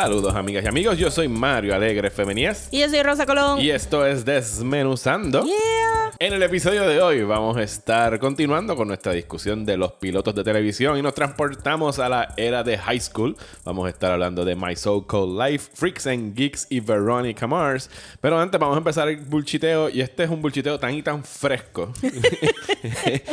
Saludos 0.00 0.36
amigas 0.36 0.64
y 0.64 0.68
amigos, 0.68 0.96
yo 0.96 1.10
soy 1.10 1.26
Mario 1.26 1.74
Alegre 1.74 2.08
Femenías 2.08 2.68
Y 2.70 2.78
yo 2.78 2.88
soy 2.88 3.02
Rosa 3.02 3.26
Colón. 3.26 3.58
y 3.58 3.70
esto 3.70 4.06
es 4.06 4.24
Desmenuzando. 4.24 5.42
Yeah. 5.42 5.87
En 6.20 6.32
el 6.32 6.42
episodio 6.42 6.82
de 6.82 7.00
hoy 7.00 7.22
vamos 7.22 7.56
a 7.56 7.62
estar 7.62 8.18
continuando 8.18 8.74
con 8.74 8.88
nuestra 8.88 9.12
discusión 9.12 9.64
de 9.64 9.76
los 9.76 9.92
pilotos 9.92 10.34
de 10.34 10.42
televisión 10.42 10.98
y 10.98 11.02
nos 11.02 11.14
transportamos 11.14 12.00
a 12.00 12.08
la 12.08 12.34
era 12.36 12.64
de 12.64 12.76
high 12.76 12.98
school. 12.98 13.36
Vamos 13.64 13.86
a 13.86 13.90
estar 13.90 14.10
hablando 14.10 14.44
de 14.44 14.56
My 14.56 14.74
So 14.74 15.06
Called 15.06 15.38
Life, 15.40 15.70
Freaks 15.74 16.08
and 16.08 16.34
Geeks 16.34 16.66
y 16.70 16.80
Veronica 16.80 17.46
Mars. 17.46 17.88
Pero 18.20 18.36
antes 18.40 18.58
vamos 18.60 18.74
a 18.74 18.78
empezar 18.78 19.06
el 19.08 19.18
bulchiteo 19.18 19.90
y 19.90 20.00
este 20.00 20.24
es 20.24 20.30
un 20.30 20.42
bulchiteo 20.42 20.76
tan 20.80 20.92
y 20.92 21.04
tan 21.04 21.22
fresco. 21.22 21.92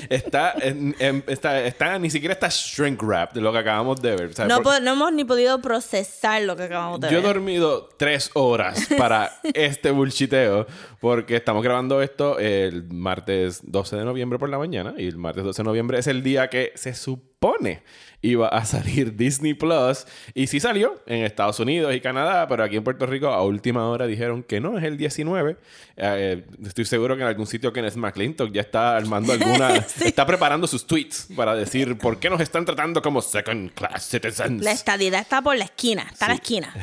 está, 0.09 0.53
en- 0.61 0.95
en- 0.99 1.23
está, 1.25 1.63
está- 1.65 1.97
ni 1.97 2.11
siquiera 2.11 2.33
está 2.35 2.49
shrink 2.51 3.01
wrap 3.01 3.33
de 3.33 3.41
lo 3.41 3.51
que 3.51 3.57
acabamos 3.57 3.99
de 3.99 4.15
ver. 4.15 4.25
O 4.29 4.33
sea, 4.33 4.45
No, 4.45 4.57
por- 4.61 4.75
po- 4.75 4.79
no 4.81 4.91
hemos 4.93 5.11
ni 5.11 5.23
podido 5.23 5.59
procesar 5.59 6.43
lo 6.43 6.55
que 6.55 6.63
acabamos 6.65 6.99
de 6.99 7.07
yo 7.09 7.17
he 7.17 7.21
ver. 7.21 7.33
dormido 7.33 7.89
tres 7.97 8.29
horas 8.35 8.87
para 8.95 9.31
este 9.55 9.89
bullshiteo 9.89 10.67
porque 11.05 11.35
estamos 11.35 11.61
grabando 11.61 12.01
esto 12.01 12.39
el 12.39 12.91
martes 12.91 13.61
12 13.63 13.97
de 13.97 14.05
noviembre 14.05 14.39
por 14.39 14.49
la 14.49 14.57
mañana 14.57 14.95
y 14.97 15.05
el 15.05 15.17
martes 15.17 15.43
12 15.43 15.61
de 15.61 15.63
noviembre 15.63 15.99
es 15.99 16.07
el 16.07 16.23
día 16.23 16.49
que 16.49 16.71
se 16.73 16.95
supone 16.95 17.83
iba 18.25 18.47
a 18.47 18.65
salir 18.65 19.15
Disney 19.17 19.53
Plus 19.53 20.05
y 20.33 20.47
sí 20.47 20.59
salió 20.59 21.01
en 21.05 21.23
Estados 21.23 21.59
Unidos 21.59 21.93
y 21.95 22.01
Canadá, 22.01 22.47
pero 22.47 22.63
aquí 22.63 22.77
en 22.77 22.83
Puerto 22.83 23.05
Rico 23.05 23.27
a 23.27 23.43
última 23.43 23.87
hora 23.89 24.07
dijeron 24.07 24.43
que 24.43 24.59
no, 24.59 24.77
es 24.77 24.83
el 24.83 24.97
19. 24.97 25.57
Eh, 25.97 26.43
estoy 26.65 26.85
seguro 26.85 27.15
que 27.15 27.21
en 27.21 27.27
algún 27.27 27.47
sitio 27.47 27.71
Kenneth 27.71 27.95
McClintock 27.95 28.51
ya 28.51 28.61
está 28.61 28.97
armando 28.97 29.31
alguna, 29.33 29.75
está 30.03 30.25
preparando 30.25 30.67
sus 30.67 30.85
tweets 30.85 31.27
para 31.35 31.55
decir 31.55 31.97
por 31.97 32.19
qué 32.19 32.29
nos 32.29 32.41
están 32.41 32.65
tratando 32.65 33.01
como 33.01 33.21
second 33.21 33.71
class 33.73 34.09
citizens. 34.09 34.63
La 34.63 34.71
estadidad 34.71 35.21
está 35.21 35.41
por 35.41 35.55
la 35.55 35.65
esquina. 35.65 36.07
Está 36.11 36.25
a 36.25 36.29
la 36.29 36.35
esquina. 36.35 36.73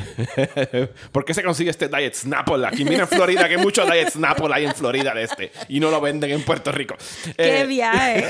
¿Por 1.12 1.24
qué 1.24 1.34
se 1.34 1.42
consigue 1.42 1.70
este 1.70 1.88
Diet 1.88 2.14
Snapple 2.14 2.66
aquí? 2.66 2.84
Mira 2.84 3.02
en 3.02 3.08
Florida 3.08 3.48
que 3.48 3.58
mucho 3.58 3.84
Diet 3.84 4.10
Snapple 4.10 4.48
hay 4.52 4.64
en 4.64 4.74
Florida 4.74 5.14
de 5.14 5.24
este 5.24 5.52
y 5.68 5.80
no 5.80 5.90
lo 5.90 6.00
venden 6.00 6.30
en 6.30 6.42
Puerto 6.42 6.72
Rico. 6.72 6.96
¡Qué 7.36 7.60
Eh, 7.62 7.66
viaje! 7.66 8.28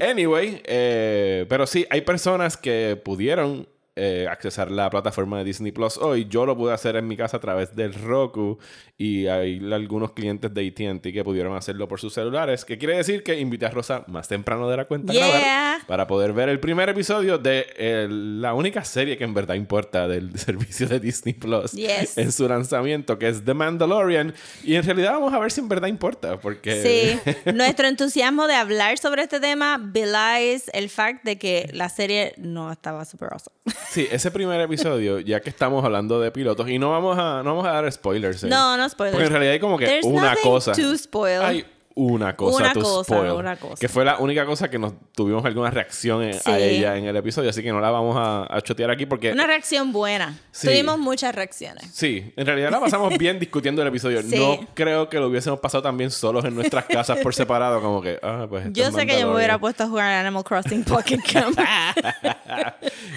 Anyway, 0.00 0.62
eh, 0.64 1.46
pero 1.48 1.66
sí, 1.66 1.86
hay 1.90 2.01
personas 2.02 2.56
que 2.56 3.00
pudieron 3.02 3.68
eh, 3.96 4.26
accesar 4.30 4.70
la 4.70 4.88
plataforma 4.90 5.38
de 5.38 5.44
Disney 5.44 5.72
Plus 5.72 5.98
hoy. 5.98 6.26
Yo 6.28 6.46
lo 6.46 6.56
pude 6.56 6.72
hacer 6.72 6.96
en 6.96 7.06
mi 7.06 7.16
casa 7.16 7.36
a 7.36 7.40
través 7.40 7.74
del 7.76 7.92
Roku 7.94 8.58
y 8.96 9.26
hay 9.26 9.60
algunos 9.72 10.12
clientes 10.12 10.52
de 10.54 10.66
ATT 10.68 11.02
que 11.12 11.22
pudieron 11.24 11.54
hacerlo 11.56 11.88
por 11.88 12.00
sus 12.00 12.14
celulares. 12.14 12.64
Que 12.64 12.78
quiere 12.78 12.96
decir 12.96 13.22
que 13.22 13.38
invité 13.38 13.66
a 13.66 13.70
Rosa 13.70 14.04
más 14.06 14.28
temprano 14.28 14.68
de 14.70 14.76
la 14.76 14.84
cuenta 14.86 15.12
a 15.12 15.16
Yeah. 15.16 15.28
grabar 15.28 15.86
para 15.86 16.06
poder 16.06 16.32
ver 16.32 16.48
el 16.48 16.58
primer 16.60 16.88
episodio 16.88 17.36
de 17.38 17.66
eh, 17.76 18.06
la 18.10 18.54
única 18.54 18.84
serie 18.84 19.16
que 19.18 19.24
en 19.24 19.34
verdad 19.34 19.54
importa 19.56 20.08
del 20.08 20.38
servicio 20.38 20.86
de 20.88 20.98
Disney 21.00 21.34
Plus 21.34 21.72
Yes. 21.72 22.16
en 22.16 22.32
su 22.32 22.48
lanzamiento, 22.48 23.18
que 23.18 23.28
es 23.28 23.44
The 23.44 23.54
Mandalorian. 23.54 24.32
Y 24.64 24.76
en 24.76 24.84
realidad 24.84 25.12
vamos 25.12 25.34
a 25.34 25.38
ver 25.38 25.50
si 25.52 25.60
en 25.60 25.68
verdad 25.68 25.88
importa, 25.88 26.38
porque... 26.38 27.20
Sí. 27.24 27.32
Nuestro 27.52 27.88
entusiasmo 27.88 28.46
de 28.46 28.54
hablar 28.54 28.96
sobre 28.98 29.22
este 29.22 29.40
tema 29.40 29.78
belies 29.82 30.70
el 30.72 30.88
fact 30.88 31.24
de 31.24 31.38
que 31.38 31.68
la 31.72 31.88
serie 31.88 32.32
no 32.38 32.70
estaba 32.72 33.04
super 33.04 33.28
awesome. 33.32 33.56
Sí, 33.90 34.08
ese 34.10 34.30
primer 34.30 34.60
episodio, 34.60 35.20
ya 35.20 35.40
que 35.40 35.50
estamos 35.50 35.84
hablando 35.84 36.18
de 36.20 36.30
pilotos, 36.32 36.68
y 36.68 36.78
no 36.78 36.90
vamos 36.90 37.16
a, 37.18 37.42
no 37.42 37.54
vamos 37.56 37.66
a 37.66 37.72
dar 37.72 37.92
spoilers. 37.92 38.42
eh. 38.44 38.48
No, 38.48 38.76
no 38.76 38.88
spoilers. 38.88 39.12
Porque 39.14 39.26
en 39.26 39.32
realidad 39.32 39.52
hay 39.52 39.60
como 39.60 39.78
que 39.78 39.86
There's 39.86 40.04
una 40.06 40.34
cosa. 40.42 40.72
to 40.72 40.96
spoil. 40.98 41.42
Hay 41.42 41.64
una 41.94 42.34
cosa 42.36 42.56
Una 42.64 42.72
to 42.72 42.80
cosa, 42.80 43.04
spoil. 43.14 43.32
una 43.32 43.56
cosa. 43.56 43.74
Que 43.80 43.88
fue 43.88 44.04
la 44.04 44.18
única 44.18 44.44
cosa 44.46 44.70
que 44.70 44.78
nos 44.78 44.94
tuvimos 45.14 45.44
alguna 45.44 45.70
reacción 45.70 46.22
en- 46.22 46.38
a 46.44 46.58
ella 46.58 46.96
en 46.96 47.04
el 47.06 47.16
episodio, 47.16 47.50
así 47.50 47.62
que 47.62 47.70
no 47.72 47.80
la 47.80 47.90
vamos 47.90 48.16
a, 48.18 48.46
a 48.54 48.60
chotear 48.60 48.90
aquí 48.90 49.06
porque. 49.06 49.32
Una 49.32 49.46
reacción 49.46 49.92
buena. 49.92 50.38
Sí. 50.50 50.68
Tuvimos 50.68 50.98
muchas 50.98 51.34
reacciones. 51.34 51.84
Sí, 51.92 52.32
en 52.36 52.46
realidad 52.46 52.70
la 52.70 52.80
pasamos 52.80 53.16
bien 53.18 53.38
discutiendo 53.38 53.82
el 53.82 53.88
episodio. 53.88 54.22
Sí. 54.22 54.36
No 54.36 54.58
creo 54.74 55.08
que 55.08 55.18
lo 55.18 55.28
hubiésemos 55.28 55.60
pasado 55.60 55.82
tan 55.82 55.96
bien 55.96 56.10
solos 56.10 56.44
en 56.44 56.54
nuestras 56.54 56.84
casas 56.86 57.18
por 57.18 57.34
separado, 57.34 57.80
como 57.80 58.00
que, 58.02 58.18
ah, 58.22 58.46
pues. 58.48 58.66
Yo 58.72 58.90
sé 58.92 59.06
que 59.06 59.18
yo 59.20 59.28
me 59.28 59.36
hubiera 59.36 59.58
puesto 59.58 59.84
a 59.84 59.88
jugar 59.88 60.12
Animal 60.24 60.44
Crossing 60.44 60.84
Pocket 60.84 61.20
Camp. 61.32 61.58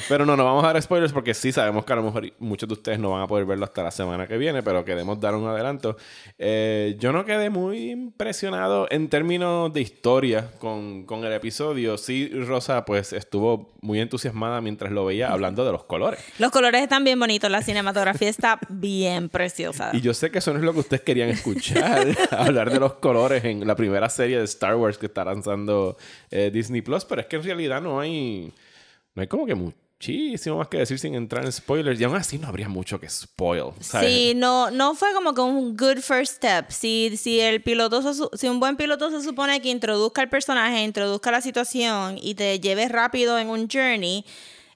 Pero 0.09 0.25
no, 0.25 0.35
no 0.37 0.43
vamos 0.45 0.63
a 0.63 0.67
dar 0.73 0.81
spoilers 0.81 1.11
porque 1.13 1.33
sí 1.33 1.51
sabemos 1.51 1.85
que 1.85 1.93
a 1.93 1.95
lo 1.95 2.03
mejor 2.03 2.31
muchos 2.39 2.67
de 2.69 2.73
ustedes 2.73 2.99
no 2.99 3.11
van 3.11 3.21
a 3.23 3.27
poder 3.27 3.45
verlo 3.45 3.65
hasta 3.65 3.83
la 3.83 3.91
semana 3.91 4.27
que 4.27 4.37
viene, 4.37 4.61
pero 4.63 4.83
queremos 4.85 5.19
dar 5.19 5.35
un 5.35 5.47
adelanto. 5.47 5.97
Eh, 6.37 6.95
yo 6.99 7.11
no 7.11 7.25
quedé 7.25 7.49
muy 7.49 7.91
impresionado 7.91 8.64
en 8.89 9.09
términos 9.09 9.71
de 9.73 9.81
historia 9.81 10.51
con, 10.59 11.03
con 11.05 11.23
el 11.23 11.33
episodio. 11.33 11.97
Sí, 11.97 12.29
Rosa, 12.29 12.85
pues 12.85 13.13
estuvo 13.13 13.73
muy 13.81 13.99
entusiasmada 13.99 14.61
mientras 14.61 14.91
lo 14.91 15.05
veía 15.05 15.31
hablando 15.31 15.65
de 15.65 15.71
los 15.71 15.83
colores. 15.83 16.19
Los 16.39 16.51
colores 16.51 16.81
están 16.81 17.03
bien 17.03 17.19
bonitos, 17.19 17.49
la 17.49 17.61
cinematografía 17.61 18.29
está 18.29 18.59
bien 18.69 19.29
preciosa. 19.29 19.91
Y 19.93 20.01
yo 20.01 20.13
sé 20.13 20.31
que 20.31 20.39
eso 20.39 20.51
no 20.53 20.59
es 20.59 20.65
lo 20.65 20.73
que 20.73 20.79
ustedes 20.79 21.03
querían 21.03 21.29
escuchar, 21.29 22.07
hablar 22.31 22.71
de 22.71 22.79
los 22.79 22.93
colores 22.93 23.43
en 23.45 23.65
la 23.65 23.75
primera 23.75 24.09
serie 24.09 24.37
de 24.37 24.45
Star 24.45 24.75
Wars 24.75 24.97
que 24.97 25.05
está 25.05 25.23
lanzando 25.23 25.97
eh, 26.31 26.51
Disney 26.53 26.81
Plus, 26.81 27.05
pero 27.05 27.21
es 27.21 27.27
que 27.27 27.35
en 27.37 27.43
realidad 27.43 27.81
no 27.81 27.99
hay, 27.99 28.51
no 29.13 29.21
hay 29.21 29.27
como 29.27 29.45
que 29.45 29.55
muchísimo 30.07 30.57
más 30.57 30.67
que 30.67 30.77
decir 30.77 30.99
sin 30.99 31.15
entrar 31.15 31.45
en 31.45 31.51
spoilers. 31.51 31.99
Y 31.99 32.03
aún 32.03 32.15
así 32.15 32.37
no 32.37 32.47
habría 32.47 32.69
mucho 32.69 32.99
que 32.99 33.09
spoil. 33.09 33.71
¿sabes? 33.79 34.09
Sí, 34.09 34.33
no, 34.35 34.71
no 34.71 34.95
fue 34.95 35.13
como 35.13 35.33
que 35.33 35.41
un 35.41 35.75
good 35.75 35.99
first 35.99 36.37
step. 36.37 36.71
Si, 36.71 37.15
si 37.17 37.39
el 37.39 37.61
piloto, 37.61 38.01
si 38.33 38.47
un 38.47 38.59
buen 38.59 38.77
piloto 38.77 39.09
se 39.09 39.21
supone 39.21 39.61
que 39.61 39.69
introduzca 39.69 40.21
el 40.21 40.29
personaje, 40.29 40.83
introduzca 40.83 41.31
la 41.31 41.41
situación 41.41 42.17
y 42.21 42.35
te 42.35 42.59
lleve 42.59 42.87
rápido 42.87 43.37
en 43.39 43.49
un 43.49 43.67
journey, 43.69 44.25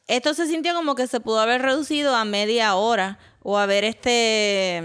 esto 0.08 0.34
se 0.34 0.48
sintió 0.48 0.74
como 0.74 0.96
que 0.96 1.08
se 1.08 1.20
pudo 1.20 1.40
haber 1.40 1.62
reducido 1.62 2.16
a 2.16 2.26
media 2.26 2.76
hora 2.76 3.20
o 3.44 3.58
haber 3.58 3.84
este 3.84 4.84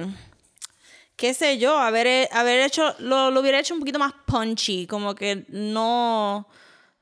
qué 1.16 1.32
sé 1.32 1.58
yo, 1.58 1.78
haber, 1.78 2.28
haber 2.32 2.60
hecho, 2.60 2.94
lo, 2.98 3.30
lo 3.30 3.40
hubiera 3.40 3.60
hecho 3.60 3.74
un 3.74 3.80
poquito 3.80 3.98
más 3.98 4.12
punchy, 4.26 4.86
como 4.86 5.14
que 5.14 5.44
no, 5.48 6.48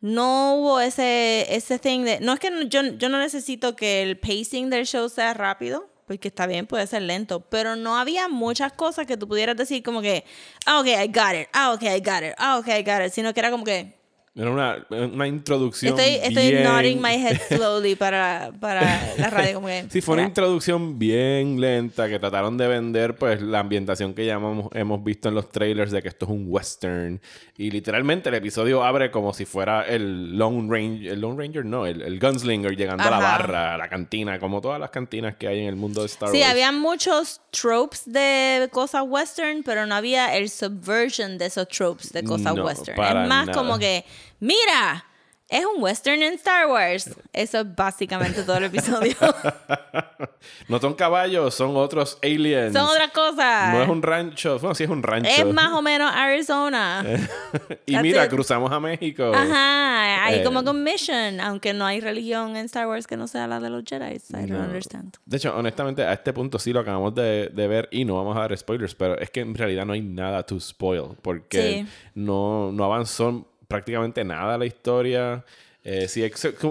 no 0.02 0.56
hubo 0.56 0.80
ese, 0.80 1.46
ese 1.48 1.78
thing 1.78 2.00
de, 2.00 2.20
no 2.20 2.32
es 2.34 2.40
que 2.40 2.50
yo, 2.68 2.82
yo 2.82 3.08
no 3.08 3.18
necesito 3.18 3.76
que 3.76 4.02
el 4.02 4.18
pacing 4.18 4.68
del 4.68 4.84
show 4.84 5.08
sea 5.08 5.32
rápido, 5.32 5.88
porque 6.06 6.28
está 6.28 6.46
bien, 6.46 6.66
puede 6.66 6.86
ser 6.88 7.02
lento, 7.02 7.40
pero 7.40 7.76
no 7.76 7.96
había 7.96 8.28
muchas 8.28 8.72
cosas 8.72 9.06
que 9.06 9.16
tú 9.16 9.28
pudieras 9.28 9.56
decir 9.56 9.82
como 9.84 10.02
que, 10.02 10.24
ah, 10.66 10.80
ok, 10.80 10.86
I 10.88 11.06
got 11.06 11.34
it, 11.40 11.48
ah, 11.52 11.72
ok, 11.72 11.82
I 11.84 12.00
got 12.00 12.24
it, 12.24 12.34
ah, 12.36 12.58
ok, 12.58 12.68
I 12.68 12.82
got 12.82 13.06
it, 13.06 13.12
sino 13.12 13.32
que 13.32 13.40
era 13.40 13.52
como 13.52 13.62
que, 13.62 13.94
Era 14.34 14.50
una, 14.50 14.86
una 14.88 15.26
introducción. 15.28 15.98
estoy, 15.98 16.14
estoy 16.26 16.50
bien- 16.52 16.62
nodding 16.64 17.02
my 17.02 17.10
head 17.22 17.38
slowly 17.50 17.96
para, 17.96 18.50
para 18.60 19.12
la 19.18 19.28
radio, 19.28 19.56
como 19.56 19.66
que, 19.66 19.84
Sí, 19.90 20.00
fue 20.00 20.14
una 20.14 20.22
introducción 20.24 20.98
bien 20.98 21.60
lenta 21.60 22.08
que 22.08 22.18
trataron 22.18 22.56
de 22.56 22.66
vender, 22.66 23.14
pues, 23.16 23.42
la 23.42 23.58
ambientación 23.58 24.14
que 24.14 24.24
ya 24.24 24.40
hemos, 24.72 25.04
visto 25.04 25.28
en 25.28 25.34
los 25.34 25.50
trailers 25.50 25.90
de 25.92 26.00
que 26.00 26.08
esto 26.08 26.24
es 26.24 26.30
un 26.30 26.46
western. 26.48 27.20
Y 27.58 27.70
literalmente 27.70 28.30
el 28.30 28.34
episodio 28.36 28.82
abre 28.82 29.10
como 29.10 29.34
si 29.34 29.44
fuera 29.44 29.82
el 29.86 30.38
Lone 30.38 30.66
Ranger. 30.70 31.12
El 31.12 31.20
Lone 31.20 31.36
Ranger 31.36 31.64
no, 31.66 31.84
el, 31.84 32.00
el 32.00 32.18
Gunslinger 32.18 32.74
llegando 32.74 33.02
a 33.04 33.10
la 33.10 33.18
Ajá. 33.18 33.38
barra, 33.38 33.74
a 33.74 33.76
la 33.78 33.88
cantina, 33.90 34.38
como 34.38 34.62
todas 34.62 34.80
las 34.80 34.88
cantinas 34.88 35.36
que 35.36 35.46
hay 35.46 35.60
en 35.60 35.66
el 35.66 35.76
mundo 35.76 36.00
de 36.00 36.06
Star 36.06 36.30
Sí, 36.30 36.38
Wars. 36.38 36.50
había 36.50 36.72
muchos 36.72 37.42
tropes 37.50 38.04
de 38.10 38.66
cosas 38.72 39.02
western, 39.06 39.62
pero 39.62 39.84
no 39.84 39.94
había 39.94 40.34
el 40.38 40.48
subversion 40.48 41.36
de 41.36 41.46
esos 41.46 41.68
tropes 41.68 42.10
de 42.14 42.24
cosas 42.24 42.54
No, 42.54 42.64
western. 42.64 42.98
Es 42.98 43.28
más 43.28 43.46
nada. 43.46 43.52
como 43.52 43.78
que, 43.78 44.04
mira, 44.40 45.04
es 45.48 45.64
un 45.66 45.82
western 45.82 46.22
en 46.22 46.34
Star 46.34 46.66
Wars. 46.66 47.10
Eso 47.32 47.60
es 47.60 47.76
básicamente 47.76 48.42
todo 48.42 48.56
el 48.56 48.64
episodio. 48.64 49.14
no 50.68 50.78
son 50.78 50.94
caballos, 50.94 51.54
son 51.54 51.76
otros 51.76 52.18
aliens. 52.22 52.72
Son 52.72 52.88
otras 52.88 53.10
cosas. 53.10 53.74
No 53.74 53.82
es 53.82 53.88
un 53.88 54.02
rancho. 54.02 54.58
Bueno, 54.58 54.74
sí 54.74 54.84
es 54.84 54.90
un 54.90 55.02
rancho. 55.02 55.28
Es 55.30 55.44
más 55.52 55.72
o 55.74 55.82
menos 55.82 56.10
Arizona. 56.10 57.04
y 57.86 57.92
That's 57.92 58.02
mira, 58.02 58.24
it. 58.24 58.30
cruzamos 58.30 58.72
a 58.72 58.80
México. 58.80 59.30
Ajá, 59.34 60.24
hay 60.24 60.40
Eh. 60.40 60.42
como 60.44 60.60
un 60.60 60.82
mission, 60.82 61.38
aunque 61.40 61.74
no 61.74 61.84
hay 61.84 62.00
religión 62.00 62.56
en 62.56 62.64
Star 62.64 62.86
Wars 62.86 63.06
que 63.06 63.18
no 63.18 63.26
sea 63.28 63.46
la 63.46 63.60
de 63.60 63.68
los 63.68 63.84
Jedi. 63.86 64.14
I 64.14 64.46
don't 64.46 64.52
understand. 64.66 65.16
De 65.26 65.36
hecho, 65.36 65.54
honestamente, 65.54 66.02
a 66.02 66.14
este 66.14 66.32
punto 66.32 66.58
sí 66.58 66.72
lo 66.72 66.80
acabamos 66.80 67.14
de, 67.14 67.50
de 67.52 67.68
ver 67.68 67.88
y 67.92 68.06
no 68.06 68.14
vamos 68.16 68.36
a 68.38 68.40
dar 68.40 68.56
spoilers, 68.56 68.94
pero 68.94 69.18
es 69.18 69.28
que 69.28 69.40
en 69.40 69.54
realidad 69.54 69.84
no 69.84 69.92
hay 69.92 70.00
nada 70.00 70.42
to 70.44 70.58
spoil 70.58 71.14
porque 71.20 71.52
Sí. 71.84 71.86
no, 72.14 72.72
no 72.72 72.84
avanzó 72.84 73.48
prácticamente 73.72 74.22
nada 74.24 74.58
la 74.58 74.66
historia. 74.66 75.44
Eh, 75.84 76.06
sí, 76.06 76.22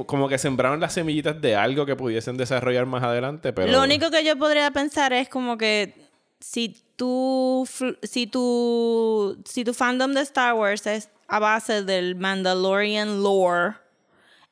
como 0.05 0.29
que 0.29 0.37
sembraron 0.37 0.79
las 0.79 0.93
semillitas 0.93 1.41
de 1.41 1.55
algo 1.55 1.85
que 1.85 1.95
pudiesen 1.95 2.37
desarrollar 2.37 2.85
más 2.85 3.03
adelante, 3.03 3.51
pero... 3.51 3.71
Lo 3.71 3.83
único 3.83 4.09
que 4.09 4.23
yo 4.23 4.37
podría 4.37 4.71
pensar 4.71 5.11
es 5.11 5.27
como 5.27 5.57
que 5.57 5.93
si 6.39 6.77
tu, 6.95 7.67
si 8.03 8.27
tu, 8.27 9.37
si 9.45 9.65
tu 9.65 9.73
fandom 9.73 10.13
de 10.13 10.21
Star 10.21 10.53
Wars 10.53 10.85
es 10.87 11.09
a 11.27 11.39
base 11.39 11.83
del 11.83 12.15
Mandalorian 12.15 13.21
lore, 13.21 13.75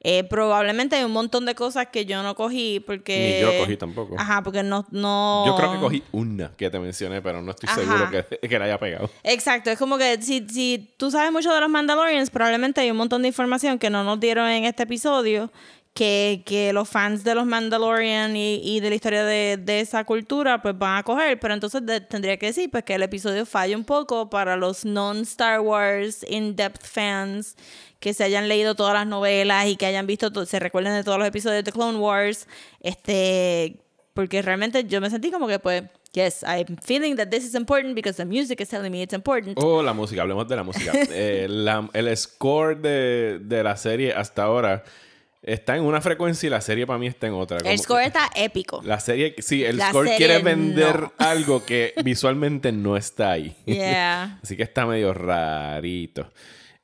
eh, 0.02 0.24
probablemente 0.24 0.96
hay 0.96 1.04
un 1.04 1.12
montón 1.12 1.46
de 1.46 1.56
cosas 1.56 1.88
que 1.88 2.06
yo 2.06 2.24
no 2.24 2.34
cogí 2.36 2.80
porque... 2.80 3.42
Ni 3.42 3.42
yo 3.42 3.64
cogí 3.64 3.76
tampoco. 3.76 4.16
Ajá, 4.18 4.42
porque 4.44 4.64
no... 4.64 4.86
no... 4.92 5.44
Yo 5.46 5.56
creo 5.58 5.74
que 5.74 5.80
cogí 5.80 6.04
una 6.14 6.52
que 6.56 6.70
te 6.70 6.80
mencioné, 6.80 7.22
pero 7.22 7.42
no 7.42 7.52
estoy 7.52 7.68
Ajá. 7.70 7.82
seguro 7.82 8.10
que, 8.10 8.48
que 8.48 8.60
la 8.60 8.66
haya 8.66 8.80
pegado. 8.80 9.10
Exacto, 9.24 9.70
es 9.70 9.78
como 9.78 9.98
que 9.98 10.22
si, 10.22 10.48
si 10.48 10.94
tú 10.96 11.12
sabes 11.12 11.32
mucho 11.34 11.54
de 11.54 11.60
los 11.60 11.70
Mandalorians, 11.70 12.30
probablemente 12.30 12.80
hay 12.80 12.92
un 12.92 12.98
montón 12.98 13.24
de 13.24 13.28
información 13.28 13.78
que 13.78 13.90
no 13.90 14.06
nos 14.06 14.20
dieron 14.22 14.48
en 14.50 14.64
este 14.64 14.84
episodio, 14.84 15.52
que, 15.94 16.44
que 16.46 16.72
los 16.72 16.88
fans 16.88 17.24
de 17.26 17.36
los 17.36 17.46
Mandalorian 17.46 18.36
y, 18.38 18.62
y 18.64 18.80
de 18.80 18.90
la 18.90 18.96
historia 18.96 19.26
de, 19.26 19.58
de 19.58 19.82
esa 19.82 20.04
cultura 20.06 20.62
pues 20.62 20.78
van 20.78 20.98
a 20.98 21.04
coger, 21.04 21.40
pero 21.40 21.54
entonces 21.54 21.86
de- 21.86 22.00
tendría 22.00 22.38
que 22.38 22.46
decir 22.48 22.70
pues 22.72 22.84
que 22.86 22.96
el 22.96 23.04
episodio 23.04 23.46
falla 23.46 23.76
un 23.76 23.84
poco 23.84 24.30
para 24.30 24.56
los 24.56 24.86
non-Star 24.86 25.60
Wars 25.60 26.26
in-depth 26.30 26.86
fans 26.86 27.56
que 28.00 28.14
se 28.14 28.24
hayan 28.24 28.48
leído 28.48 28.76
todas 28.76 28.94
las 28.94 29.06
novelas 29.08 29.66
y 29.68 29.76
que 29.76 29.86
hayan 29.88 30.08
visto, 30.08 30.32
to- 30.32 30.46
se 30.46 30.60
recuerden 30.60 30.94
de 30.94 31.04
todos 31.04 31.18
los 31.20 31.28
episodios 31.28 31.66
de 31.66 31.72
Clone 31.74 31.98
Wars, 31.98 32.48
este, 32.80 33.82
porque 34.14 34.42
realmente 34.42 34.86
yo 34.86 35.02
me 35.02 35.10
sentí 35.10 35.32
como 35.32 35.48
que 35.48 35.60
pues, 35.60 35.84
yes, 36.14 36.44
I'm 36.44 36.78
feeling 36.84 37.16
that 37.18 37.28
this 37.30 37.44
is 37.44 37.56
important 37.56 37.96
because 37.96 38.16
the 38.16 38.26
music 38.26 38.62
is 38.62 38.70
telling 38.70 38.92
me 38.92 39.02
it's 39.02 39.14
important. 39.14 39.58
Oh, 39.62 39.82
la 39.84 39.94
música, 39.94 40.22
hablemos 40.22 40.48
de 40.48 40.56
la 40.56 40.64
música. 40.64 40.92
Eh, 41.12 41.48
la- 41.50 41.90
el 41.94 42.16
score 42.16 42.76
de, 42.78 43.40
de 43.42 43.64
la 43.64 43.76
serie 43.76 44.14
hasta 44.14 44.44
ahora 44.44 44.84
está 45.42 45.76
en 45.76 45.84
una 45.84 46.02
frecuencia 46.02 46.48
y 46.48 46.50
la 46.50 46.62
serie 46.62 46.86
para 46.86 47.00
mí 47.00 47.08
está 47.08 47.28
en 47.28 47.34
otra. 47.34 47.60
Como 47.60 47.70
el 47.70 47.80
score 47.80 48.04
está 48.04 48.30
épico. 48.36 48.82
La 48.84 49.00
serie, 49.00 49.36
sí, 49.40 49.64
el 49.64 49.78
La 49.78 49.90
score 49.90 50.10
quiere 50.18 50.40
vender 50.40 51.02
no. 51.02 51.14
algo 51.18 51.66
que 51.66 51.94
visualmente 52.04 52.72
no 52.72 52.98
está 52.98 53.32
ahí. 53.32 53.56
Yeah. 53.66 54.40
Así 54.44 54.58
que 54.58 54.64
está 54.64 54.86
medio 54.86 55.14
rarito. 55.14 56.32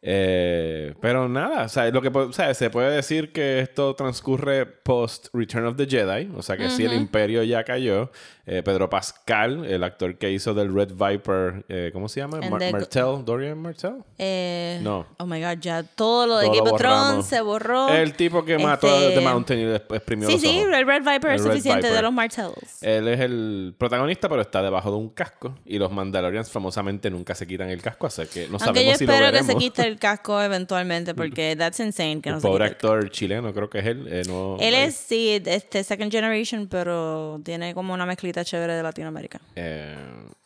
Eh, 0.08 0.94
pero 1.02 1.28
nada, 1.28 1.64
o 1.64 1.70
sea, 1.70 1.90
lo 1.90 2.00
que 2.00 2.10
o 2.10 2.32
sea, 2.32 2.54
se 2.54 2.70
puede 2.70 2.96
decir 2.96 3.32
que 3.32 3.60
esto 3.60 3.96
transcurre 3.96 4.68
post 4.68 5.30
Return 5.34 5.66
of 5.66 5.78
the 5.78 5.88
Jedi, 5.88 6.30
o 6.38 6.44
sea 6.44 6.56
que 6.58 6.70
sí 6.70 6.86
el 6.86 6.94
imperio 6.94 7.42
ya 7.42 7.64
cayó. 7.64 8.12
Eh, 8.48 8.62
Pedro 8.62 8.88
Pascal, 8.92 9.66
el 9.66 9.84
actor 9.84 10.20
que 10.20 10.30
hizo 10.32 10.54
del 10.54 10.72
Red 10.72 10.90
Viper, 10.94 11.66
eh, 11.68 11.90
¿cómo 11.92 12.08
se 12.08 12.20
llama? 12.20 12.40
Mar- 12.48 12.62
Martell, 12.72 13.26
Dorian 13.26 13.58
Martell. 13.58 13.96
Eh, 14.20 14.80
No. 14.84 15.08
Oh 15.18 15.26
my 15.26 15.42
god, 15.42 15.58
ya 15.60 15.82
todo 15.82 16.28
lo 16.28 16.38
de 16.38 16.50
Game 16.50 16.70
of 16.70 16.78
Thrones 16.80 17.26
se 17.26 17.42
borró. 17.42 17.90
El 17.90 18.14
tipo 18.14 18.46
que 18.46 18.60
mató 18.60 18.86
a 18.88 19.00
Este, 19.06 19.16
The 19.16 19.22
Mountain 19.22 19.60
y 19.62 19.64
después 19.64 19.98
exprimió 19.98 20.28
Sí, 20.28 20.34
los 20.34 20.42
sí, 20.44 20.60
ojos. 20.60 20.74
el 20.78 20.86
Red 20.86 21.00
Viper 21.02 21.32
El 21.32 21.36
es 21.38 21.42
Red 21.42 21.50
suficiente 21.52 21.78
Viper. 21.88 21.94
de 21.96 22.02
los 22.04 22.14
Martells. 22.14 22.84
Él 22.84 23.08
es 23.08 23.20
el 23.22 23.74
protagonista, 23.80 24.30
pero 24.30 24.44
está 24.44 24.62
debajo 24.62 24.92
de 24.92 24.98
un 24.98 25.10
casco. 25.10 25.56
Y 25.66 25.80
los 25.80 25.92
Mandalorians 25.92 26.52
famosamente 26.52 27.10
nunca 27.10 27.34
se 27.34 27.48
quitan 27.48 27.72
el 27.72 27.82
casco, 27.82 28.06
así 28.06 28.28
que 28.32 28.42
no 28.48 28.60
Aunque 28.62 28.66
sabemos 28.66 28.92
yo 28.94 28.98
si 29.00 29.06
lo 29.08 29.12
espero 29.14 29.26
que 29.26 29.32
veremos. 29.32 29.48
se 29.54 29.58
quite 29.58 29.88
el 29.88 29.95
casco 29.98 30.42
eventualmente 30.42 31.14
porque 31.16 31.56
that's 31.58 31.80
insane 31.80 32.22
que 32.22 32.30
El 32.30 32.36
no 32.36 32.42
pobre 32.42 32.66
actor 32.66 33.10
chileno, 33.12 33.54
creo 33.54 33.70
que 33.70 33.80
es 33.80 33.86
él. 33.86 34.08
eh, 34.10 34.22
no- 34.28 34.58
Él 34.60 34.74
es, 34.76 34.96
sí, 34.96 35.42
este 35.46 35.84
second 35.84 36.12
generation, 36.12 36.68
pero 36.68 37.40
tiene 37.44 37.74
como 37.74 37.94
una 37.94 38.06
mezclita 38.06 38.44
chévere 38.46 38.74
de 38.74 38.84
Latinoamérica. 38.84 39.40
Eh, 39.56 39.96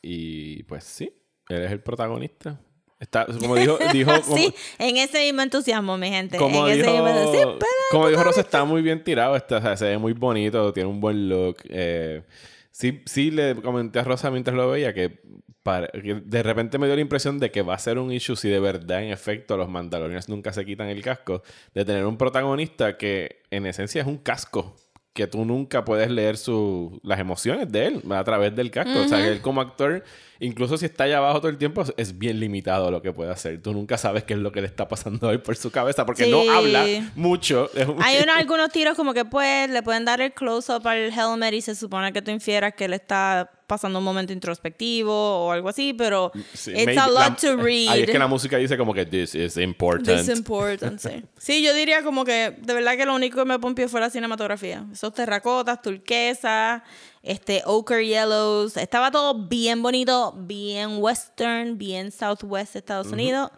y 0.02 0.64
pues 0.64 0.84
sí, 0.84 1.12
él 1.50 1.64
es 1.64 1.72
el 1.72 1.82
protagonista. 1.82 2.60
Está, 3.00 3.26
como 3.26 3.56
dijo, 3.56 3.78
dijo 3.94 4.12
como, 4.24 4.36
sí, 4.36 4.54
en 4.78 4.98
ese 4.98 5.20
mismo 5.24 5.42
entusiasmo, 5.42 5.98
mi 5.98 6.10
gente. 6.10 6.38
como 6.38 6.68
en 6.68 6.80
ese 6.80 6.92
dijo, 6.92 7.04
mismo- 7.06 7.32
sí, 7.32 7.38
pero- 7.42 7.56
como 7.92 8.10
dijo 8.10 8.24
Rosa, 8.24 8.42
está 8.42 8.66
muy 8.66 8.82
bien 8.82 9.04
tirado. 9.04 9.36
Está, 9.38 9.58
o 9.58 9.62
sea, 9.62 9.78
se 9.78 9.86
ve 9.86 9.98
muy 9.98 10.14
bonito, 10.14 10.74
tiene 10.74 10.90
un 10.90 11.00
buen 11.00 11.30
look. 11.30 11.58
eh, 11.70 12.24
sí, 12.72 13.02
sí 13.06 13.32
le 13.32 13.56
comenté 13.56 14.00
a 14.00 14.04
Rosa 14.04 14.30
mientras 14.32 14.56
lo 14.56 14.70
veía 14.70 14.94
que, 14.94 15.22
para- 15.64 15.90
de 15.94 16.44
repente 16.44 16.78
me 16.78 16.88
dio 16.88 16.96
la 16.96 17.02
impresión 17.02 17.40
de 17.40 17.52
que 17.52 17.62
va 17.62 17.74
a 17.76 17.80
ser 17.80 18.00
un 18.00 18.12
issue 18.12 18.36
si 18.36 18.50
de 18.50 18.60
verdad, 18.60 19.04
en 19.04 19.12
efecto, 19.12 19.58
los 19.58 19.70
Mandalorians 19.70 20.30
nunca 20.30 20.54
se 20.54 20.66
quitan 20.66 20.88
el 20.88 21.02
casco. 21.02 21.44
De 21.74 21.86
tener 21.86 22.06
un 22.06 22.18
protagonista 22.18 22.98
que 22.98 23.42
en 23.52 23.66
esencia 23.66 24.02
es 24.02 24.08
un 24.08 24.18
casco. 24.18 24.76
Que 25.14 25.28
tú 25.28 25.44
nunca 25.44 25.84
puedes 25.84 26.10
leer 26.12 26.38
su, 26.38 27.00
las 27.04 27.20
emociones 27.20 27.70
de 27.72 27.88
él 27.88 28.02
a 28.12 28.24
través 28.24 28.56
del 28.56 28.72
casco. 28.72 29.00
O 29.02 29.08
sea, 29.08 29.18
que 29.20 29.28
él 29.30 29.42
como 29.42 29.60
actor, 29.60 30.04
incluso 30.40 30.78
si 30.78 30.86
está 30.86 31.04
allá 31.06 31.18
abajo 31.18 31.40
todo 31.40 31.50
el 31.50 31.58
tiempo, 31.58 31.84
es 31.98 32.18
bien 32.18 32.40
limitado 32.40 32.90
lo 32.92 33.02
que 33.02 33.12
puede 33.12 33.32
hacer. 33.32 33.62
Tú 33.62 33.74
nunca 33.74 33.98
sabes 33.98 34.24
qué 34.24 34.34
es 34.34 34.40
lo 34.40 34.52
que 34.52 34.62
le 34.62 34.68
está 34.68 34.88
pasando 34.88 35.28
hoy 35.28 35.38
por 35.40 35.56
su 35.56 35.72
cabeza 35.72 36.06
porque 36.06 36.26
Sí. 36.26 36.32
no 36.32 36.50
habla 36.52 36.86
mucho. 37.16 37.70
Hay 38.02 38.18
unos, 38.24 38.36
algunos 38.38 38.70
tiros 38.72 38.96
como 38.96 39.14
que 39.14 39.26
pues 39.26 39.70
le 39.70 39.84
pueden 39.84 40.06
dar 40.06 40.22
el 40.22 40.34
close-up 40.34 40.88
al 40.88 41.12
helmet 41.12 41.54
y 41.54 41.62
se 41.62 41.76
supone 41.76 42.14
que 42.14 42.22
tú 42.22 42.32
infieras 42.32 42.74
que 42.74 42.86
él 42.86 42.94
está 42.94 43.52
pasando 43.68 44.00
un 44.00 44.06
momento 44.06 44.34
introspectivo 44.34 45.14
o 45.46 45.52
algo 45.52 45.70
así, 45.70 45.94
pero 45.94 46.32
Sí, 46.54 46.72
it's 46.72 46.86
maybe- 46.88 46.98
a 47.00 47.08
lot 47.08 47.20
la- 47.20 47.36
to 47.36 47.56
read. 47.58 47.88
Ahí 47.90 48.02
es 48.02 48.10
que 48.10 48.18
la 48.18 48.26
música 48.26 48.58
dice 48.58 48.76
como 48.78 48.96
que 48.96 49.06
this 49.06 49.36
is 49.36 49.58
important. 49.58 50.08
This 50.26 50.36
important, 50.36 51.00
sí. 51.00 51.24
Sí, 51.38 51.62
yo 51.62 51.74
diría 51.76 52.02
como 52.02 52.26
que 52.26 52.56
de 52.60 52.74
verdad 52.74 52.98
que 52.98 53.06
lo 53.06 53.14
único 53.14 53.38
que 53.38 53.46
me 53.46 53.60
pompió 53.60 53.88
fue 53.88 54.00
la 54.00 54.10
cinematografía. 54.10 54.86
Esos 54.92 55.14
terracotas, 55.14 55.82
turquesas, 55.84 56.82
este, 57.24 57.62
ochre 57.66 58.06
yellows. 58.06 58.78
Estaba 58.78 59.12
todo 59.12 59.48
bien 59.48 59.82
bonito, 59.82 60.34
bien 60.38 60.98
western, 61.02 61.78
bien 61.78 62.12
southwest 62.12 62.74
de 62.74 62.80
Estados 62.80 63.08
Unidos. 63.12 63.52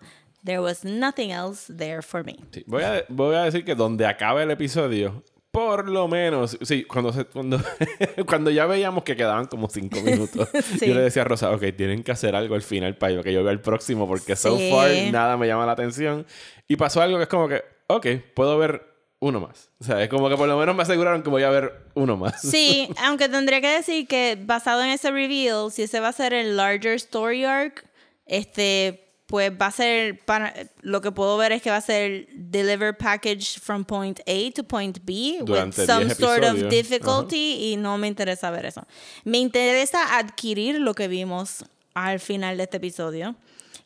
There 0.44 0.60
was 0.60 0.84
nothing 0.84 1.30
else 1.32 1.72
there 1.72 2.02
for 2.02 2.24
me. 2.26 2.38
Sí, 2.52 2.64
Voy, 2.66 2.84
a, 2.84 3.06
voy 3.10 3.36
a 3.36 3.44
decir 3.44 3.64
que 3.64 3.76
donde 3.76 4.08
acabe 4.08 4.42
el 4.44 4.50
episodio, 4.50 5.24
por 5.52 5.88
lo 5.88 6.08
menos, 6.08 6.58
sí, 6.62 6.84
cuando, 6.86 7.14
se- 7.14 7.26
cuando, 7.26 7.60
cuando 8.26 8.50
ya 8.50 8.66
veíamos 8.66 9.04
que 9.04 9.16
quedaban 9.16 9.46
como 9.46 9.70
cinco 9.70 10.02
minutos, 10.04 10.50
Sí. 10.80 10.88
yo 10.88 10.96
le 10.96 11.02
decía 11.02 11.22
a 11.22 11.26
Rosa, 11.26 11.52
ok, 11.52 11.62
tienen 11.78 12.02
que 12.04 12.12
hacer 12.12 12.36
algo 12.36 12.56
al 12.56 12.62
final 12.64 12.98
para 12.98 13.22
que 13.22 13.32
yo 13.34 13.44
vea 13.44 13.52
el 13.54 13.62
próximo, 13.62 14.08
porque 14.08 14.36
so 14.36 14.58
Sí. 14.58 14.72
far 14.72 14.90
nada 15.12 15.38
me 15.38 15.46
llama 15.46 15.66
la 15.68 15.74
atención. 15.74 16.26
Y 16.68 16.76
pasó 16.78 17.02
algo 17.02 17.18
que 17.18 17.24
es 17.24 17.30
como 17.30 17.48
que, 17.48 17.62
ok, 17.88 18.08
puedo 18.34 18.58
ver 18.58 18.91
uno 19.22 19.40
más. 19.40 19.70
O 19.80 19.84
sea, 19.84 20.04
es 20.04 20.10
como 20.10 20.28
que 20.30 20.36
por 20.36 20.48
lo 20.48 20.58
menos 20.58 20.76
me 20.76 20.82
aseguraron 20.82 21.22
que 21.22 21.30
voy 21.30 21.44
a 21.44 21.50
ver 21.50 21.86
uno 21.94 22.18
más. 22.18 22.42
Sí, 22.42 22.90
aunque 23.04 23.30
tendría 23.30 23.62
que 23.62 23.70
decir 23.70 24.08
que 24.08 24.38
basado 24.38 24.84
en 24.84 24.90
ese 24.90 25.12
reveal, 25.12 25.72
si 25.72 25.84
ese 25.84 26.00
va 26.00 26.10
a 26.10 26.14
ser 26.14 26.34
el 26.34 26.58
larger 26.58 26.96
story 26.96 27.46
arc, 27.46 27.86
este, 28.26 29.08
pues 29.28 29.52
va 29.52 29.68
a 29.68 29.72
ser, 29.72 30.20
para, 30.26 30.54
lo 30.82 31.02
que 31.02 31.12
puedo 31.12 31.38
ver 31.38 31.52
es 31.52 31.62
que 31.62 31.70
va 31.70 31.78
a 31.78 31.82
ser 31.82 32.28
deliver 32.34 32.98
package 32.98 33.60
from 33.60 33.86
point 33.86 34.20
A 34.22 34.52
to 34.56 34.64
point 34.64 34.98
B 35.04 35.38
Durante 35.44 35.82
with 35.82 35.88
some 35.88 36.08
10 36.08 36.18
sort 36.18 36.44
of 36.44 36.70
difficulty 36.70 37.72
y 37.72 37.78
no 37.78 38.00
me 38.00 38.08
interesa 38.08 38.50
ver 38.50 38.66
eso. 38.66 38.86
Me 39.24 39.38
interesa 39.38 40.18
adquirir 40.18 40.80
lo 40.80 40.96
que 40.96 41.08
vimos 41.08 41.64
al 41.94 42.20
final 42.20 42.58
de 42.58 42.64
este 42.64 42.78
episodio. 42.78 43.36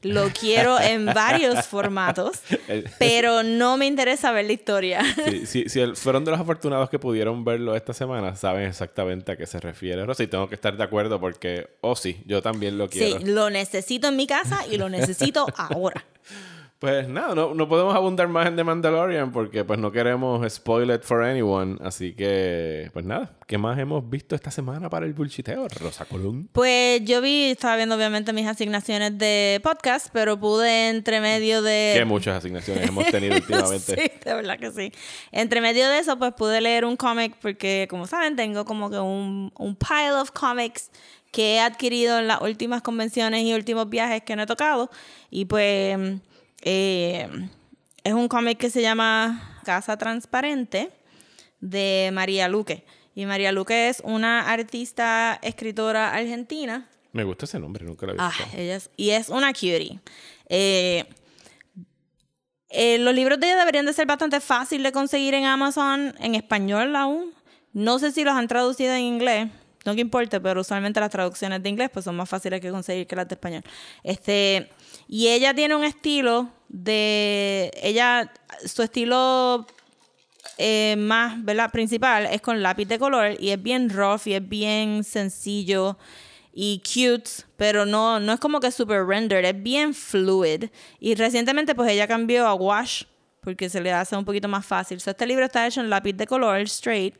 Lo 0.01 0.29
quiero 0.29 0.79
en 0.79 1.05
varios 1.13 1.65
formatos, 1.65 2.39
pero 2.99 3.41
no 3.43 3.77
me 3.77 3.85
interesa 3.87 4.31
ver 4.31 4.45
la 4.45 4.53
historia. 4.53 5.01
Sí, 5.27 5.45
sí, 5.45 5.63
si 5.67 5.79
el- 5.79 5.95
fueron 5.95 6.23
de 6.25 6.31
los 6.31 6.39
afortunados 6.39 6.89
que 6.89 6.99
pudieron 6.99 7.43
verlo 7.43 7.75
esta 7.75 7.93
semana, 7.93 8.35
saben 8.35 8.67
exactamente 8.67 9.31
a 9.31 9.35
qué 9.37 9.47
se 9.47 9.59
refiere. 9.59 10.05
Rosa, 10.05 10.23
y 10.23 10.27
tengo 10.27 10.47
que 10.47 10.55
estar 10.55 10.75
de 10.77 10.83
acuerdo 10.83 11.19
porque, 11.19 11.67
oh 11.81 11.95
sí, 11.95 12.21
yo 12.25 12.41
también 12.41 12.77
lo 12.77 12.89
quiero. 12.89 13.19
Sí, 13.19 13.25
lo 13.25 13.49
necesito 13.49 14.07
en 14.09 14.15
mi 14.15 14.27
casa 14.27 14.65
y 14.69 14.77
lo 14.77 14.89
necesito 14.89 15.47
ahora. 15.57 16.05
Pues 16.79 17.07
nada, 17.07 17.33
no, 17.33 17.53
no 17.53 17.69
podemos 17.69 17.95
abundar 17.95 18.27
más 18.27 18.47
en 18.47 18.57
The 18.57 18.63
Mandalorian 18.65 19.31
porque 19.31 19.63
pues 19.63 19.79
no 19.79 19.93
queremos 19.93 20.45
spoil 20.51 20.91
it 20.91 21.03
for 21.03 21.23
anyone. 21.23 21.77
Así 21.81 22.13
que, 22.13 22.89
pues 22.91 23.05
nada, 23.05 23.31
¿qué 23.47 23.57
más 23.57 23.79
hemos 23.79 24.07
visto 24.09 24.35
esta 24.35 24.51
semana 24.51 24.89
para 24.89 25.05
el 25.05 25.13
bullshiteo? 25.13 25.69
Rosa 25.79 26.03
Colón. 26.03 26.49
Pues 26.51 27.01
yo 27.05 27.21
vi, 27.21 27.45
estaba 27.45 27.77
viendo 27.77 27.95
obviamente 27.95 28.33
mis 28.33 28.45
asignaciones 28.45 29.17
de 29.17 29.61
podcast, 29.63 30.07
pero 30.11 30.37
pude 30.37 30.89
entre 30.89 31.21
medio 31.21 31.61
de... 31.61 31.93
Qué 31.95 32.03
muchas 32.03 32.37
asignaciones 32.37 32.89
hemos 32.89 33.05
tenido 33.05 33.35
últimamente. 33.37 33.95
sí, 33.95 34.11
de 34.25 34.33
verdad 34.33 34.59
que 34.59 34.71
sí. 34.71 34.91
Entre 35.31 35.61
medio 35.61 35.87
de 35.87 35.99
eso, 35.99 36.19
pues 36.19 36.33
pude 36.33 36.59
leer 36.59 36.83
un 36.83 36.97
cómic 36.97 37.37
porque, 37.41 37.87
como 37.89 38.05
saben, 38.05 38.35
tengo 38.35 38.65
como 38.65 38.89
que 38.89 38.99
un, 38.99 39.51
un 39.57 39.75
pile 39.77 40.11
of 40.19 40.31
comics 40.31 40.91
que 41.31 41.55
he 41.55 41.59
adquirido 41.61 42.19
en 42.19 42.27
las 42.27 42.41
últimas 42.41 42.81
convenciones 42.81 43.43
y 43.43 43.53
últimos 43.53 43.89
viajes 43.89 44.23
que 44.23 44.35
no 44.35 44.43
he 44.43 44.45
tocado. 44.45 44.89
Y 45.29 45.45
pues 45.45 46.19
eh, 46.65 47.29
es 48.03 48.13
un 48.13 48.27
cómic 48.27 48.57
que 48.57 48.69
se 48.69 48.81
llama 48.81 49.59
Casa 49.63 49.97
Transparente 49.97 50.89
de 51.61 52.09
María 52.13 52.47
Luque. 52.49 52.85
Y 53.15 53.25
María 53.25 53.53
Luque 53.53 53.87
es 53.87 54.01
una 54.03 54.51
artista, 54.51 55.39
escritora 55.41 56.13
argentina. 56.13 56.89
Me 57.13 57.23
gusta 57.23 57.45
ese 57.45 57.59
nombre, 57.59 57.85
nunca 57.85 58.05
lo 58.05 58.11
he 58.13 58.15
Ah, 58.19 58.29
visto. 58.37 58.57
ella 58.57 58.75
es- 58.75 58.89
y 58.97 59.11
es 59.11 59.29
una 59.29 59.53
cutie. 59.53 60.01
Eh, 60.49 61.05
eh, 62.69 62.97
los 62.97 63.13
libros 63.15 63.39
de 63.39 63.47
ella 63.47 63.57
deberían 63.59 63.85
de 63.85 63.93
ser 63.93 64.05
bastante 64.05 64.41
fácil 64.41 64.83
de 64.83 64.91
conseguir 64.91 65.33
en 65.33 65.45
Amazon, 65.45 66.13
en 66.19 66.35
español 66.35 66.95
aún. 66.95 67.33
No 67.71 67.99
sé 67.99 68.11
si 68.11 68.23
los 68.23 68.33
han 68.35 68.47
traducido 68.47 68.93
en 68.93 69.01
inglés, 69.03 69.47
no 69.85 69.95
que 69.95 70.01
importe, 70.01 70.41
pero 70.41 70.61
usualmente 70.61 70.99
las 70.99 71.11
traducciones 71.11 71.61
de 71.61 71.69
inglés 71.69 71.89
pues 71.93 72.05
son 72.05 72.15
más 72.15 72.27
fáciles 72.27 72.59
que 72.59 72.71
conseguir 72.71 73.07
que 73.07 73.15
las 73.15 73.27
de 73.27 73.35
español. 73.35 73.63
Este, 74.03 74.69
y 75.07 75.27
ella 75.27 75.53
tiene 75.53 75.75
un 75.75 75.83
estilo 75.83 76.49
de, 76.67 77.71
ella, 77.81 78.31
su 78.65 78.81
estilo 78.81 79.65
eh, 80.57 80.95
más, 80.97 81.43
¿verdad? 81.43 81.71
Principal 81.71 82.25
es 82.25 82.41
con 82.41 82.61
lápiz 82.61 82.85
de 82.85 82.97
color 82.97 83.35
y 83.39 83.51
es 83.51 83.61
bien 83.61 83.89
rough 83.89 84.25
y 84.25 84.33
es 84.33 84.47
bien 84.47 85.03
sencillo 85.03 85.97
y 86.51 86.81
cute, 86.81 87.29
pero 87.57 87.85
no, 87.85 88.19
no 88.19 88.33
es 88.33 88.39
como 88.39 88.59
que 88.59 88.71
super 88.71 89.05
rendered, 89.05 89.45
es 89.45 89.61
bien 89.61 89.93
fluid. 89.93 90.65
Y 90.99 91.15
recientemente 91.15 91.75
pues 91.75 91.91
ella 91.91 92.07
cambió 92.07 92.47
a 92.47 92.55
wash 92.55 93.03
porque 93.45 93.69
se 93.69 93.79
le 93.79 93.91
hace 93.91 94.17
un 94.17 94.25
poquito 94.25 94.47
más 94.47 94.65
fácil. 94.65 94.99
So, 94.99 95.11
este 95.11 95.27
libro 95.27 95.45
está 95.45 95.67
hecho 95.67 95.79
en 95.79 95.89
lápiz 95.89 96.13
de 96.13 96.25
color, 96.25 96.61
straight. 96.61 97.13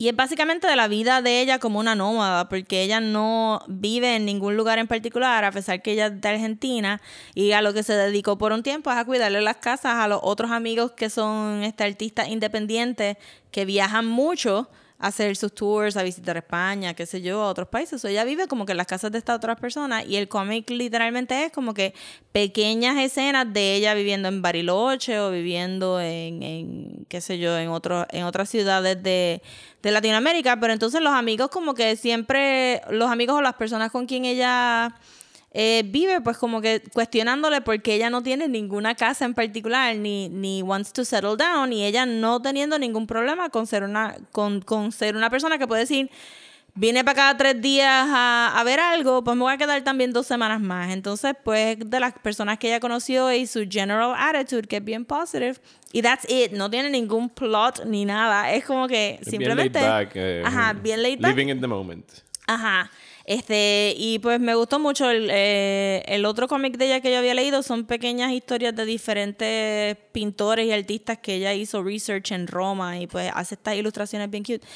Y 0.00 0.08
es 0.08 0.16
básicamente 0.16 0.66
de 0.66 0.76
la 0.76 0.88
vida 0.88 1.20
de 1.20 1.42
ella 1.42 1.58
como 1.58 1.78
una 1.78 1.94
nómada, 1.94 2.48
porque 2.48 2.82
ella 2.82 3.00
no 3.00 3.62
vive 3.68 4.16
en 4.16 4.24
ningún 4.24 4.56
lugar 4.56 4.78
en 4.78 4.86
particular, 4.86 5.44
a 5.44 5.52
pesar 5.52 5.82
que 5.82 5.92
ella 5.92 6.06
es 6.06 6.18
de 6.22 6.26
Argentina, 6.26 7.02
y 7.34 7.52
a 7.52 7.60
lo 7.60 7.74
que 7.74 7.82
se 7.82 7.92
dedicó 7.92 8.38
por 8.38 8.52
un 8.52 8.62
tiempo 8.62 8.90
es 8.90 8.96
a 8.96 9.04
cuidarle 9.04 9.42
las 9.42 9.58
casas 9.58 9.96
a 9.96 10.08
los 10.08 10.20
otros 10.22 10.52
amigos 10.52 10.92
que 10.92 11.10
son 11.10 11.62
este, 11.64 11.84
artistas 11.84 12.28
independientes 12.28 13.18
que 13.50 13.66
viajan 13.66 14.06
mucho 14.06 14.70
hacer 15.00 15.34
sus 15.34 15.54
tours, 15.54 15.96
a 15.96 16.02
visitar 16.02 16.36
España, 16.36 16.94
qué 16.94 17.06
sé 17.06 17.22
yo, 17.22 17.40
a 17.42 17.48
otros 17.48 17.68
países. 17.68 18.04
O 18.04 18.08
ella 18.08 18.22
vive 18.24 18.46
como 18.46 18.66
que 18.66 18.72
en 18.72 18.78
las 18.78 18.86
casas 18.86 19.10
de 19.10 19.18
estas 19.18 19.36
otras 19.36 19.58
personas 19.58 20.04
y 20.06 20.16
el 20.16 20.28
cómic 20.28 20.68
literalmente 20.68 21.46
es 21.46 21.52
como 21.52 21.72
que 21.72 21.94
pequeñas 22.32 22.98
escenas 22.98 23.50
de 23.52 23.74
ella 23.74 23.94
viviendo 23.94 24.28
en 24.28 24.42
Bariloche 24.42 25.18
o 25.18 25.30
viviendo 25.30 26.00
en, 26.00 26.42
en 26.42 27.06
qué 27.08 27.22
sé 27.22 27.38
yo, 27.38 27.58
en, 27.58 27.70
otro, 27.70 28.06
en 28.10 28.24
otras 28.24 28.50
ciudades 28.50 29.02
de, 29.02 29.42
de 29.82 29.90
Latinoamérica. 29.90 30.60
Pero 30.60 30.74
entonces 30.74 31.00
los 31.00 31.14
amigos 31.14 31.48
como 31.48 31.74
que 31.74 31.96
siempre, 31.96 32.82
los 32.90 33.10
amigos 33.10 33.36
o 33.36 33.42
las 33.42 33.54
personas 33.54 33.90
con 33.90 34.06
quien 34.06 34.26
ella 34.26 34.94
eh, 35.52 35.82
vive 35.86 36.20
pues 36.20 36.38
como 36.38 36.60
que 36.60 36.82
cuestionándole 36.92 37.60
porque 37.60 37.94
ella 37.94 38.08
no 38.08 38.22
tiene 38.22 38.48
ninguna 38.48 38.94
casa 38.94 39.24
en 39.24 39.34
particular 39.34 39.96
ni, 39.96 40.28
ni 40.28 40.62
wants 40.62 40.92
to 40.92 41.04
settle 41.04 41.36
down 41.36 41.72
y 41.72 41.84
ella 41.84 42.06
no 42.06 42.40
teniendo 42.40 42.78
ningún 42.78 43.06
problema 43.06 43.50
con 43.50 43.66
ser 43.66 43.82
una, 43.82 44.16
con, 44.32 44.60
con 44.60 44.92
ser 44.92 45.16
una 45.16 45.28
persona 45.28 45.58
que 45.58 45.66
puede 45.66 45.82
decir 45.82 46.10
vine 46.74 47.04
para 47.04 47.30
acá 47.30 47.36
tres 47.36 47.60
días 47.60 48.08
a, 48.08 48.58
a 48.58 48.64
ver 48.64 48.80
algo, 48.80 49.22
pues 49.24 49.36
me 49.36 49.42
voy 49.42 49.52
a 49.52 49.58
quedar 49.58 49.82
también 49.82 50.12
dos 50.12 50.26
semanas 50.26 50.60
más. 50.60 50.92
Entonces, 50.92 51.34
pues, 51.42 51.78
de 51.78 52.00
las 52.00 52.12
personas 52.14 52.58
que 52.58 52.68
ella 52.68 52.80
conoció 52.80 53.32
y 53.32 53.46
su 53.46 53.66
general 53.68 54.14
attitude, 54.16 54.62
que 54.62 54.76
es 54.76 54.84
bien 54.84 55.04
positive, 55.04 55.56
y 55.92 56.02
that's 56.02 56.24
it, 56.30 56.52
no 56.52 56.70
tiene 56.70 56.90
ningún 56.90 57.28
plot 57.28 57.84
ni 57.86 58.04
nada. 58.04 58.52
Es 58.52 58.64
como 58.64 58.88
que 58.88 59.18
Es 59.20 59.28
simplemente. 59.28 59.78
Bien 59.78 59.90
laid 59.90 60.06
back, 60.06 60.12
eh, 60.14 60.42
ajá, 60.44 60.72
bien 60.74 61.02
laid 61.02 61.20
back. 61.20 61.36
Living 61.36 61.50
in 61.50 61.60
the 61.60 61.66
moment. 61.66 62.06
Ajá. 62.46 62.90
Este, 63.26 63.94
y 63.96 64.18
pues 64.18 64.40
me 64.40 64.54
gustó 64.54 64.78
mucho 64.78 65.10
el, 65.10 65.28
eh, 65.30 66.02
el 66.06 66.24
otro 66.24 66.48
cómic 66.48 66.76
de 66.76 66.86
ella 66.86 67.00
que 67.00 67.12
yo 67.12 67.18
había 67.18 67.34
leído, 67.34 67.62
son 67.62 67.84
pequeñas 67.84 68.32
historias 68.32 68.74
de 68.74 68.84
diferentes 68.84 69.96
pintores 70.12 70.66
y 70.66 70.72
artistas 70.72 71.18
que 71.18 71.34
ella 71.34 71.54
hizo 71.54 71.82
research 71.82 72.32
en 72.32 72.46
Roma 72.46 72.98
y 72.98 73.06
pues 73.06 73.30
hace 73.34 73.54
estas 73.54 73.76
ilustraciones 73.76 74.30
bien 74.30 74.44
cute. 74.44 74.66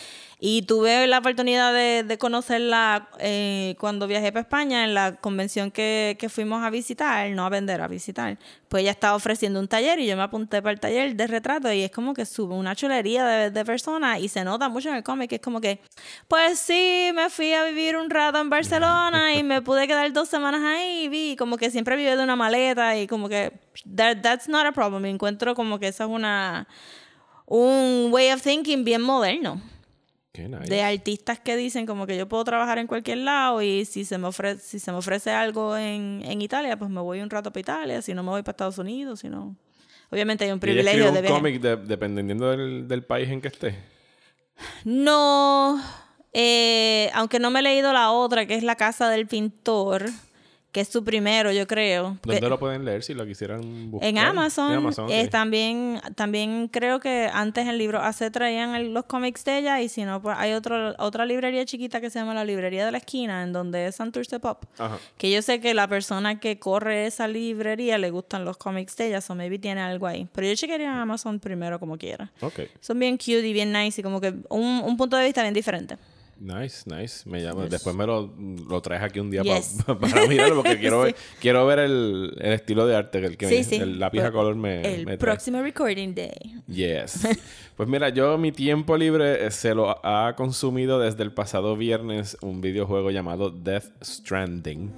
Y 0.46 0.60
tuve 0.60 1.06
la 1.06 1.20
oportunidad 1.20 1.72
de, 1.72 2.02
de 2.02 2.18
conocerla 2.18 3.08
eh, 3.18 3.76
cuando 3.80 4.06
viajé 4.06 4.30
para 4.30 4.42
España 4.42 4.84
en 4.84 4.92
la 4.92 5.16
convención 5.16 5.70
que, 5.70 6.18
que 6.20 6.28
fuimos 6.28 6.62
a 6.62 6.68
visitar, 6.68 7.30
no 7.30 7.46
a 7.46 7.48
vender, 7.48 7.80
a 7.80 7.88
visitar. 7.88 8.36
Pues 8.68 8.82
ella 8.82 8.90
estaba 8.90 9.16
ofreciendo 9.16 9.58
un 9.58 9.68
taller 9.68 10.00
y 10.00 10.06
yo 10.06 10.18
me 10.18 10.22
apunté 10.22 10.60
para 10.60 10.72
el 10.74 10.80
taller 10.80 11.16
de 11.16 11.26
retrato 11.28 11.72
y 11.72 11.80
es 11.80 11.90
como 11.90 12.12
que 12.12 12.26
sube 12.26 12.54
una 12.54 12.76
chulería 12.76 13.24
de, 13.24 13.50
de 13.52 13.64
personas 13.64 14.20
y 14.20 14.28
se 14.28 14.44
nota 14.44 14.68
mucho 14.68 14.90
en 14.90 14.96
el 14.96 15.02
cómic. 15.02 15.32
Es 15.32 15.40
como 15.40 15.62
que, 15.62 15.80
pues 16.28 16.58
sí, 16.58 17.10
me 17.14 17.30
fui 17.30 17.54
a 17.54 17.64
vivir 17.64 17.96
un 17.96 18.10
rato 18.10 18.38
en 18.38 18.50
Barcelona 18.50 19.32
y 19.32 19.42
me 19.42 19.62
pude 19.62 19.86
quedar 19.86 20.12
dos 20.12 20.28
semanas 20.28 20.60
ahí 20.62 21.04
y 21.04 21.08
vi 21.08 21.36
como 21.36 21.56
que 21.56 21.70
siempre 21.70 21.96
vive 21.96 22.18
de 22.18 22.22
una 22.22 22.36
maleta 22.36 22.98
y 22.98 23.06
como 23.06 23.30
que 23.30 23.50
that, 23.96 24.18
that's 24.20 24.46
not 24.46 24.66
a 24.66 24.72
problem. 24.72 25.00
Me 25.00 25.08
encuentro 25.08 25.54
como 25.54 25.78
que 25.78 25.88
esa 25.88 26.04
es 26.04 26.10
una 26.10 26.68
un 27.46 28.08
way 28.12 28.30
of 28.30 28.42
thinking 28.42 28.84
bien 28.84 29.00
moderno 29.00 29.62
nice. 30.42 30.68
de 30.68 30.82
artistas 30.82 31.38
que 31.40 31.56
dicen 31.56 31.86
como 31.86 32.06
que 32.06 32.16
yo 32.16 32.28
puedo 32.28 32.44
trabajar 32.44 32.78
en 32.78 32.86
cualquier 32.86 33.18
lado 33.18 33.62
y 33.62 33.84
si 33.84 34.04
se 34.04 34.18
me 34.18 34.26
ofrece, 34.28 34.60
si 34.62 34.78
se 34.78 34.90
me 34.92 34.98
ofrece 34.98 35.30
algo 35.30 35.76
en, 35.76 36.22
en 36.24 36.42
Italia, 36.42 36.76
pues 36.76 36.90
me 36.90 37.00
voy 37.00 37.20
un 37.20 37.30
rato 37.30 37.50
para 37.52 37.60
Italia, 37.60 38.02
si 38.02 38.12
no 38.14 38.22
me 38.22 38.30
voy 38.30 38.42
para 38.42 38.52
Estados 38.52 38.78
Unidos, 38.78 39.20
si 39.20 39.28
no... 39.28 39.56
Obviamente 40.10 40.44
hay 40.44 40.50
un 40.52 40.56
¿Y 40.62 40.70
ella 40.70 40.82
privilegio 40.82 41.04
de 41.12 41.18
un 41.18 41.22
ver. 41.22 41.30
cómic 41.32 41.60
de- 41.60 41.76
dependiendo 41.76 42.50
del, 42.50 42.86
del 42.86 43.02
país 43.04 43.28
en 43.30 43.40
que 43.40 43.48
esté. 43.48 43.74
No, 44.84 45.80
eh, 46.32 47.10
aunque 47.14 47.38
no 47.38 47.50
me 47.50 47.60
he 47.60 47.62
leído 47.62 47.92
la 47.92 48.10
otra, 48.10 48.46
que 48.46 48.54
es 48.54 48.62
La 48.62 48.76
Casa 48.76 49.08
del 49.08 49.26
Pintor, 49.26 50.04
que 50.74 50.80
es 50.80 50.88
su 50.88 51.04
primero, 51.04 51.52
yo 51.52 51.68
creo. 51.68 52.18
¿Dónde 52.24 52.40
Que- 52.40 52.48
lo 52.48 52.58
pueden 52.58 52.84
leer 52.84 53.04
si 53.04 53.14
lo 53.14 53.24
quisieran 53.24 53.92
buscar? 53.92 54.08
En 54.10 54.18
Amazon, 54.18 54.72
En 54.72 54.78
Amazon, 54.78 55.08
eh, 55.08 55.28
también, 55.28 56.00
también 56.16 56.66
creo 56.66 56.98
que 56.98 57.30
antes 57.32 57.68
en 57.68 57.78
libro 57.78 58.00
AC 58.02 58.28
traían 58.32 58.74
el- 58.74 58.92
los 58.92 59.04
cómics 59.04 59.44
de 59.44 59.58
ella 59.58 59.80
y 59.80 59.88
si 59.88 60.02
no, 60.04 60.20
pues 60.20 60.36
hay 60.36 60.52
otro, 60.52 60.96
otra 60.98 61.24
librería 61.26 61.64
chiquita 61.64 62.00
que 62.00 62.10
se 62.10 62.18
llama 62.18 62.34
la 62.34 62.44
Librería 62.44 62.84
de 62.84 62.90
la 62.90 62.98
Esquina, 62.98 63.44
en 63.44 63.52
donde 63.52 63.86
es 63.86 63.94
Santurce 63.94 64.40
Pop. 64.40 64.64
Ajá. 64.76 64.98
Que 65.16 65.30
yo 65.30 65.40
sé 65.42 65.60
que 65.60 65.74
la 65.74 65.86
persona 65.86 66.40
que 66.40 66.58
corre 66.58 67.06
esa 67.06 67.28
librería 67.28 67.96
le 67.96 68.10
gustan 68.10 68.44
los 68.44 68.56
cómics 68.56 68.96
de 68.96 69.06
ella, 69.06 69.20
o 69.28 69.34
maybe 69.36 69.60
tiene 69.60 69.80
algo 69.80 70.08
ahí. 70.08 70.26
Pero 70.34 70.48
yo 70.48 70.54
chequearía 70.56 70.88
en 70.88 70.94
Amazon 70.98 71.38
primero 71.38 71.78
como 71.78 71.96
quiera. 71.98 72.32
Ok. 72.40 72.62
Son 72.80 72.98
bien 72.98 73.16
cute 73.16 73.46
y 73.46 73.52
bien 73.52 73.72
nice 73.72 74.00
y 74.00 74.02
como 74.04 74.20
que 74.20 74.34
un, 74.48 74.82
un 74.84 74.96
punto 74.96 75.16
de 75.16 75.24
vista 75.24 75.40
bien 75.42 75.54
diferente. 75.54 75.96
Nice, 76.44 76.82
nice. 76.86 77.26
Me 77.28 77.40
llama. 77.42 77.64
Después 77.66 77.96
me 77.96 78.04
lo, 78.06 78.30
lo 78.68 78.82
traes 78.82 79.02
aquí 79.02 79.18
un 79.18 79.30
día 79.30 79.42
Yes. 79.42 79.78
pa- 79.86 79.98
para 79.98 80.26
mirarlo 80.26 80.56
porque 80.56 80.78
quiero, 80.78 81.00
ver, 81.04 81.14
Sí. 81.16 81.22
quiero 81.40 81.64
ver 81.64 81.78
el, 81.78 82.36
el 82.38 82.52
estilo 82.52 82.86
de 82.86 82.94
arte 82.96 83.20
que 83.20 83.26
el 83.26 83.36
que 83.38 83.48
Sí, 83.48 83.54
me- 83.56 83.64
sí. 83.64 83.76
el 83.76 83.98
lápiz 83.98 84.20
a 84.20 84.30
color 84.30 84.54
me, 84.54 84.80
El 84.82 84.98
me 85.06 85.16
trae. 85.16 85.18
próximo 85.18 85.62
recording 85.62 86.14
day. 86.14 86.32
Yes. 86.68 87.26
Pues 87.76 87.88
mira, 87.88 88.08
yo 88.10 88.38
mi 88.38 88.52
tiempo 88.52 88.96
libre 88.96 89.46
eh, 89.46 89.50
se 89.50 89.74
lo 89.74 89.98
ha 90.06 90.36
consumido 90.36 91.00
desde 91.00 91.24
el 91.24 91.32
pasado 91.32 91.76
viernes 91.76 92.36
un 92.40 92.60
videojuego 92.60 93.10
llamado 93.10 93.50
Death 93.50 93.86
Stranding, 94.00 94.92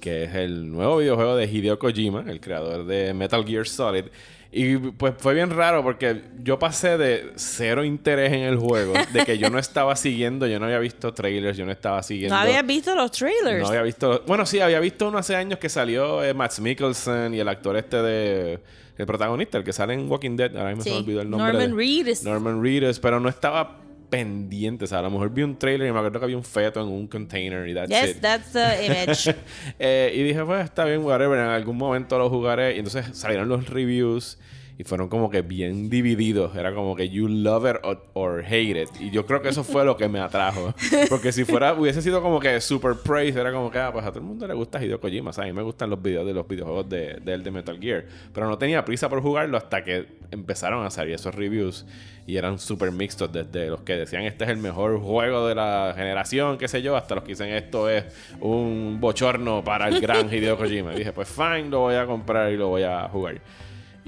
que 0.00 0.22
es 0.24 0.34
el 0.36 0.70
nuevo 0.70 0.98
videojuego 0.98 1.34
de 1.34 1.46
Hideo 1.46 1.80
Kojima, 1.80 2.24
el 2.28 2.40
creador 2.40 2.86
de 2.86 3.14
Metal 3.14 3.44
Gear 3.44 3.66
Solid. 3.66 4.04
Y 4.52 4.76
pues 4.78 5.14
fue 5.16 5.34
bien 5.34 5.50
raro 5.50 5.82
porque 5.84 6.22
yo 6.42 6.58
pasé 6.58 6.98
de 6.98 7.32
cero 7.36 7.84
interés 7.84 8.32
en 8.32 8.40
el 8.40 8.56
juego, 8.56 8.94
de 9.12 9.24
que 9.24 9.38
yo 9.38 9.48
no 9.48 9.58
estaba 9.60 9.94
siguiendo, 9.94 10.44
yo 10.48 10.58
no 10.58 10.66
había 10.66 10.80
visto 10.80 11.14
trailers, 11.14 11.56
yo 11.56 11.64
no 11.64 11.70
estaba 11.70 12.02
siguiendo... 12.02 12.34
No 12.34 12.40
habías 12.40 12.66
visto 12.66 12.94
los 12.96 13.12
trailers. 13.12 13.62
No 13.62 13.68
había 13.68 13.82
visto. 13.82 14.24
Bueno, 14.26 14.44
sí, 14.46 14.58
había 14.60 14.80
visto 14.80 15.06
uno 15.06 15.18
hace 15.18 15.36
años 15.36 15.60
que 15.60 15.68
salió 15.68 16.24
eh, 16.24 16.34
Max 16.34 16.58
Mikkelsen 16.58 17.32
y 17.34 17.38
el 17.38 17.48
actor 17.48 17.76
este 17.76 18.02
de. 18.02 18.58
El 18.98 19.06
protagonista, 19.06 19.56
el 19.56 19.64
que 19.64 19.72
sale 19.72 19.94
en 19.94 20.10
Walking 20.10 20.36
Dead. 20.36 20.54
Ahora 20.56 20.70
mismo 20.70 20.82
se 20.82 20.90
me 20.90 20.96
Sí. 20.96 21.02
olvidó 21.04 21.20
el 21.22 21.30
nombre. 21.30 21.52
Norman 21.52 21.70
de- 21.70 21.76
Reedus. 21.76 22.22
Norman 22.22 22.62
Reedus, 22.62 22.98
pero 23.00 23.18
no 23.18 23.30
estaba 23.30 23.78
pendiente. 24.10 24.84
O 24.84 24.88
sea, 24.88 24.98
a 24.98 25.02
lo 25.02 25.10
mejor 25.10 25.30
vi 25.30 25.42
un 25.42 25.56
trailer 25.58 25.88
y 25.88 25.92
me 25.92 25.98
acuerdo 25.98 26.18
que 26.18 26.24
había 26.24 26.36
un 26.36 26.44
feto 26.44 26.80
en 26.82 26.88
un 26.88 27.06
container 27.06 27.66
y 27.68 27.74
that's 27.74 27.88
Yes, 27.88 28.10
it. 28.16 28.20
that's 28.20 28.52
the 28.52 28.84
image. 28.86 29.34
Eh, 29.78 30.12
y 30.14 30.22
dije, 30.24 30.44
pues 30.44 30.64
está 30.64 30.84
bien, 30.84 31.02
whatever. 31.04 31.38
En 31.38 31.46
algún 31.46 31.76
momento 31.78 32.18
lo 32.18 32.28
jugaré. 32.28 32.74
Y 32.74 32.78
entonces 32.80 33.16
salieron 33.16 33.48
los 33.48 33.68
reviews. 33.68 34.36
Y 34.80 34.84
fueron 34.84 35.10
como 35.10 35.28
que 35.28 35.42
bien 35.42 35.90
divididos. 35.90 36.56
Era 36.56 36.74
como 36.74 36.96
que 36.96 37.10
you 37.10 37.28
love 37.28 37.66
it 37.68 37.76
or, 37.82 38.02
or 38.14 38.42
hate 38.42 38.80
it. 38.80 38.88
Y 38.98 39.10
yo 39.10 39.26
creo 39.26 39.42
que 39.42 39.50
eso 39.50 39.62
fue 39.62 39.84
lo 39.84 39.98
que 39.98 40.08
me 40.08 40.20
atrajo. 40.20 40.74
Porque 41.10 41.32
si 41.32 41.44
fuera, 41.44 41.74
hubiese 41.74 42.00
sido 42.00 42.22
como 42.22 42.40
que 42.40 42.58
super 42.62 42.94
praise, 42.94 43.38
era 43.38 43.52
como 43.52 43.70
que, 43.70 43.78
ah, 43.78 43.92
pues 43.92 44.06
a 44.06 44.08
todo 44.08 44.20
el 44.20 44.24
mundo 44.24 44.46
le 44.46 44.54
gusta 44.54 44.82
Hideo 44.82 44.98
Kojima. 44.98 45.28
O 45.28 45.32
sea, 45.34 45.44
a 45.44 45.46
mí 45.48 45.52
me 45.52 45.60
gustan 45.60 45.90
los 45.90 46.00
videos 46.00 46.24
de 46.24 46.32
los 46.32 46.48
videojuegos 46.48 46.88
de, 46.88 47.20
de 47.22 47.34
él 47.34 47.42
de 47.42 47.50
Metal 47.50 47.78
Gear. 47.78 48.06
Pero 48.32 48.48
no 48.48 48.56
tenía 48.56 48.82
prisa 48.82 49.10
por 49.10 49.20
jugarlo 49.20 49.58
hasta 49.58 49.84
que 49.84 50.06
empezaron 50.30 50.86
a 50.86 50.90
salir 50.90 51.12
esos 51.12 51.34
reviews. 51.34 51.84
Y 52.26 52.38
eran 52.38 52.58
super 52.58 52.90
mixtos. 52.90 53.30
Desde 53.30 53.68
los 53.68 53.82
que 53.82 53.96
decían 53.96 54.22
este 54.22 54.44
es 54.44 54.50
el 54.50 54.56
mejor 54.56 54.98
juego 54.98 55.46
de 55.46 55.56
la 55.56 55.92
generación, 55.94 56.56
qué 56.56 56.68
sé 56.68 56.80
yo, 56.80 56.96
hasta 56.96 57.16
los 57.16 57.24
que 57.24 57.32
dicen 57.32 57.50
esto 57.50 57.90
es 57.90 58.06
un 58.40 58.96
bochorno 58.98 59.62
para 59.62 59.88
el 59.88 60.00
gran 60.00 60.28
Hideo 60.32 60.56
Kojima. 60.56 60.94
Y 60.94 61.00
dije, 61.00 61.12
pues 61.12 61.28
fine, 61.28 61.68
lo 61.68 61.80
voy 61.80 61.96
a 61.96 62.06
comprar 62.06 62.50
y 62.50 62.56
lo 62.56 62.68
voy 62.68 62.84
a 62.84 63.06
jugar. 63.10 63.42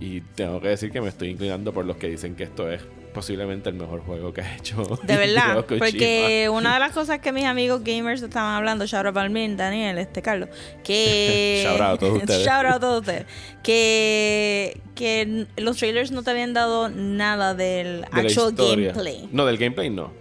Y 0.05 0.21
tengo 0.35 0.61
que 0.61 0.69
decir 0.69 0.91
que 0.91 1.01
me 1.01 1.09
estoy 1.09 1.29
inclinando 1.31 1.73
por 1.73 1.85
los 1.85 1.97
que 1.97 2.09
dicen 2.09 2.35
que 2.35 2.43
esto 2.43 2.69
es 2.71 2.83
posiblemente 3.15 3.69
el 3.69 3.77
mejor 3.77 4.01
juego 4.01 4.33
que 4.33 4.41
ha 4.41 4.57
hecho. 4.57 4.83
De 5.05 5.17
verdad, 5.17 5.65
porque 5.67 6.49
una 6.53 6.75
de 6.75 6.81
las 6.81 6.91
cosas 6.93 7.21
que 7.21 7.31
mis 7.31 7.45
amigos 7.45 7.85
gamers 7.85 8.21
estaban 8.23 8.55
hablando, 8.57 8.85
shout 8.87 9.07
out 9.07 9.15
Daniel, 9.15 9.99
este 9.99 10.21
Carlos, 10.21 10.49
que 10.83 11.63
Shout 11.69 11.81
out 11.81 11.95
a 11.95 11.99
todos 11.99 12.17
ustedes. 12.23 12.45
Shout 12.45 12.67
out 12.67 12.75
a 12.77 12.81
todos 12.81 13.01
ustedes. 13.03 13.27
Que, 13.63 14.81
que 14.97 15.47
los 15.57 15.77
trailers 15.77 16.11
no 16.11 16.25
te 16.25 16.31
habían 16.31 16.53
dado 16.53 16.89
nada 16.89 17.55
del 17.55 18.01
De 18.01 18.07
actual 18.21 18.55
gameplay. 18.55 19.29
No, 19.31 19.47
del 19.47 19.59
gameplay 19.59 19.89
no. 19.91 20.13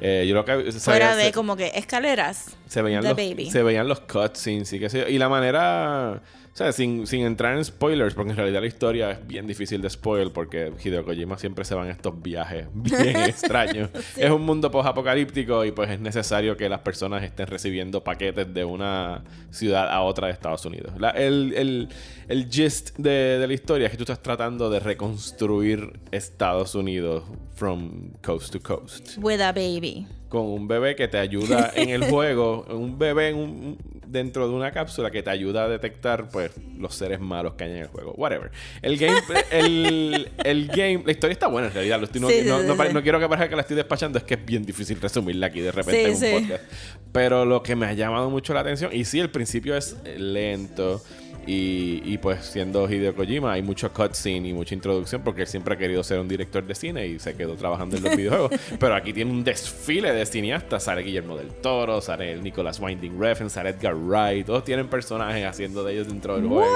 Eh, 0.00 0.26
yo 0.28 0.34
lo 0.34 0.44
que 0.44 0.72
Fuera 0.72 1.14
de 1.16 1.26
se- 1.26 1.32
como 1.32 1.56
que 1.56 1.72
escaleras. 1.74 2.56
se 2.66 2.82
veían 2.82 3.04
los 3.04 3.16
Baby. 3.16 3.50
se 3.50 3.62
veían 3.62 3.86
los 3.88 4.00
cutscenes 4.00 4.72
y 4.72 4.78
qué 4.80 4.88
sé 4.90 5.00
yo. 5.00 5.08
y 5.08 5.18
la 5.18 5.28
manera 5.28 6.22
sea 6.58 6.72
sin, 6.72 7.06
sin 7.06 7.24
entrar 7.24 7.56
en 7.56 7.64
spoilers 7.64 8.14
porque 8.14 8.30
en 8.32 8.36
realidad 8.36 8.60
la 8.60 8.66
historia 8.66 9.10
es 9.12 9.26
bien 9.26 9.46
difícil 9.46 9.80
de 9.80 9.88
spoil 9.88 10.32
porque 10.32 10.72
Hideo 10.82 11.04
Kojima 11.04 11.38
siempre 11.38 11.64
se 11.64 11.74
va 11.74 11.84
en 11.84 11.90
estos 11.92 12.20
viajes 12.20 12.66
bien 12.74 13.16
extraños. 13.28 13.90
Es 14.16 14.30
un 14.30 14.42
mundo 14.42 14.70
post-apocalíptico 14.70 15.64
y 15.64 15.70
pues 15.72 15.90
es 15.90 16.00
necesario 16.00 16.56
que 16.56 16.68
las 16.68 16.80
personas 16.80 17.22
estén 17.22 17.46
recibiendo 17.46 18.02
paquetes 18.02 18.52
de 18.52 18.64
una 18.64 19.22
ciudad 19.50 19.88
a 19.90 20.02
otra 20.02 20.26
de 20.26 20.32
Estados 20.32 20.64
Unidos. 20.66 20.92
La- 20.98 21.10
el, 21.10 21.52
el, 21.56 21.88
el 22.28 22.48
gist 22.50 22.96
de, 22.98 23.38
de 23.38 23.46
la 23.46 23.52
historia 23.54 23.86
es 23.86 23.92
que 23.92 23.96
tú 23.96 24.02
estás 24.02 24.22
tratando 24.22 24.68
de 24.68 24.80
reconstruir 24.80 26.00
Estados 26.10 26.74
Unidos 26.74 27.22
from 27.54 28.10
coast 28.22 28.52
to 28.52 28.60
coast. 28.60 29.16
With 29.18 29.40
a 29.40 29.52
baby. 29.52 30.06
con 30.28 30.42
un 30.46 30.68
bebé 30.68 30.94
que 30.96 31.08
te 31.08 31.18
ayuda 31.18 31.72
en 31.74 31.88
el 31.90 32.04
juego, 32.10 32.66
un 32.70 32.98
bebé 32.98 33.28
en 33.30 33.36
un- 33.36 33.78
dentro 34.10 34.48
de 34.48 34.54
una 34.54 34.70
cápsula 34.72 35.10
que 35.10 35.22
te 35.22 35.30
ayuda 35.30 35.64
a 35.64 35.68
detectar 35.68 36.28
pues 36.28 36.52
los 36.78 36.94
seres 36.94 37.20
malos 37.20 37.54
que 37.54 37.64
hay 37.64 37.70
en 37.70 37.76
el 37.78 37.86
juego. 37.88 38.12
Whatever. 38.16 38.50
El 38.82 38.96
game, 38.98 39.18
el, 39.50 40.28
el 40.44 40.66
game, 40.68 41.02
la 41.04 41.12
historia 41.12 41.32
está 41.32 41.46
buena 41.48 41.68
en 41.68 41.74
realidad. 41.74 41.98
Lo 42.00 42.06
estoy- 42.06 42.20
no, 42.20 42.28
Sí, 42.28 42.42
no- 42.44 42.60
sí, 42.60 42.66
no 42.66 42.76
pare- 42.76 42.90
sí. 42.90 42.94
no 42.94 43.02
quiero 43.02 43.20
que 43.20 43.28
parezca 43.28 43.48
que 43.48 43.56
la 43.56 43.62
estoy 43.62 43.76
despachando, 43.76 44.18
es 44.18 44.24
que 44.24 44.34
es 44.34 44.44
bien 44.44 44.64
difícil 44.64 45.00
resumirla 45.00 45.46
aquí 45.48 45.60
de 45.60 45.72
repente 45.72 46.04
en 46.10 46.14
un 46.36 46.42
podcast. 46.42 46.64
Pero 47.12 47.44
lo 47.44 47.62
que 47.62 47.74
me 47.76 47.86
ha 47.86 47.92
llamado 47.94 48.30
mucho 48.30 48.52
la 48.54 48.60
atención, 48.60 48.90
y 48.94 49.04
sí, 49.04 49.18
el 49.20 49.30
principio 49.30 49.76
es 49.76 49.96
lento. 50.16 51.02
Y, 51.50 52.02
y, 52.04 52.18
pues 52.18 52.44
siendo 52.44 52.86
Hideo 52.90 53.14
Kojima 53.14 53.52
hay 53.54 53.62
mucho 53.62 53.90
cutscene 53.90 54.48
y 54.48 54.52
mucha 54.52 54.74
introducción 54.74 55.22
porque 55.24 55.40
él 55.42 55.46
siempre 55.46 55.74
ha 55.74 55.78
querido 55.78 56.04
ser 56.04 56.20
un 56.20 56.28
director 56.28 56.62
de 56.62 56.74
cine 56.74 57.06
y 57.06 57.18
se 57.18 57.34
quedó 57.34 57.54
trabajando 57.54 57.96
en 57.96 58.02
los 58.02 58.14
videojuegos. 58.18 58.52
Pero 58.78 58.94
aquí 58.94 59.14
tiene 59.14 59.30
un 59.30 59.42
desfile 59.42 60.12
de 60.12 60.26
cineastas. 60.26 60.82
Sale 60.84 61.02
Guillermo 61.02 61.38
del 61.38 61.48
Toro, 61.48 62.02
sale 62.02 62.32
el 62.32 62.42
Nicholas 62.42 62.78
Winding 62.80 63.18
Refn, 63.18 63.48
sale 63.48 63.70
Edgar 63.70 63.94
Wright. 63.94 64.44
Todos 64.44 64.62
tienen 64.62 64.88
personajes 64.88 65.46
haciendo 65.46 65.82
de 65.84 65.94
ellos 65.94 66.08
dentro 66.08 66.36
del 66.36 66.46
juego. 66.46 66.70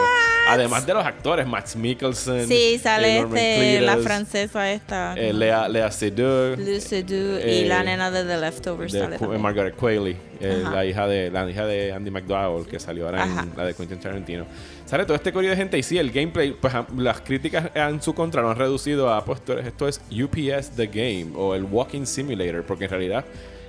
Además 0.49 0.87
de 0.87 0.95
los 0.95 1.05
actores, 1.05 1.47
Max 1.47 1.77
Mikkelsen. 1.77 2.49
Sí, 2.49 2.79
sale 2.83 3.19
eh, 3.19 3.21
este, 3.21 3.81
la 3.83 3.93
Reedus, 3.93 4.07
francesa 4.07 4.73
esta. 4.73 5.15
eh, 5.19 5.35
Lea, 5.35 5.69
Lea 5.69 5.91
Seydoux. 5.91 6.57
Eh, 6.59 7.63
y 7.65 7.69
la 7.69 7.83
nena 7.85 8.11
de 8.11 8.25
The 8.25 8.39
Leftovers 8.39 8.93
de 8.93 9.01
sale. 9.19 9.39
Margaret 9.39 9.77
Qualley, 9.77 10.17
eh, 10.43 10.63
la 10.71 10.85
hija 10.85 11.07
de 11.07 11.31
la 11.31 11.49
hija 11.49 11.65
de 11.67 11.93
Andy 11.93 12.11
McDowell 12.11 12.67
que 12.67 12.79
salió 12.79 13.07
ahora 13.07 13.23
Ajá. 13.25 13.43
en 13.43 13.57
la 13.57 13.65
de 13.65 13.75
Quentin 13.75 13.99
Tarantino. 13.99 14.47
Sale 14.85 15.05
todo 15.05 15.15
este 15.15 15.33
corrido 15.33 15.51
de 15.53 15.57
gente 15.57 15.79
y 15.79 15.83
sí, 15.83 15.99
el 15.99 16.11
gameplay, 16.11 16.53
pues 16.53 16.75
las 16.97 17.21
críticas 17.21 17.71
en 17.75 18.03
su 18.03 18.15
contra 18.15 18.43
lo 18.43 18.51
han 18.51 18.57
reducido 18.57 19.13
a 19.13 19.25
pues 19.25 19.41
esto 19.65 19.89
es 19.89 20.01
UPS 20.11 20.73
the 20.77 20.87
game 20.89 21.29
o 21.37 21.55
el 21.55 21.65
Walking 21.65 22.05
Simulator, 22.05 22.65
porque 22.65 22.85
en 22.85 22.91
realidad 22.91 23.25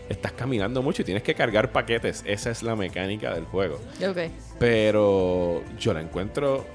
estás 0.10 0.34
caminando 0.34 0.82
mucho 0.82 1.01
y 1.01 1.06
tienes 1.06 1.24
que 1.24 1.34
cargar 1.36 1.72
paquetes. 1.72 2.24
Esa 2.25 2.51
es 2.51 2.63
la 2.63 2.75
mecánica 2.75 3.34
del 3.34 3.46
juego. 3.46 3.80
Ok. 4.08 4.18
Pero 4.60 5.63
yo 5.80 5.94
la 5.94 6.01
encuentro 6.01 6.65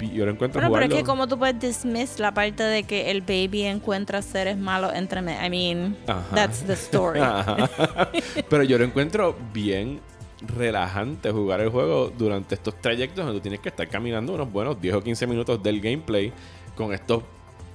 yo 0.00 0.24
la 0.26 0.32
encuentro 0.32 0.60
Bueno, 0.60 0.72
pero 0.74 0.86
es 0.86 1.00
que 1.00 1.04
como 1.06 1.26
tú 1.26 1.38
puedes 1.38 1.58
dismiss 1.60 2.18
la 2.18 2.32
parte 2.32 2.62
de 2.62 2.82
que 2.84 3.10
el 3.10 3.20
baby 3.22 3.62
encuentra 3.64 4.22
seres 4.22 4.56
malos 4.56 4.92
entre 4.94 5.22
me- 5.22 5.44
I 5.44 5.50
mean, 5.50 5.96
Ajá. 6.06 6.34
that's 6.34 6.62
the 6.66 6.74
story. 6.74 7.20
Pero 8.48 8.62
yo 8.62 8.78
lo 8.78 8.84
encuentro 8.84 9.36
bien 9.52 10.00
relajante 10.56 11.30
jugar 11.32 11.60
el 11.60 11.68
juego 11.70 12.12
durante 12.16 12.54
estos 12.54 12.80
trayectos 12.80 13.24
donde 13.24 13.40
tú 13.40 13.42
tienes 13.42 13.60
que 13.60 13.70
estar 13.70 13.88
caminando 13.88 14.32
unos 14.34 14.50
buenos 14.52 14.80
10 14.80 14.94
o 14.94 15.02
15 15.02 15.26
minutos 15.26 15.62
del 15.62 15.80
gameplay 15.80 16.32
con 16.76 16.92
estos 16.92 17.22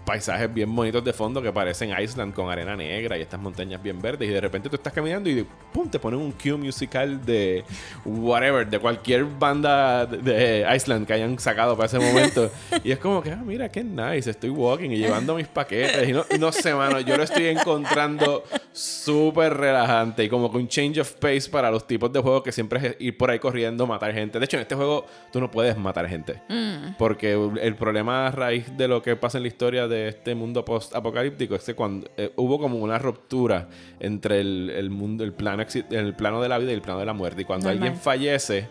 paisajes 0.06 0.54
bien 0.54 0.76
bonitos 0.76 1.04
de 1.04 1.14
fondo 1.14 1.42
que 1.42 1.52
parecen 1.52 1.92
Iceland 1.98 2.34
con 2.34 2.50
arena 2.52 2.76
negra 2.76 3.18
y 3.18 3.22
estas 3.22 3.40
montañas 3.40 3.82
bien 3.82 4.02
verdes 4.02 4.30
y 4.30 4.32
de 4.32 4.42
repente 4.42 4.70
tú 4.70 4.76
estás 4.76 4.92
caminando 4.94 5.30
y 5.30 5.46
pum 5.72 5.90
te 5.90 5.98
ponen 6.00 6.20
un 6.20 6.32
cue 6.34 6.54
musical 6.56 7.26
de 7.26 7.64
whatever 8.06 8.68
de 8.68 8.80
cualquier 8.80 9.24
banda 9.26 10.06
de- 10.06 10.66
Iceland 10.76 11.08
que 11.08 11.14
hayan 11.14 11.38
sacado 11.40 11.76
para 11.78 11.88
ese 11.88 12.00
momento. 12.00 12.52
Y 12.84 12.92
es 12.92 13.00
como 13.00 13.22
que 13.22 13.32
ah 13.32 13.42
mira 13.46 13.70
qué 13.70 13.84
nice 13.84 14.30
estoy 14.30 14.50
walking 14.50 14.90
y 14.90 14.98
llevando 14.98 15.36
mis 15.36 15.48
paquetes 15.48 16.10
y 16.10 16.12
no, 16.14 16.26
no 16.40 16.52
sé 16.52 16.74
mano 16.74 17.00
yo 17.00 17.16
lo 17.16 17.24
estoy 17.24 17.48
encontrando 17.48 18.44
súper 18.74 19.54
relajante 19.56 20.24
y 20.24 20.30
como 20.30 20.52
que 20.52 20.58
un 20.58 20.68
change 20.68 21.00
of 21.00 21.14
pace 21.14 21.50
para 21.50 21.72
los 21.72 21.88
tipos 21.88 22.12
de 22.12 22.20
juegos 22.20 22.44
que 22.44 22.52
siempre 22.52 22.88
es 22.88 22.96
ir 23.00 23.18
por 23.18 23.30
ahí 23.32 23.40
corriendo 23.40 23.86
matar 23.88 24.14
gente. 24.14 24.40
De 24.40 24.46
hecho 24.46 24.58
en 24.58 24.62
este 24.62 24.76
juego 24.76 25.06
tú 25.32 25.40
no 25.40 25.50
puedes 25.50 25.78
matar 25.78 26.08
gente 26.10 26.42
porque 26.98 27.34
el 27.62 27.76
problema 27.76 28.28
a 28.28 28.32
raíz 28.32 28.76
de 28.76 28.88
lo 28.88 29.02
que 29.02 29.16
pasa 29.16 29.38
en 29.38 29.44
la 29.44 29.48
historia 29.48 29.88
de 29.88 29.93
este 29.94 30.36
mundo 30.36 30.64
post-apocalíptico 30.66 31.56
es 31.56 31.64
que 31.64 31.74
cuando 31.74 32.08
eh, 32.18 32.32
hubo 32.36 32.60
como 32.60 32.78
una 32.78 32.98
ruptura 33.00 33.68
entre 34.00 34.40
el, 34.42 34.70
el 34.70 34.90
mundo, 34.90 35.24
el 35.24 35.34
plano, 35.34 35.64
el 35.92 36.14
plano 36.16 36.42
de 36.42 36.50
la 36.50 36.58
vida 36.58 36.72
y 36.72 36.76
el 36.76 36.82
plano 36.82 37.00
de 37.00 37.06
la 37.06 37.14
muerte. 37.14 37.42
Y 37.42 37.46
cuando 37.46 37.68
Normal. 37.70 37.84
alguien 37.88 38.02
fallece, 38.02 38.68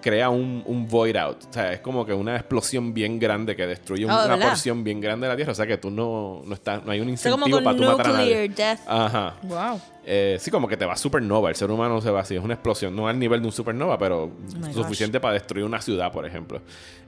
crea 0.00 0.30
un, 0.30 0.62
un 0.66 0.86
void 0.88 1.16
out. 1.16 1.38
O 1.48 1.52
sea, 1.52 1.72
es 1.72 1.80
como 1.80 2.06
que 2.06 2.12
una 2.14 2.36
explosión 2.36 2.94
bien 2.94 3.18
grande 3.18 3.56
que 3.56 3.66
destruye 3.66 4.04
Oh, 4.04 4.08
una 4.08 4.26
¿verdad? 4.28 4.48
porción 4.48 4.84
bien 4.84 5.00
grande 5.00 5.26
de 5.26 5.32
la 5.32 5.36
Tierra. 5.36 5.52
O 5.52 5.54
sea, 5.54 5.66
que 5.66 5.78
tú 5.78 5.90
no, 5.90 6.42
no, 6.44 6.54
estás, 6.54 6.84
no 6.84 6.92
hay 6.92 7.00
un 7.00 7.08
incentivo 7.08 7.50
con 7.56 7.64
para 7.64 7.76
tú 7.76 7.82
matar 7.84 8.06
a 8.06 8.12
nadie. 8.12 8.48
nuclear 8.48 8.76
death. 8.76 8.86
Ajá. 8.88 9.34
Wow. 9.42 9.80
Eh, 10.08 10.36
sí, 10.38 10.52
como 10.52 10.68
que 10.68 10.76
te 10.76 10.86
va 10.86 10.96
supernova. 10.96 11.48
El 11.48 11.56
ser 11.56 11.68
humano 11.68 12.00
se 12.00 12.10
va 12.12 12.20
así. 12.20 12.36
Es 12.36 12.42
una 12.42 12.54
explosión. 12.54 12.94
No 12.94 13.08
al 13.08 13.18
nivel 13.18 13.40
de 13.40 13.46
un 13.46 13.52
supernova, 13.52 13.98
pero 13.98 14.24
Oh 14.26 14.72
suficiente 14.72 15.18
para 15.18 15.34
destruir 15.34 15.64
una 15.64 15.80
ciudad, 15.80 16.12
por 16.12 16.24
ejemplo. 16.24 16.62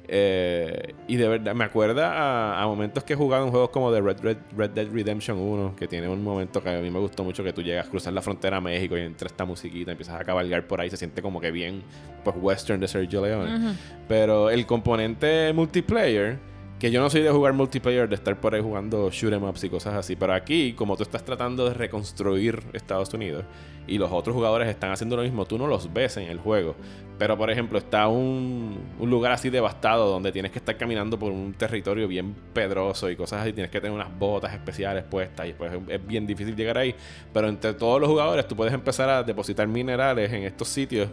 Eh, 0.08 0.94
y 1.06 1.16
de 1.16 1.28
verdad, 1.28 1.54
me 1.54 1.64
acuerda 1.64 2.12
a, 2.12 2.61
a 2.62 2.66
momentos 2.66 3.04
que 3.04 3.12
he 3.12 3.16
jugado 3.16 3.44
en 3.44 3.50
juegos 3.50 3.70
como 3.70 3.92
de 3.92 4.00
Red, 4.00 4.20
Red, 4.20 4.37
Red 4.56 4.70
Dead 4.70 4.88
Redemption 4.90 5.38
1, 5.38 5.76
que 5.76 5.87
tiene 5.87 6.08
un 6.08 6.24
momento 6.24 6.61
que 6.62 6.70
a 6.70 6.80
mí 6.80 6.90
me 6.90 6.98
gustó 6.98 7.22
mucho, 7.22 7.44
que 7.44 7.52
tú 7.52 7.62
llegas 7.62 7.87
a 7.87 7.90
cruzar 7.90 8.12
la 8.14 8.22
frontera 8.22 8.56
a 8.56 8.61
México 8.61 8.96
y 8.96 9.02
entra 9.02 9.26
esta 9.28 9.44
musiquita, 9.44 9.92
empiezas 9.92 10.20
a 10.20 10.24
cabalgar 10.24 10.66
por 10.66 10.80
ahí, 10.80 10.90
se 10.90 10.96
siente 10.96 11.22
como 11.22 11.40
que 11.40 11.50
bien, 11.52 11.82
pues, 12.24 12.34
western 12.40 12.80
de 12.80 12.88
Sergio 12.88 13.24
Leone. 13.24 13.74
Pero 14.08 14.50
el 14.50 14.66
componente 14.66 15.52
multiplayer, 15.52 16.38
que 16.79 16.91
yo 16.91 17.01
no 17.01 17.11
soy 17.11 17.23
de 17.23 17.31
jugar 17.31 17.53
multiplayer, 17.55 18.09
de 18.09 18.14
estar 18.14 18.38
por 18.41 18.55
ahí 18.55 18.62
jugando 18.62 19.11
shoot 19.11 19.33
'em 19.33 19.43
ups 19.45 19.64
y 19.64 19.69
cosas 19.71 19.95
así, 19.95 20.14
pero 20.17 20.33
aquí, 20.33 20.75
como 20.75 20.97
tú 20.97 21.03
estás 21.03 21.25
tratando 21.25 21.64
de 21.69 21.75
reconstruir 21.75 22.62
Estados 22.73 23.12
Unidos 23.14 23.45
y 23.87 23.99
los 23.99 24.12
otros 24.12 24.35
jugadores 24.37 24.69
están 24.69 24.93
haciendo 24.93 25.17
lo 25.17 25.23
mismo, 25.23 25.45
tú 25.47 25.59
no 25.59 25.67
los 25.67 25.93
ves 25.93 26.17
en 26.19 26.25
el 26.29 26.38
juego. 26.38 26.77
Pero, 27.19 27.37
por 27.37 27.51
ejemplo, 27.51 27.79
está 27.79 28.07
un, 28.07 28.79
un 29.01 29.11
lugar 29.11 29.33
así 29.33 29.51
devastado 29.51 30.09
donde 30.09 30.31
tienes 30.31 30.53
que 30.53 30.59
estar 30.61 30.77
caminando 30.77 31.19
por 31.19 31.33
un 31.33 31.53
territorio 31.53 32.07
bien 32.07 32.33
pedroso 32.53 33.11
y 33.11 33.17
cosas 33.17 33.43
así. 33.43 33.53
Tienes 33.53 33.73
que 33.73 33.81
tener 33.81 33.93
unas 33.93 34.17
botas 34.17 34.53
especiales 34.53 35.03
puestas 35.03 35.49
y 35.49 35.53
pues 35.53 35.73
es- 35.88 36.07
bien 36.07 36.29
difícil 36.29 36.55
llegar 36.55 36.79
ahí. 36.79 36.95
Pero 37.33 37.49
entre 37.49 37.75
todos 37.75 38.01
los 38.01 38.09
jugadores 38.09 38.47
tú 38.47 38.55
puedes 38.55 38.73
empezar 38.73 39.09
a 39.09 39.25
depositar 39.25 39.67
minerales 39.67 40.33
en 40.33 40.45
estos 40.45 40.69
sitios 40.69 41.09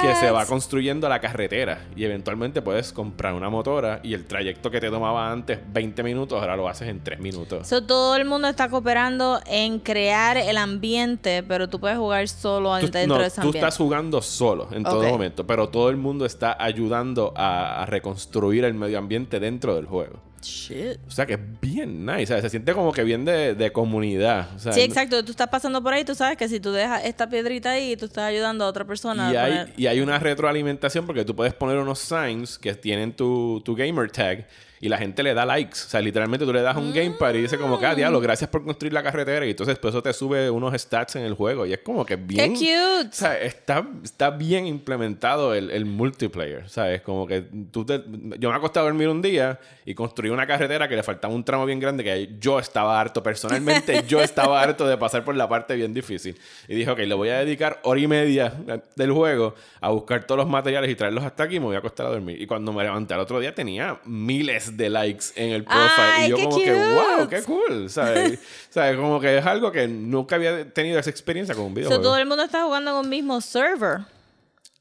que 0.00 0.14
se 0.14 0.30
va 0.30 0.46
construyendo 0.46 1.08
la 1.08 1.18
carretera 1.18 1.86
y 1.96 2.04
eventualmente 2.04 2.62
puedes 2.62 2.92
comprar 2.92 3.34
una 3.34 3.50
motora 3.50 3.98
y 4.04 4.14
el 4.14 4.26
trayecto 4.26 4.70
que 4.70 4.78
te 4.80 4.90
tomaba 4.92 5.32
antes 5.32 5.58
20 5.72 6.02
minutos 6.04 6.40
ahora 6.40 6.54
lo 6.54 6.68
haces 6.68 6.88
en 6.88 7.02
3 7.02 7.18
minutos. 7.18 7.66
So, 7.66 7.82
todo 7.84 8.14
el 8.14 8.24
mundo 8.24 8.46
está 8.46 8.68
cooperando 8.68 9.40
en 9.46 9.80
crear 9.80 10.36
el 10.36 10.56
ambiente, 10.56 11.42
pero 11.42 11.68
tú 11.68 11.80
puedes 11.80 11.98
jugar 11.98 12.28
solo 12.28 12.78
Tú, 12.78 12.88
dentro 12.90 13.16
no, 13.16 13.20
de 13.22 13.26
ese 13.28 13.36
tú 13.36 13.48
ambiente. 13.48 13.58
estás 13.58 13.76
jugando 13.78 14.22
solo 14.22 14.68
en 14.72 14.84
todo 14.84 15.00
Ok. 15.00 15.08
momento, 15.08 15.46
pero 15.46 15.68
todo 15.68 15.90
el 15.90 15.96
mundo 15.96 16.24
está 16.26 16.56
ayudando 16.62 17.32
a, 17.36 17.82
a 17.82 17.86
reconstruir 17.86 18.64
el 18.64 18.74
medio 18.74 18.98
ambiente 18.98 19.40
dentro 19.40 19.74
del 19.74 19.86
juego. 19.86 20.20
Shit. 20.44 20.98
O 21.06 21.10
sea 21.12 21.24
que 21.24 21.34
es 21.34 21.40
bien 21.60 22.04
nice, 22.04 22.26
¿sabes? 22.26 22.42
se 22.42 22.50
siente 22.50 22.74
como 22.74 22.92
que 22.92 23.04
bien 23.04 23.24
de, 23.24 23.54
de 23.54 23.70
comunidad. 23.70 24.48
Sí, 24.58 24.80
exacto. 24.80 25.24
Tú 25.24 25.30
estás 25.30 25.46
pasando 25.46 25.80
por 25.80 25.92
ahí, 25.92 26.04
tú 26.04 26.16
sabes 26.16 26.36
que 26.36 26.48
si 26.48 26.58
tú 26.58 26.72
dejas 26.72 27.04
esta 27.04 27.28
piedrita 27.28 27.70
ahí, 27.70 27.96
tú 27.96 28.06
estás 28.06 28.24
ayudando 28.24 28.64
a 28.64 28.66
otra 28.66 28.84
persona. 28.84 29.32
Y 29.32 29.36
a 29.36 29.44
hay, 29.44 29.52
poner- 29.52 29.72
y 29.76 29.86
hay 29.86 30.00
una 30.00 30.18
retroalimentación 30.18 31.06
porque 31.06 31.24
tú 31.24 31.36
puedes 31.36 31.54
poner 31.54 31.78
unos 31.78 32.00
signs 32.00 32.58
que 32.58 32.74
tienen 32.74 33.12
tu, 33.12 33.62
tu 33.64 33.76
gamer 33.76 34.10
tag 34.10 34.48
y 34.82 34.88
la 34.88 34.98
gente 34.98 35.22
le 35.22 35.32
da 35.32 35.46
likes. 35.46 35.74
O 35.74 35.88
sea, 35.88 36.00
literalmente 36.00 36.44
tú 36.44 36.52
le 36.52 36.60
das 36.60 36.76
un 36.76 36.92
gamepad 36.92 37.32
y 37.34 37.42
dice 37.42 37.56
como 37.56 37.78
que, 37.78 37.86
ah, 37.86 37.94
diablo, 37.94 38.20
gracias 38.20 38.50
por 38.50 38.64
construir 38.64 38.92
la 38.92 39.04
carretera. 39.04 39.46
Y 39.46 39.50
entonces 39.50 39.76
después 39.76 39.94
eso 39.94 40.02
te 40.02 40.12
sube 40.12 40.50
unos 40.50 40.74
stats 40.74 41.14
en 41.14 41.22
el 41.22 41.34
juego. 41.34 41.64
Y 41.66 41.72
es 41.72 41.78
como 41.78 42.04
que 42.04 42.16
bien... 42.16 42.52
¡Qué 42.54 42.58
cute! 42.58 43.08
O 43.08 43.12
sea, 43.12 43.40
está, 43.40 43.86
está 44.02 44.30
bien 44.30 44.66
implementado 44.66 45.54
el, 45.54 45.70
el 45.70 45.84
multiplayer, 45.84 46.68
¿sabes? 46.68 47.00
Como 47.02 47.28
que 47.28 47.42
tú 47.70 47.86
te... 47.86 48.02
Yo 48.40 48.50
me 48.50 48.56
acosté 48.56 48.80
a 48.80 48.82
dormir 48.82 49.06
un 49.06 49.22
día 49.22 49.60
y 49.86 49.94
construí 49.94 50.30
una 50.30 50.48
carretera 50.48 50.88
que 50.88 50.96
le 50.96 51.04
faltaba 51.04 51.32
un 51.32 51.44
tramo 51.44 51.64
bien 51.64 51.78
grande 51.78 52.02
que 52.02 52.30
yo 52.40 52.58
estaba 52.58 53.00
harto, 53.00 53.22
personalmente 53.22 54.02
yo 54.08 54.20
estaba 54.22 54.60
harto 54.60 54.84
de 54.88 54.96
pasar 54.96 55.24
por 55.24 55.36
la 55.36 55.48
parte 55.48 55.76
bien 55.76 55.94
difícil. 55.94 56.36
Y 56.66 56.74
dije, 56.74 56.90
ok, 56.90 56.98
le 56.98 57.14
voy 57.14 57.28
a 57.28 57.38
dedicar 57.38 57.78
hora 57.84 58.00
y 58.00 58.08
media 58.08 58.52
del 58.96 59.12
juego 59.12 59.54
a 59.80 59.90
buscar 59.90 60.24
todos 60.24 60.38
los 60.38 60.48
materiales 60.48 60.90
y 60.90 60.96
traerlos 60.96 61.22
hasta 61.22 61.44
aquí 61.44 61.56
y 61.56 61.60
me 61.60 61.66
voy 61.66 61.76
a 61.76 61.78
acostar 61.78 62.06
a 62.06 62.10
dormir. 62.10 62.42
Y 62.42 62.48
cuando 62.48 62.72
me 62.72 62.82
levanté 62.82 63.14
al 63.14 63.20
otro 63.20 63.38
día 63.38 63.54
tenía 63.54 64.00
miles 64.04 64.71
de 64.76 64.90
likes 64.90 65.26
en 65.36 65.50
el 65.50 65.64
profile. 65.64 65.90
¡Ay, 65.96 66.26
y 66.26 66.30
yo 66.30 66.36
qué 66.36 66.44
como 66.44 66.56
que, 66.58 66.72
wow, 66.72 67.28
qué 67.28 67.42
cool, 67.42 67.90
¿sabes? 67.90 68.38
¿sabes? 68.70 68.96
Como 68.96 69.20
que 69.20 69.38
es 69.38 69.46
algo 69.46 69.70
que 69.72 69.86
nunca 69.88 70.36
había 70.36 70.68
tenido 70.72 70.98
esa 70.98 71.10
experiencia 71.10 71.54
con 71.54 71.64
un 71.64 71.70
So, 71.70 71.74
videojuego. 71.76 72.02
todo 72.02 72.16
el 72.18 72.26
mundo 72.26 72.44
está 72.44 72.64
jugando 72.64 72.90
en 72.92 72.96
un 72.98 73.08
mismo 73.08 73.40
server. 73.40 73.98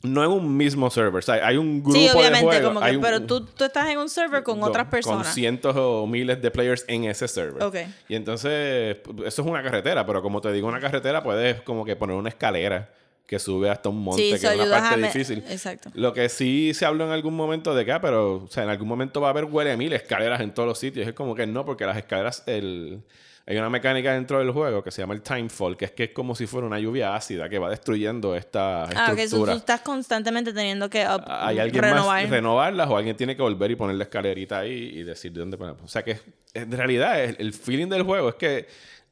No 0.03 0.23
en 0.23 0.31
un 0.31 0.57
mismo 0.57 0.89
server. 0.89 1.19
O 1.19 1.21
sea, 1.21 1.45
hay 1.45 1.57
un 1.57 1.83
grupo 1.83 1.95
Sí, 1.95 2.05
de 2.05 2.11
obviamente, 2.11 2.45
juegos. 2.47 2.67
como 2.73 2.81
que, 2.83 2.95
un- 2.95 3.01
pero 3.03 3.21
tú, 3.21 3.45
tú 3.45 3.63
estás 3.65 3.87
en 3.89 3.99
un 3.99 4.09
server 4.09 4.41
con 4.41 4.63
otras 4.63 4.87
personas. 4.87 5.27
Con 5.27 5.33
cientos 5.35 5.75
o 5.77 6.07
miles 6.07 6.41
de 6.41 6.49
players 6.49 6.83
en 6.87 7.03
ese 7.03 7.27
server. 7.27 7.61
Ok. 7.61 7.75
Y 8.09 8.15
entonces, 8.15 8.97
eso 9.25 9.41
es 9.43 9.47
una 9.47 9.61
carretera, 9.61 10.03
pero 10.05 10.23
como 10.23 10.41
te 10.41 10.51
digo, 10.51 10.67
una 10.67 10.79
carretera 10.79 11.21
puedes 11.21 11.61
como 11.61 11.85
que 11.85 11.95
poner 11.95 12.15
una 12.15 12.29
escalera 12.29 12.89
que 13.27 13.39
sube 13.39 13.69
hasta 13.69 13.87
un 13.89 14.03
monte, 14.03 14.21
Sí, 14.21 14.29
que 14.29 14.35
es 14.47 14.55
una 14.59 14.69
parte 14.69 14.97
me- 14.97 15.07
difícil. 15.07 15.43
Exacto. 15.49 15.89
Lo 15.93 16.11
que 16.13 16.27
sí 16.29 16.73
se 16.73 16.85
habló 16.85 17.05
en 17.05 17.11
algún 17.11 17.33
momento 17.35 17.73
de 17.73 17.85
que, 17.85 17.91
ah, 17.93 18.01
pero, 18.01 18.43
o 18.43 18.47
sea, 18.49 18.63
en 18.63 18.69
algún 18.69 18.87
momento 18.89 19.21
va 19.21 19.27
a 19.27 19.31
haber 19.31 19.45
huele 19.45 19.75
mil 19.77 19.93
escaleras 19.93 20.41
en 20.41 20.53
todos 20.53 20.67
los 20.67 20.77
sitios. 20.77 21.07
Es 21.07 21.13
como 21.13 21.33
que 21.33 21.47
no, 21.47 21.65
porque 21.65 21.85
las 21.85 21.97
escaleras, 21.97 22.43
el... 22.45 23.01
Hay 23.47 23.57
una 23.57 23.71
mecánica 23.71 24.13
dentro 24.13 24.37
del 24.37 24.51
juego 24.51 24.83
que 24.83 24.91
se 24.91 25.01
llama 25.01 25.15
el 25.15 25.23
timefall, 25.23 25.75
que 25.75 25.85
es 25.85 25.91
que 25.91 26.03
es 26.05 26.09
como 26.11 26.35
si 26.35 26.45
fuera 26.45 26.67
una 26.67 26.79
lluvia 26.79 27.15
ácida 27.15 27.49
que 27.49 27.57
va 27.57 27.71
destruyendo 27.71 28.35
esta 28.35 28.83
Ah, 28.83 29.07
ok, 29.11 29.17
so 29.17 29.21
estructura. 29.23 29.53
tú 29.53 29.57
estás 29.57 29.81
constantemente 29.81 30.53
teniendo 30.53 30.89
que 30.91 31.03
up- 31.07 31.23
Hay 31.27 31.57
alguien 31.57 31.81
renovar. 31.83 32.21
más 32.21 32.29
renovarlas 32.29 32.87
o 32.89 32.95
alguien 32.97 33.17
tiene 33.17 33.35
que 33.35 33.41
volver 33.41 33.71
y 33.71 33.75
poner 33.75 33.95
la 33.95 34.03
escalerita 34.03 34.59
ahí 34.59 34.91
y 34.93 35.03
decir 35.03 35.31
de 35.33 35.39
dónde 35.39 35.57
ponerla. 35.57 35.81
O 35.83 35.87
sea 35.87 36.03
que 36.03 36.19
en 36.53 36.71
realidad 36.71 37.19
el 37.23 37.51
feeling 37.53 37.87
del 37.87 38.03
juego 38.03 38.29
es 38.29 38.35
que 38.35 38.67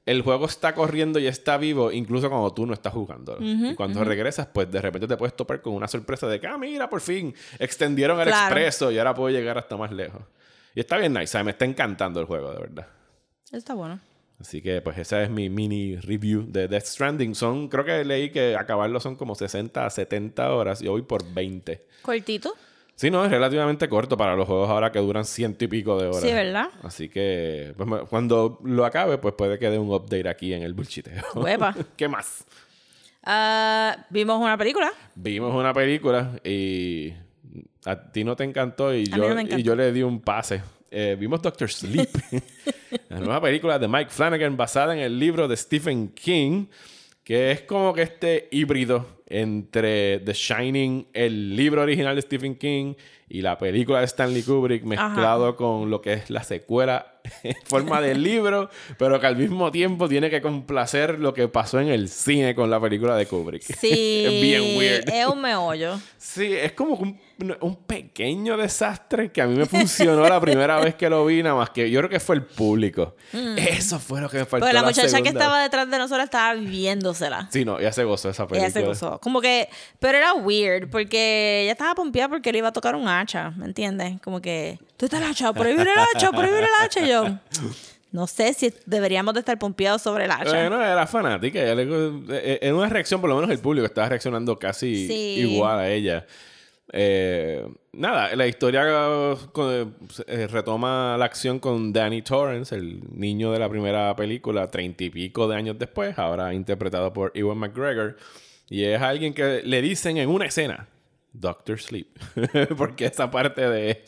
el 0.09 0.21
juego 0.21 0.45
está 0.45 0.73
corriendo 0.73 1.19
y 1.19 1.27
está 1.27 1.57
vivo 1.57 1.91
incluso 1.91 2.29
cuando 2.29 2.51
tú 2.53 2.65
no 2.65 2.73
estás 2.73 2.93
jugando. 2.93 3.37
y 3.39 3.75
cuando 3.75 4.03
regresas, 4.03 4.47
pues 4.47 4.71
de 4.71 4.81
repente 4.81 5.07
te 5.07 5.17
puedes 5.17 5.35
topar 5.35 5.61
con 5.61 5.73
una 5.73 5.87
sorpresa 5.87 6.27
de 6.27 6.39
que, 6.39 6.47
ah, 6.47 6.57
mira, 6.57 6.89
por 6.89 7.01
fin, 7.01 7.33
extendieron 7.59 8.19
el 8.19 8.27
Claro. 8.27 8.45
expreso 8.47 8.91
y 8.91 8.97
ahora 8.97 9.13
puedo 9.13 9.29
llegar 9.29 9.57
hasta 9.57 9.77
más 9.77 9.91
lejos. 9.91 10.21
Y 10.75 10.79
está 10.79 10.97
bien 10.97 11.13
nice, 11.13 11.43
me 11.43 11.51
está 11.51 11.65
encantando 11.65 12.19
el 12.19 12.25
juego, 12.25 12.51
de 12.51 12.59
verdad. 12.59 12.87
Está 13.51 13.73
bueno. 13.73 13.99
Así 14.39 14.61
que 14.61 14.81
pues 14.81 14.97
esa 14.97 15.21
es 15.21 15.29
mi 15.29 15.49
mini 15.49 15.97
review 15.97 16.45
de 16.47 16.67
Death 16.69 16.85
Stranding. 16.85 17.35
Son, 17.35 17.67
creo 17.67 17.83
que 17.83 18.05
leí 18.05 18.29
que 18.31 18.55
acabarlo 18.55 18.99
son 19.01 19.15
como 19.17 19.35
60 19.35 19.85
a 19.85 19.89
70 19.89 20.53
horas 20.53 20.81
y 20.81 20.87
voy 20.87 21.01
por 21.01 21.23
20. 21.33 21.85
Cortito. 22.01 22.53
Sí, 22.99 23.09
no, 23.09 23.23
es 23.23 23.31
relativamente 23.31 23.87
corto 23.87 24.17
para 24.17 24.35
los 24.35 24.45
juegos 24.45 24.69
ahora 24.69 24.91
que 24.91 24.99
duran 24.99 25.23
ciento 25.23 25.63
y 25.63 25.69
pico 25.69 25.97
de 25.97 26.07
horas. 26.07 26.19
Sí, 26.19 26.33
¿verdad? 26.33 26.67
Así 26.83 27.07
que 27.07 27.73
pues, 27.77 28.01
cuando 28.09 28.59
lo 28.65 28.83
acabe, 28.83 29.17
pues 29.17 29.35
puede 29.35 29.57
que 29.57 29.69
dé 29.69 29.79
un 29.79 29.89
update 29.89 30.27
aquí 30.27 30.53
en 30.53 30.63
el 30.63 30.73
bullshiteo. 30.73 31.23
Huepa. 31.35 31.73
¿Qué 31.95 32.09
más? 32.09 32.43
Ah, 33.23 34.05
vimos 34.09 34.37
una 34.41 34.57
película. 34.57 34.91
Vimos 35.15 35.55
una 35.55 35.73
película 35.73 36.41
y 36.43 37.13
a 37.85 38.11
ti 38.11 38.25
no 38.25 38.35
te 38.35 38.43
encantó 38.43 38.93
y 38.93 39.05
A 39.09 39.15
mí 39.15 39.21
yo, 39.21 39.29
no 39.29 39.35
me 39.35 39.41
encantó. 39.43 39.59
y 39.61 39.63
yo 39.63 39.75
le 39.77 39.93
di 39.93 40.03
un 40.03 40.19
pase. 40.19 40.61
Eh, 40.91 41.15
vimos 41.17 41.41
Doctor 41.41 41.71
Sleep, 41.71 42.09
la 43.07 43.19
nueva 43.19 43.39
película 43.39 43.79
de 43.79 43.87
Mike 43.87 44.09
Flanagan 44.09 44.57
basada 44.57 44.93
en 44.93 44.99
el 44.99 45.17
libro 45.17 45.47
de 45.47 45.55
Stephen 45.55 46.09
King, 46.09 46.65
que 47.29 47.51
es 47.51 47.61
como 47.61 47.93
que 47.93 48.01
este 48.01 48.47
híbrido 48.49 49.05
entre 49.27 50.17
The 50.21 50.33
Shining, 50.33 51.09
el 51.13 51.55
libro 51.55 51.83
original 51.83 52.15
de 52.15 52.23
Stephen 52.23 52.55
King, 52.55 52.95
y 53.29 53.43
la 53.43 53.55
película 53.59 53.99
de 53.99 54.05
Stanley 54.05 54.41
Kubrick 54.41 54.83
mezclado 54.83 55.55
con 55.55 55.91
lo 55.91 56.01
que 56.01 56.13
es 56.13 56.31
la 56.31 56.41
secuela 56.41 57.19
en 57.43 57.53
forma 57.65 58.01
de 58.01 58.15
libro, 58.15 58.71
pero 58.97 59.19
que 59.19 59.27
al 59.27 59.37
mismo 59.37 59.69
tiempo 59.69 60.09
tiene 60.09 60.31
que 60.31 60.41
complacer 60.41 61.19
lo 61.19 61.35
que 61.35 61.47
pasó 61.47 61.79
en 61.79 61.89
el 61.89 62.09
cine 62.09 62.55
con 62.55 62.71
la 62.71 62.81
película 62.81 63.15
de 63.15 63.27
Kubrick. 63.27 63.61
Sí. 63.79 64.23
es 64.25 64.41
bien 64.41 64.75
weird. 64.75 65.07
Es 65.07 65.27
un 65.27 65.39
meollo. 65.39 65.99
Sí, 66.17 66.51
es 66.51 66.71
como 66.71 66.95
un, 66.95 67.19
un 67.61 67.75
pequeño 67.85 68.57
desastre 68.57 69.31
que 69.31 69.41
a 69.41 69.47
mí 69.47 69.55
me 69.55 69.65
funcionó 69.65 70.27
la 70.27 70.41
primera 70.41 70.79
vez 70.79 70.95
que 70.95 71.09
lo 71.09 71.25
vi, 71.25 71.41
nada 71.41 71.55
más 71.55 71.69
que 71.69 71.89
yo 71.89 71.99
creo 72.01 72.09
que 72.09 72.19
fue 72.19 72.35
el 72.35 72.43
público. 72.43 73.15
Eso 73.55 73.97
fue 73.99 74.21
lo 74.21 74.29
que 74.29 74.39
me 74.39 74.45
faltó. 74.45 74.65
Mm. 74.65 74.69
Pues 74.69 74.73
la 74.73 74.83
muchacha 74.83 75.21
que 75.21 75.29
estaba 75.29 75.61
detrás 75.61 75.89
de 75.89 75.97
nosotros 75.97 76.25
estaba 76.25 76.53
viéndosela. 76.55 77.47
Sí, 77.51 77.63
no, 77.65 77.79
ella 77.79 77.91
se 77.91 78.03
gozó 78.03 78.29
esa 78.29 78.47
película. 78.47 78.67
Ella 78.67 78.73
se 78.73 78.85
gozó. 78.85 79.19
Como 79.19 79.41
que, 79.41 79.69
pero 79.99 80.17
era 80.17 80.33
weird, 80.33 80.89
porque 80.89 81.61
ella 81.63 81.71
estaba 81.71 81.95
pompeada 81.95 82.29
porque 82.29 82.51
le 82.51 82.57
iba 82.57 82.67
a 82.69 82.73
tocar 82.73 82.95
un 82.95 83.07
hacha, 83.07 83.51
¿me 83.51 83.65
entiendes? 83.65 84.19
Como 84.21 84.41
que, 84.41 84.79
tú 84.97 85.05
estás 85.05 85.21
el 85.21 85.27
hacha, 85.29 85.53
por 85.53 85.65
ahí 85.67 85.75
viene 85.75 85.91
el 85.93 85.99
hacha, 85.99 86.31
por 86.31 86.43
ahí 86.45 86.51
viene 86.51 86.67
el 86.67 86.85
hacha. 86.85 86.99
Y 87.05 87.09
yo, 87.09 87.25
no 88.11 88.25
sé 88.25 88.53
si 88.53 88.73
deberíamos 88.87 89.35
de 89.35 89.41
estar 89.41 89.57
pompeados 89.59 90.01
sobre 90.01 90.25
el 90.25 90.31
hacha. 90.31 90.49
Bueno, 90.49 90.83
era 90.83 91.05
fanática. 91.05 91.59
ella 91.61 91.75
le- 91.75 91.83
eh, 92.31 92.59
en 92.63 92.73
una 92.75 92.89
reacción, 92.89 93.21
por 93.21 93.29
lo 93.29 93.35
menos 93.35 93.51
el 93.51 93.59
público 93.59 93.85
estaba 93.85 94.09
reaccionando 94.09 94.57
casi 94.57 95.07
Sí. 95.07 95.13
igual 95.53 95.79
a 95.79 95.89
ella. 95.89 96.25
Eh, 96.91 97.67
nada, 97.93 98.35
la 98.35 98.47
historia 98.47 98.83
eh, 100.27 100.47
retoma 100.47 101.15
la 101.17 101.25
acción 101.25 101.59
con 101.59 101.93
Danny 101.93 102.21
Torrance, 102.21 102.75
el 102.75 103.01
niño 103.11 103.51
de 103.51 103.59
la 103.59 103.69
primera 103.69 104.15
película, 104.15 104.69
treinta 104.71 105.03
y 105.03 105.09
pico 105.09 105.47
de 105.47 105.55
años 105.55 105.77
después, 105.77 106.17
ahora 106.17 106.53
interpretado 106.53 107.13
por 107.13 107.31
Ewan 107.35 107.57
McGregor. 107.57 108.17
Y 108.69 108.83
es 108.83 109.01
alguien 109.01 109.33
que 109.33 109.61
le 109.63 109.81
dicen 109.81 110.17
en 110.17 110.29
una 110.29 110.45
escena, 110.45 110.87
Doctor 111.33 111.79
Sleep. 111.79 112.07
Porque 112.77 113.05
esa 113.05 113.29
parte 113.31 113.67
de- 113.69 114.03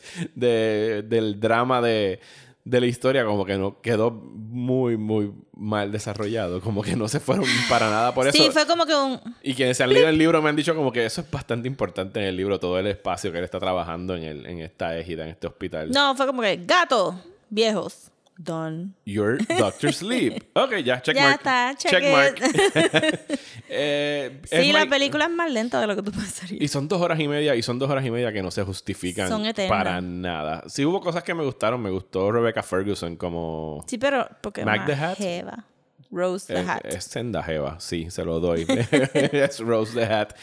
del 1.02 1.40
drama 1.40 1.80
de, 1.80 2.20
de 2.64 2.80
la 2.80 2.86
historia 2.86 3.24
como 3.24 3.44
que 3.44 3.56
no 3.58 3.80
quedó 3.80 4.10
muy, 4.10 4.96
muy 4.96 5.32
mal 5.56 5.90
desarrollado. 5.90 6.60
Como 6.60 6.82
que 6.82 6.94
no 6.96 7.08
se 7.08 7.18
fueron 7.20 7.46
para 7.68 7.90
nada 7.90 8.14
por 8.14 8.26
eso. 8.26 8.36
sí, 8.36 8.50
fue 8.52 8.66
como 8.66 8.86
que 8.86 8.94
un... 8.94 9.20
Y 9.42 9.54
quienes 9.54 9.76
se 9.76 9.82
han 9.82 9.90
leído 9.92 10.08
el 10.08 10.18
libro 10.18 10.40
me 10.42 10.48
han 10.48 10.56
dicho 10.56 10.74
como 10.74 10.92
que 10.92 11.04
eso 11.04 11.22
es 11.22 11.30
bastante 11.30 11.66
importante 11.66 12.20
en 12.20 12.26
el 12.26 12.36
libro, 12.36 12.60
todo 12.60 12.78
el 12.78 12.86
espacio 12.86 13.32
que 13.32 13.38
él 13.38 13.44
está 13.44 13.58
trabajando 13.58 14.14
en, 14.14 14.22
el, 14.22 14.46
en 14.46 14.60
esta 14.60 14.96
égida, 14.96 15.24
en 15.24 15.30
este 15.30 15.46
hospital. 15.46 15.90
No, 15.90 16.14
fue 16.14 16.26
como 16.26 16.42
que, 16.42 16.56
gato, 16.64 17.18
viejos, 17.50 18.10
done. 18.38 18.94
Your 19.04 19.38
Doctor 19.58 19.92
Sleep. 19.92 20.42
Ok, 20.54 20.76
ya, 20.84 21.00
check 21.02 21.14
Ya 21.16 21.22
mark. 21.28 21.36
está, 21.36 21.74
check 21.76 21.90
check 21.90 22.02
it. 22.04 22.12
mark. 22.12 23.38
Eh, 23.74 24.40
es 24.50 24.60
Sí, 24.66 24.70
la 24.72 24.84
película 24.86 25.24
es 25.24 25.30
más 25.30 25.50
lenta 25.50 25.80
de 25.80 25.86
lo 25.86 25.96
que 25.96 26.02
tú 26.02 26.10
pensarías. 26.12 26.60
Y 26.60 26.68
son 26.68 26.88
dos 26.88 27.00
horas 27.00 27.18
y 27.20 27.26
media, 27.26 27.54
y 27.56 27.62
son 27.62 27.78
dos 27.78 27.88
horas 27.90 28.04
y 28.04 28.10
media 28.10 28.30
que 28.32 28.42
no 28.42 28.50
se 28.50 28.62
justifican 28.64 29.28
Son 29.28 29.42
para 29.66 30.00
nada. 30.02 30.62
Sí 30.68 30.84
hubo 30.84 31.00
cosas 31.00 31.22
que 31.22 31.32
me 31.32 31.42
gustaron. 31.42 31.80
Me 31.80 31.88
gustó 31.90 32.30
Rebecca 32.30 32.62
Ferguson 32.62 33.16
como... 33.16 33.82
Sí, 33.86 33.96
pero 33.96 34.28
porque 34.42 34.64
Mac 34.64 34.84
the 34.84 34.92
Hat. 34.92 35.16
jeva. 35.16 35.64
Rose 36.10 36.52
the 36.52 36.60
Es, 36.60 36.68
Hat. 36.68 36.84
es 36.84 37.04
senda 37.04 37.42
jeva, 37.42 37.80
sí, 37.80 38.10
se 38.10 38.22
lo 38.26 38.38
doy. 38.40 38.66
es 39.14 39.58
Rose 39.60 39.94
the 39.94 40.04
Hat. 40.04 40.34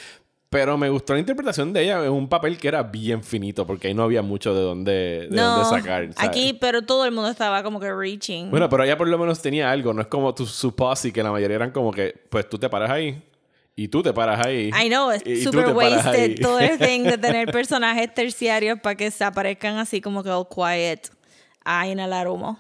Pero 0.49 0.79
me 0.79 0.89
gustó 0.89 1.13
la 1.13 1.19
interpretación 1.19 1.73
de 1.73 1.83
ella 1.83 2.03
en 2.03 2.11
un 2.11 2.27
papel 2.27 2.57
que 2.57 2.67
era 2.67 2.81
bien 2.81 3.23
finito, 3.23 3.67
porque 3.67 3.87
ahí 3.87 3.93
no 3.93 4.01
había 4.01 4.23
mucho 4.23 4.55
de 4.55 4.61
dónde, 4.61 4.91
de 5.29 5.35
no, 5.35 5.59
dónde 5.59 5.81
sacar. 5.81 6.13
¿sabes? 6.13 6.17
aquí, 6.17 6.57
pero 6.59 6.81
todo 6.81 7.05
el 7.05 7.11
mundo 7.11 7.29
estaba 7.29 7.61
como 7.61 7.79
que 7.79 7.93
reaching. 7.93 8.49
Bueno, 8.49 8.67
pero 8.67 8.83
ella 8.83 8.97
por 8.97 9.07
lo 9.07 9.17
menos 9.19 9.41
tenía 9.43 9.69
algo, 9.69 9.93
no 9.93 10.01
es 10.01 10.07
como 10.07 10.33
tu, 10.33 10.47
su 10.47 10.75
posse, 10.75 11.13
que 11.13 11.21
la 11.21 11.31
mayoría 11.31 11.57
eran 11.57 11.71
como 11.71 11.91
que, 11.91 12.15
pues 12.29 12.49
tú 12.49 12.57
te 12.57 12.67
paras 12.67 12.89
ahí, 12.89 13.21
y 13.75 13.87
tú 13.87 14.01
te 14.01 14.11
paras 14.11 14.45
ahí. 14.45 14.71
I 14.77 14.89
know, 14.89 15.11
es 15.11 15.43
super 15.43 15.69
wasted 15.69 16.39
todo 16.41 16.59
el 16.59 16.79
thing 16.79 17.03
de 17.03 17.17
tener 17.19 17.47
personajes 17.51 18.13
terciarios 18.13 18.79
para 18.79 18.95
que 18.95 19.11
se 19.11 19.23
aparezcan 19.23 19.77
así 19.77 20.01
como 20.01 20.23
que 20.23 20.29
all 20.31 20.47
quiet 20.47 21.11
a 21.63 21.87
inhalar 21.87 22.27
humo. 22.27 22.59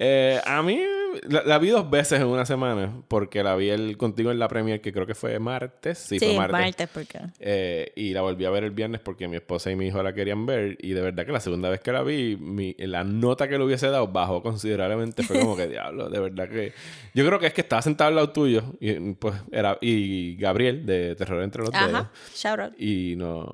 Eh, 0.00 0.40
a 0.46 0.62
mí 0.62 0.80
la, 1.28 1.42
la 1.42 1.58
vi 1.58 1.70
dos 1.70 1.90
veces 1.90 2.20
en 2.20 2.26
una 2.28 2.46
semana, 2.46 3.02
porque 3.08 3.42
la 3.42 3.56
vi 3.56 3.70
el, 3.70 3.96
contigo 3.96 4.30
en 4.30 4.38
la 4.38 4.46
premier, 4.46 4.80
que 4.80 4.92
creo 4.92 5.06
que 5.06 5.16
fue 5.16 5.38
martes. 5.40 5.98
Sí, 5.98 6.18
Sí, 6.20 6.26
fue 6.26 6.36
martes. 6.36 6.60
martes, 6.60 6.88
porque... 6.92 7.18
Eh, 7.40 7.92
y 7.96 8.12
la 8.12 8.20
volví 8.22 8.44
a 8.44 8.50
ver 8.50 8.62
el 8.62 8.70
viernes 8.70 9.00
porque 9.00 9.26
mi 9.26 9.36
esposa 9.36 9.70
y 9.72 9.76
mi 9.76 9.88
hijo 9.88 10.00
la 10.02 10.12
querían 10.14 10.46
ver. 10.46 10.76
Y 10.80 10.90
de 10.92 11.00
verdad 11.00 11.26
que 11.26 11.32
la 11.32 11.40
segunda 11.40 11.68
vez 11.68 11.80
que 11.80 11.90
la 11.90 12.02
vi, 12.02 12.36
mi- 12.36 12.76
la 12.78 13.02
nota 13.02 13.48
que 13.48 13.58
le 13.58 13.64
hubiese 13.64 13.88
dado 13.88 14.06
bajó 14.08 14.40
considerablemente. 14.42 15.22
Fue 15.24 15.40
como 15.40 15.56
que 15.56 15.66
diablo, 15.68 16.08
de 16.08 16.20
verdad 16.20 16.48
que. 16.48 16.72
Yo 17.14 17.26
creo 17.26 17.40
que 17.40 17.46
es 17.48 17.54
que 17.54 17.62
estaba 17.62 17.82
sentado 17.82 18.08
al 18.08 18.14
lado 18.14 18.30
tuyo. 18.30 18.62
Y 18.78 18.92
pues 19.14 19.34
era. 19.50 19.78
Y 19.80 20.36
Gabriel, 20.36 20.86
de 20.86 21.16
Terror 21.16 21.42
entre 21.42 21.62
los 21.62 21.72
dedos. 21.72 21.86
Ajá, 21.92 22.10
shout 22.36 22.60
out. 22.60 22.80
Y 22.80 23.14
no. 23.16 23.46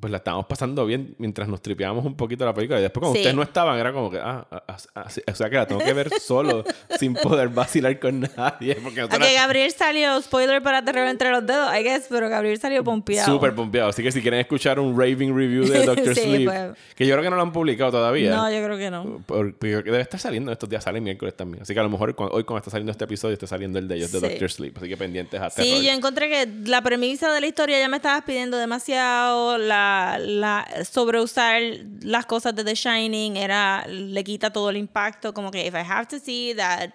Pues 0.00 0.10
la 0.10 0.16
estábamos 0.16 0.46
pasando 0.46 0.86
bien 0.86 1.14
mientras 1.18 1.46
nos 1.46 1.60
tripeábamos 1.60 2.06
un 2.06 2.16
poquito 2.16 2.44
la 2.46 2.54
película. 2.54 2.78
Y 2.78 2.82
después, 2.82 3.00
cuando 3.02 3.14
Sí. 3.16 3.20
ustedes 3.20 3.36
no 3.36 3.42
estaban, 3.42 3.78
era 3.78 3.92
como 3.92 4.10
que, 4.10 4.18
ah, 4.18 4.46
ah, 4.50 4.62
ah, 4.66 4.76
ah, 4.94 5.10
sí. 5.10 5.20
o 5.30 5.34
sea 5.34 5.50
que 5.50 5.56
la 5.56 5.66
tengo 5.66 5.82
que 5.84 5.92
ver 5.92 6.08
solo, 6.20 6.64
sin 6.98 7.12
poder 7.14 7.48
vacilar 7.50 7.98
con 8.00 8.20
nadie. 8.20 8.76
Porque 8.82 9.00
nosotros- 9.02 9.20
Ok, 9.28 9.34
Gabriel 9.34 9.70
salió, 9.72 10.20
spoiler 10.22 10.62
para 10.62 10.82
Terror 10.84 11.06
entre 11.06 11.30
los 11.30 11.44
dedos, 11.46 11.70
I 11.78 11.82
guess, 11.82 12.06
pero 12.08 12.28
Gabriel 12.30 12.58
salió 12.58 12.82
pompeado. 12.82 13.30
Súper 13.30 13.54
pompeado. 13.54 13.90
Así 13.90 14.02
que 14.02 14.10
si 14.10 14.22
quieren 14.22 14.40
escuchar 14.40 14.80
un 14.80 14.98
raving 14.98 15.36
review 15.36 15.64
de 15.66 15.84
Doctor 15.86 16.14
Sí, 16.14 16.22
Sleep, 16.22 16.44
pues. 16.48 16.70
que 16.96 17.06
yo 17.06 17.14
creo 17.14 17.22
que 17.24 17.30
no 17.30 17.36
lo 17.36 17.42
han 17.42 17.52
publicado 17.52 17.90
todavía. 17.90 18.34
No, 18.34 18.50
yo 18.50 18.64
creo 18.64 18.78
que 18.78 18.90
no. 18.90 19.22
Por- 19.26 19.52
porque 19.54 19.82
debe 19.82 20.00
estar 20.00 20.18
saliendo 20.18 20.50
estos 20.50 20.68
días, 20.70 20.82
sale 20.82 21.00
miércoles 21.02 21.36
también. 21.36 21.62
Así 21.62 21.74
que 21.74 21.80
a 21.80 21.82
lo 21.82 21.90
mejor 21.90 22.14
hoy, 22.16 22.44
cuando 22.44 22.58
está 22.58 22.70
saliendo 22.70 22.92
este 22.92 23.04
episodio, 23.04 23.34
está 23.34 23.46
saliendo 23.46 23.78
el 23.78 23.86
de 23.86 23.96
ellos 23.96 24.12
de. 24.12 24.20
Doctor 24.20 24.50
Sleep. 24.50 24.76
Así 24.78 24.88
que 24.88 24.96
pendientes 24.96 25.40
a 25.40 25.50
Sí, 25.50 25.84
yo 25.84 25.90
encontré 25.92 26.28
que 26.30 26.48
la 26.70 26.80
premisa 26.80 27.30
de 27.32 27.40
la 27.42 27.46
historia 27.46 27.78
ya 27.78 27.88
me 27.88 27.96
estabas 27.98 28.22
pidiendo 28.24 28.56
demasiado. 28.56 29.58
La, 29.58 29.89
la 30.18 30.66
sobreusar 30.84 31.60
las 32.02 32.26
cosas 32.26 32.54
de 32.54 32.64
The 32.64 32.74
Shining 32.74 33.36
era 33.36 33.86
le 33.86 34.22
quita 34.24 34.52
todo 34.52 34.70
el 34.70 34.76
impacto. 34.76 35.32
Como 35.32 35.50
que 35.50 35.66
if 35.66 35.74
I 35.74 35.84
have 35.86 36.06
to 36.08 36.18
see 36.18 36.54
that 36.54 36.90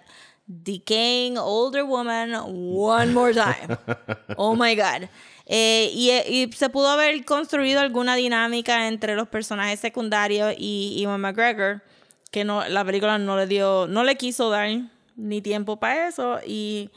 decaying 0.46 1.36
older 1.38 1.84
woman 1.84 2.34
one 2.44 3.12
more 3.12 3.32
time, 3.32 3.76
oh 4.36 4.54
my 4.54 4.74
god. 4.74 5.08
Eh, 5.46 5.90
y, 5.92 6.10
y 6.10 6.52
se 6.52 6.68
pudo 6.68 6.88
haber 6.88 7.24
construido 7.24 7.80
alguna 7.80 8.16
dinámica 8.16 8.88
entre 8.88 9.14
los 9.14 9.28
personajes 9.28 9.78
secundarios 9.78 10.54
y 10.58 11.00
Ewan 11.02 11.20
McGregor 11.20 11.82
que 12.30 12.44
no 12.44 12.68
la 12.68 12.84
película 12.84 13.18
no 13.18 13.36
le 13.36 13.46
dio 13.46 13.86
no 13.86 14.04
le 14.04 14.16
quiso 14.16 14.50
dar 14.50 14.68
ni 15.16 15.40
tiempo 15.40 15.76
para 15.78 16.08
eso 16.08 16.38
y 16.46 16.90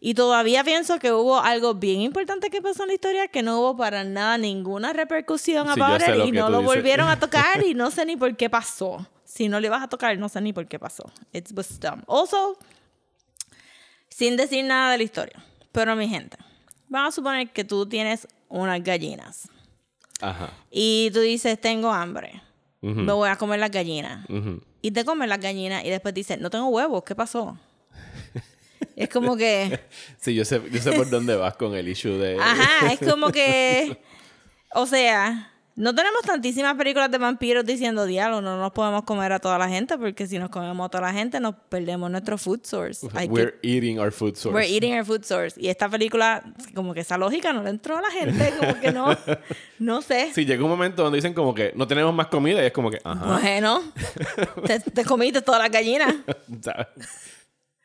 y 0.00 0.14
todavía 0.14 0.64
pienso 0.64 0.98
que 0.98 1.12
hubo 1.12 1.38
algo 1.38 1.74
bien 1.74 2.00
importante 2.00 2.48
que 2.48 2.62
pasó 2.62 2.84
en 2.84 2.88
la 2.88 2.94
historia 2.94 3.28
que 3.28 3.42
no 3.42 3.60
hubo 3.60 3.76
para 3.76 4.02
nada 4.02 4.38
ninguna 4.38 4.92
repercusión 4.94 5.68
Sí, 5.74 5.78
lo 5.78 6.26
y 6.26 6.32
no 6.32 6.48
lo 6.48 6.58
dices. 6.60 6.74
volvieron 6.74 7.08
a 7.08 7.18
tocar 7.20 7.62
y 7.64 7.74
no 7.74 7.90
sé 7.90 8.06
ni 8.06 8.16
por 8.16 8.34
qué 8.36 8.48
pasó. 8.48 9.06
Si 9.24 9.48
no 9.48 9.60
le 9.60 9.68
vas 9.68 9.82
a 9.82 9.88
tocar, 9.88 10.16
no 10.18 10.28
sé 10.28 10.40
ni 10.40 10.52
por 10.52 10.66
qué 10.66 10.78
pasó. 10.78 11.04
It 11.32 11.50
was 11.54 11.78
dumb. 11.78 12.02
Also, 12.08 12.56
sin 14.08 14.36
decir 14.36 14.64
nada 14.64 14.92
de 14.92 14.98
la 14.98 15.04
historia. 15.04 15.44
Pero 15.72 15.94
mi 15.94 16.08
gente, 16.08 16.36
vamos 16.88 17.10
a 17.12 17.16
suponer 17.16 17.50
que 17.52 17.62
tú 17.64 17.86
tienes 17.86 18.26
unas 18.48 18.82
gallinas 18.82 19.48
Ajá. 20.20 20.50
y 20.70 21.10
tú 21.12 21.20
dices, 21.20 21.60
tengo 21.60 21.92
hambre. 21.92 22.42
Me 22.80 23.12
voy 23.12 23.28
a 23.28 23.36
comer 23.36 23.60
las 23.60 23.70
gallinas. 23.70 24.26
Y 24.82 24.90
te 24.92 25.04
comes 25.04 25.28
las 25.28 25.38
gallinas 25.40 25.84
y 25.84 25.90
después 25.90 26.14
dices, 26.14 26.40
no 26.40 26.48
tengo 26.48 26.68
huevos, 26.68 27.04
¿qué 27.04 27.14
pasó? 27.14 27.58
Es 28.96 29.08
como 29.08 29.36
que... 29.36 29.80
Sí, 30.18 30.34
yo 30.34 30.44
sé, 30.44 30.60
yo 30.70 30.80
sé 30.80 30.92
por 30.92 31.08
dónde 31.08 31.36
vas 31.36 31.56
con 31.56 31.74
el 31.74 31.88
issue 31.88 32.18
de. 32.18 32.38
Ajá, 32.40 32.92
es 32.92 33.00
como 33.10 33.30
que, 33.32 33.98
o 34.74 34.86
sea, 34.86 35.46
No 35.76 35.94
tenemos 35.94 36.20
tantísimas 36.22 36.74
películas 36.74 37.10
de 37.10 37.16
vampiros 37.16 37.64
diciendo 37.64 38.04
diablo, 38.04 38.42
no 38.42 38.58
nos 38.58 38.72
podemos 38.72 39.04
comer 39.04 39.32
a 39.32 39.38
toda 39.38 39.56
la 39.56 39.66
gente 39.68 39.96
porque 39.96 40.26
si 40.26 40.38
nos 40.38 40.50
comemos 40.50 40.84
a 40.86 40.90
toda 40.90 41.04
la 41.06 41.12
gente 41.12 41.40
nos 41.40 41.54
perdemos 41.70 42.10
nuestro 42.10 42.36
food 42.36 42.60
source. 42.64 43.08
Hay 43.14 43.28
que- 43.28 43.32
We're 43.32 43.54
eating 43.62 43.98
our 43.98 44.12
food 44.12 44.34
source. 44.34 44.54
We're 44.54 44.68
eating 44.68 44.92
our 44.94 45.06
food 45.06 45.22
source. 45.24 45.58
Y 45.58 45.68
esta 45.68 45.88
película, 45.88 46.42
como 46.74 46.92
que 46.92 47.00
esa 47.00 47.16
lógica 47.16 47.52
no 47.54 47.62
le 47.62 47.70
entró 47.70 47.96
a 47.96 48.02
la 48.02 48.10
gente, 48.10 48.52
como 48.58 48.78
que 48.80 48.92
no, 48.92 49.16
no 49.78 50.02
sé. 50.02 50.30
Sí, 50.34 50.44
llega 50.44 50.62
un 50.62 50.70
momento 50.70 51.02
donde 51.02 51.16
dicen 51.16 51.32
como 51.32 51.54
que 51.54 51.72
no 51.74 51.86
tenemos 51.86 52.12
más 52.12 52.26
comida 52.26 52.62
y 52.62 52.66
es 52.66 52.72
como 52.72 52.90
que, 52.90 53.00
ajá. 53.02 53.38
Bueno, 53.40 53.80
te, 54.66 54.80
te 54.80 55.04
comiste 55.06 55.40
todas 55.40 55.62
las 55.62 55.70
gallinas. 55.70 56.14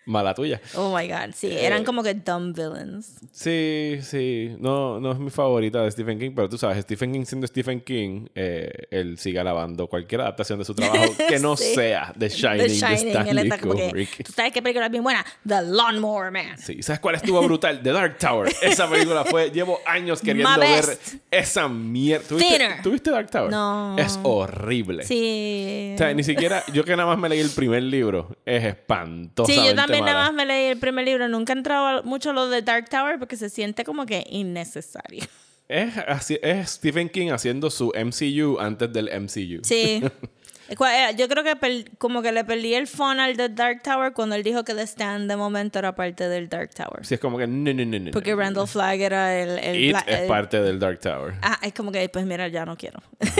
Mala 0.06 0.34
tuya. 0.34 0.62
Oh 0.76 0.96
my 0.96 1.08
god, 1.08 1.34
sí, 1.34 1.50
eran 1.52 1.84
como 1.84 2.04
que 2.04 2.14
dumb 2.14 2.54
villains. 2.56 3.16
Sí, 3.32 3.98
sí. 4.02 4.56
No, 4.60 5.00
no 5.00 5.12
es 5.12 5.20
mi 5.20 5.30
favorita 5.32 5.82
de 5.82 5.90
Stephen 5.92 6.20
King, 6.20 6.32
pero 6.36 6.48
tú 6.48 6.58
sabes, 6.58 6.82
Stephen 6.84 7.12
King 7.12 7.26
siendo 7.26 7.48
Stephen 7.48 7.82
King, 7.82 8.28
eh, 8.36 8.70
él 8.92 9.18
sigue 9.18 9.40
alabando 9.40 9.88
cualquier 9.88 10.22
adaptación 10.22 10.60
de 10.60 10.66
su 10.66 10.76
trabajo 10.76 11.04
que 11.28 11.40
no 11.40 11.56
Sí. 11.58 11.74
sea 11.76 12.14
The 12.18 12.30
Shining, 12.30 12.58
The 12.58 12.64
de 12.68 12.70
Shining, 12.76 13.08
él 13.08 13.08
Stanley 13.16 13.44
está 13.46 13.58
como 13.60 13.76
que, 13.76 13.86
Kubrick. 13.88 14.24
¿tú 14.26 14.32
sabes 14.32 14.52
qué 14.54 14.62
película 14.62 14.86
es 14.86 14.92
bien 14.92 15.04
buena? 15.04 15.26
The 15.48 15.62
Lawnmower 15.64 16.32
Man. 16.32 16.58
Sí, 16.58 16.82
¿sabes 16.84 17.00
cuál 17.00 17.16
estuvo 17.16 17.42
brutal? 17.42 17.82
The 17.82 17.92
Dark 17.92 18.18
Tower. 18.20 18.52
Esa 18.62 18.90
película 18.90 19.26
fue. 19.26 19.50
Llevo 19.52 19.80
años 19.86 20.22
queriendo 20.22 20.60
ver 20.60 20.86
esa 21.32 21.68
mierda. 21.68 22.28
¿Tuviste. 22.28 22.70
¿Tuviste 22.84 23.12
Dark 23.12 23.30
Tower? 23.32 23.50
No. 23.52 23.96
Es 23.98 24.20
horrible. 24.24 25.04
Sí. 25.04 25.92
O 25.96 25.98
sea, 25.98 26.14
ni 26.14 26.24
siquiera. 26.24 26.64
Yo 26.74 26.84
que 26.84 26.96
nada 26.96 27.08
más 27.08 27.18
me 27.18 27.30
leí 27.30 27.40
el 27.40 27.50
primer 27.50 27.84
libro. 27.84 28.36
Es 28.46 28.64
espantoso. 28.64 29.52
Sí, 29.52 29.60
yo 29.66 29.74
también 29.76 29.95
nada 30.02 30.26
más 30.26 30.34
me 30.34 30.46
leí 30.46 30.66
el 30.68 30.78
primer 30.78 31.06
libro. 31.06 31.28
Nunca 31.28 31.54
he 31.54 31.58
entrado 31.58 32.04
mucho 32.04 32.34
lo 32.34 32.50
de 32.50 32.62
Dark 32.62 32.90
Tower 32.90 33.20
porque 33.20 33.38
se 33.38 33.50
siente 33.50 33.84
como 33.84 34.06
que 34.06 34.26
innecesario. 34.30 35.24
Es, 35.68 35.94
es 36.42 36.70
Stephen 36.70 37.10
King 37.10 37.32
haciendo 37.32 37.70
su 37.70 37.92
MCU 37.96 38.60
antes 38.60 38.92
del 38.94 39.10
MCU. 39.22 39.64
Sí. 39.64 40.02
Eh, 40.70 41.16
Yo 41.18 41.28
creo 41.28 41.44
que 41.44 41.56
per- 41.56 41.98
como 41.98 42.22
que 42.22 42.32
le 42.32 42.44
perdí 42.44 42.74
el 42.74 42.88
fun 42.88 43.20
al 43.20 43.38
de 43.38 43.50
Dark 43.50 43.84
Tower 43.84 44.14
cuando 44.14 44.36
él 44.36 44.44
dijo 44.44 44.64
que 44.64 44.74
The 44.74 44.82
Stand 44.88 45.30
de 45.30 45.36
momento 45.38 45.78
era 45.80 45.96
parte 45.96 46.28
del 46.28 46.50
Dark 46.50 46.72
Tower. 46.74 47.06
Sí, 47.06 47.14
es 47.16 47.20
como 47.20 47.38
que. 47.38 47.46
No, 47.46 47.74
no, 47.74 47.86
no, 47.86 48.00
no. 48.00 48.12
Porque 48.12 48.32
no. 48.32 48.38
Randall 48.38 48.68
Flagg 48.68 49.00
era 49.02 49.40
el... 49.40 49.60
el 49.60 49.84
It 49.92 49.96
es 50.08 50.20
el- 50.22 50.28
parte 50.28 50.60
del 50.62 50.80
Dark 50.80 51.00
Tower. 51.00 51.36
Ah, 51.42 51.60
es 51.62 51.74
como 51.74 51.92
que, 51.92 52.08
pues 52.10 52.26
mira, 52.26 52.48
ya 52.48 52.66
no 52.66 52.76
quiero. 52.78 53.00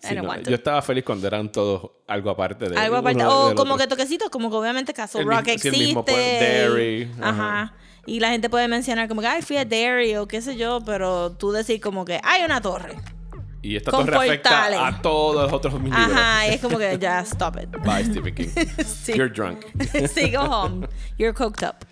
Sí, 0.00 0.14
yo 0.14 0.54
estaba 0.54 0.80
feliz 0.80 1.04
cuando 1.04 1.26
eran 1.26 1.52
todos 1.52 1.90
algo 2.06 2.30
aparte 2.30 2.68
de 2.68 2.76
Algo 2.78 2.96
aparte. 2.96 3.24
O 3.24 3.54
como 3.54 3.74
otro. 3.74 3.76
que 3.84 3.86
toquecitos, 3.88 4.30
como 4.30 4.48
que 4.48 4.56
obviamente 4.56 4.94
Castle 4.94 5.20
El 5.20 5.26
Rock 5.26 5.44
mismo- 5.44 5.44
sí, 5.44 5.50
el 5.50 5.74
existe. 5.74 5.84
mismo 5.86 6.04
pueblo, 6.04 6.22
Derry, 6.22 7.10
Ajá. 7.20 7.28
ajá. 7.60 7.74
Y 8.06 8.20
la 8.20 8.30
gente 8.30 8.48
puede 8.48 8.68
mencionar 8.68 9.06
como 9.08 9.20
que, 9.20 9.26
ay, 9.26 9.42
fui 9.42 9.56
a 9.58 9.64
Derry 9.66 10.16
o 10.16 10.26
qué 10.26 10.40
sé 10.40 10.56
yo, 10.56 10.80
pero 10.86 11.32
tú 11.32 11.52
decir 11.52 11.80
como 11.80 12.04
que 12.06 12.20
hay 12.24 12.42
una 12.44 12.60
torre. 12.62 12.94
Y 13.68 13.76
esta 13.76 13.90
con 13.90 14.06
torre 14.06 14.16
afecta 14.16 14.48
portales. 14.48 14.80
a 14.80 15.02
todos 15.02 15.42
los 15.42 15.52
otros 15.52 15.74
mis 15.74 15.92
libros. 15.92 16.10
Ajá, 16.10 16.46
y 16.46 16.54
es 16.54 16.60
como 16.62 16.78
que 16.78 16.98
ya, 16.98 17.20
stop 17.26 17.58
it. 17.62 17.68
Bye, 17.84 18.02
Stephen 18.04 18.34
King. 18.34 18.48
Sí. 18.86 19.12
You're 19.12 19.28
drunk. 19.28 19.66
sí, 20.08 20.30
go 20.30 20.40
home. 20.40 20.88
You're 21.18 21.34
coked 21.34 21.62
up. 21.62 21.84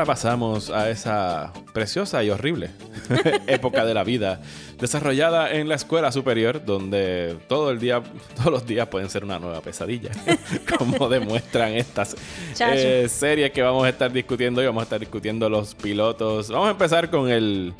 Ahora 0.00 0.14
pasamos 0.14 0.70
a 0.70 0.88
esa 0.88 1.52
preciosa 1.74 2.24
y 2.24 2.30
horrible 2.30 2.70
época 3.46 3.84
de 3.84 3.92
la 3.92 4.02
vida 4.02 4.40
desarrollada 4.78 5.52
en 5.52 5.68
la 5.68 5.74
escuela 5.74 6.10
superior 6.10 6.64
donde 6.64 7.36
todo 7.48 7.70
el 7.70 7.78
día 7.78 8.02
todos 8.34 8.50
los 8.50 8.66
días 8.66 8.88
pueden 8.88 9.10
ser 9.10 9.24
una 9.24 9.38
nueva 9.38 9.60
pesadilla 9.60 10.10
como 10.78 11.06
demuestran 11.10 11.74
estas 11.74 12.16
eh, 12.58 13.08
series 13.10 13.50
que 13.50 13.60
vamos 13.60 13.84
a 13.84 13.90
estar 13.90 14.10
discutiendo 14.10 14.62
hoy 14.62 14.66
vamos 14.68 14.80
a 14.80 14.84
estar 14.84 15.00
discutiendo 15.00 15.50
los 15.50 15.74
pilotos. 15.74 16.48
Vamos 16.48 16.68
a 16.68 16.70
empezar 16.70 17.10
con 17.10 17.28
el 17.28 17.74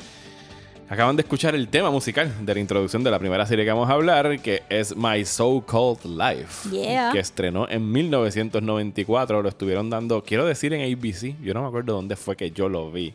Acaban 0.91 1.15
de 1.15 1.21
escuchar 1.21 1.55
el 1.55 1.69
tema 1.69 1.89
musical 1.89 2.45
de 2.45 2.53
la 2.53 2.59
introducción 2.59 3.01
de 3.01 3.09
la 3.09 3.17
primera 3.17 3.45
serie 3.45 3.63
que 3.63 3.71
vamos 3.71 3.89
a 3.89 3.93
hablar, 3.93 4.41
que 4.41 4.63
es 4.67 4.93
My 4.97 5.23
So 5.23 5.65
Called 5.65 6.03
Life, 6.03 6.67
Yeah. 6.69 7.11
que 7.13 7.19
estrenó 7.19 7.65
en 7.69 7.89
1994. 7.89 9.41
Lo 9.41 9.47
estuvieron 9.47 9.89
dando, 9.89 10.21
quiero 10.21 10.45
decir, 10.45 10.73
en 10.73 10.81
ABC. 10.81 11.37
Yo 11.41 11.53
no 11.53 11.61
me 11.61 11.69
acuerdo 11.69 11.93
dónde 11.93 12.17
fue 12.17 12.35
que 12.35 12.51
yo 12.51 12.67
lo 12.67 12.91
vi. 12.91 13.13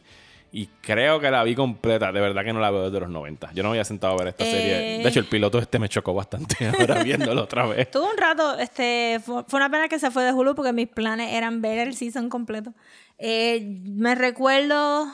Y 0.53 0.71
creo 0.81 1.21
que 1.21 1.31
la 1.31 1.45
vi 1.45 1.55
completa. 1.55 2.11
De 2.13 2.21
verdad 2.21 2.45
que 2.45 2.55
no 2.55 2.61
la 2.61 2.71
veo 2.71 2.85
desde 2.89 2.99
los 3.01 3.11
90. 3.11 3.53
Yo 3.53 3.63
no 3.63 3.69
me 3.69 3.75
había 3.75 3.85
sentado 3.85 4.15
a 4.15 4.17
ver 4.17 4.29
esta 4.29 4.45
Eh. 4.47 4.51
serie. 4.51 4.77
De 5.03 5.09
hecho, 5.11 5.21
el 5.21 5.27
piloto 5.27 5.59
este 5.59 5.79
me 5.79 5.91
chocó 5.91 6.15
bastante 6.15 6.57
ahora 6.81 7.03
viéndolo 7.03 7.43
otra 7.43 7.67
vez. 7.67 7.91
Tuve 7.91 8.05
un 8.11 8.17
rato, 8.17 8.59
este, 8.59 9.21
fue, 9.23 9.45
una 9.53 9.69
pena 9.69 9.87
que 9.89 9.99
se 9.99 10.11
fue 10.11 10.25
de 10.25 10.33
Hulu 10.33 10.55
porque 10.55 10.73
mis 10.73 10.89
planes 10.89 11.31
eran 11.35 11.61
ver 11.61 11.77
el 11.87 11.95
season 11.95 12.31
completo. 12.31 12.73
Eh, 13.19 13.61
me 13.85 14.15
recuerdo, 14.15 15.09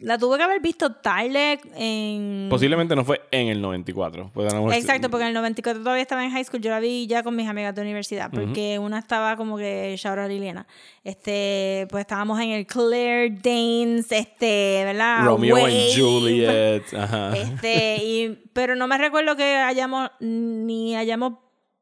la 0.00 0.16
tuve 0.18 0.36
que 0.38 0.44
haber 0.44 0.60
visto 0.60 0.92
tarde 0.92 1.58
en... 1.74 2.46
Posiblemente 2.48 2.94
no 2.94 3.04
fue 3.04 3.20
en 3.30 3.48
el 3.48 3.60
94. 3.60 4.30
Pues 4.32 4.52
a 4.52 4.56
lo 4.56 4.62
mejor- 4.64 4.74
Exacto, 4.78 5.10
porque 5.10 5.22
en 5.24 5.28
el 5.28 5.34
94 5.34 5.82
todavía 5.82 6.02
estaba 6.02 6.24
en 6.24 6.30
high 6.30 6.44
school. 6.44 6.60
Yo 6.60 6.70
la 6.70 6.78
vi 6.80 7.06
ya 7.06 7.22
con 7.22 7.34
mis 7.34 7.48
amigas 7.48 7.74
de 7.74 7.82
universidad, 7.82 8.30
porque 8.30 8.78
una 8.78 8.98
estaba 8.98 9.36
como 9.36 9.56
que 9.56 9.98
out 10.04 10.28
Liliana. 10.28 10.66
Este, 11.02 11.86
pues 11.90 12.02
estábamos 12.02 12.40
en 12.40 12.50
el 12.50 12.66
Claire 12.66 13.30
Danes, 13.30 14.12
este, 14.12 14.82
¿verdad? 14.84 15.24
Romeo 15.24 15.54
Wave. 15.56 15.88
and 15.90 15.98
Juliet. 16.00 16.94
Ajá. 16.94 17.36
Este, 17.36 17.96
y, 18.04 18.38
pero 18.52 18.76
no 18.76 18.86
me 18.86 18.98
recuerdo 18.98 19.36
que 19.36 19.56
hayamos 19.56 20.10
ni 20.20 20.96
hayamos 20.96 21.34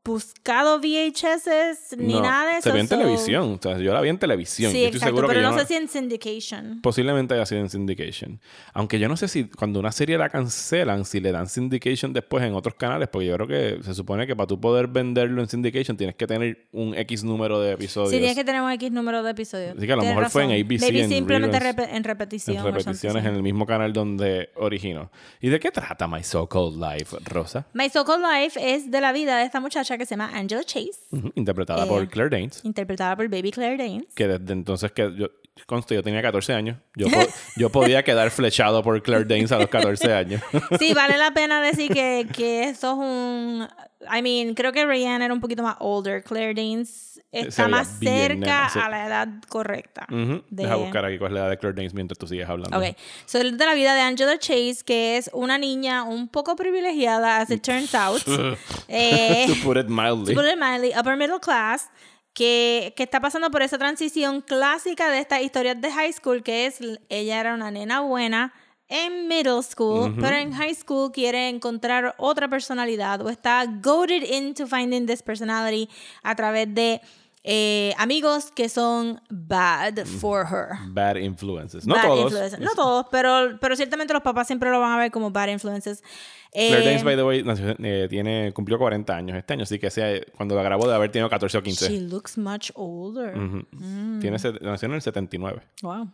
buscado 0.07 0.79
VHS 0.79 1.97
ni 1.99 2.15
No, 2.15 2.23
nada 2.23 2.53
de 2.53 2.59
eso. 2.59 2.63
Se 2.69 2.73
ve 2.73 2.81
en 2.81 2.89
so- 2.89 2.97
televisión. 2.97 3.59
O 3.59 3.63
sea, 3.63 3.79
yo 3.79 3.93
la 3.93 4.01
vi 4.01 4.09
en 4.09 4.19
televisión. 4.19 4.71
Sí, 4.73 4.79
Yo 4.81 4.85
estoy 4.87 4.97
exacto, 4.99 5.17
seguro 5.17 5.29
pero 5.29 5.41
que 5.41 5.45
no 5.47 5.53
no- 5.53 5.59
sé 5.59 5.67
si 5.67 5.75
en 5.75 5.89
syndication. 5.89 6.81
Posiblemente 6.83 7.35
haya 7.35 7.45
sido 7.47 7.61
en 7.61 7.69
syndication. 7.71 8.41
Aunque 8.73 8.99
yo 8.99 9.09
no 9.09 9.17
sé 9.17 9.29
si 9.29 9.45
cuando 9.45 9.81
una 9.81 9.93
serie 9.93 10.17
la 10.19 10.29
cancelan, 10.29 11.05
si 11.05 11.21
le 11.21 11.33
dan 11.33 11.49
syndication 11.49 12.13
después 12.13 12.45
en 12.45 12.55
otros 12.55 12.75
canales, 12.77 13.09
porque 13.09 13.27
yo 13.27 13.35
creo 13.35 13.47
que 13.49 13.83
se 13.83 13.95
supone 13.95 14.27
que 14.27 14.37
para 14.37 14.47
tú 14.47 14.61
poder 14.61 14.87
venderlo 14.87 15.43
en 15.43 15.49
syndication 15.49 15.97
tienes 15.97 16.15
que 16.17 16.27
tener 16.27 16.67
un 16.73 16.95
X 16.95 17.25
número 17.25 17.61
de 17.61 17.73
episodios. 17.73 18.11
Sí, 18.11 18.19
tienes 18.19 18.37
que 18.37 18.45
tener 18.45 18.61
un 18.63 18.71
X 18.73 18.91
número 18.93 19.23
de 19.23 19.31
episodios. 19.33 19.77
Así 19.77 19.87
que 19.87 19.93
a 19.93 19.97
lo 19.97 20.03
Tienes 20.03 20.17
mejor 20.17 20.31
fue 20.31 20.45
en. 20.45 20.51
ABC, 20.53 20.81
Maybe 20.81 21.03
en 21.03 21.09
simplemente 21.09 21.59
reruns, 21.59 21.89
en 21.93 22.05
repetición. 22.05 22.57
en 22.59 22.65
repeticiones 22.75 23.25
en 23.25 23.35
el 23.35 23.43
mismo 23.43 23.67
canal 23.67 23.93
donde 23.93 24.51
originó. 24.57 25.11
¿Y 25.41 25.49
de 25.49 25.59
qué 25.61 25.71
trata 25.71 26.07
My 26.07 26.23
So 26.23 26.49
Called 26.49 26.77
Life, 26.81 27.17
Rosa? 27.25 27.67
My 27.75 27.89
So-Called 27.89 28.25
Life 28.25 28.61
es 28.75 28.91
de 28.91 29.01
la 29.01 29.13
vida 29.13 29.39
de 29.39 29.45
esta 29.45 29.61
muchacha 29.61 29.96
que 29.99 30.07
se 30.07 30.11
llama 30.17 30.31
Angela 30.37 30.63
Chase, 30.65 30.93
Interpretada 31.35 31.85
Eh, 31.85 31.89
por 31.89 32.09
Claire 32.09 32.31
Danes. 32.31 32.65
interpretada 32.65 33.17
por 33.17 33.29
Baby 33.29 33.51
Claire 33.53 33.77
Danes. 33.77 34.07
Que 34.15 34.27
desde 34.29 34.53
entonces 34.53 34.93
que 34.93 35.15
yo, 35.17 35.29
conste, 35.65 35.95
yo 35.95 36.03
tenía 36.03 36.21
14 36.23 36.53
años. 36.53 36.79
Yo, 36.95 37.07
po- 37.09 37.27
yo 37.57 37.71
podía 37.71 38.03
quedar 38.05 38.31
flechado 38.31 38.83
por 38.83 39.03
Claire 39.03 39.25
Danes 39.25 39.53
a 39.53 39.59
los 39.59 39.69
14 39.69 40.13
años. 40.13 40.43
Sí, 40.79 40.93
vale 40.95 41.17
la 41.17 41.31
pena 41.33 41.61
decir 41.63 41.93
que, 41.93 42.27
que 42.35 42.65
esto 42.65 42.93
es 42.93 42.99
un... 42.99 43.69
I 44.15 44.23
mean, 44.23 44.55
creo 44.55 44.71
que 44.73 44.85
Rihanna 44.87 45.25
era 45.25 45.35
un 45.35 45.41
poquito 45.41 45.63
más 45.63 45.77
older. 45.81 46.23
Claire 46.23 46.55
Danes 46.55 47.21
está 47.33 47.67
más 47.67 47.99
cerca 47.99 48.35
nena, 48.37 48.69
sí. 48.69 48.79
a 48.79 48.89
la 48.89 49.07
edad 49.07 49.29
correcta. 49.49 50.07
Ujú. 50.11 50.45
de- 50.49 50.63
Deja 50.63 50.77
buscar 50.77 51.05
aquí 51.07 51.19
cuál 51.19 51.33
es 51.33 51.35
la 51.35 51.41
edad 51.41 51.51
de 51.51 51.59
Claire 51.59 51.75
Danes 51.77 51.95
mientras 51.95 52.17
tú 52.19 52.29
sigues 52.29 52.49
hablando. 52.49 52.79
Ok, 52.79 52.95
so 53.25 53.39
de 53.39 53.51
la 53.53 53.75
vida 53.75 53.95
de 53.95 54.03
Angela 54.03 54.39
Chase, 54.39 54.79
que 54.85 55.17
es 55.17 55.29
una 55.33 55.59
niña 55.59 56.05
un 56.05 56.29
poco 56.29 56.55
privilegiada, 56.55 57.39
as 57.41 57.51
it 57.51 57.63
turns 57.63 57.95
out. 57.97 58.23
eh, 58.89 59.47
to 59.49 59.55
put 59.65 59.77
it 59.77 59.89
mildly. 59.89 60.35
to 60.35 60.41
put 60.41 60.49
it 60.51 60.59
mildly, 60.59 60.93
upper 60.95 61.17
middle 61.17 61.41
class, 61.41 61.89
que, 62.37 62.93
que 62.99 63.05
está 63.05 63.19
pasando 63.19 63.51
por 63.51 63.63
esa 63.63 63.79
transición 63.79 64.43
clásica 64.43 65.11
de 65.11 65.21
estas 65.21 65.41
historias 65.41 65.81
de 65.81 65.91
high 65.91 66.13
school, 66.13 66.43
que 66.43 66.67
es 66.67 66.81
ella 67.09 67.41
era 67.41 67.55
una 67.55 67.71
nena 67.71 68.03
buena 68.03 68.53
en 68.89 69.27
middle 69.27 69.63
school, 69.63 70.15
pero 70.21 70.37
en 70.37 70.53
high 70.53 70.75
school 70.75 71.11
quiere 71.13 71.49
encontrar 71.49 72.15
otra 72.19 72.47
personalidad 72.47 73.23
o 73.23 73.31
está 73.31 73.65
goaded 73.83 74.23
into 74.23 74.67
finding 74.67 75.07
this 75.07 75.23
personality 75.23 75.89
a 76.23 76.37
través 76.37 76.73
de 76.75 77.01
eh, 77.49 77.95
amigos 77.97 78.51
que 78.51 78.69
son 78.69 79.21
bad 79.31 80.05
for 80.05 80.45
her. 80.51 80.77
Bad 80.89 81.17
influences. 81.17 81.87
No 81.87 81.95
Bad 81.95 82.03
todos. 82.03 82.25
influences. 82.25 82.59
No 82.59 82.71
todos, 82.75 83.07
pero, 83.11 83.57
pero 83.61 83.77
ciertamente 83.77 84.13
los 84.13 84.23
papás 84.23 84.49
siempre 84.49 84.69
lo 84.71 84.81
van 84.81 84.93
a 84.93 84.99
ver 84.99 85.13
como 85.13 85.31
bad 85.31 85.49
influences. 85.49 86.03
Claire 86.53 86.79
Eh, 86.83 86.85
Danes, 86.85 87.05
by 87.05 87.15
the 87.17 87.23
way, 87.23 87.43
nació- 87.45 87.77
eh, 87.79 88.09
tiene, 88.11 88.53
cumplió 88.53 88.79
40 88.79 89.15
años 89.17 89.37
este 89.37 89.53
año, 89.53 89.63
así 89.63 89.79
que 89.79 89.91
sea, 89.91 90.21
cuando 90.37 90.57
la 90.57 90.63
grabó 90.63 90.89
de 90.89 90.95
haber 90.95 91.13
tenido 91.13 91.29
14 91.31 91.57
o 91.59 91.63
15. 91.63 91.89
She 91.89 92.01
looks 92.01 92.37
much 92.37 92.71
older. 92.75 93.37
Ujú. 93.39 93.65
Mm. 93.73 94.21
Tiene, 94.21 94.39
nació 94.63 94.87
en 94.89 94.95
el 94.95 95.03
79. 95.03 95.63
Wow. 95.83 96.11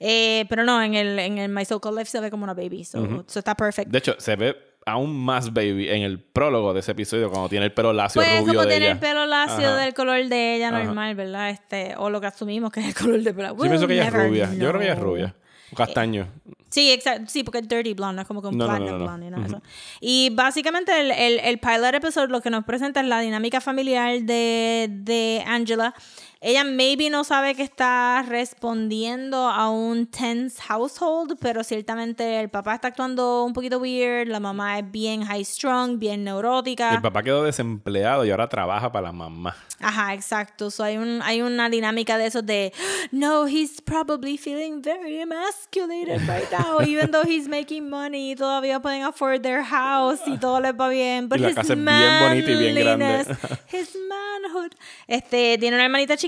Eh, 0.00 0.44
pero 0.48 0.64
no, 0.64 0.82
en 0.82 0.94
el, 0.94 1.18
en 1.18 1.38
el 1.38 1.48
My 1.50 1.64
So 1.64 1.80
Called 1.80 1.98
Life 1.98 2.10
se 2.10 2.20
ve 2.20 2.30
como 2.30 2.44
una 2.44 2.54
baby, 2.54 2.84
so, 2.84 3.24
so 3.26 3.38
está 3.38 3.54
perfect. 3.56 3.90
De 3.90 3.98
hecho, 3.98 4.14
se 4.18 4.36
ve 4.36 4.56
aún 4.88 5.16
más 5.24 5.52
baby 5.52 5.88
en 5.88 6.02
el 6.02 6.18
prólogo 6.20 6.72
de 6.74 6.80
ese 6.80 6.92
episodio 6.92 7.30
cuando 7.30 7.48
tiene 7.48 7.66
el 7.66 7.72
pelo 7.72 7.92
lacio 7.92 8.20
Pues 8.20 8.40
rubio 8.40 8.46
como 8.54 8.60
de 8.62 8.68
tiene 8.68 8.84
ella. 8.86 8.92
el 8.94 8.98
pelo 8.98 9.26
lacio 9.26 9.68
Ajá. 9.68 9.76
del 9.76 9.94
color 9.94 10.24
de 10.26 10.56
ella 10.56 10.68
Ajá. 10.68 10.82
normal, 10.84 11.14
¿verdad? 11.14 11.50
Este, 11.50 11.94
o 11.96 12.10
lo 12.10 12.20
que 12.20 12.26
asumimos 12.28 12.72
que 12.72 12.80
es 12.80 12.86
el 12.88 12.94
color 12.94 13.20
de 13.22 13.32
pelo. 13.34 13.48
Yo 13.56 13.62
pienso 13.62 13.86
que 13.86 13.94
ella 13.94 14.06
es 14.08 14.12
rubia. 14.12 14.46
never 14.46 14.58
Yo 14.60 14.68
creo 14.68 14.78
que 14.80 14.84
ella 14.86 14.94
es 14.94 14.98
know. 14.98 15.10
rubia. 15.10 15.34
O 15.70 15.76
castaño. 15.76 16.26
Sí, 16.70 16.90
exacto. 16.92 17.24
Sí, 17.28 17.42
porque 17.44 17.58
es 17.58 17.68
dirty 17.68 17.92
blonde, 17.94 18.16
no 18.16 18.22
es 18.22 18.28
como 18.28 18.40
con 18.42 18.56
No, 18.56 18.64
platinum 18.66 18.90
no, 18.92 18.98
no, 18.98 19.04
blonde 19.04 19.26
y 19.26 19.30
nada 19.30 19.42
de 19.42 19.48
eso. 19.48 19.62
Y 20.00 20.30
básicamente 20.34 20.98
el, 20.98 21.10
el, 21.10 21.38
el 21.40 21.58
pilot 21.58 21.94
episode 21.94 22.28
lo 22.28 22.40
que 22.40 22.50
nos 22.50 22.64
presenta 22.64 23.00
es 23.00 23.06
la 23.06 23.20
dinámica 23.20 23.60
familiar 23.60 24.20
de, 24.22 24.86
de 24.90 25.42
Angela. 25.46 25.94
Ella 26.40 26.62
maybe 26.62 27.10
no 27.10 27.24
sabe 27.24 27.56
que 27.56 27.64
está 27.64 28.22
respondiendo 28.22 29.48
a 29.48 29.70
un 29.70 30.06
tense 30.06 30.62
household, 30.68 31.36
pero 31.40 31.64
ciertamente 31.64 32.38
el 32.38 32.48
papá 32.48 32.76
está 32.76 32.88
actuando 32.88 33.42
un 33.42 33.52
poquito 33.52 33.78
weird, 33.80 34.28
la 34.28 34.38
mamá 34.38 34.78
es 34.78 34.88
bien 34.88 35.24
high 35.24 35.44
strung, 35.44 35.98
bien 35.98 36.22
neurótica. 36.22 36.94
El 36.94 37.02
papá 37.02 37.24
quedó 37.24 37.42
desempleado 37.42 38.24
y 38.24 38.30
ahora 38.30 38.48
trabaja 38.48 38.92
para 38.92 39.08
la 39.08 39.12
mamá. 39.12 39.56
Ajá, 39.80 40.14
exacto. 40.14 40.70
So 40.70 40.84
hay, 40.84 40.96
un, 40.96 41.22
hay 41.22 41.42
una 41.42 41.68
dinámica 41.68 42.16
de 42.18 42.26
esos 42.26 42.46
de, 42.46 42.72
no, 43.10 43.48
he's 43.48 43.80
probably 43.80 44.38
feeling 44.38 44.80
very 44.80 45.20
emasculated 45.20 46.20
right 46.28 46.48
now, 46.52 46.80
even 46.86 47.10
though 47.10 47.26
he's 47.26 47.48
making 47.48 47.90
money, 47.90 48.36
todavía 48.36 48.80
pueden 48.80 49.02
afford 49.02 49.42
their 49.42 49.64
house 49.64 50.20
y 50.26 50.38
todo 50.38 50.60
les 50.60 50.72
va 50.72 50.88
bien. 50.88 51.28
But 51.28 51.38
Y 51.38 51.42
la 51.42 51.48
his 51.48 51.54
casa 51.56 51.72
es 51.72 51.84
bien 51.84 52.20
bonita 52.20 52.50
y 52.50 52.56
bien 52.56 52.74
grande. 52.76 53.36
His 53.72 53.96
manhood. 54.08 54.70
Este, 55.08 55.58
tiene 55.58 55.76
una 55.76 55.84
hermanita 55.84 56.16
chiquita 56.16 56.27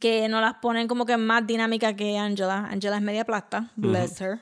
que 0.00 0.28
no 0.28 0.40
las 0.40 0.54
ponen 0.62 0.88
como 0.88 1.04
que 1.04 1.18
más 1.18 1.46
dinámica 1.46 1.94
que 1.94 2.16
Angela. 2.16 2.68
Angela 2.70 2.96
es 2.96 3.02
media 3.02 3.24
plasta, 3.26 3.70
bless 3.76 4.18
her. 4.22 4.40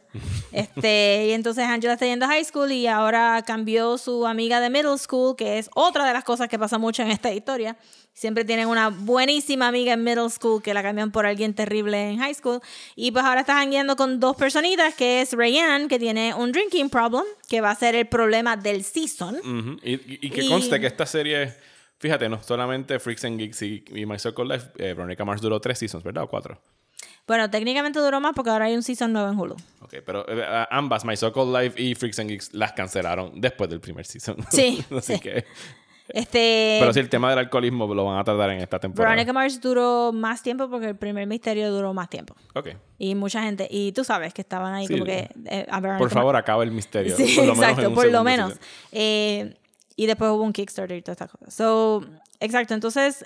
Este, 0.53 1.27
y 1.29 1.33
entonces 1.33 1.65
Angela 1.65 1.95
está 1.95 2.07
yendo 2.07 2.27
a 2.27 2.29
high 2.29 2.45
school 2.45 2.71
y 2.71 2.87
ahora 2.87 3.43
cambió 3.45 3.99
su 3.99 4.25
amiga 4.27 4.61
de 4.61 4.71
middle 4.71 4.97
school, 4.99 5.35
que 5.35 5.59
es 5.59 5.69
otra 5.75 6.07
de 6.07 6.13
las 6.13 6.23
cosas 6.23 6.49
que 6.49 6.61
pasa 6.61 6.79
mucho 6.79 7.03
en 7.03 7.11
esta 7.11 7.33
historia. 7.33 7.77
Siempre 8.15 8.45
tienen 8.45 8.69
una 8.69 8.91
buenísima 8.91 9.67
amiga 9.67 9.95
en 9.95 10.05
middle 10.05 10.29
school 10.31 10.63
que 10.63 10.75
la 10.75 10.83
cambian 10.83 11.11
por 11.11 11.27
alguien 11.27 11.55
terrible 11.55 12.11
en 12.11 12.19
high 12.19 12.35
school. 12.35 12.61
Y 12.95 13.11
pues 13.11 13.25
ahora 13.25 13.41
está 13.41 13.55
jangueando 13.55 13.97
con 13.97 14.21
dos 14.21 14.37
personitas, 14.37 14.95
que 14.95 15.23
es 15.23 15.33
Rayanne, 15.33 15.89
que 15.89 15.99
tiene 15.99 16.35
un 16.35 16.53
drinking 16.53 16.89
problem, 16.89 17.25
que 17.49 17.61
va 17.61 17.71
a 17.71 17.75
ser 17.75 17.97
el 17.97 18.07
problema 18.07 18.57
del 18.57 18.85
season. 18.85 19.37
Ujú. 19.39 19.79
y, 19.83 19.95
y- 19.95 20.19
y 20.23 20.31
que 20.31 20.45
Y- 20.45 20.49
conste 20.49 20.79
que 20.79 20.87
esta 20.87 21.07
serie, 21.07 21.55
fíjate, 22.03 22.29
no 22.29 22.43
solamente 22.43 22.99
Freaks 22.99 23.25
and 23.25 23.39
Geeks 23.39 23.63
y, 23.63 23.85
y 23.95 24.05
My 24.05 24.19
Circle 24.19 24.45
Life, 24.45 24.67
eh, 24.77 24.93
Veronica 24.93 25.25
Mars 25.25 25.41
duró 25.41 25.61
tres 25.61 25.79
seasons, 25.79 26.03
¿verdad? 26.05 26.25
O 26.25 26.29
cuatro. 26.29 26.61
Bueno, 27.27 27.49
técnicamente 27.49 28.01
duró 28.01 28.21
más 28.21 28.33
porque 28.35 28.51
ahora 28.51 28.65
hay 28.65 28.75
un 28.75 28.83
season 28.83 29.13
nuevo 29.13 29.29
en 29.31 29.39
Hulu. 29.39 29.55
Ok, 29.81 29.95
pero 30.05 30.29
eh, 30.29 30.43
a- 30.45 30.67
ambas, 30.71 31.05
My 31.05 31.17
Circle 31.17 31.45
Life 31.47 31.81
y 31.81 31.95
Freaks 31.95 32.19
and 32.19 32.29
Geeks, 32.31 32.53
las 32.53 32.73
cancelaron 32.73 33.41
después 33.41 33.71
del 33.71 33.81
primer 33.81 34.05
season. 34.05 34.37
Sí, 34.51 34.85
Así 34.91 35.15
sí. 35.15 35.21
que. 35.21 35.45
Este, 36.09 36.79
Pero 36.81 36.93
sí, 36.93 36.99
el 37.01 37.09
tema 37.09 37.31
del 37.31 37.39
alcoholismo 37.39 37.87
lo 37.95 38.05
van 38.05 38.19
a 38.19 38.25
tratar 38.25 38.51
en 38.51 38.59
esta 38.61 38.79
temporada. 38.79 39.15
Veronica 39.15 39.33
Mars 39.33 39.61
duró 39.61 40.13
más 40.13 40.43
tiempo 40.43 40.69
porque 40.69 40.89
el 40.89 40.97
primer 40.97 41.27
misterio 41.27 41.71
duró 41.71 41.95
más 41.95 42.11
tiempo. 42.11 42.35
Ok. 42.55 42.71
Y 42.99 43.15
mucha 43.15 43.43
gente, 43.43 43.67
y 43.71 43.93
tú 43.93 44.05
sabes 44.05 44.35
que 44.35 44.43
estaban 44.43 44.75
ahí 44.75 44.87
Sí. 44.89 44.95
como 44.95 45.05
que... 45.07 45.31
eh, 45.47 45.65
a 45.71 45.81
Por 45.81 45.99
Mars- 46.01 46.13
favor, 46.13 46.37
acaba 46.37 46.65
el 46.65 46.73
misterio. 46.73 47.17
Sí, 47.17 47.35
por 47.37 47.47
lo 47.47 47.53
exacto, 47.55 47.95
por 47.95 48.11
lo 48.11 48.25
menos. 48.25 48.55
Eh, 48.91 49.55
y 50.03 50.07
después 50.07 50.31
hubo 50.31 50.43
un 50.43 50.53
Kickstarter 50.53 50.97
y 50.97 51.03
todas 51.03 51.21
estas 51.21 51.31
cosas. 51.31 51.55
So, 51.55 52.05
exacto, 52.41 52.75
entonces 52.75 53.25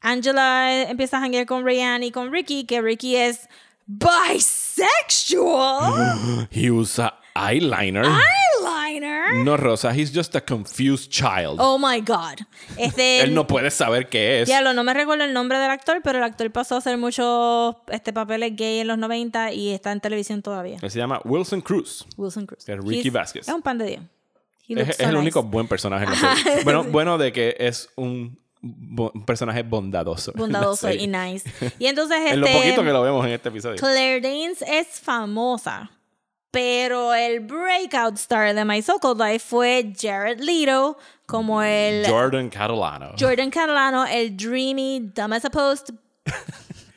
Angela 0.00 0.82
empieza 0.88 1.18
a 1.18 1.20
janguear 1.20 1.46
con 1.46 1.64
Rayanne 1.64 2.06
y 2.06 2.10
con 2.10 2.32
Ricky, 2.32 2.64
que 2.64 2.80
Ricky 2.82 3.16
es 3.16 3.48
bisexual. 3.86 6.48
He 6.50 6.70
usa 6.70 7.14
eyeliner. 7.34 8.04
Eyeliner. 8.04 9.44
No, 9.44 9.56
Rosa, 9.56 9.92
he's 9.92 10.12
just 10.14 10.34
a 10.36 10.40
confused 10.40 11.10
child. 11.10 11.56
Oh 11.58 11.78
my 11.78 12.00
God. 12.00 12.38
Este, 12.76 13.20
Él 13.22 13.34
no 13.34 13.46
puede 13.46 13.70
saber 13.70 14.08
qué 14.08 14.42
es. 14.42 14.48
Diablo, 14.48 14.72
no 14.72 14.84
me 14.84 14.94
recuerdo 14.94 15.24
el 15.24 15.32
nombre 15.32 15.58
del 15.58 15.70
actor, 15.70 16.00
pero 16.04 16.18
el 16.18 16.24
actor 16.24 16.50
pasó 16.52 16.76
a 16.76 16.78
hacer 16.78 16.96
muchos 16.98 17.74
este, 17.88 18.12
papeles 18.12 18.52
gay 18.56 18.80
en 18.80 18.86
los 18.88 18.98
90 18.98 19.52
y 19.52 19.70
está 19.72 19.90
en 19.92 20.00
televisión 20.00 20.42
todavía. 20.42 20.78
Él 20.80 20.90
se 20.90 20.98
llama 20.98 21.20
Wilson 21.24 21.60
Cruz. 21.60 22.06
Wilson 22.16 22.46
Cruz. 22.46 22.68
Es 22.68 22.78
Ricky 22.78 23.08
He's- 23.08 23.12
Vasquez. 23.12 23.48
Es 23.48 23.54
un 23.54 23.62
pan 23.62 23.78
de 23.78 23.86
Dios. 23.86 24.02
Es, 24.72 24.76
looks 24.78 24.90
es 24.90 24.96
so 24.96 25.02
el 25.04 25.08
nice. 25.10 25.18
único 25.20 25.42
buen 25.42 25.68
personaje 25.68 26.04
en 26.04 26.10
la 26.10 26.36
serie. 26.36 26.60
Bueno, 26.64 26.84
bueno 26.84 27.18
de 27.18 27.32
que 27.32 27.54
es 27.58 27.88
un, 27.96 28.38
bo- 28.60 29.12
un 29.14 29.24
personaje 29.26 29.62
bondadoso. 29.62 30.32
Bondadoso 30.34 30.90
y 30.92 31.06
nice. 31.06 31.48
Y 31.78 31.86
entonces, 31.86 32.18
este, 32.18 32.30
En 32.34 32.40
lo 32.40 32.46
poquito 32.46 32.82
que 32.82 32.90
lo 32.90 33.02
vemos 33.02 33.24
en 33.26 33.32
este 33.32 33.48
episodio. 33.50 33.76
Claire 33.76 34.20
Danes 34.20 34.62
es 34.66 35.00
famosa. 35.00 35.90
Pero 36.50 37.12
el 37.14 37.40
breakout 37.40 38.14
star 38.14 38.54
de 38.54 38.64
My 38.64 38.80
So-Called 38.80 39.18
Life 39.20 39.40
fue 39.48 39.92
Jared 40.00 40.38
Leto, 40.38 40.96
como 41.26 41.60
el 41.62 42.06
Jordan 42.06 42.48
Catalano. 42.48 43.10
Jordan 43.18 43.50
Catalano, 43.50 44.06
el 44.06 44.36
dreamy, 44.36 45.00
dumb 45.16 45.32
as 45.32 45.44
a 45.44 45.50
post, 45.50 45.90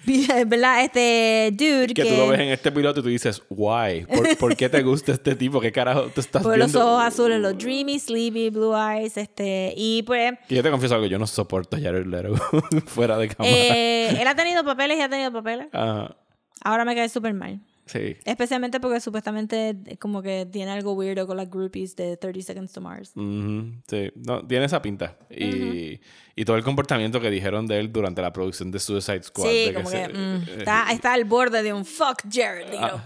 ¿verdad? 0.48 0.84
Este 0.84 1.50
dude 1.54 1.94
que 1.94 2.06
tú 2.06 2.16
lo 2.16 2.28
ves 2.30 2.40
en 2.40 2.48
este 2.50 2.72
piloto 2.72 3.00
y 3.02 3.04
tú 3.04 3.10
dices, 3.10 3.42
why? 3.50 4.06
¿Por, 4.06 4.38
por 4.38 4.56
qué 4.56 4.70
te 4.70 4.82
gusta 4.82 5.12
este 5.12 5.36
tipo? 5.36 5.60
¿Qué 5.60 5.72
carajo 5.72 6.04
te 6.14 6.22
estás 6.22 6.42
Por 6.44 6.58
los 6.58 6.72
viendo? 6.72 6.94
ojos 6.94 7.04
azules, 7.04 7.40
los 7.40 7.58
dreamy, 7.58 8.00
sleepy, 8.00 8.50
blue 8.50 8.76
eyes, 8.76 9.18
este, 9.18 9.74
y 9.76 10.04
pues 10.04 10.34
Y 10.50 10.56
yo 10.56 10.64
te 10.64 10.72
confieso 10.72 10.96
algo, 10.96 11.08
yo 11.08 11.20
no 11.20 11.28
soporto 11.28 11.76
a 11.78 11.80
Jared 11.80 12.06
Leto 12.06 12.36
fuera 12.88 13.18
de 13.18 13.28
cámara. 13.28 13.56
eh, 13.56 14.22
él 14.22 14.28
ha 14.28 14.36
tenido 14.36 14.64
papeles 14.64 14.98
y 14.98 15.02
ha 15.02 15.10
tenido 15.10 15.32
papeles. 15.32 15.68
Ajá, 15.74 16.16
Ahora 16.64 16.86
me 16.86 16.96
cae 16.96 17.08
súper 17.10 17.34
mal. 17.34 17.60
Sí. 17.88 18.18
Especialmente 18.26 18.80
porque 18.80 19.00
supuestamente 19.00 19.76
eh, 19.86 19.98
como 19.98 20.22
que 20.22 20.46
tiene 20.46 20.72
algo 20.72 20.94
weirdo 20.94 21.26
con 21.28 21.38
las 21.38 21.50
groupies 21.50 21.96
de 21.96 22.18
30 22.18 22.42
Seconds 22.42 22.72
to 22.74 22.82
Mars. 22.82 23.12
Sí. 23.16 24.12
No, 24.16 24.46
tiene 24.46 24.66
esa 24.66 24.82
pinta. 24.82 25.18
Y, 25.30 26.00
y 26.36 26.46
todo 26.46 26.56
el 26.56 26.64
comportamiento 26.64 27.20
que 27.20 27.30
dijeron 27.30 27.66
de 27.68 27.80
él 27.80 27.92
durante 27.92 28.22
la 28.22 28.32
producción 28.32 28.70
de 28.72 28.80
Suicide 28.80 29.24
Squad. 29.24 29.50
Sí, 29.50 29.66
de 29.66 29.74
como 29.74 29.90
se- 29.90 30.08
que 30.08 30.14
mm, 30.14 30.36
eh, 30.36 30.56
está, 30.60 30.88
está 30.92 31.14
al 31.14 31.26
borde 31.26 31.64
de 31.64 31.74
un 31.74 31.84
fuck 31.86 32.22
Jared 32.32 32.70
Leto. 32.70 33.02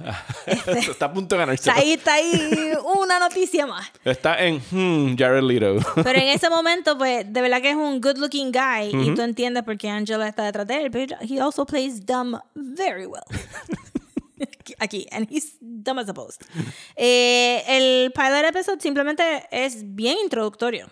está 0.91 1.05
a 1.05 1.13
punto 1.13 1.35
de 1.35 1.39
ganarse. 1.39 1.69
Está 1.69 1.81
ahí, 1.81 1.93
está 1.93 2.13
ahí 2.15 2.71
una 3.01 3.19
noticia 3.19 3.65
más. 3.65 3.89
Está 4.03 4.43
en 4.43 4.61
hmm, 4.71 5.15
Jared 5.17 5.43
Leto. 5.43 5.77
Pero 5.95 6.19
en 6.19 6.27
ese 6.35 6.49
momento, 6.49 6.97
pues, 6.97 7.31
de 7.31 7.41
verdad 7.41 7.61
que 7.61 7.69
es 7.69 7.75
un 7.75 8.01
good 8.01 8.17
looking 8.17 8.51
guy 8.51 8.89
y 8.93 9.15
tú 9.15 9.21
entiendes 9.21 9.63
por 9.63 9.77
qué 9.77 9.89
Angela 9.89 10.27
está 10.27 10.43
detrás 10.43 10.67
de 10.67 10.83
él, 10.83 10.91
pero 10.91 11.15
he 11.21 11.39
also 11.39 11.65
plays 11.65 12.05
dumb 12.05 12.39
very 12.55 13.05
well. 13.05 13.23
Aquí, 14.81 15.05
and 15.11 15.27
he's 15.29 15.57
dumb 15.61 15.99
as 15.99 16.09
a 16.09 16.13
post. 16.13 16.41
Eh, 16.95 17.63
el 17.67 18.11
pilot 18.11 18.45
episode 18.45 18.81
simplemente 18.81 19.47
es 19.51 19.83
bien 19.95 20.17
introductorio. 20.23 20.89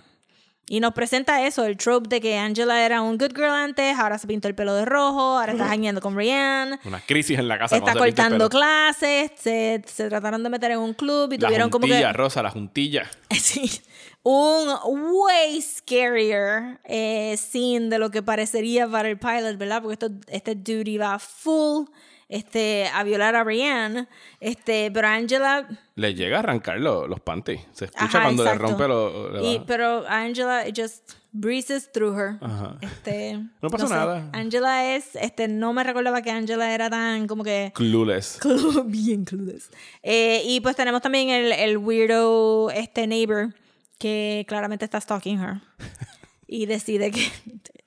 Y 0.68 0.80
nos 0.80 0.94
presenta 0.94 1.48
eso, 1.48 1.66
el 1.66 1.76
trope 1.78 2.08
de 2.08 2.22
que 2.22 2.38
Angela 2.38 2.86
era 2.86 3.02
un 3.02 3.18
good 3.18 3.34
girl 3.36 3.50
antes, 3.50 3.98
ahora 3.98 4.20
se 4.20 4.28
pintó 4.28 4.48
el 4.48 4.54
pelo 4.54 4.76
de 4.76 4.86
rojo, 4.86 5.40
ahora 5.40 5.54
está 5.54 5.68
jangueando 5.68 6.00
con 6.00 6.16
Rihanna. 6.16 6.80
Una 6.86 7.02
crisis 7.02 7.40
en 7.40 7.48
la 7.48 7.58
casa. 7.58 7.78
Está 7.78 7.96
cortando 7.96 8.48
clases, 8.48 9.32
se, 9.36 9.82
se 9.88 10.08
trataron 10.10 10.44
de 10.44 10.50
meter 10.52 10.70
en 10.70 10.78
un 10.78 10.94
club 10.94 11.34
y 11.34 11.40
La 11.40 11.48
tuvieron 11.48 11.72
como 11.72 11.88
que... 11.88 11.94
juntilla, 11.94 12.14
Rosa, 12.14 12.44
la 12.44 12.52
juntilla. 12.52 13.10
Sí, 13.40 13.82
un 14.22 14.70
way 15.12 15.60
scarier 15.60 16.80
eh, 16.84 17.36
scene 17.38 17.90
de 17.90 17.98
lo 17.98 18.12
que 18.12 18.22
parecería 18.22 18.88
para 18.88 19.10
el 19.10 19.18
pilot, 19.18 19.58
¿verdad? 19.58 19.82
Porque 19.82 19.94
esto, 19.94 20.12
este 20.28 20.54
dude 20.54 20.92
iba 20.92 21.18
full 21.18 21.88
este, 22.30 22.88
a 22.94 23.04
violar 23.04 23.36
a 23.36 23.44
Brienne, 23.44 24.08
este, 24.40 24.90
pero 24.92 25.08
Angela... 25.08 25.68
Le 25.96 26.14
llega 26.14 26.38
a 26.38 26.40
arrancar 26.40 26.80
lo- 26.80 27.08
los 27.08 27.20
panties. 27.20 27.60
Se 27.74 27.86
escucha 27.86 28.06
Ajá, 28.06 28.22
cuando 28.24 28.44
exacto. 28.44 28.64
le 28.64 28.70
rompe 28.70 28.88
lo- 28.88 29.44
Y, 29.44 29.56
baja. 29.56 29.66
pero 29.68 30.08
Angela 30.08 30.64
just 30.74 31.14
breezes 31.32 31.92
through 31.92 32.16
her. 32.18 32.38
Ajá. 32.42 32.78
Este, 32.82 33.40
No 33.62 33.70
pasa 33.70 33.88
sé. 33.88 33.94
nada. 33.96 34.30
Angela 34.32 34.96
es, 34.96 35.16
este, 35.16 35.48
no 35.48 35.74
me 35.74 35.84
recordaba 35.84 36.22
que 36.22 36.32
Angela 36.32 36.74
era 36.74 36.90
tan 36.90 37.28
como 37.28 37.44
que 37.44 37.72
Clueless. 37.76 38.40
bien 38.86 39.26
clueless. 39.26 39.70
Eh, 40.04 40.42
y 40.46 40.60
pues 40.62 40.76
tenemos 40.76 41.02
también 41.02 41.30
el, 41.30 41.52
el 41.52 41.78
weirdo 41.78 42.70
este 42.72 43.06
neighbor 43.08 43.54
que 43.98 44.46
claramente 44.48 44.86
está 44.86 45.02
stalking 45.02 45.40
her. 45.42 45.62
y 46.48 46.66
decide 46.68 47.12
que. 47.12 47.28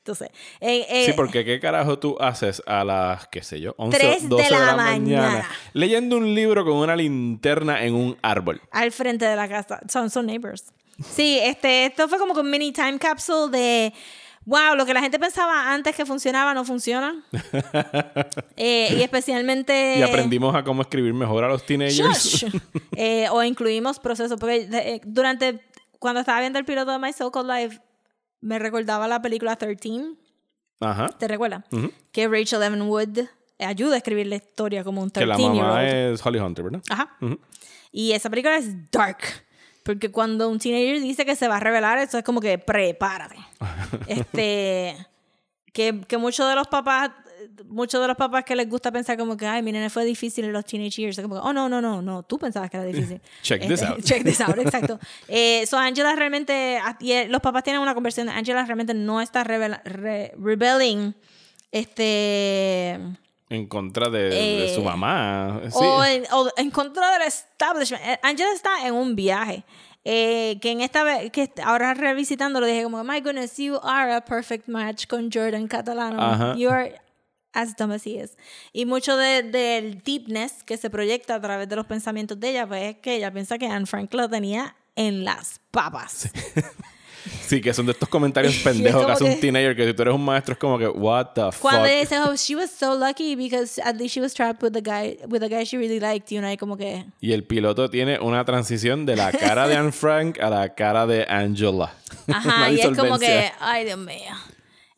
Entonces. 0.03 0.31
eh, 0.61 0.85
eh, 0.91 1.07
Sí, 1.07 1.13
porque 1.15 1.45
¿qué 1.45 1.61
carajo 1.61 1.97
tú 2.01 2.17
haces 2.19 2.61
a 2.67 2.83
las, 2.83 3.29
qué 3.29 3.41
sé 3.43 3.61
yo, 3.61 3.75
11 3.79 3.99
Tres 3.99 4.17
o 4.19 4.23
de 4.23 4.29
12 4.29 4.43
de 4.45 4.51
la 4.51 4.59
la, 4.67 4.75
mañana, 4.77 5.27
mañana? 5.29 5.49
leyendo 5.75 6.17
un 6.17 6.35
libro 6.35 6.65
con 6.65 6.75
una 6.75 6.97
linterna 6.97 7.85
en 7.85 7.95
un 7.95 8.19
árbol? 8.21 8.61
Al 8.73 8.91
frente 8.91 9.25
de 9.27 9.37
la 9.37 9.49
casa. 9.49 9.81
Son, 9.89 10.11
son 10.11 10.27
neighbors. 10.27 10.65
Sí, 11.09 11.39
este, 11.41 11.87
esto 11.87 12.09
fue 12.09 12.19
como 12.19 12.33
un 12.35 12.51
mini 12.51 12.73
time 12.73 12.99
capsule 12.99 13.51
de. 13.57 13.93
Wow, 14.45 14.75
lo 14.77 14.85
que 14.85 14.93
la 14.93 15.01
gente 15.01 15.21
pensaba 15.21 15.73
antes 15.73 15.95
que 15.95 16.05
funcionaba 16.05 16.53
no 16.53 16.65
funciona. 16.65 17.25
Eh, 18.57 18.95
y 18.99 19.03
especialmente. 19.03 19.99
Y 19.99 20.03
aprendimos 20.03 20.55
a 20.55 20.63
cómo 20.65 20.83
escribir 20.83 21.15
mejor 21.15 21.45
a 21.45 21.49
los 21.49 21.65
teenagers. 21.65 22.45
Eh, 22.97 23.27
o 23.31 23.43
incluimos 23.43 23.99
procesos. 23.99 24.39
Porque 24.39 24.69
eh, 24.73 25.01
durante. 25.05 25.61
Cuando 25.99 26.21
estaba 26.21 26.41
viendo 26.41 26.59
el 26.59 26.65
piloto 26.65 26.91
de 26.91 26.99
My 26.99 27.13
So 27.13 27.31
Called 27.31 27.49
Life, 27.49 27.81
me 28.43 28.59
recordaba 28.59 29.09
la 29.09 29.23
película 29.23 29.57
13. 29.57 30.15
Ajá. 30.81 31.09
¿Te 31.09 31.29
recuerdas? 31.29 31.65
Que 32.11 32.29
Rachel 32.29 32.63
Evan 32.63 32.83
Wood 32.83 33.21
ayuda 33.59 33.95
a 33.95 33.99
escribir 33.99 34.27
la 34.27 34.37
historia 34.37 34.85
como 34.85 35.03
un 35.03 35.11
Que 35.11 35.25
13 35.25 35.27
la 35.27 35.37
year 35.37 35.55
mamá 35.55 35.89
es 35.89 36.27
Holly 36.27 36.39
Hunter, 36.39 36.65
¿verdad? 36.65 36.83
Ajá. 36.91 37.17
Y 37.91 38.13
esa 38.13 38.29
película 38.29 38.57
es 38.57 38.91
dark. 38.91 39.19
Porque 39.85 40.11
cuando 40.11 40.49
un 40.49 40.59
teenager 40.59 41.01
dice 41.01 41.25
que 41.25 41.35
se 41.35 41.49
va 41.49 41.57
a 41.57 41.61
revelar, 41.61 41.99
eso 41.99 42.19
es 42.19 42.25
como 42.25 42.41
que 42.41 42.59
prepárate. 42.59 43.37
este, 44.07 44.97
que, 45.73 46.03
que 46.07 46.19
muchos 46.19 46.49
de 46.49 46.55
los 46.55 46.69
papás, 46.69 47.11
muchos 47.69 48.01
de 48.01 48.09
los 48.09 48.17
papás 48.17 48.45
que 48.45 48.55
les 48.57 48.69
gusta 48.69 48.91
pensar 48.93 49.17
como 49.17 49.37
que, 49.37 49.47
ay, 49.47 49.63
mi 49.63 49.73
nene 49.73 49.89
fue 49.91 50.05
difícil 50.05 50.45
en 50.45 50.53
los 50.53 50.65
teenage 50.65 51.01
years, 51.03 51.21
como, 51.21 51.35
que, 51.37 51.41
oh, 51.43 51.53
no, 51.53 51.69
no, 51.69 51.81
no, 51.81 52.03
no, 52.03 52.23
tú 52.23 52.39
pensabas 52.39 52.71
que 52.71 52.77
era 52.77 52.87
difícil. 52.87 53.21
Check 53.43 53.63
this 53.63 53.71
Este, 53.83 53.87
out. 53.87 54.03
Check 54.05 54.25
this 54.25 54.41
out, 54.41 54.59
exacto. 54.59 54.99
Eh, 55.29 55.65
so, 55.67 55.77
Angela 55.79 56.15
realmente, 56.15 56.79
y 57.01 57.13
eh, 57.13 57.29
los 57.29 57.41
papás 57.41 57.63
tienen 57.65 57.81
una 57.83 57.95
conversión, 57.95 58.29
Angela 58.29 58.65
realmente 58.65 58.95
no 58.95 59.21
está 59.21 59.45
revela- 59.45 59.83
re- 59.85 60.33
rebelling, 60.39 61.15
este... 61.71 62.99
En 63.49 63.67
contra 63.67 64.09
de, 64.09 64.31
de 64.31 64.73
su 64.75 64.81
Eh, 64.81 64.85
mamá. 64.85 65.61
Sí. 65.65 65.71
O, 65.79 66.03
en, 66.03 66.25
o 66.33 66.49
en 66.57 66.71
contra 66.71 67.13
del 67.13 67.29
establishment. 67.29 68.03
Eh, 68.03 68.19
Angela 68.23 68.51
está 68.55 68.87
en 68.87 68.95
un 68.95 69.15
viaje. 69.15 69.63
eh, 70.05 70.59
que 70.63 70.71
en 70.71 70.81
esta 70.81 71.05
vez, 71.05 71.31
que 71.31 71.53
ahora 71.63 71.93
revisitándolo, 71.93 72.67
dije 72.67 72.83
como, 72.83 73.05
my 73.05 73.21
goodness, 73.21 73.59
you 73.59 73.79
are 73.83 74.15
a 74.15 74.21
perfect 74.25 74.69
match 74.69 75.07
con 75.07 75.31
Jordan 75.31 75.69
Catalano. 75.69 76.21
Ajá. 76.21 76.55
You 76.57 76.71
are 76.71 76.99
as 77.53 77.77
dumb 77.77 77.93
as 77.93 78.07
he 78.07 78.19
is. 78.21 78.37
Y 78.73 78.87
mucho 78.87 79.17
de- 79.17 79.43
del 79.43 80.03
deepness 80.03 80.63
que 80.65 80.77
se 80.77 80.91
proyecta 80.91 81.35
a 81.37 81.41
través 81.41 81.69
de 81.69 81.77
los 81.77 81.87
pensamientos 81.87 82.39
de 82.41 82.51
ella, 82.51 82.67
pues 82.67 82.95
es 82.95 82.97
que 82.99 83.17
ella 83.17 83.31
piensa 83.33 83.59
que 83.59 83.67
Anne 83.67 83.87
Frank 83.87 84.13
lo 84.15 84.29
tenía 84.29 84.75
en 84.97 85.25
las 85.25 85.61
papas. 85.71 86.31
Sí, 87.47 87.61
que 87.63 87.73
son 87.73 87.87
de 87.87 87.93
estos 87.93 88.09
comentarios 88.09 88.55
Y 88.61 88.65
pendejos 88.65 89.07
que 89.07 89.13
hace 89.13 89.25
un 89.25 89.41
teenager 89.41 89.77
que 89.77 89.87
si 89.87 89.95
tú 89.95 90.03
eres 90.03 90.15
un 90.15 90.25
maestro 90.25 90.53
es 90.53 90.59
como 90.59 90.79
que, 90.79 90.89
what 90.89 91.29
the 91.35 91.43
Cuando 91.61 91.83
fuck. 91.83 91.89
ella 91.89 92.01
dice, 92.01 92.19
oh, 92.21 92.35
she 92.37 92.55
was 92.57 92.71
so 92.71 92.95
lucky 92.95 93.37
because 93.37 93.81
at 93.83 93.97
least 93.97 94.15
she 94.15 94.21
was 94.21 94.35
trapped 94.35 94.63
with 94.63 94.73
the 94.73 94.83
guy, 94.83 95.19
with 95.29 95.41
the 95.41 95.49
guy 95.49 95.65
she 95.65 95.77
really 95.77 96.01
liked, 96.01 96.31
y 96.33 96.39
uno 96.39 96.49
ahí 96.49 96.57
como 96.57 96.77
que... 96.77 97.05
Y 97.21 97.33
el 97.33 97.45
piloto 97.45 97.89
tiene 97.89 98.19
una 98.19 98.45
transición 98.45 99.07
de 99.07 99.17
la 99.17 99.33
cara 99.33 99.69
de 99.69 99.77
Anne 99.79 99.93
Frank 99.93 100.41
a 100.41 100.51
la 100.51 100.75
cara 100.75 101.07
de 101.07 101.25
Angela. 101.29 101.95
Ajá, 102.29 102.71
y 102.71 102.81
es 102.81 102.97
como 102.97 103.19
que, 103.19 103.51
ay, 103.61 103.85
Dios 103.85 103.99
mío. 103.99 104.35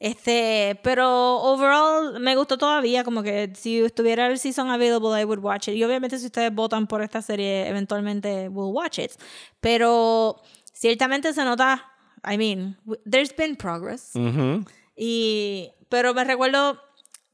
Este, 0.00 0.78
pero 0.82 1.36
overall 1.42 2.20
me 2.20 2.36
gustó 2.36 2.58
todavía, 2.58 3.04
como 3.04 3.22
que 3.22 3.52
si 3.54 3.80
estuviera 3.80 4.26
el 4.26 4.38
season 4.38 4.68
available, 4.70 5.18
I 5.20 5.24
would 5.24 5.38
watch 5.38 5.68
it. 5.68 5.76
Y 5.76 5.84
obviamente 5.84 6.18
si 6.18 6.26
ustedes 6.26 6.54
votan 6.54 6.86
por 6.86 7.02
esta 7.02 7.22
serie, 7.22 7.68
eventualmente 7.68 8.48
we'll 8.48 8.72
watch 8.72 8.98
it. 8.98 9.12
Pero 9.60 10.42
ciertamente 10.72 11.32
se 11.32 11.44
nota, 11.44 11.84
I 12.24 12.36
mean, 12.36 12.76
there's 13.08 13.34
been 13.34 13.56
progress. 13.56 14.12
Y, 14.96 15.72
pero 15.88 16.14
me 16.14 16.24
recuerdo, 16.24 16.78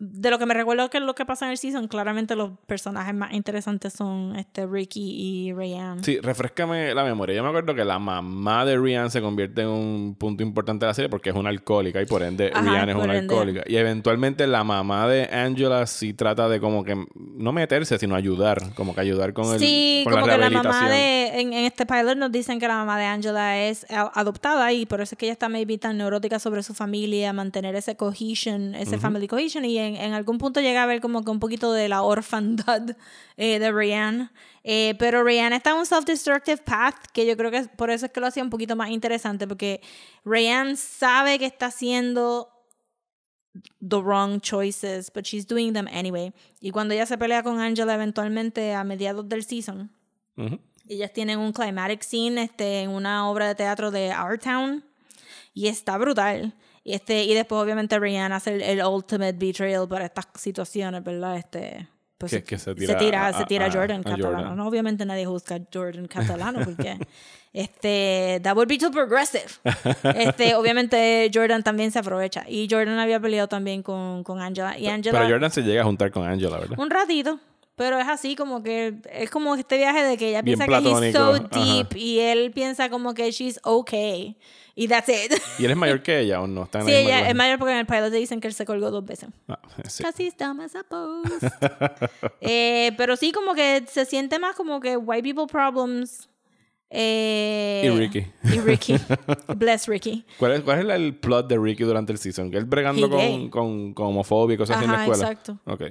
de 0.02 0.30
lo 0.30 0.38
que 0.38 0.46
me 0.46 0.54
recuerdo 0.54 0.88
que 0.88 0.98
lo 0.98 1.14
que 1.14 1.26
pasa 1.26 1.44
en 1.44 1.50
el 1.52 1.58
season, 1.58 1.86
claramente 1.86 2.34
los 2.34 2.52
personajes 2.66 3.14
más 3.14 3.34
interesantes 3.34 3.92
son 3.92 4.34
este 4.34 4.66
Ricky 4.66 5.02
y 5.02 5.52
Rayanne. 5.52 6.02
Sí, 6.02 6.18
refrescame 6.20 6.94
la 6.94 7.04
memoria. 7.04 7.36
Yo 7.36 7.42
me 7.42 7.50
acuerdo 7.50 7.74
que 7.74 7.84
la 7.84 7.98
mamá 7.98 8.64
de 8.64 8.78
Rihanna 8.78 9.10
se 9.10 9.20
convierte 9.20 9.60
en 9.60 9.68
un 9.68 10.16
punto 10.18 10.42
importante 10.42 10.86
de 10.86 10.88
la 10.88 10.94
serie 10.94 11.10
porque 11.10 11.28
es 11.28 11.36
una 11.36 11.50
alcohólica 11.50 12.00
y 12.00 12.06
por 12.06 12.22
ende 12.22 12.50
Ajá, 12.52 12.62
Rihanna 12.62 12.92
es 12.92 12.96
una 12.96 13.16
ende. 13.18 13.18
alcohólica. 13.34 13.62
Y 13.66 13.76
eventualmente 13.76 14.46
la 14.46 14.64
mamá 14.64 15.06
de 15.06 15.24
Angela 15.24 15.86
sí 15.86 16.14
trata 16.14 16.48
de 16.48 16.60
como 16.60 16.82
que 16.82 16.96
no 17.16 17.52
meterse, 17.52 17.98
sino 17.98 18.14
ayudar, 18.14 18.72
como 18.74 18.94
que 18.94 19.02
ayudar 19.02 19.34
con, 19.34 19.52
el, 19.52 19.60
Sí, 19.60 20.00
con 20.04 20.14
como 20.14 20.26
la 20.26 20.32
que 20.32 20.38
la 20.38 20.50
mamá 20.50 20.88
de. 20.88 21.40
En, 21.40 21.52
en 21.52 21.66
este 21.66 21.84
pilot 21.84 22.16
nos 22.16 22.32
dicen 22.32 22.58
que 22.58 22.66
la 22.66 22.76
mamá 22.76 22.98
de 22.98 23.04
Angela 23.04 23.58
es 23.58 23.84
adoptada 23.90 24.72
y 24.72 24.86
por 24.86 25.02
eso 25.02 25.14
es 25.14 25.18
que 25.18 25.26
ella 25.26 25.34
está 25.34 25.50
maybe 25.50 25.76
tan 25.76 25.98
neurótica 25.98 26.38
sobre 26.38 26.62
su 26.62 26.72
familia, 26.72 27.34
mantener 27.34 27.74
ese 27.76 27.96
cohesion, 27.96 28.74
ese 28.74 28.96
family 28.96 29.28
cohesion. 29.28 29.66
Y 29.66 29.78
en, 29.78 29.89
en 29.96 30.12
algún 30.12 30.38
punto 30.38 30.60
llega 30.60 30.82
a 30.82 30.86
ver 30.86 31.00
como 31.00 31.24
que 31.24 31.30
un 31.30 31.40
poquito 31.40 31.72
de 31.72 31.88
la 31.88 32.02
orfandad 32.02 32.96
eh, 33.36 33.58
de 33.58 33.72
Rihanna. 33.72 34.32
Eh, 34.62 34.94
pero 34.98 35.24
Rihanna 35.24 35.56
está 35.56 35.70
en 35.70 35.76
un 35.76 35.86
self-destructive 35.86 36.62
path 36.64 36.96
que 37.12 37.26
yo 37.26 37.36
creo 37.36 37.50
que 37.50 37.62
por 37.76 37.90
eso 37.90 38.06
es 38.06 38.12
que 38.12 38.20
lo 38.20 38.26
hacía 38.26 38.42
un 38.42 38.50
poquito 38.50 38.76
más 38.76 38.90
interesante 38.90 39.46
porque 39.46 39.80
Rihanna 40.24 40.76
sabe 40.76 41.38
que 41.38 41.46
está 41.46 41.66
haciendo 41.66 42.48
the 43.80 43.96
wrong 43.96 44.40
choices, 44.40 45.10
but 45.12 45.24
she's 45.24 45.46
doing 45.46 45.72
them 45.72 45.86
anyway. 45.88 46.32
Y 46.60 46.70
cuando 46.70 46.94
ella 46.94 47.06
se 47.06 47.18
pelea 47.18 47.42
con 47.42 47.58
Angela 47.58 47.94
eventualmente 47.94 48.74
a 48.74 48.84
mediados 48.84 49.28
del 49.28 49.44
season, 49.44 49.90
Ujú. 50.36 50.58
ellas 50.88 51.12
tienen 51.12 51.38
un 51.38 51.52
climatic 51.52 52.02
scene 52.02 52.42
este, 52.42 52.82
en 52.82 52.90
una 52.90 53.28
obra 53.28 53.48
de 53.48 53.54
teatro 53.54 53.90
de 53.90 54.12
Our 54.14 54.38
Town 54.38 54.84
y 55.54 55.66
está 55.68 55.98
brutal. 55.98 56.54
Y, 56.82 56.94
este, 56.94 57.24
y 57.24 57.34
después 57.34 57.60
obviamente 57.62 57.98
Rihanna 57.98 58.36
hace 58.36 58.54
el, 58.54 58.62
el 58.62 58.84
ultimate 58.84 59.34
betrayal 59.34 59.86
para 59.88 60.06
estas 60.06 60.26
situaciones, 60.34 61.04
¿verdad? 61.04 61.36
Este, 61.36 61.86
pues 62.16 62.32
Que- 62.32 62.42
que 62.42 62.58
se 62.58 62.64
se 62.70 62.74
tira 62.74 62.98
tira, 62.98 63.26
a- 63.26 63.32
se 63.38 63.44
tira 63.44 63.66
a- 63.66 63.70
Jordan 63.72 64.00
a 64.00 64.04
Catalano. 64.04 64.36
Jordan. 64.38 64.56
¿no? 64.56 64.66
Obviamente 64.68 65.04
nadie 65.04 65.26
juzga 65.26 65.56
a 65.56 65.60
Jordan 65.72 66.06
Catalano 66.06 66.60
porque 66.64 66.98
este, 67.52 68.40
that 68.42 68.54
would 68.56 68.68
be 68.68 68.78
too 68.78 68.90
progressive. 68.90 69.44
Este, 70.14 70.54
obviamente 70.54 71.30
Jordan 71.32 71.62
también 71.62 71.90
se 71.90 71.98
aprovecha. 71.98 72.44
Y 72.48 72.66
Jordan 72.70 72.98
había 72.98 73.20
peleado 73.20 73.48
también 73.48 73.82
con, 73.82 74.22
con 74.24 74.40
Angela. 74.40 74.78
Y 74.78 74.86
Angela 74.88 75.18
Pero 75.20 75.30
Jordan 75.34 75.50
se 75.50 75.62
llega 75.62 75.82
a 75.82 75.84
juntar 75.84 76.10
con 76.10 76.26
Angela, 76.26 76.58
¿verdad? 76.58 76.78
un 76.78 76.90
ratito. 76.90 77.38
Pero 77.80 77.98
es 77.98 78.06
así 78.06 78.36
como 78.36 78.62
que 78.62 78.96
es 79.10 79.30
como 79.30 79.54
este 79.54 79.78
viaje 79.78 80.02
de 80.02 80.18
que 80.18 80.28
ella 80.28 80.42
Bien 80.42 80.58
piensa 80.58 80.66
que 80.66 80.86
he's 80.86 81.14
so 81.14 81.30
platónico, 81.30 81.56
ajá. 81.56 81.64
deep 81.64 81.96
y 81.96 82.18
él 82.18 82.50
piensa 82.50 82.90
como 82.90 83.14
que 83.14 83.30
she's 83.30 83.58
okay 83.64 84.36
y 84.74 84.86
that's 84.86 85.08
it. 85.08 85.32
¿Y 85.58 85.64
él 85.64 85.70
es 85.70 85.76
mayor 85.78 86.02
que 86.02 86.20
ella 86.20 86.42
o 86.42 86.46
no? 86.46 86.64
Está 86.64 86.80
en 86.80 86.84
Sí, 86.84 86.92
ella 86.92 87.26
es 87.30 87.34
mayor 87.34 87.58
porque 87.58 87.72
en 87.72 87.78
el 87.78 87.86
pilot 87.86 88.10
te 88.10 88.18
dicen 88.18 88.38
que 88.38 88.48
él 88.48 88.52
se 88.52 88.66
colgó 88.66 88.90
dos 88.90 89.02
veces. 89.06 89.30
Ah, 89.48 89.58
sí. 89.88 90.02
Casi 90.02 90.26
estamos 90.26 90.70
supposed. 90.72 91.48
eh, 92.42 92.92
pero 92.98 93.16
sí, 93.16 93.32
como 93.32 93.54
que 93.54 93.82
se 93.90 94.04
siente 94.04 94.38
más 94.38 94.56
como 94.56 94.78
que 94.78 94.98
white 94.98 95.22
people 95.22 95.46
problems. 95.50 96.28
Eh, 96.90 97.82
Y 97.86 97.88
Ricky. 97.98 98.26
Y 98.44 98.60
Ricky. 98.60 98.96
Bless 99.56 99.86
Ricky. 99.86 100.26
¿Cuál 100.38 100.52
es, 100.52 100.60
cuál 100.60 100.80
es 100.86 100.94
el 100.96 101.14
plot 101.14 101.48
de 101.48 101.56
Ricky 101.56 101.84
durante 101.84 102.12
el 102.12 102.18
season? 102.18 102.50
Que 102.50 102.58
él 102.58 102.66
bregando 102.66 103.08
con, 103.08 103.48
con, 103.48 103.94
con 103.94 104.06
homofobia 104.08 104.56
y 104.56 104.58
cosas 104.58 104.76
así 104.76 104.84
en 104.84 104.90
la 104.90 104.96
Ajá, 105.02 105.04
escuela. 105.12 105.30
exacto. 105.32 105.58
Ok. 105.64 105.82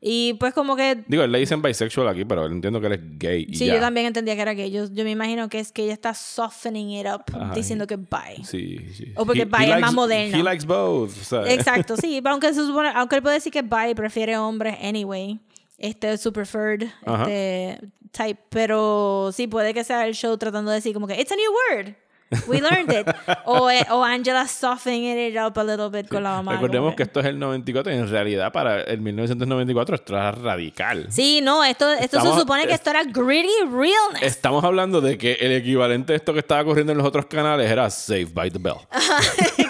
Y 0.00 0.34
pues 0.34 0.52
como 0.52 0.76
que 0.76 1.04
Digo, 1.08 1.22
él 1.24 1.32
le 1.32 1.38
dicen 1.38 1.62
bisexual 1.62 2.06
aquí, 2.08 2.24
pero 2.24 2.44
él 2.46 2.52
entiendo 2.52 2.80
que 2.80 2.86
él 2.88 2.92
es 2.92 3.00
gay. 3.18 3.46
Y 3.48 3.56
Sí, 3.56 3.66
ya. 3.66 3.74
yo 3.76 3.80
también 3.80 4.06
entendía 4.06 4.34
que 4.36 4.42
era 4.42 4.52
gay. 4.54 4.70
Yo, 4.70 4.84
yo 4.92 5.04
me 5.04 5.10
imagino 5.10 5.48
que 5.48 5.58
es 5.58 5.72
que 5.72 5.84
ella 5.84 5.94
está 5.94 6.12
softening 6.14 6.90
it 6.90 7.06
up, 7.06 7.22
Ajá, 7.34 7.54
diciendo 7.54 7.86
que 7.86 7.96
bye. 7.96 8.44
Sí, 8.44 8.78
sí. 8.94 9.12
O 9.16 9.24
porque 9.24 9.42
He- 9.42 9.44
bi 9.46 9.64
he 9.64 9.74
es 9.74 9.80
más 9.80 9.90
likes- 9.90 9.94
moderno. 9.94 10.38
He 10.38 10.42
likes 10.42 10.66
both. 10.66 11.10
Exacto, 11.48 11.96
sí. 11.96 12.20
Aunque, 12.26 12.52
se 12.52 12.60
supone, 12.66 12.90
aunque 12.94 13.16
él 13.16 13.22
puede 13.22 13.36
decir 13.36 13.52
que 13.52 13.62
bi 13.62 13.94
prefiere 13.94 14.36
hombres 14.36 14.76
anyway. 14.82 15.40
Este 15.78 16.12
es 16.12 16.20
su 16.20 16.32
preferred 16.32 16.88
Ajá. 17.04 17.22
este, 17.30 17.78
type. 18.12 18.40
Pero 18.50 19.30
sí, 19.32 19.46
puede 19.46 19.74
que 19.74 19.82
sea 19.84 20.06
el 20.06 20.14
show 20.14 20.36
tratando 20.38 20.70
de 20.70 20.76
decir 20.76 20.92
como 20.94 21.06
que 21.06 21.20
it's 21.20 21.32
a 21.32 21.36
new 21.36 21.50
word. 21.74 21.94
We 22.48 22.60
learned 22.60 22.92
it. 22.92 23.06
o, 23.44 23.70
eh, 23.70 23.86
o 23.90 24.02
Angela 24.04 24.46
softening 24.48 25.04
it 25.04 25.36
up 25.38 25.56
a 25.58 25.64
little 25.64 25.88
bit 25.90 26.08
con 26.08 26.22
la 26.22 26.30
mamá. 26.36 26.52
Recordemos 26.52 26.94
que 26.94 27.04
esto 27.04 27.20
es 27.20 27.26
el 27.26 27.38
94 27.38 27.92
y 27.92 27.96
en 27.96 28.08
realidad 28.10 28.52
para 28.52 28.80
el 28.82 29.00
1994 29.00 29.94
esto 29.96 30.12
era 30.14 30.32
radical. 30.32 31.06
Sí, 31.10 31.40
no, 31.42 31.62
esto, 31.64 31.92
esto 31.92 32.18
Estamos- 32.18 32.34
se 32.34 32.40
supone 32.40 32.66
que 32.66 32.72
esto 32.74 32.90
era 32.90 33.04
gritty 33.04 33.48
realness. 33.70 34.22
Estamos 34.22 34.64
hablando 34.64 35.00
de 35.00 35.16
que 35.18 35.34
el 35.34 35.52
equivalente 35.52 36.12
de 36.12 36.16
esto 36.18 36.32
que 36.32 36.40
estaba 36.40 36.64
corriendo 36.64 36.92
en 36.92 36.98
los 36.98 37.06
otros 37.06 37.26
canales 37.26 37.70
era 37.70 37.88
Saved 37.90 38.32
by 38.34 38.50
the 38.50 38.58
Bell. 38.58 38.76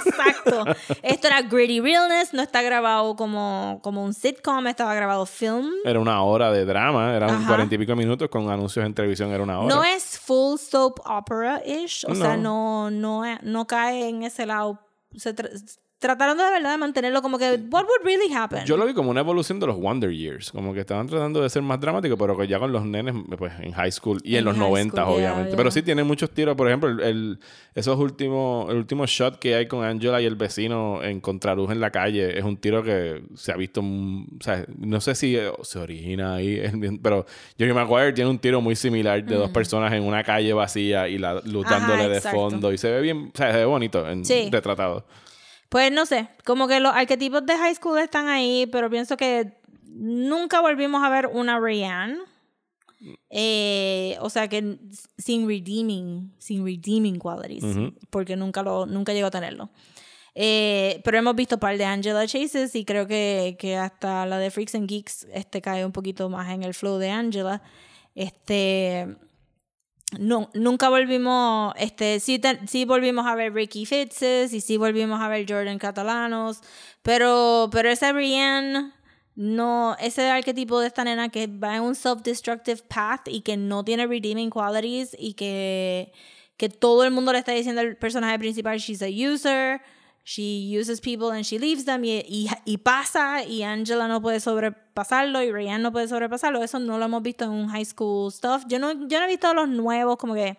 Exacto. 0.46 0.96
Esto 1.02 1.26
era 1.26 1.42
gritty 1.42 1.80
realness, 1.80 2.32
no 2.32 2.42
está 2.42 2.62
grabado 2.62 3.16
como, 3.16 3.80
como 3.82 4.04
un 4.04 4.14
sitcom, 4.14 4.66
estaba 4.66 4.94
grabado 4.94 5.26
film. 5.26 5.70
Era 5.84 6.00
una 6.00 6.22
hora 6.22 6.50
de 6.52 6.64
drama, 6.64 7.14
eran 7.16 7.44
cuarenta 7.46 7.74
y 7.74 7.78
pico 7.78 7.96
minutos 7.96 8.28
con 8.28 8.48
anuncios 8.50 8.84
en 8.86 8.94
televisión, 8.94 9.32
era 9.32 9.42
una 9.42 9.58
hora. 9.60 9.74
No 9.74 9.84
es 9.84 10.18
full 10.18 10.56
soap 10.58 11.00
opera-ish, 11.04 12.04
o 12.08 12.14
sea, 12.14 12.36
No. 12.36 12.90
no, 12.90 13.22
no, 13.24 13.38
no 13.42 13.66
cae 13.66 14.08
en 14.08 14.22
ese 14.22 14.46
lado. 14.46 14.80
Se 15.14 15.34
trataron 15.98 16.36
de 16.36 16.44
verdad 16.44 16.72
de 16.72 16.78
mantenerlo 16.78 17.22
como 17.22 17.38
que, 17.38 17.52
what 17.70 17.84
would 17.84 18.04
really 18.04 18.32
happen? 18.32 18.64
Yo 18.66 18.76
lo 18.76 18.84
vi 18.86 18.92
como 18.92 19.10
una 19.10 19.20
evolución 19.20 19.58
de 19.58 19.66
los 19.66 19.76
Wonder 19.76 20.10
Years, 20.12 20.50
como 20.52 20.74
que 20.74 20.80
estaban 20.80 21.06
tratando 21.06 21.40
de 21.42 21.48
ser 21.48 21.62
más 21.62 21.80
dramáticos, 21.80 22.18
pero 22.18 22.36
que 22.36 22.46
ya 22.46 22.58
con 22.58 22.70
los 22.70 22.84
nenes 22.84 23.14
pues, 23.38 23.52
en 23.60 23.72
high 23.72 23.90
school 23.90 24.20
y 24.22 24.32
en, 24.34 24.40
En 24.40 24.44
los 24.44 24.54
high 24.56 24.68
90, 24.68 25.02
school, 25.02 25.14
obviamente. 25.14 25.56
Pero 25.56 25.70
sí 25.70 25.82
tiene 25.82 26.04
muchos 26.04 26.30
tiros, 26.30 26.54
por 26.54 26.68
ejemplo, 26.68 26.90
el, 26.90 27.00
el- 27.00 27.38
esos 27.74 27.98
últimos, 27.98 28.70
el 28.70 28.76
último 28.76 29.06
shot 29.06 29.38
que 29.38 29.54
hay 29.54 29.66
con 29.66 29.84
Angela 29.84 30.20
y 30.20 30.26
el 30.26 30.34
vecino 30.36 31.02
en 31.02 31.20
contraluz 31.20 31.70
en 31.70 31.80
la 31.80 31.90
calle 31.90 32.38
es 32.38 32.44
un 32.44 32.56
tiro 32.56 32.82
que 32.82 33.22
se 33.34 33.52
ha 33.52 33.56
visto, 33.56 33.80
mm, 33.82 34.26
o 34.40 34.42
sea, 34.42 34.64
no 34.78 35.00
sé 35.00 35.14
si 35.14 35.36
eh, 35.36 35.50
se 35.62 35.78
origina 35.78 36.34
ahí, 36.36 36.60
pero 37.02 37.26
Jerry 37.58 37.72
Maguire 37.72 38.12
tiene 38.12 38.30
un 38.30 38.38
tiro 38.38 38.60
muy 38.60 38.76
similar 38.76 39.24
de 39.24 39.34
dos 39.34 39.50
personas 39.50 39.92
en 39.92 40.02
una 40.02 40.22
calle 40.24 40.52
vacía 40.52 41.08
y 41.08 41.18
la 41.18 41.40
luz 41.44 41.66
dándole 41.68 42.08
de 42.08 42.20
fondo 42.20 42.72
y 42.72 42.78
se 42.78 42.90
ve 42.90 43.00
bien, 43.00 43.30
o 43.34 43.36
sea, 43.36 43.52
se 43.52 43.58
ve 43.58 43.64
bonito 43.64 44.08
en 44.08 44.24
Sí. 44.24 44.48
retratado. 44.52 45.04
Pues 45.68 45.90
no 45.92 46.06
sé, 46.06 46.28
como 46.44 46.68
que 46.68 46.80
los 46.80 46.94
arquetipos 46.94 47.44
de 47.44 47.56
high 47.56 47.74
school 47.74 47.98
están 47.98 48.28
ahí, 48.28 48.66
pero 48.66 48.88
pienso 48.88 49.16
que 49.16 49.52
nunca 49.84 50.60
volvimos 50.60 51.02
a 51.02 51.08
ver 51.08 51.26
una 51.26 51.58
Rihanna. 51.58 52.18
Eh, 53.28 54.16
o 54.20 54.30
sea 54.30 54.48
que 54.48 54.78
sin 55.18 55.46
redeeming, 55.46 56.32
sin 56.38 56.64
redeeming 56.64 57.18
qualities, 57.18 57.64
porque 58.10 58.36
nunca 58.36 58.62
lo, 58.62 58.86
nunca 58.86 59.12
llegó 59.12 59.26
a 59.26 59.30
tenerlo. 59.30 59.70
Eh, 60.38 61.00
pero 61.02 61.16
hemos 61.16 61.34
visto 61.34 61.58
par 61.58 61.78
de 61.78 61.84
Angela 61.84 62.26
Chases 62.26 62.74
y 62.74 62.84
creo 62.84 63.06
que, 63.06 63.56
que 63.58 63.76
hasta 63.76 64.26
la 64.26 64.38
de 64.38 64.50
Freaks 64.50 64.74
and 64.74 64.86
Geeks 64.86 65.26
este, 65.32 65.62
cae 65.62 65.84
un 65.84 65.92
poquito 65.92 66.28
más 66.28 66.52
en 66.52 66.62
el 66.62 66.74
flow 66.74 66.98
de 66.98 67.10
Angela. 67.10 67.62
Este, 68.14 69.16
no, 70.18 70.50
nunca 70.54 70.88
volvimos, 70.88 71.74
este, 71.76 72.20
sí, 72.20 72.40
sí 72.66 72.84
volvimos 72.84 73.26
a 73.26 73.34
ver 73.34 73.52
Ricky 73.52 73.86
Fitzes 73.86 74.52
y 74.52 74.60
sí 74.60 74.76
volvimos 74.76 75.20
a 75.20 75.28
ver 75.28 75.46
Jordan 75.48 75.78
Catalanos, 75.78 76.60
pero, 77.02 77.68
pero 77.72 77.88
esa 77.88 78.12
Brienne, 78.12 78.92
no, 79.34 79.96
ese 80.00 80.28
arquetipo 80.28 80.80
de 80.80 80.86
esta 80.86 81.04
nena 81.04 81.28
que 81.28 81.46
va 81.46 81.76
en 81.76 81.82
un 81.82 81.94
self-destructive 81.94 82.82
path 82.88 83.28
y 83.28 83.42
que 83.42 83.56
no 83.56 83.84
tiene 83.84 84.06
redeeming 84.06 84.50
qualities 84.50 85.14
y 85.18 85.34
que, 85.34 86.12
que 86.56 86.68
todo 86.68 87.04
el 87.04 87.10
mundo 87.10 87.32
le 87.32 87.38
está 87.38 87.52
diciendo 87.52 87.80
al 87.80 87.96
personaje 87.96 88.38
principal, 88.38 88.78
she's 88.78 89.02
a 89.02 89.08
user, 89.08 89.80
she 90.26 90.68
uses 90.76 91.00
people 91.00 91.30
and 91.30 91.44
she 91.44 91.56
leaves 91.56 91.84
them 91.84 92.02
y, 92.04 92.80
pasa 92.82 93.44
y 93.44 93.62
Angela 93.62 94.08
no 94.08 94.20
puede 94.20 94.40
sobrepasarlo 94.40 95.40
y 95.40 95.52
Ryan 95.52 95.82
no 95.82 95.92
puede 95.92 96.08
sobrepasarlo. 96.08 96.64
Eso 96.64 96.80
no 96.80 96.98
lo 96.98 97.04
hemos 97.04 97.22
visto 97.22 97.44
en 97.44 97.52
un 97.52 97.68
high 97.68 97.84
school 97.84 98.32
stuff. 98.32 98.64
Yo 98.66 98.80
no, 98.80 99.06
yo 99.06 99.22
he 99.22 99.26
visto 99.28 99.54
los 99.54 99.68
nuevos 99.68 100.16
como 100.16 100.34
que 100.34 100.58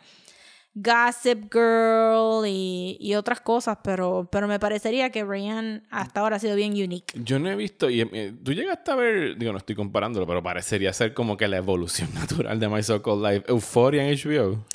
Gossip 0.73 1.51
Girl 1.51 2.45
y, 2.47 3.13
otras 3.15 3.41
cosas, 3.41 3.79
pero, 3.83 4.29
pero 4.31 4.47
me 4.47 4.57
parecería 4.57 5.09
que 5.09 5.25
Ryan 5.25 5.83
hasta 5.89 6.21
ahora 6.21 6.37
ha 6.37 6.39
sido 6.39 6.55
bien 6.55 6.71
unique. 6.71 7.19
Yo 7.21 7.37
no 7.37 7.49
he 7.49 7.55
visto, 7.57 7.89
y 7.89 8.01
eh, 8.01 8.33
tú 8.41 8.53
llegaste 8.53 8.91
a 8.91 8.95
ver, 8.95 9.37
digo, 9.37 9.51
no 9.51 9.57
estoy 9.57 9.75
comparándolo, 9.75 10.25
pero 10.25 10.41
parecería 10.41 10.93
ser 10.93 11.13
como 11.13 11.35
que 11.35 11.49
la 11.49 11.57
evolución 11.57 12.09
natural 12.13 12.57
de 12.57 12.69
My 12.69 12.81
So-Called 12.81 13.33
Life. 13.33 13.51
Euphoria 13.51 14.07
en 14.07 14.15
HBO. 14.15 14.65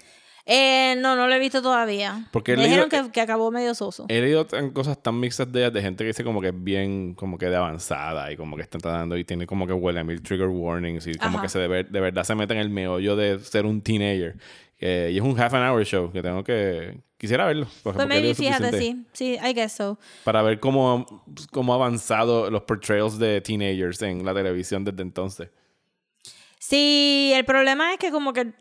Eh, 0.44 0.96
no, 0.98 1.14
no 1.14 1.28
lo 1.28 1.34
he 1.34 1.38
visto 1.38 1.62
todavía. 1.62 2.26
Porque 2.32 2.56
Me 2.56 2.64
dijeron 2.64 2.88
que, 2.88 3.10
que 3.12 3.20
acabó 3.20 3.50
medio 3.52 3.74
soso. 3.74 4.06
He 4.08 4.20
leído 4.20 4.46
cosas 4.72 5.00
tan 5.00 5.20
mixtas 5.20 5.50
de 5.52 5.60
ellas, 5.60 5.72
de 5.72 5.82
gente 5.82 6.02
que 6.02 6.08
dice 6.08 6.24
como 6.24 6.40
que 6.40 6.48
es 6.48 6.54
bien, 6.64 7.14
como 7.14 7.38
que 7.38 7.46
de 7.46 7.56
avanzada 7.56 8.32
y 8.32 8.36
como 8.36 8.56
que 8.56 8.62
está 8.62 8.78
tratando 8.78 9.16
y 9.16 9.24
tiene 9.24 9.46
como 9.46 9.66
que 9.66 9.72
huele 9.72 10.00
a 10.00 10.04
mil 10.04 10.20
trigger 10.20 10.48
warnings 10.48 11.06
y 11.06 11.14
como 11.14 11.36
Ajá. 11.38 11.42
que 11.42 11.48
se 11.48 11.58
de, 11.60 11.68
ver- 11.68 11.88
de 11.90 12.00
verdad 12.00 12.24
se 12.24 12.34
mete 12.34 12.54
en 12.54 12.60
el 12.60 12.70
meollo 12.70 13.14
de 13.14 13.38
ser 13.38 13.66
un 13.66 13.80
teenager. 13.82 14.36
Eh, 14.80 15.10
y 15.12 15.16
es 15.18 15.22
un 15.22 15.38
half 15.40 15.54
an 15.54 15.62
hour 15.70 15.84
show 15.84 16.10
que 16.10 16.20
tengo 16.22 16.42
que... 16.42 16.98
Quisiera 17.16 17.46
verlo. 17.46 17.68
Pues 17.84 17.94
maybe, 18.08 18.34
fíjate, 18.34 18.76
sí. 18.76 19.06
Sí, 19.12 19.38
I 19.40 19.52
guess 19.54 19.74
so. 19.74 19.96
Para 20.24 20.42
ver 20.42 20.58
cómo, 20.58 21.24
cómo 21.52 21.72
ha 21.72 21.76
avanzado 21.76 22.50
los 22.50 22.62
portrayals 22.62 23.16
de 23.20 23.40
teenagers 23.40 24.02
en 24.02 24.24
la 24.24 24.34
televisión 24.34 24.84
desde 24.84 25.02
entonces. 25.02 25.48
Sí, 26.58 27.32
el 27.34 27.44
problema 27.44 27.92
es 27.92 27.98
que 27.98 28.10
como 28.10 28.32
que, 28.32 28.52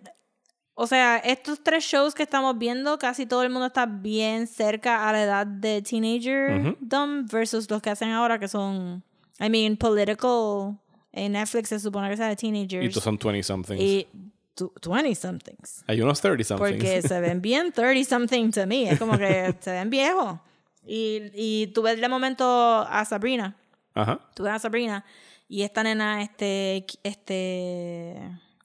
o 0.74 0.88
sea, 0.88 1.18
estos 1.18 1.64
tres 1.64 1.84
shows 1.84 2.14
que 2.16 2.24
estamos 2.24 2.58
viendo, 2.58 2.98
casi 2.98 3.26
todo 3.26 3.44
el 3.44 3.50
mundo 3.50 3.68
está 3.68 3.86
bien 3.86 4.48
cerca 4.48 5.08
a 5.08 5.12
la 5.12 5.24
edad 5.24 5.48
de 5.48 5.82
teenager 5.82 6.76
dumb 6.80 7.30
versus 7.32 7.70
los 7.70 7.82
que 7.82 7.90
hacen 7.90 8.10
ahora 8.10 8.40
que 8.40 8.48
son, 8.48 9.04
I 9.40 9.50
mean, 9.50 9.78
political. 9.78 10.78
En 11.14 11.34
Netflix 11.34 11.70
se 11.70 11.80
supone 11.80 12.10
que 12.10 12.16
sea 12.16 12.30
de 12.30 12.38
teenagers. 12.38 12.86
Y 12.86 12.90
todos 12.90 13.04
son 13.04 13.20
20-somethings. 13.20 13.82
Y 13.82 14.08
tu- 14.56 14.72
20 14.90 15.14
somethings. 15.14 15.84
Hay 15.88 16.00
unos 16.02 16.24
30-somethings. 16.24 16.58
Porque 16.58 17.02
se 17.08 17.20
ven 17.20 17.42
bien 17.42 17.74
30 17.74 18.10
something 18.10 18.50
to 18.52 18.66
me. 18.66 18.90
Es 18.90 18.98
como 18.98 19.18
que 19.18 19.54
se 19.60 19.72
ven 19.72 19.90
viejos. 19.90 20.40
Y, 20.86 21.32
y 21.34 21.68
tú 21.68 21.82
ves 21.82 22.00
de 22.00 22.08
momento 22.08 22.46
a 22.46 23.04
Sabrina. 23.04 23.58
Ajá. 23.94 24.22
Tú 24.34 24.44
ves 24.44 24.54
a 24.54 24.60
Sabrina 24.60 25.04
y 25.52 25.64
esta 25.64 25.84
nena, 25.84 26.22
este, 26.22 26.86
este, 27.04 28.16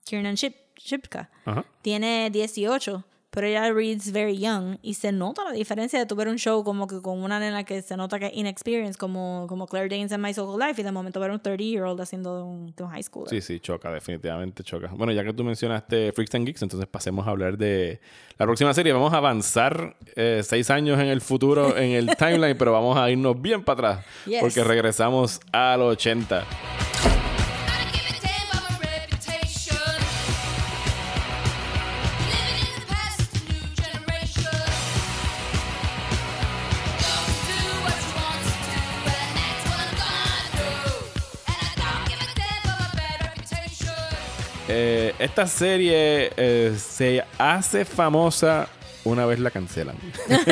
Kiernan 0.05 0.37
Ship, 0.37 0.55
Shipka, 0.77 1.31
Ajá. 1.45 1.65
tiene 1.83 2.31
18, 2.31 3.05
pero 3.31 3.47
ella 3.49 3.71
reads 3.71 4.13
very 4.13 4.39
young 4.39 4.79
y 4.81 4.95
se 4.95 5.13
nota 5.13 5.45
la 5.45 5.53
diferencia 5.53 5.99
de 5.99 6.07
tu 6.07 6.17
ver 6.17 6.27
un 6.29 6.37
show 6.39 6.65
como 6.65 6.87
que 6.87 7.03
con 7.03 7.23
una 7.23 7.39
nena 7.39 7.65
que 7.65 7.83
se 7.83 7.95
nota 7.95 8.19
que 8.19 8.27
es 8.29 8.33
inexperienced, 8.35 8.97
como, 8.97 9.45
como 9.47 9.67
Claire 9.67 9.91
Danes 9.95 10.11
en 10.13 10.23
My 10.23 10.33
Social 10.33 10.59
Life, 10.59 10.81
y 10.81 10.85
de 10.85 10.91
momento 10.91 11.21
ver 11.21 11.31
un 11.33 11.39
30-year-old 11.43 12.01
haciendo 12.01 12.35
de 12.39 12.43
un, 12.45 12.75
de 12.75 12.83
un 12.85 12.89
high 12.89 13.03
school. 13.03 13.29
Sí, 13.29 13.43
sí, 13.43 13.61
choca, 13.61 13.91
definitivamente 13.91 14.63
choca. 14.65 14.89
Bueno, 14.95 15.13
ya 15.13 15.23
que 15.23 15.35
tú 15.35 15.45
mencionaste 15.45 16.13
Freaks 16.13 16.35
and 16.35 16.47
Geeks, 16.47 16.63
entonces 16.63 16.89
pasemos 16.89 17.27
a 17.27 17.31
hablar 17.31 17.59
de 17.59 18.01
la 18.39 18.47
próxima 18.47 18.73
serie. 18.73 18.95
Vamos 18.95 19.13
a 19.13 19.19
avanzar 19.19 19.97
eh, 20.15 20.41
seis 20.43 20.71
años 20.71 20.99
en 20.99 21.09
el 21.09 21.21
futuro, 21.21 21.77
en 21.77 21.91
el 21.91 22.07
timeline, 22.17 22.57
pero 22.57 22.73
vamos 22.73 22.97
a 22.97 23.11
irnos 23.11 23.39
bien 23.43 23.63
para 23.63 23.91
atrás, 23.99 24.07
Yes. 24.25 24.41
porque 24.41 24.65
regresamos 24.65 25.41
a 25.53 25.77
los 25.77 25.93
80. 25.93 26.86
Eh, 44.79 45.15
esta 45.19 45.47
serie 45.47 46.31
eh, 46.37 46.75
se 46.79 47.25
hace 47.39 47.87
famosa 47.87 48.69
una 49.05 49.25
vez 49.25 49.39
la 49.39 49.51
cancelan. 49.51 49.97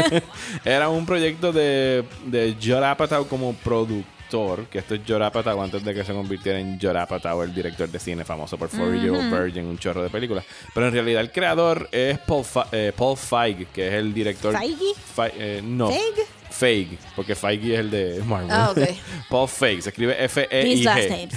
Era 0.64 0.88
un 0.88 1.04
proyecto 1.04 1.52
de, 1.52 2.04
de 2.24 2.56
Judd 2.62 2.82
Apatow 2.84 3.26
como 3.28 3.52
productor, 3.54 4.66
que 4.68 4.78
esto 4.78 4.94
es 4.94 5.02
Judd 5.06 5.20
Apatow 5.22 5.60
antes 5.60 5.84
de 5.84 5.92
que 5.92 6.04
se 6.04 6.12
convirtiera 6.14 6.58
en 6.58 6.80
Judd 6.80 6.96
Apatow, 6.96 7.42
el 7.42 7.54
director 7.54 7.88
de 7.88 7.98
cine 7.98 8.24
famoso 8.24 8.56
por 8.56 8.70
40 8.70 9.02
Year 9.02 9.10
Old 9.14 9.30
Virgin, 9.30 9.66
un 9.66 9.78
chorro 9.78 10.02
de 10.02 10.08
películas. 10.08 10.44
Pero 10.72 10.86
en 10.86 10.92
realidad 10.94 11.20
el 11.20 11.30
creador 11.30 11.88
es 11.92 12.18
Paul, 12.20 12.44
Fa- 12.44 12.68
eh, 12.72 12.92
Paul 12.96 13.16
Feig, 13.18 13.66
que 13.72 13.88
es 13.88 13.94
el 13.94 14.14
director... 14.14 14.56
¿Feige? 14.56 14.94
Fe- 15.14 15.32
eh, 15.36 15.60
no. 15.62 15.90
¿Feig? 15.90 16.26
Feig, 16.64 16.98
porque 17.14 17.34
Feige 17.34 17.74
es 17.74 17.80
el 17.80 17.90
de 17.90 18.22
Marvel. 18.24 18.50
Ah. 18.50 18.72
Paul 19.28 19.46
Feig, 19.48 19.82
se 19.82 19.90
escribe 19.90 20.16
F-E-I-G. 20.24 21.28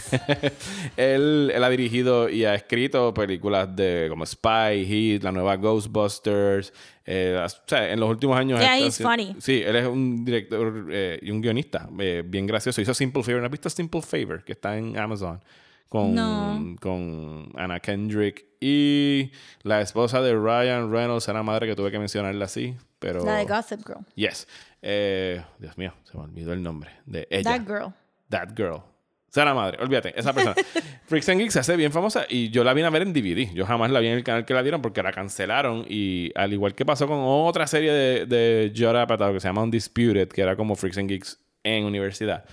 él, 0.97 1.51
él 1.53 1.63
ha 1.63 1.69
dirigido 1.69 2.30
y 2.30 2.45
ha 2.45 2.55
escrito 2.55 3.13
películas 3.13 3.75
de 3.75 4.07
como 4.09 4.25
Spy, 4.25 4.86
Heat, 4.88 5.23
la 5.23 5.34
nueva 5.34 5.57
Ghostbusters. 5.57 6.71
eh, 7.05 7.38
o 7.45 7.49
sea, 7.67 7.91
en 7.91 7.99
los 7.99 8.09
últimos 8.09 8.38
años. 8.38 8.59
Yeah, 8.61 8.78
he's 8.80 8.97
funny. 8.99 9.36
Sí, 9.39 9.61
él 9.65 9.75
es 9.75 9.86
un 9.86 10.23
director 10.23 10.88
eh, 10.91 11.19
y 11.21 11.30
un 11.30 11.41
guionista 11.41 11.89
eh, 11.99 12.23
bien 12.25 12.47
gracioso. 12.47 12.80
Hizo 12.80 12.93
Simple 12.93 13.21
Favor. 13.21 13.41
¿No 13.41 13.47
has 13.47 13.51
visto 13.51 13.69
Simple 13.69 14.01
Favor? 14.01 14.45
Que 14.45 14.53
está 14.53 14.78
en 14.78 14.97
Amazon. 14.97 15.43
Con, 15.89 16.15
No. 16.15 16.75
con 16.82 17.51
Anna 17.55 17.80
Kendrick 17.82 18.45
y 18.61 19.32
la 19.63 19.82
esposa 19.82 20.21
de 20.21 20.34
Ryan 20.34 20.91
Reynolds, 20.91 21.28
era 21.28 21.43
madre 21.43 21.67
que 21.67 21.75
tuve 21.75 21.91
que 21.91 21.99
mencionarla 21.99 22.45
así. 22.45 22.75
Pero. 22.99 23.23
La 23.23 23.38
de 23.38 23.45
Gossip 23.45 23.86
Girl. 23.86 24.05
Yes. 24.15 24.47
Eh, 24.89 25.43
Dios 25.59 25.77
mío, 25.77 25.93
se 26.03 26.17
me 26.17 26.23
olvidó 26.23 26.53
el 26.53 26.63
nombre 26.63 26.91
de 27.05 27.27
ella. 27.29 27.57
That 27.57 27.65
girl. 27.67 27.93
That 28.29 28.49
Girl. 28.55 28.81
Sea 29.29 29.43
la 29.43 29.53
madre, 29.53 29.77
olvídate, 29.81 30.17
esa 30.17 30.31
persona. 30.33 30.55
Freaks 31.07 31.27
and 31.27 31.39
Geeks 31.41 31.53
se 31.53 31.59
hace 31.59 31.75
bien 31.75 31.91
famosa 31.91 32.25
y 32.29 32.49
yo 32.49 32.63
la 32.63 32.73
vine 32.73 32.88
a 32.88 32.89
ver 32.89 33.01
en 33.01 33.11
DVD. 33.11 33.53
Yo 33.53 33.65
jamás 33.65 33.91
la 33.91 33.99
vi 33.99 34.07
en 34.07 34.13
el 34.13 34.23
canal 34.23 34.45
que 34.45 34.53
la 34.53 34.63
dieron 34.63 34.81
porque 34.81 35.03
la 35.03 35.11
cancelaron. 35.11 35.85
Y 35.89 36.31
al 36.35 36.53
igual 36.53 36.73
que 36.73 36.85
pasó 36.85 37.05
con 37.07 37.19
otra 37.21 37.67
serie 37.67 37.91
de, 37.91 38.25
de 38.25 38.71
Judd 38.75 38.95
Apatow 38.95 39.33
que 39.33 39.41
se 39.41 39.47
llama 39.49 39.63
Undisputed, 39.63 40.29
que 40.29 40.41
era 40.41 40.55
como 40.55 40.75
Freaks 40.75 40.97
and 40.97 41.09
Geeks 41.09 41.39
en 41.63 41.83
universidad. 41.83 42.45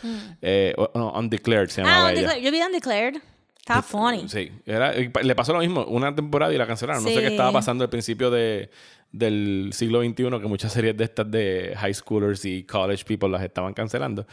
Eh, 0.43 0.75
o- 0.77 0.91
no, 0.97 1.13
Undeclared 1.13 1.69
se 1.69 1.83
llamaba 1.83 2.11
Mm. 2.13 2.17
Ah, 2.17 2.21
ella. 2.21 2.39
Yo 2.39 2.51
vi 2.51 2.61
Undeclared. 2.61 3.17
Está 3.57 3.81
funny. 3.81 4.29
Sí, 4.29 4.51
era- 4.67 4.93
le 4.93 5.35
pasó 5.35 5.53
lo 5.55 5.61
mismo, 5.61 5.85
una 5.87 6.15
temporada 6.15 6.53
y 6.53 6.59
la 6.59 6.67
cancelaron. 6.67 7.03
No 7.05 7.09
sé 7.09 7.21
qué 7.21 7.29
estaba 7.29 7.53
pasando 7.53 7.85
al 7.85 7.89
principio 7.91 8.31
de, 8.31 8.69
del 9.15 9.71
siglo 9.73 10.03
XXI, 10.03 10.15
que 10.41 10.49
muchas 10.49 10.73
series 10.73 10.97
de 10.97 11.05
estas 11.05 11.31
de 11.31 11.75
high 11.77 11.95
schoolers 11.95 12.45
y 12.45 12.65
college 12.65 13.05
people 13.05 13.29
las 13.29 13.43
estaban 13.43 13.73
cancelando. 13.73 14.27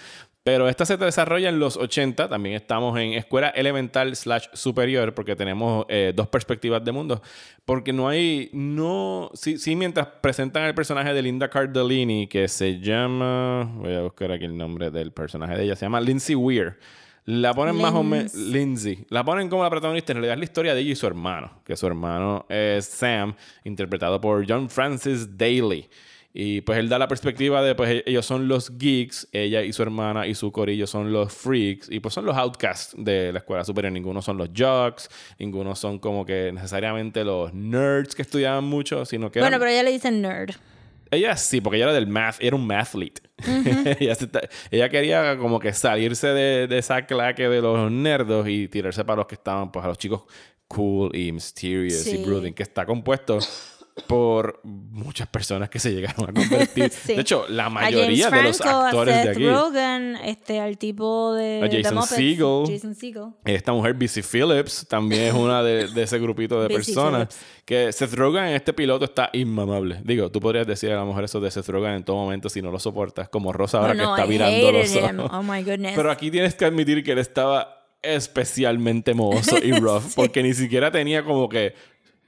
Pero 0.43 0.67
esta 0.67 0.88
se 0.88 0.97
desarrolla 0.97 1.49
en 1.49 1.59
los 1.59 1.77
80, 1.77 2.27
también 2.27 2.55
estamos 2.55 2.97
en 2.97 3.13
escuela 3.13 3.49
elemental 3.49 4.15
slash 4.15 4.47
superior, 4.53 5.13
porque 5.13 5.36
tenemos 5.36 5.86
eh, 5.88 6.13
dos 6.15 6.27
perspectivas 6.29 6.84
de 6.84 6.91
mundo. 6.91 7.21
Porque 7.63 7.93
no 7.93 8.09
hay, 8.09 8.49
no, 8.51 9.29
sí, 9.36 9.59
sí, 9.59 9.75
mientras 9.75 10.07
presentan 10.07 10.63
el 10.63 10.73
personaje 10.73 11.13
de 11.13 11.21
Linda 11.21 11.47
Cardellini, 11.47 12.25
que 12.25 12.47
se 12.47 12.79
llama, 12.79 13.71
voy 13.75 13.93
a 13.93 14.01
buscar 14.01 14.32
aquí 14.32 14.45
el 14.45 14.57
nombre 14.57 14.89
del 14.89 15.11
personaje 15.11 15.55
de 15.55 15.65
ella, 15.65 15.75
se 15.75 15.86
llama 15.86 16.01
Lindsay 16.01 16.34
Weir. 16.36 16.79
La 17.26 17.53
ponen 17.53 17.76
más 17.76 17.93
o 17.93 18.03
menos. 18.03 18.34
Lindsay. 18.34 19.05
La 19.09 19.24
ponen 19.24 19.47
como 19.49 19.63
la 19.63 19.69
protagonista. 19.69 20.11
En 20.11 20.17
realidad 20.17 20.34
es 20.34 20.39
la 20.39 20.45
historia 20.45 20.74
de 20.74 20.82
ella 20.82 20.91
y 20.91 20.95
su 20.95 21.05
hermano. 21.07 21.61
Que 21.65 21.76
su 21.76 21.86
hermano 21.88 22.45
es 22.49 22.86
Sam, 22.86 23.36
interpretado 23.63 24.19
por 24.19 24.45
John 24.49 24.69
Francis 24.69 25.38
Daly. 25.38 25.88
Y 26.34 26.61
pues 26.61 26.80
él 26.80 26.88
da 26.88 26.97
la 26.97 27.09
perspectiva 27.09 27.61
de, 27.61 27.76
pues 27.76 27.89
e- 27.89 28.03
ellos 28.05 28.26
son 28.26 28.47
los 28.47 28.78
geeks, 28.78 29.28
ella 29.34 29.63
y 29.63 29.74
su 29.74 29.84
hermana 29.84 30.28
y 30.28 30.34
su 30.34 30.49
corillo 30.51 30.88
son 30.88 31.11
los 31.11 31.34
freaks, 31.34 31.91
y 31.91 31.99
pues 31.99 32.13
son 32.13 32.26
los 32.26 32.38
outcasts 32.38 32.95
de 32.97 33.34
la 33.34 33.39
escuela 33.39 33.65
superior. 33.65 33.91
Ninguno 33.91 34.22
son 34.22 34.38
los 34.38 34.49
jocks, 34.57 35.09
ninguno 35.39 35.76
son 35.76 35.99
como 35.99 36.26
que 36.26 36.51
necesariamente 36.53 37.26
los 37.26 37.53
nerds 37.53 38.15
que 38.15 38.22
estudiaban 38.22 38.63
mucho, 38.63 39.03
sino 39.05 39.30
que... 39.30 39.39
Bueno, 39.39 39.57
eran- 39.57 39.59
pero 39.59 39.72
ella 39.72 39.84
le 39.84 39.91
dicen 39.91 40.22
nerd. 40.22 40.55
Ella 41.12 41.36
sí, 41.38 41.62
porque 41.62 41.78
ella 41.78 41.86
era 41.86 41.93
del 41.93 42.07
math, 42.07 42.38
era 42.39 42.55
un 42.55 42.66
mathlete. 42.66 43.22
ella, 43.99 44.14
está- 44.14 44.41
ella 44.72 44.89
quería 44.89 45.38
como 45.38 45.59
que 45.59 45.74
salirse 45.74 46.28
de, 46.28 46.68
de 46.68 46.78
esa 46.78 47.05
claque 47.05 47.47
de 47.49 47.62
los 47.62 47.91
nerdos 47.91 48.47
y 48.47 48.68
tirarse 48.68 49.03
para 49.05 49.18
los 49.18 49.28
que 49.28 49.36
estaban, 49.36 49.72
pues 49.72 49.84
a 49.86 49.89
los 49.89 49.97
chicos 49.97 50.24
cool 50.68 51.14
y 51.16 51.32
mysterious 51.34 52.07
y 52.07 52.18
brooding, 52.24 52.53
que 52.53 52.64
está 52.64 52.86
compuesto 52.86 53.39
por 54.07 54.59
muchas 54.63 55.27
personas 55.27 55.69
que 55.69 55.79
se 55.79 55.91
llegaron 55.91 56.29
a 56.29 56.33
convertir. 56.33 56.91
Sí. 57.01 57.15
De 57.15 57.21
hecho, 57.21 57.45
la 57.47 57.69
mayoría 57.69 58.29
de 58.29 58.43
los 58.43 58.61
actores 58.61 59.15
a 59.15 59.17
de 59.17 59.23
Seth 59.23 59.37
aquí. 59.37 59.49
Rogen, 59.49 60.17
este, 60.23 60.59
al 60.59 60.77
tipo 60.77 61.33
de 61.33 61.63
A 61.63 61.69
Jason 61.69 62.03
Segel. 62.03 62.63
Jason 62.67 62.95
Segel. 62.95 63.27
Esta 63.45 63.71
mujer, 63.71 63.93
Busy 63.93 64.21
Phillips, 64.21 64.85
también 64.87 65.23
es 65.23 65.33
una 65.33 65.63
de, 65.63 65.87
de 65.87 66.03
ese 66.03 66.19
grupito 66.19 66.61
de 66.61 66.69
personas. 66.73 67.27
Phillips. 67.29 67.61
Que 67.65 67.91
Seth 67.91 68.13
Rogen 68.13 68.45
en 68.45 68.55
este 68.55 68.73
piloto 68.73 69.05
está 69.05 69.29
inmamable. 69.33 70.01
Digo, 70.03 70.29
tú 70.31 70.39
podrías 70.39 70.67
decir 70.67 70.91
a 70.91 70.95
la 70.97 71.05
mujer 71.05 71.25
eso 71.25 71.39
de 71.39 71.49
Seth 71.49 71.67
Rogen 71.69 71.91
en 71.91 72.03
todo 72.03 72.17
momento 72.17 72.49
si 72.49 72.61
no 72.61 72.71
lo 72.71 72.79
soportas, 72.79 73.29
como 73.29 73.53
Rosa 73.53 73.79
ahora 73.79 73.93
que 73.93 73.99
no, 73.99 74.15
está 74.15 74.25
I 74.25 74.29
virando 74.29 74.71
los 74.71 74.95
ojos. 74.95 75.31
Oh 75.31 75.43
my 75.43 75.63
goodness. 75.63 75.93
Pero 75.95 76.11
aquí 76.11 76.29
tienes 76.29 76.55
que 76.55 76.65
admitir 76.65 77.03
que 77.03 77.13
él 77.13 77.19
estaba 77.19 77.81
especialmente 78.01 79.13
mohoso 79.13 79.57
y 79.57 79.71
rough, 79.79 80.03
porque 80.15 80.43
ni 80.43 80.53
siquiera 80.53 80.91
tenía 80.91 81.23
como 81.23 81.49
que. 81.49 81.73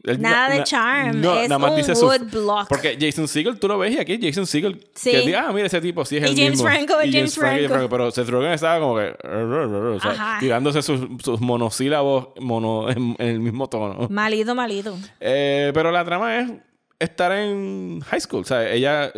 Él 0.04 0.22
Nada 0.22 0.54
de 0.54 0.64
charm, 0.64 1.22
No, 1.22 1.40
es 1.40 1.48
nada 1.48 1.60
más 1.60 1.72
un 1.72 1.78
dice 1.78 1.96
su- 1.96 2.06
wood 2.06 2.30
block. 2.32 2.68
Porque 2.68 2.98
Jason 3.00 3.28
Segel, 3.28 3.58
tú 3.58 3.68
lo 3.68 3.78
ves 3.78 3.94
y 3.94 4.00
aquí 4.00 4.20
Jason 4.22 4.46
Segel. 4.46 4.86
Sí. 4.94 5.12
Que 5.12 5.36
ah, 5.36 5.52
mira 5.54 5.68
ese 5.68 5.80
tipo, 5.80 6.04
sí 6.04 6.18
es 6.18 6.24
Y 6.24 6.26
el 6.26 6.36
James 6.36 6.50
mismo. 6.52 6.66
Franco 6.66 6.94
Y 7.04 7.12
James 7.14 7.36
Franco. 7.36 7.88
Pero 7.90 8.12
Seth 8.12 8.28
Rogen 8.30 8.52
estaba 8.52 8.80
como 8.80 8.98
que. 8.98 9.16
o 9.26 10.00
sea, 10.02 10.38
tirándose 10.40 10.82
sus, 10.82 11.00
sus 11.24 11.40
monosílabos 11.40 12.30
mono, 12.40 12.90
en, 12.90 13.16
en 13.18 13.28
el 13.28 13.40
mismo 13.40 13.68
tono. 13.70 14.08
Malito, 14.10 14.54
malito. 14.56 14.98
Eh, 15.20 15.72
pero 15.74 15.92
la 15.92 16.04
trama 16.04 16.38
es 16.40 16.52
estar 17.00 17.32
en 17.32 18.00
high 18.06 18.20
school. 18.22 18.42
O 18.42 18.46
sea, 18.46 18.70
ella 18.72 19.12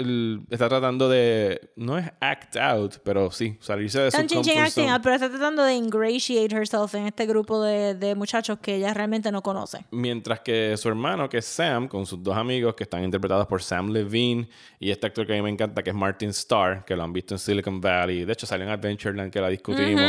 está 0.49 0.67
tratando 0.69 1.07
de. 1.09 1.69
No 1.76 1.97
es 1.97 2.05
act 2.19 2.55
out, 2.57 2.95
pero 3.03 3.30
sí, 3.32 3.57
salirse 3.61 3.99
de 3.99 4.11
su 4.11 4.17
comfort 4.17 4.47
acting 4.47 4.69
zone. 4.71 4.91
out, 4.91 5.01
pero 5.03 5.15
está 5.15 5.30
tratando 5.30 5.63
de 5.63 5.76
ingratiate 5.76 6.55
herself 6.55 6.95
en 6.95 7.05
este 7.07 7.26
grupo 7.26 7.63
de, 7.63 7.93
de 7.95 8.15
muchachos 8.15 8.57
que 8.59 8.76
ella 8.76 8.93
realmente 8.93 9.32
no 9.32 9.41
conoce. 9.43 9.86
Mientras 9.91 10.39
que 10.39 10.76
su 10.78 10.88
hermano, 10.89 11.30
que 11.30 11.38
es 11.39 11.45
Sam, 11.45 11.88
con 11.88 12.05
sus 12.05 12.21
dos 12.23 12.36
amigos 12.36 12.73
que 12.76 12.84
están 12.84 13.03
interpretados 13.03 13.47
por 13.47 13.61
Sam 13.61 13.91
Levine 13.91 14.47
y 14.80 14.91
este 14.91 15.07
actor 15.07 15.26
que 15.28 15.34
a 15.34 15.36
mí 15.36 15.41
me 15.41 15.49
encanta, 15.49 15.84
que 15.84 15.89
es 15.91 15.95
Martin 15.95 16.30
Starr, 16.30 16.84
que 16.86 16.95
lo 16.95 17.03
han 17.03 17.13
visto 17.13 17.36
en 17.36 17.39
Silicon 17.39 17.80
Valley. 17.82 18.26
De 18.26 18.34
hecho, 18.34 18.45
salió 18.45 18.65
en 18.65 18.71
Adventureland, 18.71 19.32
que 19.32 19.41
la 19.41 19.49
discutimos. 19.49 20.01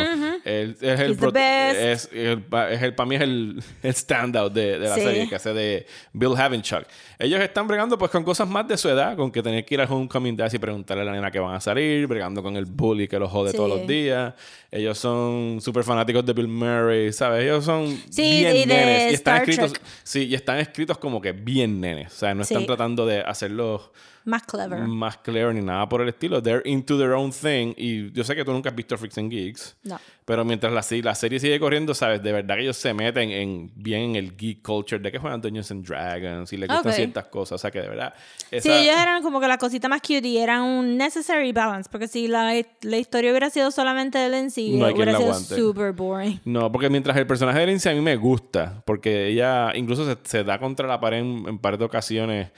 Él 0.45 0.77
es 0.81 1.01
el, 1.01 1.15
best. 1.15 1.79
Es, 1.81 2.11
el, 2.13 2.43
pa- 2.43 2.71
es 2.71 2.81
el- 2.83 2.95
para 2.95 3.09
mí 3.09 3.17
es 3.17 3.23
el, 3.23 3.63
el 3.83 3.95
standout 3.95 4.53
de, 4.53 4.79
de 4.79 4.89
la 4.89 4.95
Sí. 4.95 5.01
serie 5.03 5.29
que 5.29 5.35
hace 5.35 5.53
de 5.53 5.87
Bill 6.13 6.37
Havenchuck. 6.37 6.85
Ellos 7.19 7.41
están 7.41 7.66
bregando 7.67 7.99
pues 7.99 8.11
con 8.11 8.25
cosas 8.25 8.49
más 8.49 8.67
de 8.69 8.77
su 8.77 8.89
edad, 8.89 9.17
con 9.17 9.31
que 9.31 9.43
tener 9.43 9.65
que 9.65 9.75
ir 9.75 9.81
al 9.81 9.91
homecoming 9.91 10.37
dance 10.37 10.57
y 10.57 10.59
preguntarle 10.59 11.03
a 11.03 11.07
la 11.07 11.13
nena 11.13 11.31
que 11.31 11.39
van 11.39 11.55
a 11.55 11.61
salir, 11.61 12.07
bregando 12.07 12.43
con 12.43 12.57
el 12.57 12.65
bully 12.67 13.09
que 13.09 13.19
los 13.19 13.31
jode 13.31 13.51
Sí. 13.51 13.57
todos 13.57 13.69
los 13.69 13.87
días. 13.87 14.35
Ellos 14.71 14.99
son 14.99 15.59
súper 15.61 15.85
fanáticos 15.85 16.25
de 16.27 16.33
Bill 16.33 16.49
Murray, 16.49 17.13
¿sabes? 17.13 17.45
Ellos 17.45 17.65
son 17.65 17.87
Sí, 18.11 18.23
bien 18.41 18.57
y 18.57 18.67
nenes. 18.67 19.13
Y 19.13 19.15
están 19.15 19.37
Star 19.37 19.49
escritos, 19.51 19.73
Trek. 19.75 19.83
sí, 20.03 20.25
y 20.27 20.35
están 20.35 20.59
escritos 20.59 20.99
como 20.99 21.21
que 21.21 21.33
bien 21.33 21.81
nenes. 21.81 22.13
O 22.13 22.17
sea, 22.17 22.35
no 22.35 22.43
están 22.43 22.61
Sí. 22.61 22.67
tratando 22.67 23.07
de 23.07 23.21
hacerlos 23.21 23.91
Más 24.27 24.43
clever. 24.43 24.81
más 24.81 25.17
clever 25.19 25.55
ni 25.55 25.63
nada 25.63 25.89
por 25.89 26.03
el 26.03 26.09
estilo. 26.09 26.43
They're 26.43 26.63
into 26.69 26.99
their 26.99 27.13
own 27.13 27.31
thing. 27.31 27.73
Y 27.77 28.11
yo 28.13 28.25
sé 28.25 28.35
que 28.35 28.45
tú 28.45 28.53
nunca 28.53 28.69
has 28.71 28.75
visto 28.77 28.99
Freaks 28.99 29.17
and 29.19 29.31
Geeks. 29.31 29.77
No. 29.85 29.99
Pero 30.25 30.45
mientras 30.45 30.73
la, 30.73 30.85
la 31.03 31.15
serie 31.15 31.39
sigue 31.39 31.61
corriendo, 31.61 31.95
¿sabes? 31.95 32.21
De 32.21 32.33
verdad 32.33 32.57
que 32.57 32.63
ellos 32.63 32.77
se 32.77 32.93
meten 32.93 33.31
en, 33.31 33.71
bien 33.77 34.01
en 34.01 34.17
el 34.17 34.37
geek 34.37 34.61
culture 34.63 35.01
de 35.01 35.13
que 35.13 35.21
juegan 35.21 35.41
Dungeons 35.41 35.71
and 35.71 35.87
Dragons 35.87 36.53
y 36.53 36.57
les 36.57 36.69
gustan 36.69 36.89
Ok. 36.91 36.97
ciertas 36.97 37.27
cosas. 37.27 37.53
O 37.53 37.59
sea, 37.59 37.71
que 37.71 37.81
de 37.81 37.89
verdad. 37.89 38.13
Sí, 38.51 38.57
esa- 38.57 38.81
ellos 38.81 38.97
eran 39.01 39.23
como 39.23 39.39
que 39.41 39.47
la 39.47 39.57
cosita 39.59 39.89
más 39.89 40.01
cute 40.01 40.27
y 40.27 40.39
eran 40.39 40.63
un 40.63 40.97
necessary 40.97 41.53
balance. 41.53 41.89
Porque 41.89 42.09
si 42.09 42.27
la, 42.27 42.53
la 42.83 42.97
historia 42.97 43.31
hubiera 43.31 43.49
sido 43.51 43.71
solamente 43.71 44.19
de 44.19 44.29
Lindsay, 44.29 44.71
No 44.77 44.89
hubiera 44.89 45.17
sido 45.17 45.35
super 45.35 45.93
boring. 45.93 46.41
No, 46.45 46.73
porque 46.73 46.91
mientras 46.91 47.17
el 47.17 47.29
personaje 47.29 47.61
de 47.61 47.67
Lindsay 47.69 47.93
a 47.93 47.95
mí 47.95 48.03
me 48.03 48.17
gusta, 48.17 48.83
porque 48.85 49.29
ella 49.29 49.71
incluso 49.77 50.05
se, 50.05 50.19
se 50.25 50.43
da 50.43 50.59
contra 50.59 50.89
la 50.89 50.99
pared 50.99 51.19
en 51.21 51.49
un 51.49 51.59
par 51.61 51.79
de 51.79 51.85
ocasiones 51.85 52.49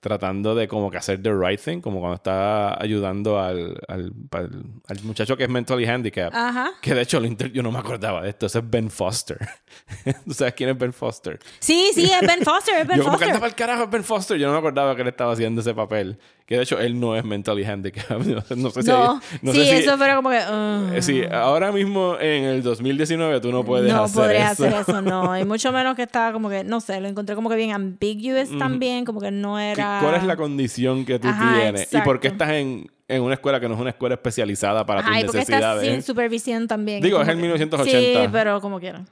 tratando 0.00 0.54
de 0.54 0.68
como 0.68 0.90
que 0.90 0.98
hacer 0.98 1.20
the 1.22 1.32
right 1.32 1.60
thing, 1.60 1.80
como 1.80 1.98
cuando 2.00 2.14
está 2.16 2.80
ayudando 2.80 3.40
al, 3.40 3.76
al, 3.88 4.12
al- 4.30 4.64
al 4.88 5.02
muchacho 5.02 5.36
que 5.36 5.44
es 5.44 5.48
mentally 5.50 5.84
handicapped. 5.86 6.36
Ajá. 6.36 6.70
Que 6.80 6.94
de 6.94 7.02
hecho 7.02 7.18
lo 7.18 7.26
yo 7.28 7.62
no 7.62 7.72
me 7.72 7.78
acordaba 7.78 8.22
de 8.22 8.28
esto, 8.28 8.46
ese 8.46 8.58
es 8.58 8.70
Ben 8.70 8.90
Foster. 8.90 9.38
¿Tú 10.26 10.32
sabes 10.34 10.54
quién 10.54 10.70
es 10.70 10.78
Ben 10.78 10.92
Foster? 10.92 11.38
Sí, 11.58 11.90
sí, 11.94 12.04
es 12.04 12.26
Ben 12.26 12.42
Foster, 12.44 12.74
es 12.78 12.86
Ben 12.86 12.96
yo 12.98 13.02
como 13.04 13.14
Foster. 13.14 13.28
andaba 13.30 13.46
el 13.48 13.54
carajo 13.54 13.84
es 13.84 13.90
Ben 13.90 14.04
Foster, 14.04 14.36
yo 14.38 14.46
no 14.46 14.52
me 14.52 14.58
acordaba 14.58 14.94
que 14.94 15.02
él 15.02 15.08
estaba 15.08 15.32
haciendo 15.32 15.60
ese 15.60 15.74
papel. 15.74 16.18
Que 16.46 16.56
de 16.58 16.62
hecho 16.62 16.78
él 16.78 17.00
no 17.00 17.16
es 17.16 17.24
mentally 17.24 17.64
handicapped. 17.64 18.24
no 18.56 18.70
sé 18.70 18.82
si... 18.84 18.88
No, 18.88 19.20
no 19.42 19.52
sí, 19.52 19.58
sé 19.58 19.64
si- 19.64 19.72
eso 19.82 19.96
fuera 19.98 20.14
como 20.14 20.30
que... 20.30 20.38
uh, 20.38 21.02
Sí, 21.02 21.22
ahora 21.28 21.72
mismo 21.72 22.16
en 22.20 22.44
el 22.44 22.62
2019 22.62 23.40
tú 23.40 23.50
no 23.50 23.64
puedes 23.64 23.92
no 23.92 24.04
hacer 24.04 24.22
podría 24.22 24.52
eso. 24.52 24.64
hacer 24.64 24.80
eso, 24.80 25.02
no. 25.02 25.36
Y 25.36 25.44
mucho 25.44 25.72
menos 25.72 25.96
que 25.96 26.02
estaba 26.04 26.32
como 26.32 26.48
que, 26.48 26.62
no 26.62 26.80
sé, 26.80 27.00
lo 27.00 27.08
encontré 27.08 27.34
como 27.34 27.50
que 27.50 27.56
bien 27.56 27.72
ambiguous 27.72 28.56
también, 28.58 29.04
como 29.04 29.20
que 29.20 29.32
no 29.32 29.56
¿Qué- 29.56 29.74
¿Cuál 30.00 30.14
es 30.16 30.22
la 30.24 30.36
condición 30.36 31.04
que 31.04 31.18
tú 31.18 31.28
Ajá, 31.28 31.54
tienes? 31.60 31.92
¿Y 31.92 32.00
por 32.02 32.20
qué 32.20 32.28
estás 32.28 32.50
en, 32.50 32.90
en 33.08 33.22
una 33.22 33.34
escuela 33.34 33.60
que 33.60 33.68
no 33.68 33.74
es 33.74 33.80
una 33.80 33.90
escuela 33.90 34.14
especializada 34.16 34.84
para 34.86 35.00
Ajá, 35.00 35.18
y 35.18 35.22
tus 35.22 35.26
porque 35.26 35.38
está 35.40 35.52
necesidades? 35.56 35.90
sin 35.92 36.02
supervisión 36.02 36.66
también. 36.68 37.00
Digo, 37.02 37.20
es 37.20 37.28
el 37.28 37.34
que- 37.36 37.42
1980. 37.42 38.22
Sí, 38.22 38.28
pero 38.32 38.60
como 38.60 38.78
quieran. 38.80 39.06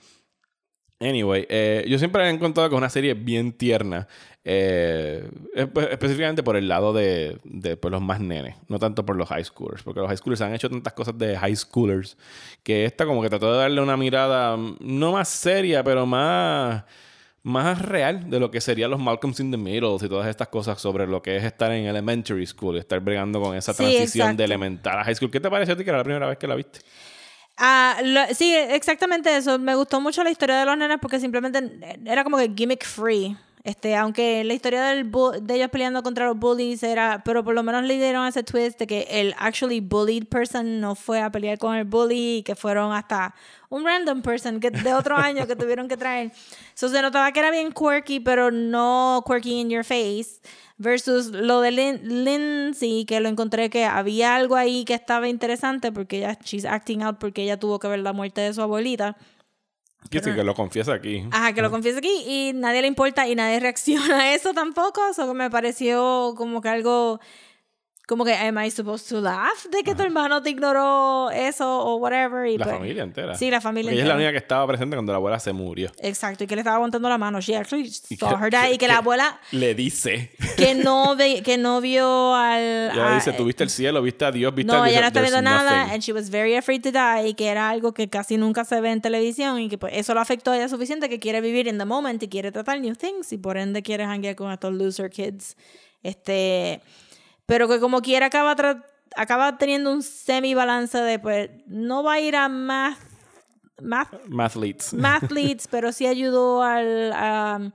Anyway, 1.01 1.45
eh, 1.51 1.85
yo 1.89 1.99
siempre 1.99 2.25
he 2.25 2.31
encontrado 2.31 2.69
que 2.69 2.75
es 2.77 2.79
una 2.79 2.89
serie 2.89 3.15
bien 3.15 3.53
tierna. 3.53 4.07
eh, 4.47 5.27
espe- 5.57 5.89
específicamente 5.91 6.43
por 6.43 6.57
el 6.57 6.69
lado 6.69 6.93
de, 6.93 7.39
de, 7.45 7.79
pues, 7.79 7.91
los 7.91 8.03
más 8.03 8.21
nenes, 8.21 8.55
no 8.69 8.79
tanto 8.79 9.05
por 9.07 9.17
los 9.17 9.27
high 9.31 9.43
schoolers, 9.43 9.83
porque 9.83 10.01
los 10.01 10.07
high 10.09 10.19
schoolers 10.19 10.43
han 10.43 10.55
hecho 10.55 10.69
tantas 10.69 10.93
cosas 10.93 11.17
de 11.17 11.35
high 11.39 11.57
schoolers 11.57 12.19
que 12.63 12.85
esta 12.85 13.07
como 13.07 13.23
que 13.23 13.31
trató 13.31 13.51
de 13.53 13.59
darle 13.59 13.81
una 13.81 13.97
mirada 13.97 14.55
mm, 14.59 14.77
no 14.81 15.13
más 15.13 15.31
seria, 15.31 15.83
pero 15.83 16.05
más, 16.05 16.85
más 17.45 17.81
real 17.81 18.29
de 18.31 18.41
lo 18.41 18.51
que 18.51 18.61
serían 18.61 18.91
los 18.91 18.99
Malcolms 18.99 19.39
in 19.39 19.51
the 19.51 19.57
Middle 19.57 19.97
y 20.01 20.09
todas 20.09 20.27
estas 20.29 20.49
cosas 20.49 20.81
sobre 20.81 21.07
lo 21.07 21.23
que 21.23 21.37
es 21.37 21.45
estar 21.45 21.71
en 21.71 21.85
elementary 21.87 22.47
school 22.47 22.77
y 22.77 22.79
estar 22.81 22.99
bregando 23.01 23.41
con 23.41 23.55
esa 23.57 23.73
transición 23.75 24.37
de 24.37 24.45
elemental 24.45 24.99
a 24.99 25.05
high 25.05 25.15
school. 25.15 25.31
¿Qué 25.31 25.39
te 25.41 25.51
pareció 25.51 25.75
a 25.75 25.77
ti 25.77 25.85
que 25.85 25.91
era 25.91 25.99
la 25.99 26.05
primera 26.05 26.27
vez 26.27 26.39
que 26.39 26.49
la 26.49 26.55
viste? 26.57 26.81
Lo- 28.03 28.35
sí, 28.35 28.55
exactamente 28.55 29.37
eso. 29.37 29.59
Me 29.59 29.75
gustó 29.75 30.01
mucho 30.01 30.25
la 30.25 30.31
historia 30.31 30.59
de 30.59 30.65
los 30.65 30.77
nenes 30.77 30.99
porque 31.01 31.21
simplemente 31.21 31.61
era 32.05 32.25
como 32.25 32.37
que 32.39 32.51
gimmick 32.57 32.85
free. 32.85 33.37
Este, 33.65 33.97
aunque 33.97 34.45
la 34.45 34.53
historia 34.53 34.83
del 34.85 35.11
de 35.41 35.55
ellos 35.55 35.71
peleando 35.71 36.03
contra 36.03 36.27
los 36.27 36.39
bullies 36.39 36.83
era, 36.83 37.23
pero 37.25 37.43
por 37.43 37.55
lo 37.55 37.63
menos 37.63 37.83
le 37.85 37.95
dieron 37.97 38.27
ese 38.27 38.43
twist 38.43 38.79
de 38.79 38.87
que 38.87 39.07
el 39.11 39.35
actually 39.39 39.81
bullied 39.81 40.27
person 40.29 40.83
no 40.83 40.95
fue 40.95 41.23
a 41.23 41.31
pelear 41.33 41.57
con 41.57 41.75
el 41.75 41.85
bully 41.87 42.37
y 42.39 42.43
que 42.43 42.55
fueron 42.57 42.93
hasta 42.93 43.35
un 43.71 43.83
random 43.87 44.21
person 44.21 44.61
que 44.61 44.71
de 44.71 44.93
otro 44.93 45.17
año 45.17 45.47
que 45.47 45.57
tuvieron 45.57 45.89
que 45.89 45.97
traer. 45.97 46.31
So, 46.75 46.91
se 46.91 47.01
notaba 47.01 47.33
que 47.33 47.41
era 47.41 47.51
bien 47.51 47.73
quirky, 47.73 48.21
pero 48.21 48.51
no 48.51 49.25
quirky 49.27 49.61
in 49.61 49.71
your 49.71 49.83
face. 49.85 50.43
Versus 50.77 51.29
lo 51.31 51.61
de 51.63 51.71
Lin- 51.71 52.25
Lindsay, 52.25 53.07
que 53.07 53.21
lo 53.21 53.31
encontré 53.31 53.71
que 53.71 53.87
había 53.87 54.35
algo 54.35 54.57
ahí 54.57 54.85
que 54.85 54.93
estaba 54.93 55.29
interesante 55.29 55.91
porque 55.91 56.19
ella, 56.19 56.37
she's 56.45 56.67
acting 56.67 57.03
out 57.03 57.17
porque 57.19 57.45
ella 57.45 57.59
tuvo 57.59 57.79
que 57.79 57.89
ver 57.89 58.01
la 58.01 58.13
muerte 58.13 58.43
de 58.43 58.53
su 58.53 58.61
abuelita. 58.61 59.17
Que 60.11 60.21
sí, 60.21 60.33
que 60.35 60.45
lo 60.45 60.55
confiesa 60.55 60.95
aquí. 60.95 61.27
Ajá, 61.31 61.53
que 61.53 61.63
lo 61.63 61.71
confiesa 61.71 61.99
aquí 61.99 62.25
y 62.27 62.53
nadie 62.55 62.83
le 62.83 62.89
importa 62.89 63.27
y 63.27 63.35
nadie 63.35 63.59
reacciona 63.61 64.21
a 64.21 64.35
eso 64.35 64.53
tampoco. 64.53 65.01
Eso 65.11 65.33
me 65.35 65.51
pareció 65.51 66.35
como 66.37 66.61
que 66.61 66.69
algo, 66.69 67.21
como 68.07 68.25
que, 68.25 68.35
am 68.35 68.59
I 68.63 68.71
supposed 68.71 69.09
to 69.09 69.21
laugh 69.23 69.65
de 69.71 69.83
que 69.83 69.95
tu 69.95 70.03
hermano 70.03 70.43
te 70.43 70.51
ignoró 70.51 71.31
eso 71.31 71.67
o 71.81 71.97
whatever? 71.97 72.47
Y 72.47 72.59
La 72.59 72.65
pues- 72.67 72.77
familia 72.77 73.03
entera. 73.03 73.35
Sí, 73.35 73.51
la 73.51 73.61
familia 73.63 73.89
Porque 73.91 73.95
ella 73.95 74.03
es 74.03 74.09
la 74.09 74.15
entera. 74.15 74.29
única 74.29 74.33
que 74.39 74.43
estaba 74.45 74.67
presente 74.67 74.95
cuando 74.97 75.13
la 75.13 75.17
abuela 75.17 75.39
se 75.41 75.53
murió. 75.55 75.91
Exacto, 76.01 76.45
y 76.45 76.47
que 76.47 76.55
le 76.55 76.61
estaba 76.61 76.77
aguantando 76.77 77.09
la 77.09 77.17
mano. 77.17 77.41
She 77.41 77.57
actually 77.57 77.89
saw 77.91 78.29
que- 78.39 78.45
her 78.45 78.51
die. 78.51 78.75
Y 78.75 78.79
que 78.79 78.89
la 78.89 78.99
abuela 78.99 79.41
Le 79.53 79.75
dice. 79.75 80.31
que 80.57 80.75
no, 80.75 81.17
ve, 81.17 81.43
que 81.43 81.57
no 81.57 81.81
vio 81.81 82.35
al... 82.35 82.61
Ella 82.93 83.13
a- 83.13 83.15
dice, 83.15 83.33
tuviste 83.33 83.65
el 83.65 83.71
cielo, 83.71 84.03
viste 84.03 84.25
a 84.27 84.31
Dios, 84.33 84.55
viste 84.55 84.71
No, 84.73 84.83
a 84.83 84.85
Dios. 84.87 84.93
ella 84.93 85.01
no 85.01 85.07
está 85.07 85.21
viendo 85.23 85.41
nada 85.43 85.85
and 85.93 86.03
she 86.03 86.13
was 86.13 86.29
very 86.31 86.55
afraid 86.57 86.83
to 86.83 86.93
die 86.93 87.29
y 87.29 87.35
que 87.35 87.49
era 87.49 87.71
algo 87.71 87.95
que 87.95 88.09
casi 88.11 88.37
nunca 88.37 88.65
se 88.65 88.81
ve 88.83 88.91
en 88.91 89.01
televisión 89.01 89.59
y 89.61 89.69
que 89.71 89.79
pues 89.79 89.95
eso 89.97 90.13
lo 90.13 90.21
afectó 90.21 90.51
a 90.51 90.57
ella 90.57 90.69
suficiente 90.69 91.09
que 91.09 91.19
quiere 91.19 91.41
vivir 91.41 91.67
in 91.69 91.79
the 91.79 91.85
moment 91.87 92.23
y 92.23 92.29
quiere 92.29 92.53
tratar 92.53 92.81
new 92.81 92.95
things 92.95 93.33
y 93.33 93.39
por 93.39 93.57
ende 93.57 93.83
quiere 93.83 94.05
hanguear 94.05 94.37
con 94.37 94.53
estos 94.53 94.75
loser 94.75 95.09
kids. 95.11 95.57
Este, 96.03 96.81
pero 97.47 97.69
que 97.69 97.81
como 97.81 98.01
quiera 98.03 98.27
acaba 98.27 98.55
acaba 99.17 99.59
teniendo 99.59 99.93
un 99.93 100.03
semi 100.03 100.55
balance 100.55 100.99
de 100.99 101.19
pues 101.19 101.51
no 101.67 102.03
va 102.03 102.15
a 102.15 102.21
ir 102.21 102.37
a 102.37 102.49
math 102.49 102.99
math 103.81 104.13
Mathletes. 104.29 104.93
mathletes, 104.93 105.67
pero 105.71 105.93
sí 105.93 106.07
ayudó 106.07 106.63
al, 106.63 107.13
a, 107.13 107.73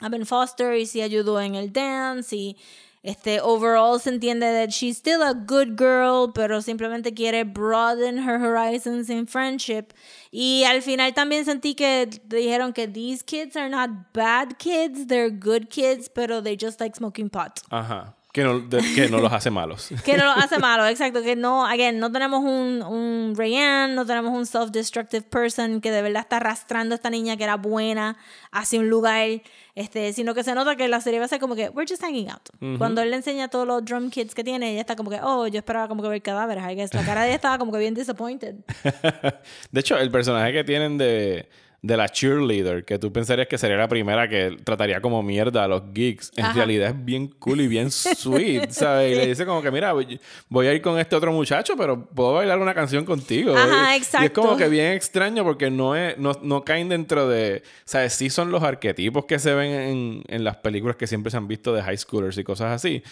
a 0.00 0.08
Ben 0.08 0.24
Foster 0.26 0.74
y 0.76 0.86
sí 0.86 1.02
ayudó 1.02 1.40
en 1.40 1.54
el 1.54 1.72
dance 1.72 2.34
y 2.34 2.56
este 3.02 3.40
overall 3.40 4.00
se 4.00 4.10
entiende 4.10 4.46
that 4.52 4.70
she's 4.70 4.96
still 4.98 5.22
a 5.22 5.32
good 5.32 5.76
girl, 5.76 6.32
pero 6.32 6.60
simplemente 6.60 7.14
quiere 7.14 7.44
broaden 7.44 8.18
her 8.18 8.40
horizons 8.40 9.08
in 9.08 9.28
friendship. 9.28 9.92
Y 10.32 10.64
al 10.64 10.82
final 10.82 11.14
también 11.14 11.44
sentí 11.44 11.76
que 11.76 12.08
dijeron 12.24 12.72
que 12.72 12.88
these 12.88 13.22
kids 13.22 13.56
are 13.56 13.68
not 13.68 14.12
bad 14.12 14.58
kids, 14.58 15.06
they're 15.06 15.30
good 15.30 15.68
kids, 15.70 16.08
pero 16.08 16.42
they 16.42 16.56
just 16.56 16.80
like 16.80 16.96
smoking 16.96 17.30
pot. 17.30 17.60
Ajá. 17.70 18.15
Que 18.36 18.44
no, 18.44 18.60
de- 18.60 18.82
que 18.94 19.08
no 19.08 19.18
los 19.18 19.32
hace 19.32 19.50
malos. 19.50 19.88
que 20.04 20.14
no 20.18 20.24
lo 20.26 20.32
hace 20.32 20.58
malo, 20.58 20.86
exacto, 20.86 21.22
que 21.22 21.36
no, 21.36 21.64
again, 21.64 21.98
no 21.98 22.12
tenemos 22.12 22.40
un, 22.40 22.82
un 22.82 23.32
Rayanne, 23.34 23.94
no 23.94 24.04
tenemos 24.04 24.34
un 24.34 24.44
self-destructive 24.44 25.22
person 25.22 25.80
que 25.80 25.90
de 25.90 26.02
verdad 26.02 26.20
está 26.20 26.36
arrastrando 26.36 26.94
a 26.94 26.96
esta 26.96 27.08
niña 27.08 27.38
que 27.38 27.44
era 27.44 27.56
buena 27.56 28.18
hacia 28.52 28.78
un 28.78 28.90
lugar, 28.90 29.26
este, 29.74 30.12
sino 30.12 30.34
que 30.34 30.44
se 30.44 30.54
nota 30.54 30.76
que 30.76 30.86
la 30.86 31.00
serie 31.00 31.18
va 31.18 31.24
a 31.24 31.28
ser 31.28 31.40
como 31.40 31.54
que, 31.56 31.70
we're 31.70 31.88
just 31.88 32.02
hanging 32.02 32.28
out. 32.28 32.50
Cuando 32.76 33.00
él 33.00 33.08
le 33.08 33.16
enseña 33.16 33.48
todos 33.48 33.66
los 33.66 33.82
drum 33.82 34.10
kits 34.10 34.34
que 34.34 34.44
tiene, 34.44 34.72
ella 34.72 34.82
está 34.82 34.96
como 34.96 35.08
que, 35.08 35.18
oh, 35.22 35.46
yo 35.46 35.56
esperaba 35.56 35.88
como 35.88 36.02
que 36.02 36.10
ver 36.10 36.20
cadáveres, 36.20 36.62
I 36.70 36.74
guess. 36.74 36.92
La 36.92 37.06
cara 37.06 37.22
de 37.22 37.28
ella 37.28 37.36
estaba 37.36 37.56
como 37.56 37.72
que 37.72 37.78
bien 37.78 37.94
disappointed. 37.94 38.56
De 39.72 39.80
hecho, 39.80 39.96
el 39.96 40.10
personaje 40.10 40.52
que 40.52 40.62
tienen 40.62 40.98
de, 40.98 41.48
de 41.86 41.96
la 41.96 42.08
cheerleader, 42.08 42.84
que 42.84 42.98
tú 42.98 43.12
pensarías 43.12 43.46
que 43.48 43.56
sería 43.58 43.76
la 43.76 43.88
primera 43.88 44.28
que 44.28 44.56
trataría 44.64 45.00
como 45.00 45.22
mierda 45.22 45.64
a 45.64 45.68
los 45.68 45.92
geeks, 45.92 46.32
en 46.36 46.44
Ajá. 46.46 46.54
realidad 46.54 46.90
es 46.90 47.04
bien 47.04 47.28
cool 47.38 47.60
y 47.60 47.68
bien 47.68 47.90
sweet, 47.92 48.70
¿sabes? 48.70 49.12
Y 49.12 49.14
le 49.14 49.26
dice 49.26 49.46
como 49.46 49.62
que, 49.62 49.70
mira, 49.70 49.92
voy, 49.92 50.66
a 50.66 50.72
ir 50.72 50.82
con 50.82 50.98
este 50.98 51.14
otro 51.16 51.32
muchacho, 51.32 51.74
pero 51.76 52.06
puedo 52.06 52.34
bailar 52.34 52.58
una 52.58 52.74
canción 52.74 53.04
contigo. 53.04 53.56
Ajá, 53.56 53.92
Y- 53.92 53.94
Y 53.94 54.00
es 54.00 54.02
exacto. 54.08 54.40
como 54.42 54.56
que 54.56 54.68
bien 54.68 54.92
extraño 54.92 55.44
porque 55.44 55.70
no, 55.70 55.94
es, 55.96 56.18
no, 56.18 56.32
no 56.42 56.64
caen 56.64 56.88
dentro 56.88 57.28
de... 57.28 57.62
¿Sabes? 57.84 58.12
Sí 58.14 58.30
son 58.30 58.50
los 58.50 58.62
arquetipos 58.62 59.24
que 59.26 59.38
se 59.38 59.54
ven 59.54 59.70
en, 59.72 60.22
en 60.28 60.44
las 60.44 60.56
películas 60.56 60.96
que 60.96 61.06
siempre 61.06 61.30
se 61.30 61.36
han 61.36 61.46
visto 61.48 61.72
de 61.72 61.82
high 61.82 61.96
schoolers 61.96 62.36
y 62.38 62.44
cosas 62.44 62.72
así, 62.72 63.02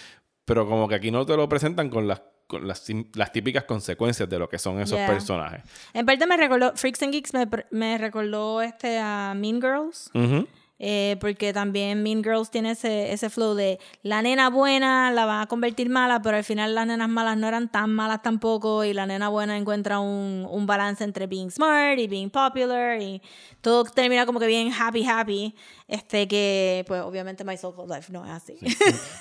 pero 0.44 0.66
como 0.68 0.88
que 0.88 0.94
aquí 0.96 1.10
no 1.10 1.24
te 1.24 1.36
lo 1.36 1.48
presentan 1.48 1.88
con 1.88 2.06
las, 2.08 2.22
las, 2.62 2.84
las 3.14 3.32
típicas 3.32 3.64
consecuencias 3.64 4.28
de 4.28 4.38
lo 4.38 4.48
que 4.48 4.58
son 4.58 4.80
esos 4.80 4.96
Yeah. 4.98 5.06
personajes. 5.06 5.62
En 5.92 6.06
parte 6.06 6.26
me 6.26 6.36
recordó, 6.36 6.72
Freaks 6.76 7.02
and 7.02 7.12
Geeks 7.12 7.32
me, 7.34 7.46
me 7.70 7.98
recordó 7.98 8.62
este, 8.62 8.98
a 8.98 9.34
Mean 9.36 9.60
Girls. 9.60 10.10
Ujú. 10.14 10.46
Eh, 10.80 11.16
porque 11.20 11.52
también 11.52 12.02
Mean 12.02 12.24
Girls 12.24 12.50
tiene 12.50 12.72
ese, 12.72 13.12
ese 13.12 13.30
flow 13.30 13.54
de 13.54 13.78
la 14.02 14.22
nena 14.22 14.50
buena 14.50 15.12
la 15.12 15.24
van 15.24 15.42
a 15.42 15.46
convertir 15.46 15.88
mala, 15.88 16.20
pero 16.20 16.36
al 16.36 16.42
final 16.42 16.74
las 16.74 16.84
nenas 16.84 17.08
malas 17.08 17.36
no 17.36 17.46
eran 17.46 17.70
tan 17.70 17.92
malas 17.92 18.22
tampoco 18.22 18.82
y 18.84 18.92
la 18.92 19.06
nena 19.06 19.28
buena 19.28 19.56
encuentra 19.56 20.00
un, 20.00 20.44
un 20.50 20.66
balance 20.66 21.04
entre 21.04 21.28
being 21.28 21.50
smart 21.50 21.96
y 22.00 22.08
being 22.08 22.28
popular 22.28 23.00
y 23.00 23.22
todo 23.60 23.84
termina 23.84 24.26
como 24.26 24.40
que 24.40 24.48
bien 24.48 24.72
happy 24.76 25.04
happy, 25.06 25.54
este 25.86 26.26
que 26.26 26.84
pues 26.88 27.00
obviamente 27.02 27.44
My 27.44 27.56
So 27.56 27.74
Called 27.74 27.94
Life 27.94 28.12
no 28.12 28.24
es 28.24 28.32
así. 28.32 28.56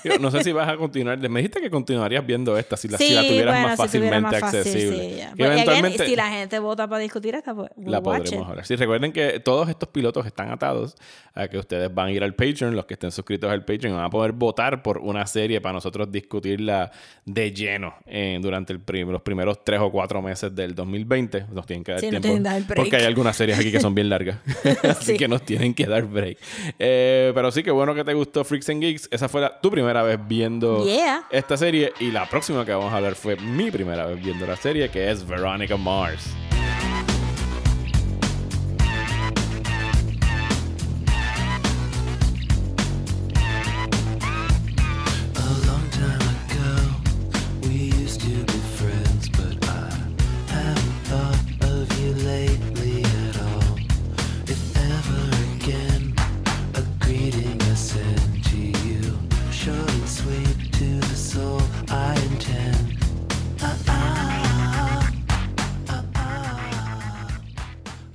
Yo 0.04 0.18
no 0.18 0.32
sé 0.32 0.44
si 0.44 0.52
vas 0.52 0.68
a 0.68 0.76
continuar. 0.76 1.18
Me 1.30 1.40
dijiste 1.40 1.62
que 1.62 1.70
continuarías 1.70 2.26
viendo 2.26 2.58
esta 2.58 2.76
si 2.78 2.88
la, 2.88 2.98
si 2.98 3.08
Sí, 3.10 3.14
la 3.14 3.22
tuvieras 3.22 3.54
bueno, 3.54 3.68
más 3.68 3.78
si 3.78 3.84
fácilmente 3.84 4.22
más 4.22 4.40
fácil, 4.40 4.60
accesible. 4.60 5.10
sí, 5.12 5.16
ya. 5.18 5.26
Que 5.28 5.32
But 5.32 5.40
again, 5.42 5.52
eventualmente 5.54 6.06
si 6.08 6.16
la 6.16 6.30
gente 6.30 6.60
vota 6.60 6.88
para 6.88 7.00
discutir 7.00 7.36
esta, 7.36 7.54
pues 7.54 7.70
we'll 7.76 7.92
la 7.92 8.02
podremos 8.02 8.48
hablar. 8.50 8.66
Sí, 8.66 8.76
recuerden 8.76 9.14
que 9.14 9.40
todos 9.40 9.70
estos 9.70 9.90
pilotos 9.90 10.26
están 10.26 10.50
atados 10.52 10.96
a 11.36 11.48
que 11.54 11.60
ustedes 11.60 11.94
van 11.94 12.08
a 12.08 12.12
ir 12.12 12.22
al 12.24 12.34
Patreon, 12.36 12.76
los 12.76 12.86
que 12.86 12.96
estén 12.96 13.12
suscritos 13.12 13.50
al 13.50 13.64
Patreon, 13.64 13.96
van 13.96 14.04
a 14.04 14.10
poder 14.10 14.34
votar 14.34 14.84
por 14.84 14.98
una 14.98 15.26
serie 15.26 15.62
para 15.62 15.72
nosotros 15.74 16.12
discutirla 16.12 16.92
de 17.26 17.54
lleno 17.54 17.94
eh, 18.06 18.38
durante 18.42 18.74
el 18.74 18.82
prim- 18.82 19.10
los 19.10 19.22
primeros 19.22 19.64
tres 19.64 19.80
o 19.80 19.90
cuatro 19.92 20.22
meses 20.22 20.54
del 20.54 20.76
2020. 20.76 21.46
Nos 21.54 21.66
tienen 21.66 21.84
que 21.86 21.92
dar 21.94 22.02
Sí, 22.02 22.10
tiempo. 22.10 22.38
dar 22.40 22.62
porque 22.76 22.96
hay 22.98 23.06
algunas 23.06 23.38
series 23.38 23.58
aquí 23.58 23.72
que 23.72 23.80
son 23.80 23.96
bien 23.96 24.10
largas. 24.10 24.38
Así 24.84 25.14
Sí. 25.14 25.18
que 25.18 25.28
nos 25.30 25.44
tienen 25.44 25.74
que 25.74 25.86
dar 25.86 26.04
break. 26.04 26.38
Eh, 26.80 27.32
pero 27.34 27.52
sí, 27.52 27.64
que 27.64 27.72
bueno 27.72 27.94
que 27.96 28.04
te 28.04 28.14
gustó 28.14 28.44
Freaks 28.44 28.70
and 28.70 28.82
Geeks. 28.82 29.08
Esa 29.12 29.30
fue 29.30 29.40
la- 29.42 29.62
tu 29.62 29.70
primera 29.72 30.04
vez 30.04 30.20
viendo 30.28 30.84
Yeah. 30.86 31.24
esta 31.32 31.56
serie. 31.56 31.94
Y 32.00 32.12
la 32.12 32.28
próxima 32.28 32.66
que 32.66 32.72
vamos 32.74 32.92
a 32.92 32.98
hablar 32.98 33.16
fue 33.16 33.36
mi 33.38 33.70
primera 33.72 34.06
vez 34.06 34.22
viendo 34.22 34.46
la 34.48 34.56
serie, 34.56 34.90
que 34.90 35.10
es 35.12 35.26
Veronica 35.28 35.78
Mars. 35.78 36.34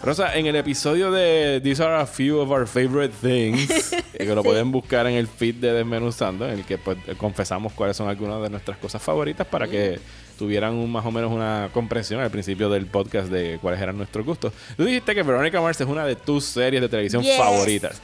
Rosa, 0.09 0.35
en 0.39 0.47
el 0.47 0.57
episodio 0.57 1.11
de 1.11 1.61
These 1.63 1.83
are 1.83 1.97
a 2.01 2.07
few 2.07 2.39
of 2.41 2.51
our 2.51 2.67
favorite 2.67 3.13
things, 3.21 3.93
eh, 4.15 4.27
que 4.27 4.35
lo 4.35 4.43
pueden 4.43 4.73
buscar 4.73 5.07
en 5.07 5.15
el 5.17 5.27
feed 5.27 5.57
de 5.57 5.73
Desmenuzando, 5.75 6.47
en 6.49 6.59
el 6.61 6.65
que 6.65 6.79
pues, 6.79 6.97
confesamos 7.19 7.75
cuáles 7.75 7.95
son 7.97 8.09
algunas 8.09 8.41
de 8.43 8.49
nuestras 8.49 8.79
cosas 8.79 9.03
favoritas 9.03 9.47
para 9.47 9.69
que 9.69 10.01
tuvieran 10.39 10.73
un- 10.75 10.91
más 10.91 11.05
o 11.05 11.11
menos 11.11 11.31
una 11.31 11.69
comprensión 11.75 12.21
al 12.21 12.31
principio 12.31 12.71
del 12.71 12.87
podcast 12.87 13.29
de 13.29 13.59
cuáles 13.61 13.83
eran 13.83 13.99
nuestros 13.99 14.25
gustos. 14.25 14.53
Tú 14.79 14.85
dijiste 14.85 15.15
que 15.15 15.23
Veronica 15.23 15.61
Mars 15.61 15.79
es 15.81 15.87
una 15.87 16.07
de 16.07 16.17
tus 16.17 16.45
series 16.45 16.81
de 16.81 16.89
televisión 16.89 17.23
Yes. 17.23 17.37
favoritas. 17.37 18.01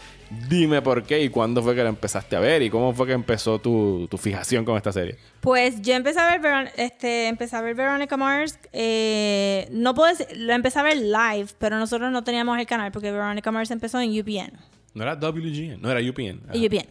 Dime 0.48 0.82
por 0.82 1.04
qué 1.04 1.22
y 1.22 1.28
cuándo 1.28 1.62
fue 1.62 1.74
que 1.74 1.82
la 1.82 1.88
empezaste 1.90 2.34
a 2.36 2.40
ver 2.40 2.62
y 2.62 2.70
cómo 2.70 2.92
fue 2.92 3.06
que 3.06 3.12
empezó 3.12 3.58
tu, 3.60 4.08
tu 4.10 4.16
fijación 4.18 4.64
con 4.64 4.76
esta 4.76 4.92
serie. 4.92 5.16
Pues 5.40 5.80
yo 5.82 5.94
empecé 5.94 6.18
a 6.20 6.30
ver, 6.30 6.40
Veron- 6.40 6.70
este, 6.76 7.28
empecé 7.28 7.54
a 7.56 7.60
ver 7.60 7.74
Veronica 7.74 8.16
Mars. 8.16 8.58
eh, 8.72 9.68
no 9.70 9.94
puedo 9.94 10.08
decir, 10.14 10.26
lo 10.36 10.52
empecé 10.52 10.78
a 10.78 10.82
ver 10.82 10.96
live, 10.96 11.48
pero 11.58 11.78
nosotros 11.78 12.10
no 12.10 12.24
teníamos 12.24 12.58
el 12.58 12.66
canal 12.66 12.90
porque 12.92 13.12
Veronica 13.12 13.50
Mars 13.52 13.70
empezó 13.70 14.00
en 14.00 14.10
UPN. 14.18 14.52
No 14.94 15.02
era 15.02 15.14
WGN, 15.16 15.80
no 15.80 15.90
era 15.90 16.00
UPN. 16.00 16.40
UPN. 16.54 16.86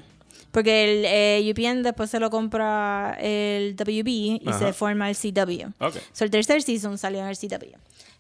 Porque 0.51 0.84
el 0.84 1.05
eh, 1.07 1.51
UPN 1.51 1.81
después 1.81 2.09
se 2.11 2.19
lo 2.19 2.29
compra 2.29 3.17
el 3.19 3.75
WB 3.75 4.07
y 4.07 4.41
Ajá. 4.45 4.59
se 4.59 4.73
forma 4.73 5.09
el 5.09 5.15
CW. 5.15 5.69
Ok. 5.79 5.95
So, 6.11 6.23
el 6.25 6.29
tercer 6.29 6.61
season 6.61 6.97
salió 6.99 7.21
en 7.21 7.27
el 7.27 7.36
CW. 7.38 7.75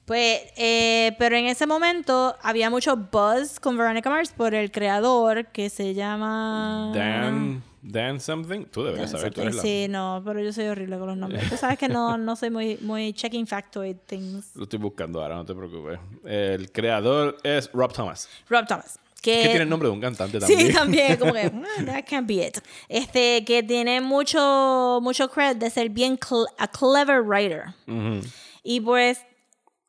Pues, 0.05 0.41
eh, 0.57 1.15
pero 1.17 1.37
en 1.37 1.45
ese 1.45 1.65
momento 1.65 2.35
había 2.41 2.69
mucho 2.69 2.97
buzz 2.97 3.59
con 3.59 3.77
Veronica 3.77 4.09
Mars 4.09 4.33
por 4.35 4.53
el 4.53 4.69
creador 4.71 5.47
que 5.47 5.69
se 5.69 5.93
llama... 5.93 6.91
Dan, 6.93 7.63
Dan 7.81 8.19
something. 8.19 8.65
Tú 8.65 8.83
deberías 8.83 9.11
Dan 9.11 9.19
saber, 9.21 9.33
tú 9.33 9.41
eres 9.41 9.55
la... 9.55 9.61
Sí, 9.61 9.87
no, 9.89 10.21
pero 10.25 10.41
yo 10.41 10.51
soy 10.51 10.65
horrible 10.65 10.97
con 10.97 11.07
los 11.07 11.17
nombres. 11.17 11.49
Tú 11.49 11.55
sabes 11.55 11.77
que 11.77 11.87
no, 11.87 12.17
no 12.17 12.35
soy 12.35 12.49
muy, 12.49 12.77
muy 12.81 13.13
checking 13.13 13.47
factoid 13.47 13.95
things. 14.05 14.53
Lo 14.55 14.63
estoy 14.63 14.79
buscando 14.79 15.21
ahora, 15.21 15.35
no 15.35 15.45
te 15.45 15.55
preocupes. 15.55 15.99
El 16.25 16.69
creador 16.71 17.37
es 17.43 17.69
Rob 17.71 17.93
Thomas. 17.93 18.27
Rob 18.49 18.67
Thomas. 18.67 18.99
Que, 19.21 19.37
Que 19.43 19.47
tiene 19.49 19.61
el 19.63 19.69
nombre 19.69 19.87
de 19.87 19.93
un 19.93 20.01
cantante 20.01 20.37
también. 20.37 20.67
Sí, 20.67 20.73
también, 20.73 21.15
como 21.15 21.31
que, 21.31 21.49
"Mm, 21.79 21.85
that 21.85 22.03
can't 22.05 22.27
be 22.27 22.45
it. 22.45 22.57
Este, 22.89 23.45
que 23.45 23.63
tiene 23.63 24.01
mucho, 24.01 24.99
mucho 25.01 25.29
credit 25.29 25.59
de 25.59 25.69
ser 25.69 25.87
bien 25.89 26.17
cl- 26.19 26.45
a 26.57 26.67
clever 26.67 27.21
writer. 27.21 27.67
Ujú. 27.87 28.19
Y 28.63 28.81
pues, 28.81 29.25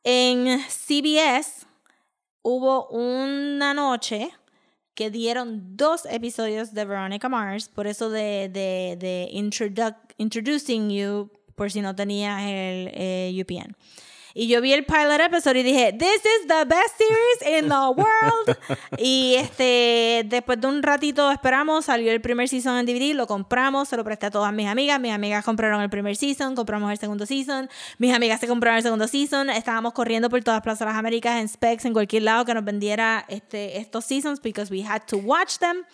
en 0.04 0.60
CBS 0.68 1.66
hubo 2.42 2.88
una 2.88 3.74
noche 3.74 4.30
que 4.94 5.10
dieron 5.10 5.76
dos 5.76 6.06
episodios 6.08 6.72
de 6.72 6.84
Veronica 6.84 7.28
Mars, 7.28 7.68
por 7.68 7.86
eso 7.86 8.10
de, 8.10 8.48
de, 8.48 8.96
de 8.98 9.28
introduc- 9.32 9.96
Introducing 10.18 10.90
You, 10.90 11.30
por 11.56 11.72
si 11.72 11.80
no 11.80 11.96
tenías 11.96 12.40
el 12.42 12.90
eh, 12.94 13.36
UPN. 13.42 13.74
Y 14.36 14.48
yo 14.48 14.60
vi 14.60 14.72
el 14.72 14.84
pilot 14.84 15.20
episode 15.20 15.60
y 15.60 15.62
dije, 15.62 15.92
This 15.92 16.16
is 16.16 16.48
the 16.48 16.64
best 16.64 16.98
series 16.98 17.62
in 17.62 17.68
the 17.68 17.74
world. 17.96 18.58
y 18.98 19.36
este, 19.36 20.24
después 20.26 20.60
de 20.60 20.66
un 20.66 20.82
ratito 20.82 21.30
esperamos, 21.30 21.84
salió 21.84 22.10
el 22.10 22.20
primer 22.20 22.48
season 22.48 22.76
en 22.76 22.84
DVD, 22.84 23.14
lo 23.14 23.28
compramos, 23.28 23.88
se 23.88 23.96
lo 23.96 24.02
presté 24.02 24.26
a 24.26 24.30
todas 24.32 24.52
mis 24.52 24.66
amigas. 24.66 24.98
Mis 24.98 25.12
amigas 25.12 25.44
compraron 25.44 25.80
el 25.82 25.88
primer 25.88 26.16
season, 26.16 26.56
compramos 26.56 26.90
el 26.90 26.98
segundo 26.98 27.26
season. 27.26 27.70
Mis 27.98 28.12
amigas 28.12 28.40
se 28.40 28.48
compraron 28.48 28.78
el 28.78 28.82
segundo 28.82 29.06
season. 29.06 29.50
Estábamos 29.50 29.92
corriendo 29.92 30.28
por 30.28 30.42
todas 30.42 30.62
Plazas 30.62 30.88
Las 30.88 30.96
Américas, 30.96 31.40
en 31.40 31.48
Specs, 31.48 31.84
en 31.84 31.92
cualquier 31.92 32.24
lado 32.24 32.44
que 32.44 32.54
nos 32.54 32.64
vendiera 32.64 33.24
este, 33.28 33.78
estos 33.78 34.04
seasons, 34.04 34.40
because 34.42 34.68
we 34.72 34.82
had 34.82 35.02
to 35.06 35.18
watch 35.18 35.58
them. 35.58 35.84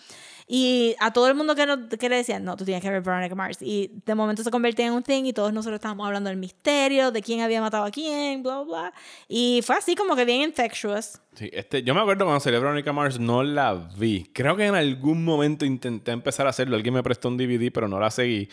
Y 0.53 0.97
a 0.99 1.13
todo 1.13 1.29
el 1.29 1.37
mundo 1.37 1.55
que, 1.55 1.65
nos, 1.65 1.79
que 1.97 2.09
le 2.09 2.17
decían, 2.17 2.43
no, 2.43 2.57
tú 2.57 2.65
tienes 2.65 2.83
que 2.83 2.91
ver 2.91 3.03
Veronica 3.03 3.37
Mars. 3.37 3.59
Y 3.61 4.03
de 4.05 4.17
momento 4.17 4.43
se 4.43 4.51
convertía 4.51 4.87
en 4.89 4.95
un 4.95 5.05
thing 5.05 5.23
y 5.23 5.33
todos 5.33 5.53
nosotros 5.53 5.77
estábamos 5.77 6.05
hablando 6.05 6.29
del 6.29 6.41
misterio, 6.41 7.13
de 7.13 7.23
quién 7.23 7.41
había 7.43 7.61
matado 7.61 7.85
a 7.85 7.91
quién, 7.93 8.43
bla, 8.43 8.63
bla. 8.63 8.93
Y 9.29 9.61
fue 9.63 9.77
así 9.77 9.95
como 9.95 10.17
que 10.17 10.25
bien 10.25 10.43
infectious. 10.43 11.21
Sí, 11.35 11.49
este, 11.53 11.85
yo 11.85 11.95
me 11.95 12.01
acuerdo 12.01 12.25
cuando 12.25 12.41
salió 12.41 12.61
Veronica 12.61 12.93
Mars, 12.93 13.21
no 13.21 13.45
la 13.45 13.75
vi. 13.97 14.29
Creo 14.33 14.57
que 14.57 14.67
en 14.67 14.75
algún 14.75 15.25
momento 15.25 15.65
intenté 15.65 16.11
empezar 16.11 16.49
a 16.49 16.51
hacerlo. 16.51 16.75
Alguien 16.75 16.95
me 16.95 17.05
prestó 17.05 17.29
un 17.29 17.37
DVD, 17.37 17.71
pero 17.73 17.87
no 17.87 18.01
la 18.01 18.11
seguí. 18.11 18.49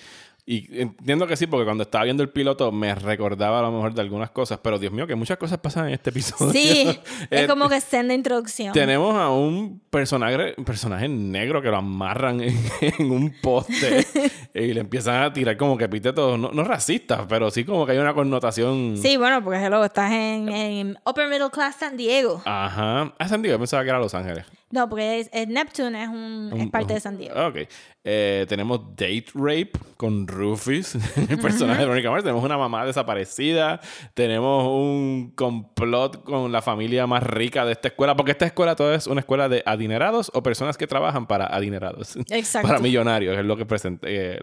Y 0.50 0.80
entiendo 0.80 1.28
que 1.28 1.36
sí, 1.36 1.46
porque 1.46 1.66
cuando 1.66 1.84
estaba 1.84 2.06
viendo 2.06 2.24
el 2.24 2.30
piloto 2.30 2.72
me 2.72 2.96
recordaba 2.96 3.60
a 3.60 3.64
lo 3.64 3.72
mejor 3.74 3.94
de 3.94 4.00
algunas 4.00 4.32
cosas. 4.32 4.58
Pero 4.64 4.80
Dios 4.80 4.94
mío, 4.94 5.06
que 5.06 5.14
muchas 5.14 5.38
cosas 5.38 5.58
pasan 5.60 5.88
en 5.88 5.96
este 5.96 6.10
episodio. 6.10 6.54
Sí, 6.54 6.88
es 7.30 7.42
Eh, 7.42 7.48
como 7.48 7.68
que 7.68 7.82
senda 7.82 8.14
introducción. 8.14 8.72
Tenemos 8.72 9.14
a 9.18 9.30
un 9.30 9.82
personaje, 9.90 10.54
un 10.58 10.64
personaje 10.64 11.10
negro 11.10 11.62
que 11.62 11.68
lo 11.68 11.76
amarran 11.76 12.40
en, 12.40 12.58
en 12.82 13.12
un 13.12 13.36
poste 13.42 14.08
y 14.54 14.74
le 14.74 14.80
empiezan 14.80 15.22
a 15.22 15.34
tirar 15.34 15.58
como 15.58 15.78
que 15.78 15.84
epítetos, 15.84 16.40
no, 16.40 16.50
no 16.54 16.64
racistas, 16.64 17.26
pero 17.28 17.52
sí 17.52 17.66
como 17.66 17.86
que 17.86 17.92
hay 17.92 17.98
una 17.98 18.14
connotación. 18.14 18.96
Sí, 19.02 19.18
bueno, 19.18 19.44
porque 19.44 19.60
hello, 19.66 19.84
estás 19.84 20.14
en, 20.14 20.48
en 20.48 20.98
Upper 21.06 21.28
Middle 21.28 21.50
Class 21.52 21.76
San 21.76 21.98
Diego. 21.98 22.42
Ajá. 22.46 23.14
Ah, 23.20 23.28
San 23.28 23.42
Diego, 23.42 23.60
pensaba 23.60 23.84
que 23.84 23.90
era 23.90 24.00
Los 24.00 24.14
Ángeles. 24.14 24.46
No, 24.70 24.90
porque 24.90 25.20
es, 25.22 25.30
es 25.32 25.48
Neptune 25.48 26.04
es, 26.04 26.10
un, 26.10 26.52
es 26.54 26.70
parte 26.70 26.94
de 26.94 27.00
San 27.00 27.18
Diego. 27.18 27.34
Ok. 27.48 27.58
Eh, 28.04 28.46
tenemos 28.48 28.82
Date 28.96 29.26
Rape 29.34 29.72
con 29.98 30.28
Rufus, 30.28 30.96
el 31.30 31.38
personaje 31.40 31.80
de 31.80 31.86
Veronica 31.86 32.10
Mars. 32.12 32.24
Tenemos 32.24 32.44
una 32.44 32.58
mamá 32.58 32.86
desaparecida. 32.86 33.80
Tenemos 34.14 34.68
un 34.68 35.32
complot 35.36 36.24
con 36.24 36.52
la 36.52 36.62
familia 36.62 37.08
más 37.08 37.24
rica 37.24 37.66
de 37.66 37.72
esta 37.74 37.88
escuela. 37.90 38.16
Porque 38.16 38.32
esta 38.32 38.46
escuela 38.46 38.76
toda 38.76 38.96
es 38.96 39.08
una 39.08 39.22
escuela 39.22 39.48
de 39.50 39.64
adinerados 39.66 40.32
o 40.34 40.44
personas 40.44 40.78
que 40.78 40.88
trabajan 40.88 41.28
para 41.28 41.46
adinerados. 41.48 42.18
Exacto. 42.30 42.68
para 42.68 42.80
millonarios, 42.80 43.38
es 43.38 43.46
lo 43.46 43.56
que 43.58 43.66
presenta 43.66 44.08
eh, 44.10 44.40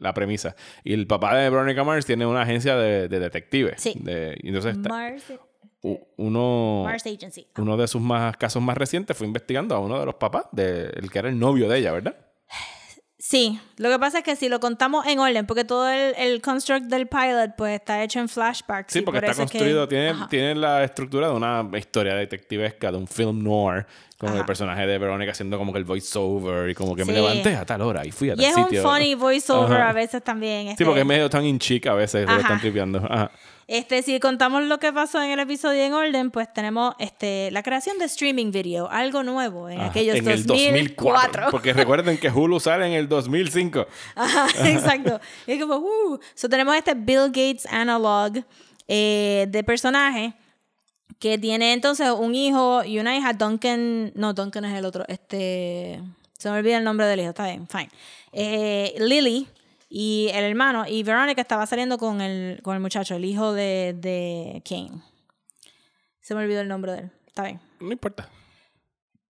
la 0.00 0.14
premisa. 0.14 0.54
Y 0.84 0.92
el 0.92 1.06
papá 1.06 1.36
de 1.36 1.50
Veronica 1.50 1.82
Mars 1.84 2.06
tiene 2.06 2.26
una 2.26 2.42
agencia 2.42 2.76
de, 2.76 3.08
de 3.08 3.18
detectives. 3.20 3.80
Sí. 3.80 3.94
De- 4.00 4.36
entonces 4.42 4.76
Mars, 4.78 5.24
uno, 6.16 6.86
Agency. 6.88 7.46
uno 7.56 7.76
de 7.76 7.86
sus 7.88 8.00
más, 8.00 8.36
casos 8.36 8.60
más 8.62 8.76
recientes 8.76 9.16
fue 9.16 9.26
investigando 9.26 9.74
a 9.74 9.78
uno 9.78 9.98
de 10.00 10.06
los 10.06 10.16
papás, 10.16 10.46
de, 10.52 10.90
el 10.96 11.10
que 11.10 11.18
era 11.20 11.28
el 11.28 11.38
novio 11.38 11.68
de 11.68 11.78
ella, 11.78 11.92
¿verdad? 11.92 12.16
Sí, 13.20 13.60
lo 13.78 13.90
que 13.90 13.98
pasa 13.98 14.18
es 14.18 14.24
que 14.24 14.36
si 14.36 14.48
lo 14.48 14.60
contamos 14.60 15.04
en 15.06 15.18
orden, 15.18 15.44
porque 15.44 15.64
todo 15.64 15.88
el, 15.90 16.14
el 16.16 16.40
construct 16.40 16.86
del 16.86 17.08
pilot 17.08 17.56
pues 17.56 17.74
está 17.80 18.02
hecho 18.04 18.20
en 18.20 18.28
flashbacks. 18.28 18.92
Sí, 18.92 19.00
y 19.00 19.02
porque 19.02 19.20
por 19.20 19.28
está 19.30 19.42
es 19.42 19.50
que- 19.50 19.58
construido, 19.58 19.88
tiene, 19.88 20.10
Ajá. 20.10 20.28
tiene 20.28 20.54
la 20.54 20.84
estructura 20.84 21.26
de 21.28 21.34
una 21.34 21.68
historia 21.76 22.14
detectivesca, 22.14 22.92
de 22.92 22.96
un 22.98 23.08
film 23.08 23.42
noir, 23.42 23.86
con 24.18 24.30
el 24.30 24.36
Ajá. 24.38 24.46
personaje 24.46 24.86
de 24.86 24.98
Verónica 24.98 25.32
haciendo 25.32 25.58
como 25.58 25.72
que 25.72 25.78
el 25.80 25.84
voiceover 25.84 26.70
y 26.70 26.74
como 26.76 26.94
que 26.94 27.04
me 27.04 27.12
levanté 27.12 27.56
a 27.56 27.66
tal 27.66 27.82
hora 27.82 28.06
y 28.06 28.12
fui 28.12 28.30
a 28.30 28.36
tal 28.36 28.44
Y 28.44 28.46
es 28.46 28.54
sitio. 28.54 28.82
un 28.84 28.88
funny 28.88 29.14
voiceover 29.16 29.78
Ajá. 29.80 29.90
a 29.90 29.92
veces 29.92 30.22
también. 30.22 30.66
Sí, 30.66 30.70
este, 30.70 30.84
porque 30.84 31.00
es 31.00 31.06
medio 31.06 31.28
tan 31.28 31.44
in 31.44 31.58
chic 31.58 31.86
a 31.88 31.94
veces, 31.94 32.24
lo 32.24 32.36
están 32.38 32.60
tripeando. 32.60 32.98
Ajá. 33.04 33.32
Este, 33.68 34.02
si 34.02 34.18
contamos 34.18 34.62
lo 34.62 34.78
que 34.78 34.94
pasó 34.94 35.20
en 35.22 35.30
el 35.30 35.40
episodio 35.40 35.82
en 35.82 35.92
orden, 35.92 36.30
pues 36.30 36.50
tenemos 36.50 36.94
este, 36.98 37.50
la 37.50 37.62
creación 37.62 37.98
de 37.98 38.06
streaming 38.06 38.50
video, 38.50 38.88
algo 38.90 39.22
nuevo 39.22 39.68
en 39.68 39.78
Ajá. 39.78 39.90
aquellos 39.90 40.16
en 40.16 40.26
el 40.26 40.46
2004. 40.46 41.48
Porque 41.50 41.74
recuerden 41.74 42.16
que 42.16 42.30
Hulu 42.30 42.60
sale 42.60 42.86
en 42.86 42.92
el 42.92 43.10
2005. 43.10 43.86
Ajá, 44.14 44.46
exacto. 44.66 45.20
Y 45.46 45.52
es 45.52 45.60
como, 45.60 45.76
uh. 45.76 46.18
So 46.34 46.48
tenemos 46.48 46.74
este 46.76 46.94
Bill 46.94 47.26
Gates 47.26 47.66
analog 47.66 48.42
eh, 48.88 49.46
de 49.50 49.62
personaje 49.62 50.32
que 51.18 51.36
tiene 51.36 51.74
entonces 51.74 52.10
un 52.10 52.34
hijo 52.34 52.82
y 52.84 52.98
una 52.98 53.18
hija, 53.18 53.34
Duncan, 53.34 54.12
no, 54.14 54.32
Duncan 54.32 54.64
es 54.64 54.78
el 54.78 54.86
otro, 54.86 55.04
este, 55.08 56.00
se 56.38 56.50
me 56.50 56.56
olvida 56.56 56.78
el 56.78 56.84
nombre 56.84 57.06
del 57.06 57.20
hijo, 57.20 57.30
está 57.30 57.44
bien, 57.44 57.68
fine. 57.68 57.90
Eh, 58.32 58.94
Lily 58.98 59.46
y 59.88 60.28
el 60.34 60.44
hermano, 60.44 60.84
y 60.86 61.02
Veronica 61.02 61.40
estaba 61.40 61.66
saliendo 61.66 61.98
con 61.98 62.20
el, 62.20 62.60
con 62.62 62.74
el 62.74 62.80
muchacho, 62.80 63.14
el 63.16 63.24
hijo 63.24 63.52
de, 63.52 63.94
de 63.98 64.62
Kane. 64.68 65.02
Se 66.20 66.34
me 66.34 66.42
olvidó 66.42 66.60
el 66.60 66.68
nombre 66.68 66.92
de 66.92 66.98
él, 66.98 67.10
está 67.26 67.44
bien. 67.44 67.60
No 67.80 67.92
importa. 67.92 68.28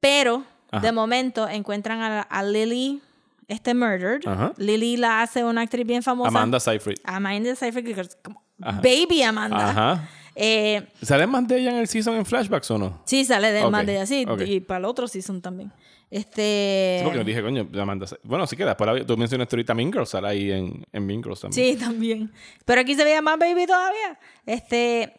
Pero 0.01 0.45
Ajá. 0.71 0.85
de 0.85 0.93
momento 0.93 1.49
encuentran 1.49 2.01
a, 2.01 2.23
a 2.23 2.43
Lily, 2.43 3.01
este 3.47 3.75
murdered. 3.75 4.27
Ajá. 4.27 4.53
Lily 4.57 4.97
la 4.97 5.23
hace 5.23 5.45
una 5.45 5.63
actriz 5.63 5.87
bien 5.87 6.03
famosa. 6.03 6.29
Amanda 6.29 6.61
Seyfried. 6.61 6.99
Amanda 7.05 7.55
Seyfried, 7.55 7.95
que 7.95 8.01
es 8.01 8.17
como 8.23 8.43
Baby 8.59 9.23
Amanda. 9.23 9.71
Ajá. 9.71 10.09
Eh, 10.35 10.87
¿Sale 11.03 11.27
más 11.27 11.49
de 11.49 11.59
ella 11.59 11.71
en 11.73 11.79
el 11.79 11.89
season 11.89 12.15
en 12.15 12.25
flashbacks 12.25 12.71
o 12.71 12.79
no? 12.79 13.03
sí, 13.05 13.25
sale 13.25 13.51
de 13.51 13.65
Ok, 13.65 13.71
más 13.71 13.87
de 13.87 13.93
ella, 13.97 14.07
sí. 14.07 14.25
Y 14.47 14.61
para 14.61 14.79
el 14.79 14.85
otro 14.85 15.09
season 15.09 15.41
también. 15.43 15.73
Este. 16.11 16.99
Sí, 17.01 17.05
porque 17.05 17.25
dije, 17.25 17.43
coño, 17.43 17.69
Amanda 17.81 18.07
Bueno, 18.23 18.47
sí 18.47 18.57
que 18.57 18.65
después 18.65 19.07
tú 19.07 19.17
mencionaste 19.17 19.57
ahorita 19.57 19.75
Mean 19.75 19.93
Girls, 19.93 20.09
sale 20.11 20.29
ahí 20.29 20.51
en, 20.53 20.85
en 20.93 21.07
Mean 21.07 21.23
Girls 21.23 21.41
también. 21.41 21.79
Sí, 21.79 21.85
también. 21.85 22.33
Pero 22.65 22.81
aquí 22.81 22.95
se 22.95 23.05
veía 23.05 23.21
más 23.23 23.39
baby 23.39 23.67
todavía. 23.67 24.19
Este. 24.47 25.13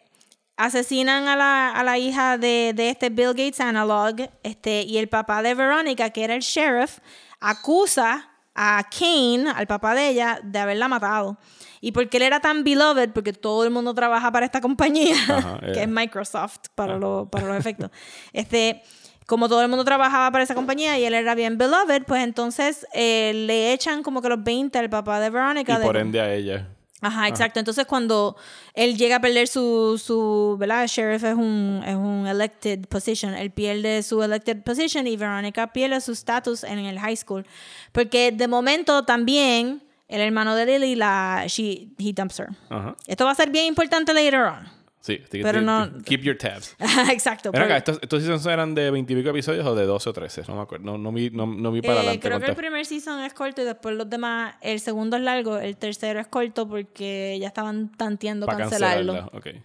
Asesinan 0.56 1.26
a 1.26 1.36
la, 1.36 1.70
a 1.70 1.82
la 1.84 1.96
hija 1.96 2.36
de, 2.36 2.72
de 2.76 2.90
este 2.90 3.08
Bill 3.08 3.28
Gates 3.28 3.60
analog. 3.60 4.16
Este, 4.42 4.82
y 4.82 4.98
el 4.98 5.08
papá 5.08 5.42
de 5.42 5.54
Veronica, 5.54 6.10
que 6.10 6.22
era 6.22 6.34
el 6.34 6.42
sheriff, 6.42 6.98
acusa 7.40 8.28
a 8.54 8.84
Kane, 8.90 9.50
al 9.54 9.66
papá 9.66 9.94
de 9.94 10.08
ella, 10.08 10.38
de 10.42 10.58
haberla 10.58 10.86
matado. 10.88 11.38
Y 11.80 11.92
porque 11.92 12.18
él 12.18 12.24
era 12.24 12.40
tan 12.40 12.62
beloved, 12.62 13.10
porque 13.14 13.32
todo 13.32 13.64
el 13.64 13.70
mundo 13.70 13.94
trabaja 13.94 14.30
para 14.30 14.44
esta 14.44 14.60
compañía, 14.60 15.16
Ajá, 15.28 15.60
que 15.72 15.78
eh. 15.80 15.82
es 15.84 15.88
Microsoft 15.88 16.58
para, 16.74 16.98
lo- 16.98 17.28
para 17.30 17.46
los 17.46 17.56
efectos. 17.56 17.90
Este, 18.34 18.82
como 19.26 19.48
todo 19.48 19.62
el 19.62 19.68
mundo 19.68 19.84
trabajaba 19.84 20.30
para 20.32 20.44
esa 20.44 20.54
compañía 20.54 20.98
y 20.98 21.04
él 21.04 21.14
era 21.14 21.34
bien 21.34 21.56
beloved, 21.58 22.02
pues 22.04 22.22
entonces 22.24 22.86
eh, 22.92 23.32
le 23.34 23.72
echan 23.72 24.02
como 24.02 24.20
que 24.22 24.28
los 24.28 24.42
20 24.42 24.78
al 24.78 24.90
papá 24.90 25.20
de 25.20 25.30
Veronica. 25.30 25.74
Y 25.74 25.78
de- 25.78 25.84
por 25.84 25.96
ende 25.96 26.20
a 26.20 26.32
ella. 26.34 26.68
Ajá, 27.02 27.28
exacto. 27.28 27.58
Entonces 27.58 27.86
cuando 27.86 28.36
él 28.74 28.98
llega 28.98 29.16
a 29.16 29.20
perder 29.20 29.48
su, 29.48 29.98
su 30.04 30.56
¿verdad? 30.58 30.86
Sheriff 30.86 31.24
es 31.24 31.34
un, 31.34 31.82
es 31.86 31.94
un 31.96 32.26
elected 32.26 32.86
position. 32.88 33.32
Él 33.34 33.50
pierde 33.50 34.02
su 34.02 34.22
elected 34.22 34.62
position 34.62 35.06
y 35.06 35.16
Veronica 35.16 35.72
pierde 35.72 35.98
su 36.02 36.12
status 36.12 36.62
en 36.62 36.78
el 36.78 36.98
high 36.98 37.16
school. 37.16 37.46
Porque 37.92 38.32
de 38.32 38.48
momento 38.48 39.04
también 39.06 39.82
el 40.08 40.20
hermano 40.20 40.54
de 40.54 40.66
Lily, 40.66 40.94
la, 40.96 41.44
she, 41.46 41.88
he 41.98 42.12
dumps 42.12 42.38
her. 42.40 42.48
Ajá. 42.68 42.94
Esto 43.06 43.24
va 43.24 43.30
a 43.30 43.34
ser 43.34 43.48
bien 43.48 43.64
importante 43.64 44.12
later 44.12 44.40
on. 44.42 44.68
Sí, 45.02 45.18
Pero 45.30 45.62
no- 45.62 45.90
Keep 46.04 46.20
your 46.20 46.36
tabs. 46.36 46.76
exacto. 47.10 47.50
Ven 47.52 47.62
acá, 47.62 47.68
pero- 47.68 47.78
¿estos, 47.78 47.98
estos 48.02 48.22
seasons 48.22 48.44
eran 48.46 48.74
de 48.74 48.90
20 48.90 49.12
y 49.12 49.16
pico 49.16 49.30
episodios 49.30 49.66
o 49.66 49.74
de 49.74 49.86
12 49.86 50.10
o 50.10 50.12
13? 50.12 50.42
No 50.48 50.56
me 50.56 50.62
acuerdo. 50.62 50.84
No, 50.84 50.98
no 50.98 51.10
vi, 51.10 51.30
no, 51.30 51.46
no 51.46 51.72
vi 51.72 51.80
para 51.80 51.94
Eh, 51.94 51.98
adelante. 52.00 52.20
creo 52.28 52.38
que 52.38 52.46
el 52.50 52.54
primer 52.56 52.84
season 52.84 53.20
es 53.24 53.32
corto 53.32 53.62
y 53.62 53.64
después 53.64 53.94
los 53.96 54.10
demás, 54.10 54.56
el 54.60 54.78
segundo 54.78 55.16
es 55.16 55.22
largo, 55.22 55.56
el 55.56 55.76
tercero 55.78 56.20
es 56.20 56.26
corto 56.26 56.68
porque 56.68 57.38
ya 57.40 57.46
estaban 57.48 57.90
tanteando 57.92 58.44
Pa' 58.44 58.56
cancelarlo. 58.58 59.14
cancelarla, 59.14 59.38
ok. 59.38 59.62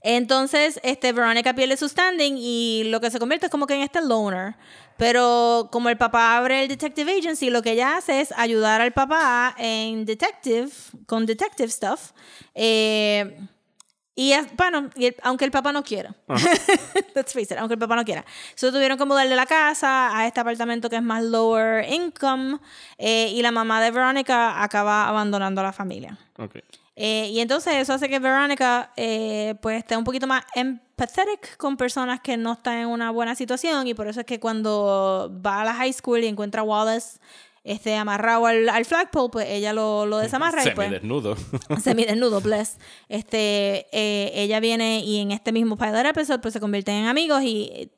Entonces, 0.00 0.78
este, 0.84 1.12
Veronica 1.12 1.54
pierde 1.54 1.76
su 1.76 1.88
standing 1.88 2.36
y 2.38 2.84
lo 2.84 3.00
que 3.00 3.10
se 3.10 3.18
convierte 3.18 3.46
es 3.46 3.50
como 3.52 3.66
que 3.66 3.74
en 3.74 3.80
este 3.80 4.00
loner. 4.00 4.54
Pero 4.96 5.68
como 5.72 5.88
el 5.88 5.96
papá 5.96 6.36
abre 6.36 6.62
el 6.62 6.68
detective 6.68 7.12
agency, 7.18 7.50
lo 7.50 7.62
que 7.62 7.72
ella 7.72 7.96
hace 7.96 8.20
es 8.20 8.32
ayudar 8.32 8.80
al 8.80 8.92
papá 8.92 9.54
en 9.58 10.04
detective, 10.04 10.68
con 11.06 11.24
detective 11.26 11.68
stuff. 11.70 12.12
Eh, 12.54 13.38
y 14.20 14.32
es- 14.32 14.48
bueno, 14.56 14.90
y 14.96 15.06
el- 15.06 15.16
aunque 15.22 15.44
el 15.44 15.50
papá 15.52 15.70
no 15.72 15.84
quiera. 15.84 16.12
Let's 17.14 17.32
face 17.32 17.54
it, 17.54 17.58
aunque 17.58 17.74
el 17.74 17.78
papá 17.78 17.94
no 17.94 18.04
quiera. 18.04 18.24
Solo 18.56 18.72
tuvieron 18.72 18.98
que 18.98 19.04
mudarle 19.04 19.36
la 19.36 19.46
casa 19.46 20.16
a 20.18 20.26
este 20.26 20.40
apartamento 20.40 20.90
que 20.90 20.96
es 20.96 21.02
más 21.02 21.22
lower 21.22 21.88
income. 21.92 22.58
eh, 22.98 23.30
y 23.32 23.42
la 23.42 23.52
mamá 23.52 23.80
de 23.80 23.90
Veronica 23.92 24.62
acaba 24.62 25.08
abandonando 25.08 25.60
a 25.60 25.64
la 25.64 25.72
familia. 25.72 26.18
Ok. 26.36 26.56
Eh, 27.00 27.28
y 27.30 27.38
entonces 27.38 27.74
eso 27.74 27.92
hace 27.94 28.08
que 28.08 28.18
Veronica 28.18 28.90
eh, 28.96 29.54
pues 29.62 29.78
esté 29.78 29.96
un 29.96 30.02
poquito 30.02 30.26
más 30.26 30.42
empathetic 30.56 31.56
con 31.56 31.76
personas 31.76 32.18
que 32.20 32.36
no 32.36 32.54
están 32.54 32.78
en 32.78 32.88
una 32.88 33.12
buena 33.12 33.36
situación 33.36 33.86
y 33.86 33.94
por 33.94 34.08
eso 34.08 34.18
es 34.18 34.26
que 34.26 34.40
cuando 34.40 35.30
va 35.46 35.60
a 35.60 35.64
la 35.64 35.74
high 35.74 35.92
school 35.92 36.24
y 36.24 36.26
encuentra 36.26 36.62
a 36.62 36.64
Wallace 36.64 37.20
este, 37.64 37.94
amarrado 37.96 38.46
al, 38.46 38.68
al 38.68 38.84
flagpole, 38.84 39.28
pues 39.30 39.46
ella 39.48 39.72
lo, 39.72 40.06
lo 40.06 40.18
desamarra 40.18 40.62
y 40.64 40.70
pues 40.70 40.86
Semidesnudo. 40.88 41.36
semidesnudo, 41.82 42.40
bless. 42.40 42.78
Este, 43.08 43.86
eh, 43.92 44.30
ella 44.34 44.60
viene 44.60 45.00
y 45.00 45.20
en 45.20 45.32
este 45.32 45.52
mismo 45.52 45.76
pilot 45.76 46.06
episode 46.06 46.38
pues 46.40 46.54
se 46.54 46.60
convierten 46.60 46.94
en 46.94 47.06
amigos 47.06 47.42
y 47.42 47.70
eh, 47.74 47.88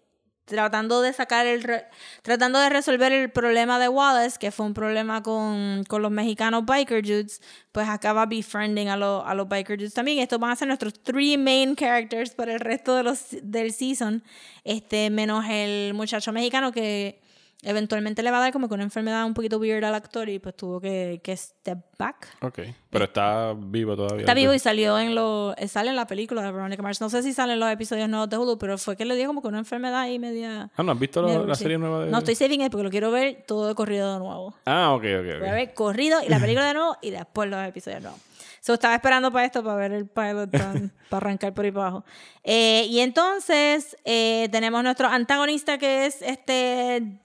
tratando 0.47 1.01
de 1.01 1.13
sacar 1.13 1.47
el 1.47 1.63
re- 1.63 1.85
tratando 2.23 2.59
de 2.59 2.69
resolver 2.71 3.13
el 3.13 3.31
problema 3.31 3.79
de 3.79 3.89
Wallace, 3.89 4.37
que 4.37 4.51
fue 4.51 4.67
un 4.67 4.75
problema 4.75 5.23
con, 5.23 5.85
con 5.87 6.03
los 6.03 6.11
mexicanos 6.11 6.65
biker 6.67 7.03
dudes, 7.05 7.41
pues 7.71 7.89
acaba 7.89 8.27
befriending 8.27 8.89
a, 8.89 8.97
los 8.97 9.23
a 9.25 9.35
los 9.35 9.49
biker 9.49 9.79
dudes 9.79 9.95
también. 9.95 10.19
Estos 10.19 10.41
van 10.41 10.51
a 10.51 10.57
ser 10.57 10.67
nuestros 10.67 11.01
three 11.05 11.37
main 11.39 11.77
characters 11.77 12.31
para 12.35 12.53
el 12.53 12.59
resto 12.59 12.97
de 12.97 13.05
los, 13.05 13.27
del 13.43 13.73
season, 13.73 14.25
este, 14.65 15.09
menos 15.11 15.45
el 15.49 15.95
muchacho 15.95 16.33
mexicano 16.33 16.73
que 16.73 17.21
eventualmente 17.63 18.23
le 18.23 18.31
va 18.31 18.39
a 18.39 18.41
dar 18.41 18.53
como 18.53 18.69
que 18.69 18.75
una 18.75 18.83
enfermedad 18.83 19.25
un 19.27 19.35
poquito 19.35 19.59
weird 19.59 19.85
al 19.85 19.95
actor 19.95 20.29
y 20.29 20.39
pues 20.39 20.57
tuvo 20.57 20.81
que, 20.81 21.21
que 21.23 21.37
step 21.37 21.79
back. 21.99 22.29
ok. 22.41 22.59
Pero 22.91 23.05
está 23.05 23.55
vivo 23.57 23.95
todavía. 23.95 24.21
Está 24.21 24.35
vivo 24.35 24.55
y 24.55 24.59
salió 24.59 24.99
en 24.99 25.15
lo 25.15 25.55
sale 25.69 25.91
en 25.91 25.97
la 25.97 26.07
película 26.07 26.43
de 26.43 26.51
Veronica 26.51 26.83
Mars. 26.83 27.01
No 27.01 27.11
sé 27.11 27.23
si 27.23 27.33
salen 27.33 27.61
los 27.61 27.71
episodios 27.71 28.09
nuevos 28.09 28.29
de 28.29 28.39
Hulu, 28.39 28.59
pero 28.59 28.79
fue 28.79 28.97
que 28.97 29.05
le 29.05 29.15
dio 29.15 29.27
como 29.27 29.43
que 29.43 29.49
una 29.49 29.59
enfermedad 29.59 30.01
ahí 30.01 30.19
media. 30.19 30.71
Ah, 30.77 30.83
¿no 30.83 30.93
has 30.93 30.99
visto 30.99 31.23
la, 31.23 31.39
la 31.39 31.55
serie 31.55 31.79
nueva 31.79 32.05
de.? 32.05 32.11
No, 32.11 32.19
estoy 32.19 32.35
saving 32.35 32.63
it 32.63 32.71
porque 32.71 32.85
lo 32.85 32.91
quiero 32.91 33.11
ver 33.11 33.45
todo 33.47 33.69
de 33.69 33.75
corrido 33.75 34.13
de 34.15 34.19
nuevo. 34.19 34.55
Ah, 34.65 34.93
ok, 34.95 35.05
ok. 35.21 35.39
Voy 35.41 35.49
a 35.49 35.55
ver 35.55 35.75
corrido 35.75 36.21
y 36.27 36.29
la 36.29 36.41
película 36.41 36.67
de 36.67 36.75
nuevo 36.75 36.97
y 37.03 37.11
después 37.11 37.49
los 37.49 37.65
episodios 37.67 38.03
nuevos. 38.03 38.21
So, 38.63 38.75
estaba 38.75 38.95
esperando 38.95 39.33
para 39.33 39.47
esto, 39.47 39.65
para 39.65 39.77
ver 39.77 39.93
el 39.93 40.07
pilot, 40.07 40.51
para, 40.51 40.73
para 41.09 41.17
arrancar 41.17 41.55
por 41.55 41.65
ahí 41.65 41.71
para 41.71 41.87
abajo. 41.87 42.05
Eh, 42.45 42.87
y 42.91 43.01
entonces 43.01 43.97
eh, 44.05 44.49
tenemos 44.53 44.83
nuestro 44.83 45.09
antagonista 45.09 45.79
que 45.79 46.07
es 46.07 46.21
este. 46.23 47.21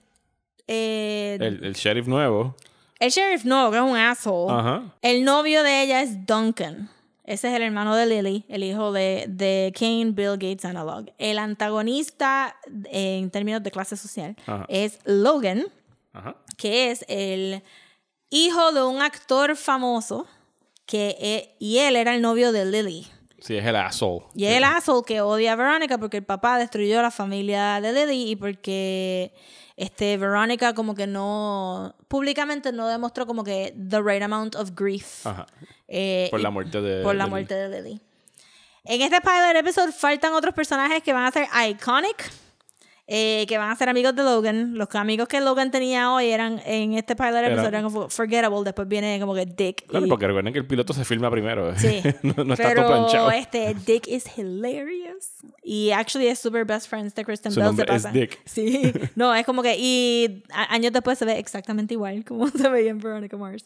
Eh, 0.68 1.38
El, 1.39 1.63
el 1.63 1.74
sheriff 1.74 2.07
nuevo. 2.07 2.55
el 2.99 3.09
sheriff 3.11 3.45
no, 3.45 3.70
que 3.72 3.78
es 3.78 3.84
un 3.84 3.97
asshole. 3.97 4.53
Ajá. 4.53 4.84
El 5.01 5.24
novio 5.24 5.63
de 5.63 5.84
ella 5.84 6.01
es 6.01 6.26
Duncan. 6.26 6.89
Ese 7.24 7.47
es 7.49 7.55
el 7.55 7.63
hermano 7.63 7.95
de 7.95 8.05
Lily, 8.05 8.45
el 8.49 8.63
hijo 8.63 8.91
de, 8.91 9.26
de 9.28 9.74
Kane 9.78 10.11
Bill 10.11 10.34
Gates 10.38 10.63
Analog. 10.63 11.05
El 11.18 11.39
antagonista 11.39 12.55
eh, 12.91 13.18
en 13.18 13.32
términos 13.32 13.63
de 13.63 13.72
clase 13.72 13.97
social 13.97 14.36
Ajá. 14.45 14.66
es 14.70 14.99
Logan, 15.05 15.66
Ajá. 16.13 16.36
que 16.57 16.91
es 16.91 17.03
el 17.07 17.63
hijo 18.30 18.72
de 18.74 18.84
un 18.84 19.01
actor 19.01 19.55
famoso 19.55 20.28
que 20.86 21.16
e- 21.20 21.55
y 21.57 21.80
él 21.80 21.95
era 21.95 22.13
el 22.13 22.22
novio 22.22 22.51
de 22.51 22.66
Lily. 22.66 23.07
Sí, 23.39 23.57
es 23.57 23.66
el 23.66 23.76
asshole. 23.76 24.26
Y 24.36 24.45
es 24.45 24.57
el 24.57 24.63
asshole 24.63 25.03
que 25.05 25.22
odia 25.22 25.53
a 25.53 25.55
Veronica 25.55 25.97
porque 25.97 26.18
el 26.18 26.24
papá 26.24 26.59
destruyó 26.59 27.01
la 27.01 27.09
familia 27.09 27.82
de 27.82 27.91
Lily 27.91 28.30
y 28.32 28.36
porque 28.36 29.34
este, 29.78 30.17
Veronica 30.17 30.73
como 30.73 30.95
que 30.95 31.07
no, 31.07 31.95
públicamente 32.07 32.71
no 32.71 32.88
demostró 32.88 33.26
como 33.26 33.43
que 33.43 33.76
the 33.89 34.01
right 34.01 34.21
amount 34.23 34.55
of 34.55 34.71
grief. 34.76 35.26
Ajá. 35.28 35.45
eh, 35.88 36.28
Por 36.32 36.39
la 36.41 36.49
muerte 36.49 36.82
de 36.82 37.03
Por 37.03 37.15
la 37.15 37.28
muerte 37.28 37.53
de 37.55 37.82
Lily. 37.82 38.01
En 38.86 39.01
este 39.01 39.19
pilot 39.19 39.55
episode 39.55 39.91
faltan 39.91 40.34
otros 40.34 40.53
personajes 40.53 41.01
que 41.01 41.11
van 41.11 41.23
a 41.26 41.32
ser 41.32 41.47
iconic, 41.69 42.32
eh, 43.08 43.45
que 43.47 43.58
van 43.60 43.70
a 43.70 43.76
ser 43.76 43.88
amigos 43.89 44.16
de 44.16 44.24
Logan. 44.24 44.78
Los 44.78 44.88
amigos 44.95 45.28
que 45.28 45.39
Logan 45.39 45.70
tenía 45.70 46.12
hoy 46.12 46.30
eran 46.30 46.60
en 46.66 46.93
este 46.93 47.16
pilot 47.16 47.43
episode 47.45 47.68
eran 47.68 47.84
como 47.84 48.10
forgettable. 48.10 48.62
Después 48.64 48.88
viene 48.88 49.20
como 49.20 49.36
que 49.36 49.45
Dick. 49.45 49.86
Claro, 49.88 50.06
y- 50.06 50.10
porque 50.10 50.26
recuerden 50.28 50.51
que 50.53 50.60
el 50.60 50.66
piloto 50.68 50.93
se 50.93 51.06
filma 51.06 51.30
primero. 51.30 51.74
Sí. 51.78 52.01
no, 52.24 52.43
no 52.43 52.53
está 52.53 52.70
Pero 52.70 52.84
todo 52.88 52.91
planchado. 53.06 53.32
este 53.32 53.76
Dick 53.86 54.08
is 54.08 54.26
hilarious. 54.38 55.32
Y 55.64 55.91
actually 55.91 56.28
es 56.28 56.39
super 56.39 56.66
best 56.66 56.88
friends 56.89 57.14
de 57.14 57.24
Kristen 57.26 57.51
Su 57.51 57.60
Bell. 57.60 57.68
nombre 57.68 57.86
se 57.88 57.95
es 57.95 58.03
pasa. 58.03 58.14
Dick. 58.14 58.39
Sí. 58.45 58.91
No, 59.16 59.34
es 59.36 59.45
como 59.45 59.62
que. 59.62 59.76
Y 59.78 60.43
años 60.70 60.91
después 60.91 61.18
se 61.20 61.26
ve 61.26 61.38
exactamente 61.38 61.93
igual 61.93 62.26
como 62.26 62.47
se 62.49 62.70
veía 62.70 62.89
en 62.91 62.99
Veronica 62.99 63.38
Mars. 63.38 63.66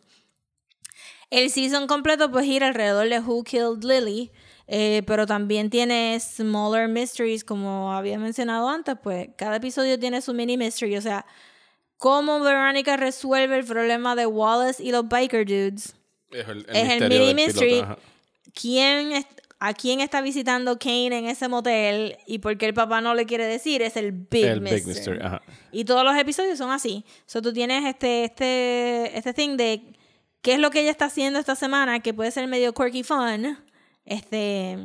El 1.29 1.49
season 1.51 1.87
completo 1.87 2.31
pues 2.31 2.45
gira 2.45 2.67
alrededor 2.67 3.07
de 3.07 3.19
Who 3.19 3.43
Killed 3.43 3.83
Lily. 3.83 4.31
Eh, 4.71 5.01
pero 5.07 5.25
también 5.25 5.71
tiene 5.71 6.19
smaller 6.19 6.87
mysteries, 6.87 7.43
como 7.43 7.91
había 7.91 8.19
mencionado 8.19 8.69
antes, 8.69 8.95
pues 9.01 9.29
cada 9.35 9.55
episodio 9.55 9.97
tiene 9.97 10.21
su 10.21 10.31
mini 10.31 10.57
mystery. 10.57 10.95
O 10.95 11.01
sea, 11.01 11.25
cómo 11.97 12.39
Veronica 12.39 12.95
resuelve 12.95 13.57
el 13.57 13.65
problema 13.65 14.15
de 14.15 14.27
Wallace 14.27 14.83
y 14.83 14.91
los 14.91 15.09
biker 15.09 15.45
dudes 15.45 15.95
Es 16.29 16.47
el, 16.47 16.67
es 16.69 17.01
el 17.01 17.09
mini 17.09 17.33
mystery. 17.33 17.81
piloto. 17.81 17.99
¿Quién 18.53 19.25
¿A 19.61 19.73
quién 19.73 19.99
está 19.99 20.21
visitando 20.21 20.79
Kane 20.79 21.17
en 21.17 21.25
ese 21.25 21.49
motel? 21.49 22.17
Y 22.25 22.39
por 22.39 22.57
qué 22.57 22.67
el 22.67 22.73
papá 22.73 23.01
no 23.01 23.13
le 23.13 23.25
quiere 23.25 23.45
decir, 23.45 23.81
es 23.81 23.97
el 23.97 24.11
Big 24.13 24.45
El 24.45 24.61
Mystery. 24.61 24.81
Big 24.81 24.87
Mystery, 24.87 25.19
ajá. 25.21 25.41
Y 25.73 25.83
todos 25.83 26.05
los 26.05 26.15
episodios 26.15 26.57
son 26.57 26.71
así. 26.71 27.03
So, 27.25 27.41
tú 27.41 27.51
tienes 27.51 27.85
este, 27.85 28.23
este, 28.23 29.17
este 29.17 29.33
thing 29.33 29.57
de 29.57 29.81
qué 30.41 30.53
es 30.53 30.59
lo 30.59 30.69
que 30.71 30.79
ella 30.79 30.91
está 30.91 31.05
haciendo 31.05 31.39
esta 31.39 31.55
semana, 31.55 31.99
que 31.99 32.13
puede 32.13 32.31
ser 32.31 32.47
medio 32.47 32.73
quirky 32.73 33.03
fun. 33.03 33.57
Este. 34.09 34.77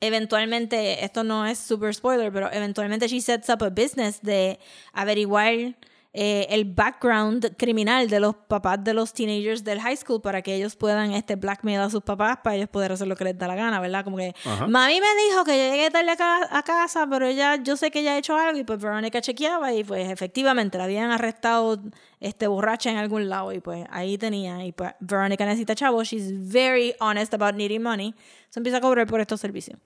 Eventualmente, 0.00 1.04
esto 1.04 1.22
no 1.22 1.46
es 1.46 1.58
super 1.58 1.94
spoiler, 1.94 2.32
pero 2.32 2.50
eventualmente 2.52 3.06
she 3.06 3.20
sets 3.20 3.48
up 3.48 3.62
a 3.62 3.70
business 3.70 4.20
de 4.20 4.58
averiguar 4.92 5.76
eh, 6.14 6.46
el 6.50 6.66
background 6.66 7.56
criminal 7.56 8.08
de 8.10 8.20
los 8.20 8.34
papás 8.34 8.84
de 8.84 8.92
los 8.92 9.14
teenagers 9.14 9.64
del 9.64 9.80
high 9.80 9.96
school 9.96 10.20
para 10.20 10.42
que 10.42 10.54
ellos 10.54 10.76
puedan 10.76 11.12
este, 11.12 11.36
blackmail 11.36 11.80
a 11.80 11.88
sus 11.88 12.02
papás 12.02 12.38
para 12.44 12.56
ellos 12.56 12.68
poder 12.68 12.92
hacer 12.92 13.06
lo 13.08 13.16
que 13.16 13.24
les 13.24 13.38
da 13.38 13.48
la 13.48 13.54
gana, 13.54 13.80
¿verdad? 13.80 14.04
Como 14.04 14.18
que 14.18 14.34
Ajá. 14.44 14.66
mami 14.66 15.00
me 15.00 15.06
dijo 15.30 15.44
que 15.44 15.52
yo 15.56 15.72
llegué 15.72 15.90
tarde 15.90 16.10
a, 16.10 16.16
ca- 16.16 16.48
a 16.50 16.62
casa, 16.62 17.06
pero 17.08 17.26
ella, 17.26 17.56
yo 17.62 17.76
sé 17.78 17.90
que 17.90 18.00
ella 18.00 18.12
ha 18.12 18.18
hecho 18.18 18.36
algo 18.36 18.58
y 18.58 18.64
pues 18.64 18.78
Verónica 18.78 19.22
chequeaba 19.22 19.72
y 19.72 19.84
pues 19.84 20.10
efectivamente 20.10 20.76
la 20.76 20.84
habían 20.84 21.10
arrestado 21.10 21.80
este, 22.20 22.46
borracha 22.46 22.90
en 22.90 22.98
algún 22.98 23.30
lado 23.30 23.50
y 23.52 23.60
pues 23.60 23.86
ahí 23.90 24.18
tenía 24.18 24.64
y 24.66 24.72
pues 24.72 24.92
Verónica 25.00 25.46
necesita 25.46 25.74
chavo, 25.74 26.04
she's 26.04 26.30
very 26.52 26.94
honest 27.00 27.32
about 27.32 27.54
needing 27.54 27.82
money, 27.82 28.14
se 28.50 28.60
empieza 28.60 28.76
a 28.78 28.80
cobrar 28.82 29.06
por 29.06 29.20
estos 29.22 29.40
servicios. 29.40 29.78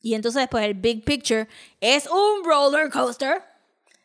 Y 0.00 0.14
entonces 0.14 0.40
después 0.42 0.64
el 0.64 0.74
big 0.74 1.04
picture 1.04 1.48
es 1.80 2.06
un 2.08 2.44
roller 2.44 2.90
coaster 2.90 3.42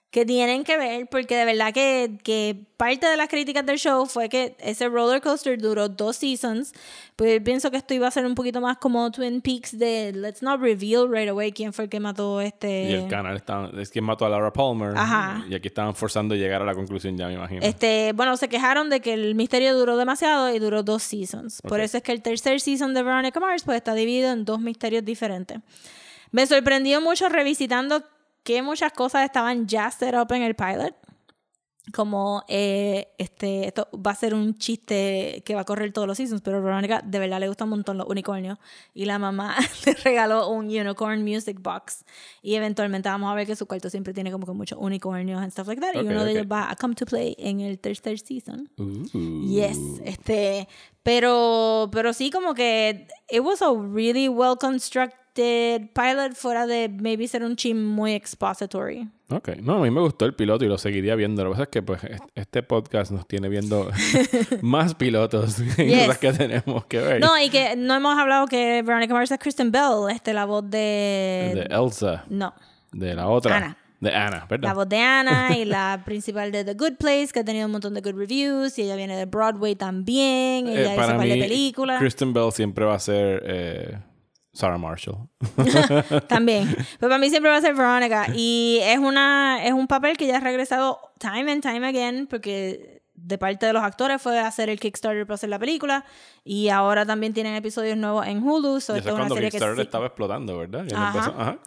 que 0.09 0.25
tienen 0.25 0.63
que 0.63 0.77
ver, 0.77 1.07
porque 1.07 1.35
de 1.35 1.43
verdad 1.43 1.73
que, 1.73 2.17
que 2.23 2.55
parte 2.77 3.05
de 3.07 3.17
las 3.17 3.27
críticas 3.27 3.65
del 3.65 3.77
show 3.77 4.05
fue 4.05 4.29
que 4.29 4.55
ese 4.59 4.87
roller 4.87 5.19
coaster 5.21 5.59
duró 5.61 5.89
dos 5.89 6.15
seasons. 6.15 6.71
Pues 7.17 7.41
pienso 7.41 7.69
que 7.71 7.77
esto 7.77 7.93
iba 7.93 8.07
a 8.07 8.11
ser 8.11 8.25
un 8.25 8.33
poquito 8.33 8.61
más 8.61 8.77
como 8.77 9.11
Twin 9.11 9.41
Peaks 9.41 9.77
de 9.77 10.13
let's 10.13 10.41
not 10.41 10.61
reveal 10.61 11.09
right 11.11 11.27
away 11.27 11.51
quién 11.51 11.73
fue 11.73 11.83
el 11.85 11.89
que 11.89 11.99
mató 11.99 12.39
este... 12.39 12.83
Y 12.89 12.93
el 12.93 13.07
canal 13.09 13.35
está, 13.35 13.69
es 13.77 13.89
quien 13.89 14.05
mató 14.05 14.25
a 14.25 14.29
Laura 14.29 14.53
Palmer. 14.53 14.93
Ajá. 14.95 15.43
Y 15.49 15.53
aquí 15.55 15.67
estaban 15.67 15.93
forzando 15.93 16.35
a 16.35 16.37
llegar 16.37 16.61
a 16.61 16.65
la 16.65 16.73
conclusión 16.73 17.17
ya, 17.17 17.27
me 17.27 17.33
imagino. 17.33 17.61
Este, 17.63 18.13
bueno, 18.15 18.37
se 18.37 18.47
quejaron 18.47 18.89
de 18.89 19.01
que 19.01 19.13
el 19.13 19.35
misterio 19.35 19.77
duró 19.77 19.97
demasiado 19.97 20.53
y 20.55 20.59
duró 20.59 20.83
dos 20.83 21.03
seasons. 21.03 21.61
Por 21.63 21.79
Ok. 21.79 21.85
eso 21.85 21.97
es 21.97 22.03
que 22.03 22.13
el 22.13 22.21
tercer 22.21 22.61
season 22.61 22.93
de 22.93 23.03
Veronica 23.03 23.41
Mars 23.41 23.63
pues 23.65 23.75
está 23.75 23.93
dividido 23.93 24.31
en 24.31 24.45
dos 24.45 24.61
misterios 24.61 25.03
diferentes. 25.03 25.59
Me 26.31 26.45
sorprendió 26.47 27.01
mucho 27.01 27.27
revisitando 27.29 28.03
que 28.47 28.61
muchas 28.61 28.93
cosas 28.93 29.25
estaban 29.25 29.67
ya 29.67 29.91
set 29.91 30.15
up 30.15 30.31
en 30.31 30.41
el 30.41 30.55
pilot. 30.55 30.95
Como 31.93 32.43
eh, 32.47 33.09
este, 33.17 33.67
esto 33.67 33.89
va 33.93 34.11
a 34.11 34.15
ser 34.15 34.33
un 34.33 34.57
chiste 34.57 35.43
que 35.45 35.53
va 35.53 35.61
a 35.61 35.65
correr 35.65 35.91
todos 35.91 36.07
los 36.07 36.15
seasons, 36.15 36.41
pero 36.41 36.61
Veronica 36.61 37.01
de 37.01 37.19
verdad 37.19 37.41
le 37.41 37.49
gusta 37.49 37.65
un 37.65 37.71
montón 37.71 37.97
los 37.97 38.07
unicornios. 38.07 38.57
Y 38.93 39.03
la 39.03 39.19
mamá 39.19 39.57
le 39.85 39.93
regaló 39.95 40.49
un 40.49 40.67
unicorn 40.67 41.23
music 41.23 41.61
box. 41.61 42.05
Y 42.41 42.55
eventualmente 42.55 43.09
vamos 43.09 43.29
a 43.29 43.35
ver 43.35 43.45
que 43.45 43.57
su 43.57 43.65
cuarto 43.65 43.89
siempre 43.89 44.13
tiene 44.13 44.31
como 44.31 44.45
que 44.45 44.53
muchos 44.53 44.79
unicornios 44.81 45.41
and 45.41 45.51
stuff 45.51 45.67
like 45.67 45.81
that. 45.81 45.97
Ok, 45.97 46.03
y 46.03 46.07
uno 46.07 46.23
de 46.23 46.31
ok. 46.31 46.37
ellos 46.37 46.47
va 46.49 46.71
a 46.71 46.75
come 46.77 46.95
to 46.95 47.05
play 47.05 47.35
en 47.37 47.59
el 47.59 47.79
tercer 47.79 48.17
season. 48.17 48.69
Yes, 49.45 49.77
este, 50.05 50.69
pero, 51.03 51.89
pero 51.91 52.13
sí 52.13 52.31
como 52.31 52.53
que 52.53 53.09
it 53.29 53.41
was 53.41 53.61
a 53.61 53.73
really 53.73 54.29
well 54.29 54.55
constructed 54.57 55.26
pilot 55.93 56.33
fuera 56.35 56.65
de 56.67 56.89
maybe 56.89 57.27
ser 57.27 57.43
un 57.43 57.55
chin 57.55 57.83
muy 57.83 58.13
expository. 58.13 59.07
Ok, 59.29 59.49
no, 59.61 59.75
a 59.75 59.81
mí 59.83 59.91
me 59.91 59.99
gustó 60.01 60.25
el 60.25 60.33
piloto 60.33 60.63
y 60.63 60.67
lo 60.69 60.77
seguiría 60.77 61.15
viendo. 61.15 61.43
Lo 61.43 61.49
que 61.51 61.53
pasa 61.53 61.63
es 61.63 61.69
que 61.69 61.81
pues, 61.81 62.03
est- 62.05 62.23
este 62.35 62.63
podcast 62.63 63.11
nos 63.11 63.27
tiene 63.27 63.49
viendo 63.49 63.89
más 64.61 64.95
pilotos 64.95 65.57
Yes. 65.77 66.17
que 66.17 66.31
tenemos 66.33 66.85
que 66.85 66.99
ver. 66.99 67.19
No, 67.21 67.37
y 67.41 67.49
que 67.49 67.75
no 67.75 67.93
hemos 67.95 68.17
hablado 68.17 68.47
que 68.47 68.81
Veronica 68.83 69.13
Mars 69.13 69.31
es 69.31 69.39
Kristen 69.39 69.71
Bell, 69.71 70.09
este, 70.09 70.33
la 70.33 70.45
voz 70.45 70.63
de... 70.69 71.51
de 71.55 71.67
Elsa, 71.69 72.23
No, 72.29 72.53
de 72.91 73.13
la 73.15 73.27
otra. 73.27 73.57
Ana. 73.57 73.77
De 73.99 74.13
Ana, 74.15 74.37
la 74.41 74.45
¿verdad? 74.45 74.75
voz 74.75 74.87
de 74.87 74.99
Anna 74.99 75.57
y 75.57 75.65
la 75.65 76.03
principal 76.05 76.51
de 76.51 76.63
The 76.63 76.75
Good 76.75 76.97
Place, 76.99 77.29
que 77.33 77.39
ha 77.39 77.43
tenido 77.43 77.65
un 77.65 77.71
montón 77.71 77.95
de 77.95 78.01
good 78.01 78.13
reviews, 78.15 78.77
y 78.77 78.83
ella 78.83 78.95
viene 78.95 79.17
de 79.17 79.25
Broadway 79.25 79.75
también, 79.75 80.67
Eh, 80.67 80.81
ella 80.81 80.93
hizo 80.93 81.01
un 81.13 81.17
par 81.17 81.27
de 81.27 81.35
películas. 81.37 81.99
Kristen 81.99 82.31
Bell 82.31 82.51
siempre 82.51 82.85
va 82.85 82.93
a 82.93 82.99
ser 82.99 83.41
eh, 83.47 83.97
Sarah 84.57 84.77
Marshall. 84.77 85.17
También. 86.27 86.67
Pero 86.99 87.09
para 87.09 87.17
mí 87.17 87.29
siempre 87.29 87.51
va 87.51 87.57
a 87.57 87.61
ser 87.61 87.75
Veronica. 87.75 88.27
Y 88.35 88.79
es 88.81 88.97
una 88.97 89.63
es 89.63 89.73
un 89.73 89.87
papel 89.87 90.17
que 90.17 90.25
ya 90.27 90.37
ha 90.37 90.39
regresado 90.39 90.99
time 91.19 91.51
and 91.51 91.61
time 91.61 91.85
again, 91.87 92.27
porque 92.27 93.01
de 93.13 93.37
parte 93.37 93.65
de 93.65 93.73
los 93.73 93.83
actores 93.83 94.21
fue 94.21 94.39
hacer 94.39 94.69
el 94.69 94.79
Kickstarter 94.79 95.25
para 95.25 95.35
hacer 95.35 95.49
la 95.49 95.59
película. 95.59 96.05
Y 96.43 96.69
ahora 96.69 97.05
también 97.05 97.33
tienen 97.33 97.53
episodios 97.55 97.97
nuevos 97.97 98.25
en 98.25 98.41
Hulu. 98.41 98.79
So 98.81 98.95
y 98.95 98.99
eso 98.99 99.09
es 99.09 99.15
cuando 99.15 99.35
que 99.35 99.41
Kickstarter 99.49 99.85
estaba 99.85 100.07
explotando, 100.07 100.57
¿verdad? 100.57 100.87
Ajá. 100.93 101.07
empezó- 101.19 101.35
ajá. 101.41 101.57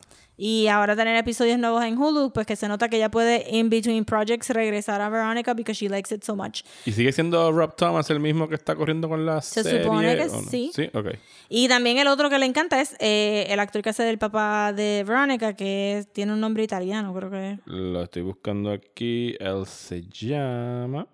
Y 0.43 0.68
ahora 0.68 0.97
tener 0.97 1.14
episodios 1.16 1.59
nuevos 1.59 1.84
en 1.84 1.99
Hulu, 1.99 2.32
pues 2.32 2.47
que 2.47 2.57
se 2.57 2.66
nota 2.66 2.88
que 2.88 2.97
ella 2.97 3.11
puede, 3.11 3.45
in 3.51 3.68
between 3.68 4.07
projects, 4.07 4.49
regresar 4.49 5.03
a 5.03 5.11
Veronica 5.11 5.53
because 5.53 5.74
she 5.78 5.91
likes 5.91 6.14
it 6.14 6.24
so 6.24 6.34
much. 6.34 6.62
¿Y 6.86 6.93
sigue 6.93 7.12
siendo 7.12 7.53
Rob 7.53 7.76
Thomas 7.76 8.09
el 8.09 8.20
mismo 8.20 8.49
que 8.49 8.55
está 8.55 8.74
corriendo 8.74 9.07
con 9.07 9.26
la 9.26 9.43
Se 9.43 9.62
serie? 9.62 9.82
supone 9.82 10.16
que 10.16 10.24
no? 10.24 10.41
sí. 10.51 10.70
Sí, 10.74 10.88
ok. 10.95 11.09
Y 11.51 11.68
también 11.68 11.99
el 11.99 12.09
otro 12.09 12.30
que 12.30 12.38
le 12.38 12.47
encanta 12.47 12.80
es 12.80 12.97
eh, 13.01 13.49
el 13.51 13.61
actor 13.61 13.82
que 13.82 13.91
hace 13.91 14.03
del 14.03 14.16
papá 14.16 14.72
de 14.72 15.05
Veronica, 15.07 15.55
que 15.55 15.99
es- 15.99 16.11
tiene 16.11 16.32
un 16.32 16.41
nombre 16.41 16.62
italiano, 16.62 17.12
creo 17.12 17.30
que. 17.30 17.59
Lo 17.66 18.03
estoy 18.05 18.22
buscando 18.22 18.70
aquí. 18.72 19.36
Él 19.38 19.66
se 19.66 20.03
llama 20.09 21.07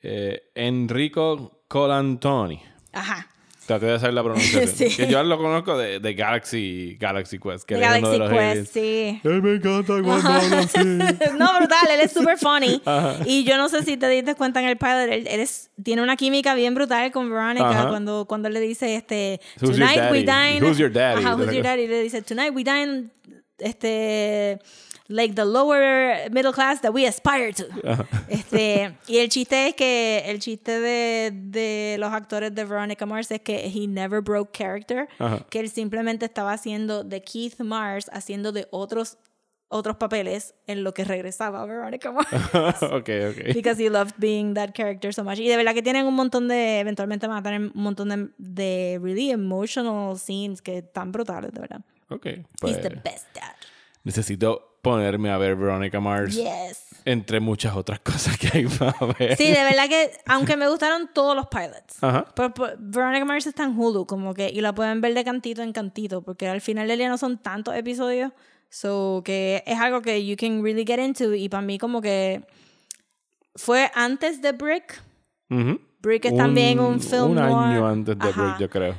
eh, 0.00 0.50
Enrico 0.54 1.64
Colantoni. 1.68 2.62
Ajá. 2.94 3.26
Traté 3.66 3.86
de 3.86 3.94
hacer 3.94 4.12
la 4.12 4.22
pronunciación. 4.22 4.88
Sí. 4.90 4.96
Que 4.96 5.06
yo 5.06 5.22
lo 5.22 5.38
conozco 5.38 5.76
de, 5.78 6.00
de 6.00 6.14
Galaxy, 6.14 6.96
Galaxy 6.98 7.38
Quest. 7.38 7.64
Que 7.64 7.74
es 7.74 7.78
uno 7.80 7.88
Galaxy 7.88 8.10
de 8.12 8.18
los 8.18 8.30
aliens. 8.30 8.58
Quest, 8.58 8.72
sí. 8.74 9.20
Ay, 9.24 9.40
me 9.40 9.54
encanta 9.54 10.02
cuando 10.02 10.28
habla 10.28 10.58
así. 10.58 10.78
no, 11.38 11.58
brutal, 11.58 11.88
él 11.90 12.00
es 12.00 12.12
super 12.12 12.38
funny. 12.38 12.82
Y 13.26 13.44
yo 13.44 13.56
no 13.56 13.68
sé 13.68 13.82
si 13.84 13.96
te 13.96 14.08
diste 14.08 14.34
cuenta 14.34 14.60
en 14.60 14.68
el 14.68 14.76
pilot, 14.76 15.08
él, 15.10 15.26
él 15.28 15.40
es- 15.40 15.70
tiene 15.82 16.02
una 16.02 16.16
química 16.16 16.54
bien 16.54 16.74
brutal 16.74 17.10
con 17.12 17.30
Veronica 17.30 17.68
Ajá. 17.70 17.88
cuando, 17.88 18.24
cuando 18.26 18.48
él 18.48 18.54
le 18.54 18.60
dice, 18.60 18.96
este, 18.96 19.40
Who's 19.60 19.76
your 19.76 19.86
tonight 19.88 20.10
we 20.10 20.24
daddy? 20.24 20.52
dine. 20.58 20.66
Who's 20.68 20.78
your 20.78 20.92
daddy? 20.92 21.24
Ajá, 21.24 21.34
who's 21.36 21.52
your 21.52 21.62
daddy. 21.62 21.86
Le 21.86 22.02
dice, 22.02 22.22
tonight 22.22 22.52
we 22.54 22.64
dine, 22.64 23.10
este, 23.58 24.58
like 25.12 25.34
the 25.34 25.44
lower 25.44 26.28
middle 26.30 26.52
class 26.52 26.80
that 26.80 26.92
we 26.92 27.06
aspire 27.06 27.52
to. 27.52 27.64
Este, 28.28 28.96
y 29.06 29.18
el 29.18 29.28
chiste 29.28 29.68
es 29.68 29.74
que, 29.74 30.22
el 30.26 30.38
chiste 30.40 30.80
de, 30.80 31.30
de 31.32 31.96
los 31.98 32.12
actores 32.12 32.54
de 32.54 32.64
Veronica 32.64 33.06
Mars 33.06 33.30
es 33.30 33.40
que 33.40 33.66
he 33.66 33.86
never 33.86 34.20
broke 34.20 34.52
character, 34.56 35.08
Ajá. 35.18 35.44
que 35.50 35.60
él 35.60 35.70
simplemente 35.70 36.24
estaba 36.26 36.52
haciendo 36.52 37.04
de 37.04 37.22
Keith 37.22 37.60
Mars, 37.60 38.08
haciendo 38.12 38.52
de 38.52 38.66
otros 38.70 39.18
otros 39.74 39.96
papeles 39.96 40.54
en 40.66 40.84
lo 40.84 40.92
que 40.92 41.02
regresaba 41.02 41.62
a 41.62 41.64
Veronica 41.64 42.12
Mars. 42.12 42.28
ok, 42.82 43.08
ok. 43.30 43.54
Because 43.54 43.82
he 43.82 43.88
loved 43.88 44.12
being 44.18 44.52
that 44.52 44.72
character 44.74 45.14
so 45.14 45.24
much. 45.24 45.38
Y 45.38 45.48
de 45.48 45.56
verdad 45.56 45.72
que 45.72 45.80
tienen 45.82 46.04
un 46.04 46.12
montón 46.14 46.46
de, 46.46 46.78
eventualmente 46.80 47.26
van 47.26 47.38
a 47.38 47.42
tener 47.42 47.60
un 47.74 47.82
montón 47.82 48.10
de, 48.10 48.28
de 48.36 49.00
really 49.02 49.30
emotional 49.30 50.18
scenes 50.18 50.60
que 50.60 50.78
están 50.78 51.10
brutales, 51.10 51.52
de 51.54 51.60
verdad. 51.62 51.80
Ok. 52.10 52.26
He's 52.26 52.44
Pues, 52.60 52.82
the 52.82 52.90
best 53.02 53.24
dad. 53.34 53.54
necesito 54.04 54.71
ponerme 54.82 55.30
a 55.30 55.38
ver 55.38 55.56
Veronica 55.56 56.00
Mars. 56.00 56.34
Yes. 56.34 56.86
Entre 57.04 57.40
muchas 57.40 57.74
otras 57.74 58.00
cosas 58.00 58.36
que 58.36 58.48
hay 58.52 58.66
para 58.66 58.94
ver. 59.18 59.36
Sí, 59.36 59.46
de 59.46 59.64
verdad 59.64 59.88
que, 59.88 60.12
aunque 60.26 60.56
me 60.56 60.68
gustaron 60.68 61.08
todos 61.12 61.34
los 61.34 61.46
pilots, 61.46 62.02
Ajá. 62.02 62.26
pero, 62.36 62.52
pero 62.54 62.74
Veronica 62.78 63.24
Mars 63.24 63.46
está 63.46 63.64
en 63.64 63.76
Hulu, 63.76 64.06
como 64.06 64.34
que, 64.34 64.50
y 64.50 64.60
la 64.60 64.74
pueden 64.74 65.00
ver 65.00 65.14
de 65.14 65.24
cantito 65.24 65.62
en 65.62 65.72
cantito, 65.72 66.22
porque 66.22 66.46
al 66.46 66.60
final 66.60 66.86
del 66.86 66.98
día 66.98 67.08
no 67.08 67.18
son 67.18 67.38
tantos 67.38 67.74
episodios, 67.74 68.32
so 68.68 69.22
que 69.24 69.64
es 69.66 69.80
algo 69.80 70.00
que 70.02 70.24
you 70.24 70.36
can 70.36 70.62
really 70.62 70.84
get 70.86 70.98
into, 71.00 71.34
y 71.34 71.48
para 71.48 71.62
mí 71.62 71.78
como 71.78 72.00
que 72.00 72.44
fue 73.56 73.90
antes 73.94 74.40
de 74.40 74.52
Brick. 74.52 75.02
Brick 76.00 76.24
es 76.24 76.36
también 76.36 76.80
un 76.80 77.00
film 77.00 77.32
Un 77.32 77.38
año 77.38 77.86
antes 77.86 78.18
de 78.18 78.28
Ajá. 78.28 78.42
Brick, 78.42 78.58
yo 78.58 78.70
creo. 78.70 78.94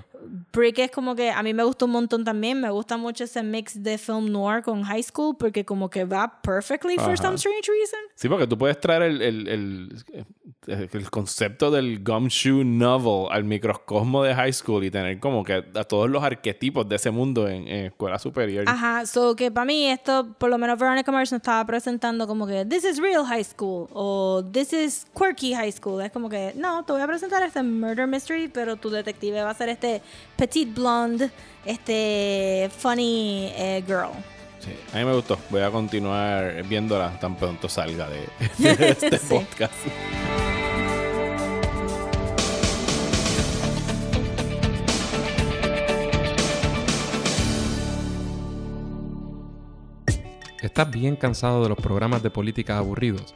Brick 0.54 0.78
es 0.80 0.92
como 0.92 1.16
que 1.16 1.32
a 1.32 1.42
mí 1.42 1.54
me 1.54 1.64
gusta 1.64 1.86
un 1.86 1.92
montón 1.92 2.24
también. 2.24 2.62
Me 2.62 2.70
gusta 2.70 2.96
mucho 2.96 3.24
ese 3.24 3.42
mix 3.42 3.82
de 3.82 3.98
film 3.98 4.32
noir 4.32 4.62
con 4.62 4.84
high 4.84 5.02
school 5.02 5.36
porque 5.38 5.66
como 5.66 5.90
que 5.90 6.06
va 6.06 6.42
perfectly 6.42 6.96
for 6.98 7.14
Ajá. 7.14 7.18
some 7.18 7.36
strange 7.36 7.70
reason. 7.72 8.00
Sí, 8.16 8.30
porque 8.30 8.46
tú 8.46 8.58
puedes 8.58 8.80
traer 8.80 9.02
el, 9.02 9.22
el, 9.22 9.48
el, 9.48 10.90
el 10.94 11.10
concepto 11.10 11.72
del 11.72 12.04
gumshoe 12.04 12.64
novel 12.64 13.32
al 13.32 13.44
microcosmo 13.44 14.24
de 14.24 14.36
high 14.36 14.54
school 14.54 14.84
y 14.84 14.92
tener 14.92 15.20
como 15.20 15.44
que 15.44 15.54
a 15.74 15.84
todos 15.84 16.10
los 16.10 16.24
arquetipos 16.24 16.88
de 16.88 16.98
ese 16.98 17.10
mundo 17.10 17.48
en, 17.48 17.68
en 17.68 17.86
escuela 17.88 18.20
superior. 18.20 18.66
Ajá, 18.68 19.06
so 19.08 19.36
que 19.36 19.50
para 19.50 19.66
mí 19.66 19.88
esto, 19.88 20.36
por 20.38 20.50
lo 20.52 20.60
menos 20.60 20.78
Veronica 20.78 21.12
Mars 21.12 21.32
nos 21.32 21.40
estaba 21.40 21.66
presentando 21.66 22.28
como 22.28 22.46
que 22.46 22.64
this 22.66 22.84
is 22.86 23.00
real 23.00 23.26
high 23.26 23.44
school 23.44 23.88
o 23.92 24.44
this 24.52 24.72
is 24.72 25.08
quirky 25.18 25.54
high 25.56 25.72
school. 25.72 26.00
Es 26.02 26.12
como 26.12 26.30
que 26.30 26.54
no, 26.56 26.84
te 26.86 26.94
voy 26.94 27.02
a 27.02 27.08
presentar 27.08 27.42
este 27.42 27.64
murder 27.64 28.06
mystery, 28.06 28.48
pero 28.50 28.76
tu 28.76 28.92
detective 28.92 29.42
va 29.42 29.50
a 29.50 29.54
ser 29.56 29.70
este 29.70 30.02
petite 30.44 30.74
blonde, 30.74 31.30
este 31.64 32.70
funny 32.78 33.50
eh, 33.56 33.82
girl. 33.88 34.12
Sí, 34.60 34.72
a 34.94 34.98
mí 34.98 35.06
me 35.06 35.14
gustó. 35.14 35.38
Voy 35.50 35.62
a 35.62 35.72
continuar 35.72 36.64
viéndola 36.64 37.18
tan 37.18 37.38
pronto 37.38 37.70
salga 37.70 38.10
de, 38.10 38.28
de 38.76 38.90
este 38.90 39.18
Sí. 39.20 39.36
podcast. 39.36 39.74
¿Estás 50.62 50.90
bien 50.92 51.16
cansado 51.18 51.62
de 51.64 51.70
los 51.70 51.78
programas 51.78 52.24
de 52.24 52.30
política 52.30 52.78
aburridos? 52.78 53.36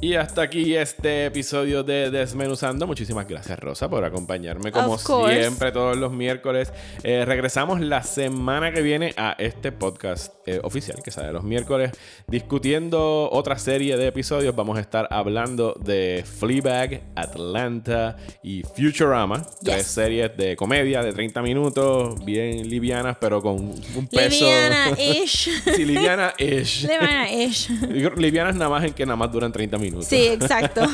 Y 0.00 0.14
hasta 0.14 0.42
aquí 0.42 0.76
este 0.76 1.26
episodio 1.26 1.82
de 1.82 2.12
Desmenuzando. 2.12 2.86
Muchísimas 2.86 3.26
gracias, 3.26 3.58
Rosa, 3.58 3.90
por 3.90 4.04
acompañarme 4.04 4.70
como 4.70 4.96
siempre 4.96 5.72
todos 5.72 5.96
los 5.96 6.12
miércoles. 6.12 6.72
Eh, 7.02 7.24
regresamos 7.24 7.80
la 7.80 8.04
semana 8.04 8.70
que 8.70 8.80
viene 8.80 9.12
a 9.16 9.34
este 9.40 9.72
podcast 9.72 10.32
eh, 10.46 10.60
oficial 10.62 11.02
que 11.02 11.10
sale 11.10 11.32
los 11.32 11.42
miércoles, 11.42 11.90
discutiendo 12.28 13.28
otra 13.32 13.58
serie 13.58 13.96
de 13.96 14.06
episodios. 14.06 14.54
Vamos 14.54 14.78
a 14.78 14.82
estar 14.82 15.08
hablando 15.10 15.74
de 15.84 16.24
Fleabag, 16.24 17.02
Atlanta 17.16 18.14
y 18.44 18.62
Futurama. 18.62 19.44
Tres 19.64 19.88
series 19.88 20.36
de 20.36 20.54
comedia 20.54 21.02
de 21.02 21.12
30 21.12 21.42
minutos, 21.42 22.24
bien 22.24 22.68
livianas, 22.68 23.16
pero 23.20 23.42
con 23.42 23.56
un 23.56 24.08
peso. 24.08 24.44
Liviana-ish. 24.44 25.62
sí, 25.74 25.84
liviana-ish. 25.84 26.82
Liviana-ish. 26.82 28.16
Livianas 28.16 28.54
nada 28.54 28.70
más 28.70 28.84
en 28.84 28.92
que 28.92 29.04
nada 29.04 29.16
más 29.16 29.32
duran 29.32 29.50
30 29.50 29.76
minutos. 29.76 29.87
Sí, 30.02 30.26
exacto. 30.26 30.82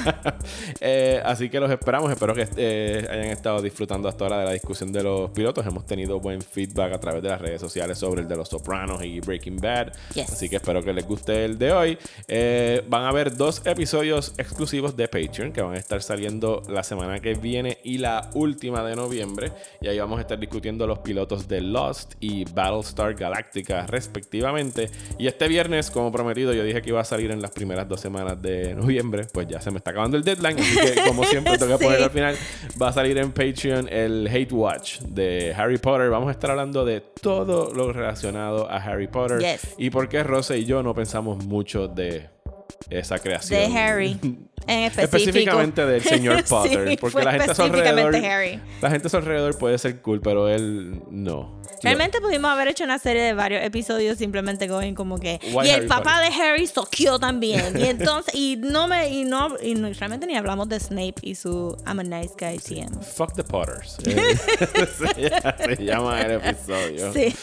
Eh, 0.80 1.20
así 1.24 1.49
que 1.49 1.59
los 1.61 1.70
esperamos. 1.70 2.11
Espero 2.11 2.34
que 2.34 2.47
eh, 2.57 3.07
hayan 3.11 3.26
estado 3.26 3.62
disfrutando 3.62 4.09
hasta 4.09 4.24
ahora 4.24 4.40
de 4.40 4.45
la 4.45 4.53
discusión 4.53 4.92
de 4.92 5.03
los 5.03 5.30
pilotos. 5.30 5.66
Hemos 5.66 5.86
tenido 5.86 6.20
buen 6.20 6.42
feedback 6.42 6.92
a 6.92 7.01
través 7.01 7.22
de 7.22 7.30
las 7.30 7.40
redes 7.40 7.61
sociales 7.61 7.99
sobre 7.99 8.22
el 8.22 8.28
de 8.28 8.36
los 8.36 8.49
Sopranos 8.49 9.03
y 9.03 9.20
Breaking 9.20 9.57
Bad. 9.57 9.92
Yes. 10.14 10.32
Así 10.32 10.49
que 10.49 10.57
espero 10.57 10.82
que 10.82 10.92
les 10.92 11.07
guste 11.07 11.45
el 11.45 11.59
de 11.59 11.72
hoy. 11.72 11.99
Eh, 12.28 12.84
van 12.88 13.03
a 13.03 13.09
haber 13.09 13.36
dos 13.36 13.62
episodios 13.64 14.34
exclusivos 14.36 14.97
de 14.97 15.09
Patreon 15.09 15.53
que 15.53 15.62
van 15.62 15.74
a 15.74 15.78
estar 15.78 16.03
saliendo 16.03 16.62
la 16.68 16.82
semana 16.82 17.20
que 17.20 17.34
viene 17.34 17.78
y 17.82 17.99
la 17.99 18.30
última 18.34 18.82
de 18.84 18.97
noviembre. 18.97 19.53
Y 19.80 19.88
ahí 19.88 19.99
vamos 19.99 20.18
a 20.18 20.22
estar 20.22 20.38
discutiendo 20.38 20.86
los 20.86 20.99
pilotos 20.99 21.49
de 21.49 21.61
Lost 21.61 22.14
y 22.20 22.45
Battlestar 22.45 23.14
Galactica 23.14 23.86
respectivamente. 23.86 24.90
Y 25.18 25.26
este 25.26 25.49
viernes, 25.49 25.90
como 25.90 26.12
prometido, 26.12 26.53
yo 26.53 26.64
dije 26.64 26.82
que 26.82 26.90
iba 26.90 27.01
a 27.01 27.05
salir 27.05 27.30
en 27.30 27.40
las 27.40 27.51
primeras 27.51 27.88
dos 27.88 28.01
semanas 28.01 28.40
de 28.40 28.74
noviembre. 28.74 28.84
Pues 29.32 29.47
ya 29.49 29.61
se 29.61 29.70
me 29.70 29.78
está 29.78 29.91
acabando 29.91 30.16
el 30.16 30.24
deadline. 30.24 30.59
Así 30.59 30.76
que, 30.76 31.03
como 31.07 31.24
siempre, 31.24 31.59
tengo 31.59 31.72
que 31.72 31.78
Sí. 31.78 31.85
ponerlo 31.85 32.05
al 32.07 32.11
final. 32.11 32.37
Va 32.80 32.89
a 32.89 32.93
salir 32.93 33.16
en 33.18 33.32
Patreon 33.32 33.89
el 33.89 34.28
Hate 34.28 34.53
Watch 34.53 35.01
de 35.01 35.53
Harry 35.57 35.78
Potter. 35.78 36.11
Vamos 36.11 36.28
a 36.28 36.32
estar 36.32 36.51
hablando 36.51 36.85
de 36.85 37.01
todo 37.01 37.72
lo 37.74 37.93
relacionado 37.93 38.70
a 38.70 38.76
Harry 38.76 39.09
Potter. 39.09 39.39
Yes. 39.41 39.74
Y 39.78 39.91
por 39.91 40.09
qué 40.09 40.22
Rosa 40.22 40.57
y 40.57 40.64
yo 40.64 40.82
no 40.82 40.95
pensamos 40.95 41.45
mucho 41.45 41.89
de 41.89 42.28
esa 42.91 43.18
creación. 43.18 43.61
De 43.72 43.78
Harry. 43.78 44.18
En 44.66 44.84
específico. 44.84 45.16
Específicamente 45.16 45.86
del 45.86 46.02
señor 46.02 46.38
Sí, 46.44 46.48
Potter. 46.48 46.98
porque 47.00 47.22
la 47.24 47.32
gente 47.32 47.50
a 47.50 47.54
su 47.54 47.62
alrededor. 47.62 48.14
específicamente 48.14 48.28
Harry. 48.56 48.60
La 48.80 48.90
gente 48.90 49.06
a 49.06 49.10
su 49.10 49.16
alrededor 49.16 49.58
puede 49.58 49.78
ser 49.78 50.00
cool, 50.02 50.20
pero 50.20 50.48
él 50.48 51.02
no. 51.10 51.62
Realmente 51.82 52.18
pudimos 52.22 52.50
haber 52.50 52.68
hecho 52.68 52.84
una 52.84 52.98
serie 52.98 53.20
de 53.20 53.34
varios 53.34 53.62
episodios 53.62 54.16
simplemente 54.16 54.68
going 54.68 54.94
como 54.94 55.18
que 55.18 55.38
Why 55.52 55.66
y 55.66 55.70
el 55.70 55.86
papá 55.86 56.14
Potter? 56.16 56.32
de 56.32 56.42
Harry 56.42 56.66
soqueó 56.66 57.18
también 57.18 57.78
y 57.78 57.84
entonces 57.84 58.34
y 58.34 58.56
no 58.56 58.88
me 58.88 59.10
y 59.10 59.24
no 59.24 59.48
y 59.62 59.74
no- 59.74 59.92
realmente 59.92 60.26
ni 60.26 60.34
hablamos 60.34 60.66
de 60.70 60.80
Snape 60.80 61.16
y 61.20 61.34
su 61.34 61.76
I'm 61.86 61.98
a 61.98 62.02
nice 62.02 62.32
guy 62.40 62.56
TM. 62.58 63.02
Fuck 63.02 63.34
the 63.34 63.44
Potters. 63.44 63.98
Eh, 64.06 64.36
se, 65.66 65.76
se 65.76 65.84
llama 65.84 66.22
el 66.22 66.32
episodio. 66.42 67.12
Sí. 67.12 67.34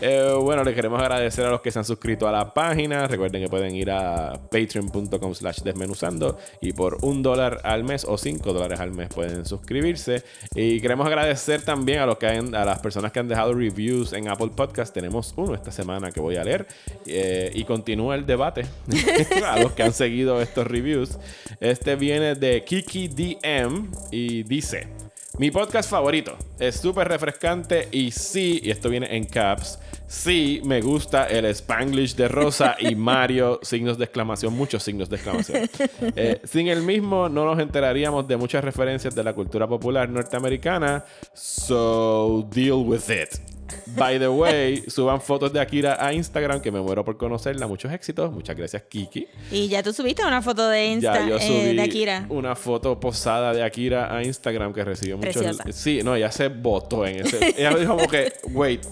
Eh, 0.00 0.34
bueno, 0.40 0.62
les 0.64 0.74
queremos 0.74 1.00
agradecer 1.00 1.44
a 1.46 1.50
los 1.50 1.60
que 1.60 1.70
se 1.70 1.78
han 1.78 1.84
suscrito 1.84 2.28
a 2.28 2.32
la 2.32 2.52
página. 2.52 3.06
Recuerden 3.06 3.42
que 3.42 3.48
pueden 3.48 3.74
ir 3.74 3.90
a 3.90 4.32
patreon.com 4.50 5.34
slash 5.34 5.58
desmenuzando 5.62 6.38
y 6.60 6.72
por 6.72 6.98
un 7.02 7.22
dólar 7.22 7.60
al 7.64 7.84
mes 7.84 8.04
o 8.04 8.18
cinco 8.18 8.52
dólares 8.52 8.80
al 8.80 8.92
mes 8.92 9.08
pueden 9.08 9.44
suscribirse. 9.46 10.22
Y 10.54 10.80
queremos 10.80 11.06
agradecer 11.06 11.62
también 11.62 12.00
a, 12.00 12.06
los 12.06 12.18
que 12.18 12.26
han- 12.26 12.54
a 12.54 12.64
las 12.64 12.78
personas 12.80 13.12
que 13.12 13.18
han 13.18 13.28
dejado 13.28 13.54
reviews 13.54 14.12
en 14.12 14.28
Apple 14.28 14.50
Podcast. 14.54 14.92
Tenemos 14.92 15.32
uno 15.36 15.54
esta 15.54 15.72
semana 15.72 16.10
que 16.12 16.20
voy 16.20 16.36
a 16.36 16.44
leer 16.44 16.66
eh, 17.06 17.50
y 17.54 17.64
continúa 17.64 18.14
el 18.14 18.26
debate 18.26 18.66
a 19.46 19.58
los 19.60 19.72
que 19.72 19.82
han 19.82 19.92
seguido 19.94 20.40
estos 20.42 20.66
reviews. 20.66 21.18
Este 21.60 21.96
viene 21.96 22.34
de 22.34 22.64
Kiki 22.64 23.08
DM 23.08 23.90
y 24.10 24.42
dice... 24.42 24.99
Mi 25.40 25.50
podcast 25.50 25.88
favorito 25.88 26.36
es 26.58 26.76
súper 26.76 27.08
refrescante 27.08 27.88
y 27.92 28.10
sí, 28.10 28.60
y 28.62 28.70
esto 28.70 28.90
viene 28.90 29.16
en 29.16 29.24
caps, 29.24 29.78
sí 30.06 30.60
me 30.66 30.82
gusta 30.82 31.24
el 31.28 31.46
Spanglish 31.46 32.14
de 32.14 32.28
Rosa 32.28 32.76
y 32.78 32.94
Mario, 32.94 33.58
signos 33.62 33.96
de 33.96 34.04
exclamación, 34.04 34.52
muchos 34.52 34.82
signos 34.82 35.08
de 35.08 35.16
exclamación. 35.16 35.70
Eh, 36.14 36.42
sin 36.44 36.68
el 36.68 36.82
mismo 36.82 37.30
no 37.30 37.46
nos 37.46 37.58
enteraríamos 37.58 38.28
de 38.28 38.36
muchas 38.36 38.62
referencias 38.62 39.14
de 39.14 39.24
la 39.24 39.32
cultura 39.32 39.66
popular 39.66 40.10
norteamericana, 40.10 41.06
so 41.32 42.46
deal 42.52 42.84
with 42.84 43.08
it. 43.08 43.49
By 43.86 44.18
the 44.18 44.28
way, 44.28 44.84
suban 44.88 45.20
fotos 45.20 45.52
de 45.52 45.60
Akira 45.60 45.96
a 46.04 46.12
Instagram, 46.12 46.60
que 46.60 46.70
me 46.70 46.80
muero 46.80 47.04
por 47.04 47.16
conocerla. 47.16 47.66
Muchos 47.66 47.92
éxitos. 47.92 48.32
Muchas 48.32 48.56
gracias, 48.56 48.82
Kiki. 48.88 49.26
Y 49.50 49.68
ya 49.68 49.82
tú 49.82 49.92
subiste 49.92 50.24
una 50.24 50.42
foto 50.42 50.68
de 50.68 50.86
Insta 50.86 51.20
Ya 51.20 51.28
yo 51.28 51.36
eh, 51.40 51.74
de 51.74 51.82
Akira. 51.82 52.26
una 52.28 52.54
foto 52.56 52.98
posada 52.98 53.52
de 53.52 53.62
Akira 53.62 54.14
a 54.14 54.22
Instagram 54.22 54.72
que 54.72 54.84
recibió 54.84 55.16
mucho. 55.16 55.30
Preciosa. 55.40 55.64
Sí, 55.72 56.00
no, 56.02 56.14
ella 56.14 56.30
se 56.30 56.48
votó 56.48 57.06
en 57.06 57.26
ese. 57.26 57.54
ella 57.56 57.74
dijo 57.74 57.96
como 57.96 58.08
que, 58.08 58.32
wait, 58.52 58.84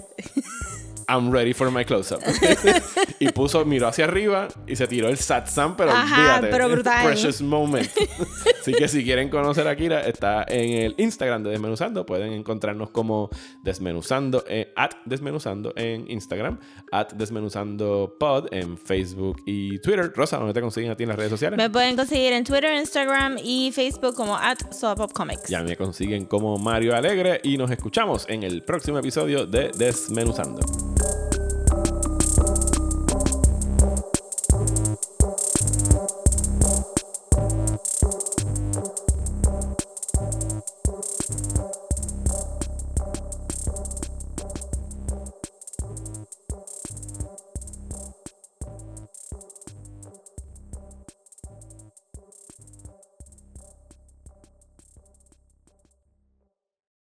I'm 1.08 1.30
ready 1.30 1.54
for 1.54 1.70
my 1.70 1.84
close-up. 1.84 2.20
y 3.18 3.28
puso, 3.30 3.64
miró 3.64 3.88
hacia 3.88 4.04
arriba 4.04 4.48
y 4.66 4.76
se 4.76 4.86
tiró 4.86 5.08
el 5.08 5.16
satsam, 5.16 5.74
pero 5.76 5.90
Ajá, 5.90 6.36
olvídate. 6.36 6.48
pero 6.48 6.68
brutal. 6.68 7.06
Precious 7.06 7.40
moment. 7.40 7.88
Así 8.60 8.72
que 8.72 8.88
si 8.88 9.02
quieren 9.02 9.30
conocer 9.30 9.66
a 9.66 9.70
Akira, 9.70 10.02
está 10.06 10.44
en 10.48 10.82
el 10.82 10.94
Instagram 10.98 11.42
de 11.42 11.50
Desmenuzando. 11.50 12.04
Pueden 12.04 12.34
encontrarnos 12.34 12.90
como 12.90 13.30
Desmenuzando, 13.62 14.44
eh, 14.46 14.72
at 14.76 14.90
Desmenuzando 15.06 15.72
en 15.76 16.10
Instagram, 16.10 16.58
at 16.92 17.12
Desmenuzando 17.12 18.16
Pod 18.20 18.52
en 18.52 18.76
Facebook 18.76 19.42
y 19.46 19.78
Twitter. 19.78 20.12
Rosa, 20.14 20.36
¿dónde 20.36 20.52
te 20.52 20.60
consiguen 20.60 20.90
a 20.90 20.96
ti 20.96 21.04
en 21.04 21.08
las 21.08 21.18
redes 21.18 21.30
sociales? 21.30 21.56
Me 21.56 21.70
pueden 21.70 21.96
conseguir 21.96 22.34
en 22.34 22.44
Twitter, 22.44 22.74
Instagram 22.74 23.38
y 23.42 23.72
Facebook 23.72 24.14
como 24.14 24.36
at 24.36 24.58
Comics. 25.14 25.48
Ya 25.48 25.62
me 25.62 25.76
consiguen 25.76 26.26
como 26.26 26.58
Mario 26.58 26.94
Alegre 26.94 27.40
y 27.42 27.56
nos 27.56 27.70
escuchamos 27.70 28.26
en 28.28 28.42
el 28.42 28.62
próximo 28.62 28.98
episodio 28.98 29.46
de 29.46 29.70
Desmenuzando. 29.76 30.60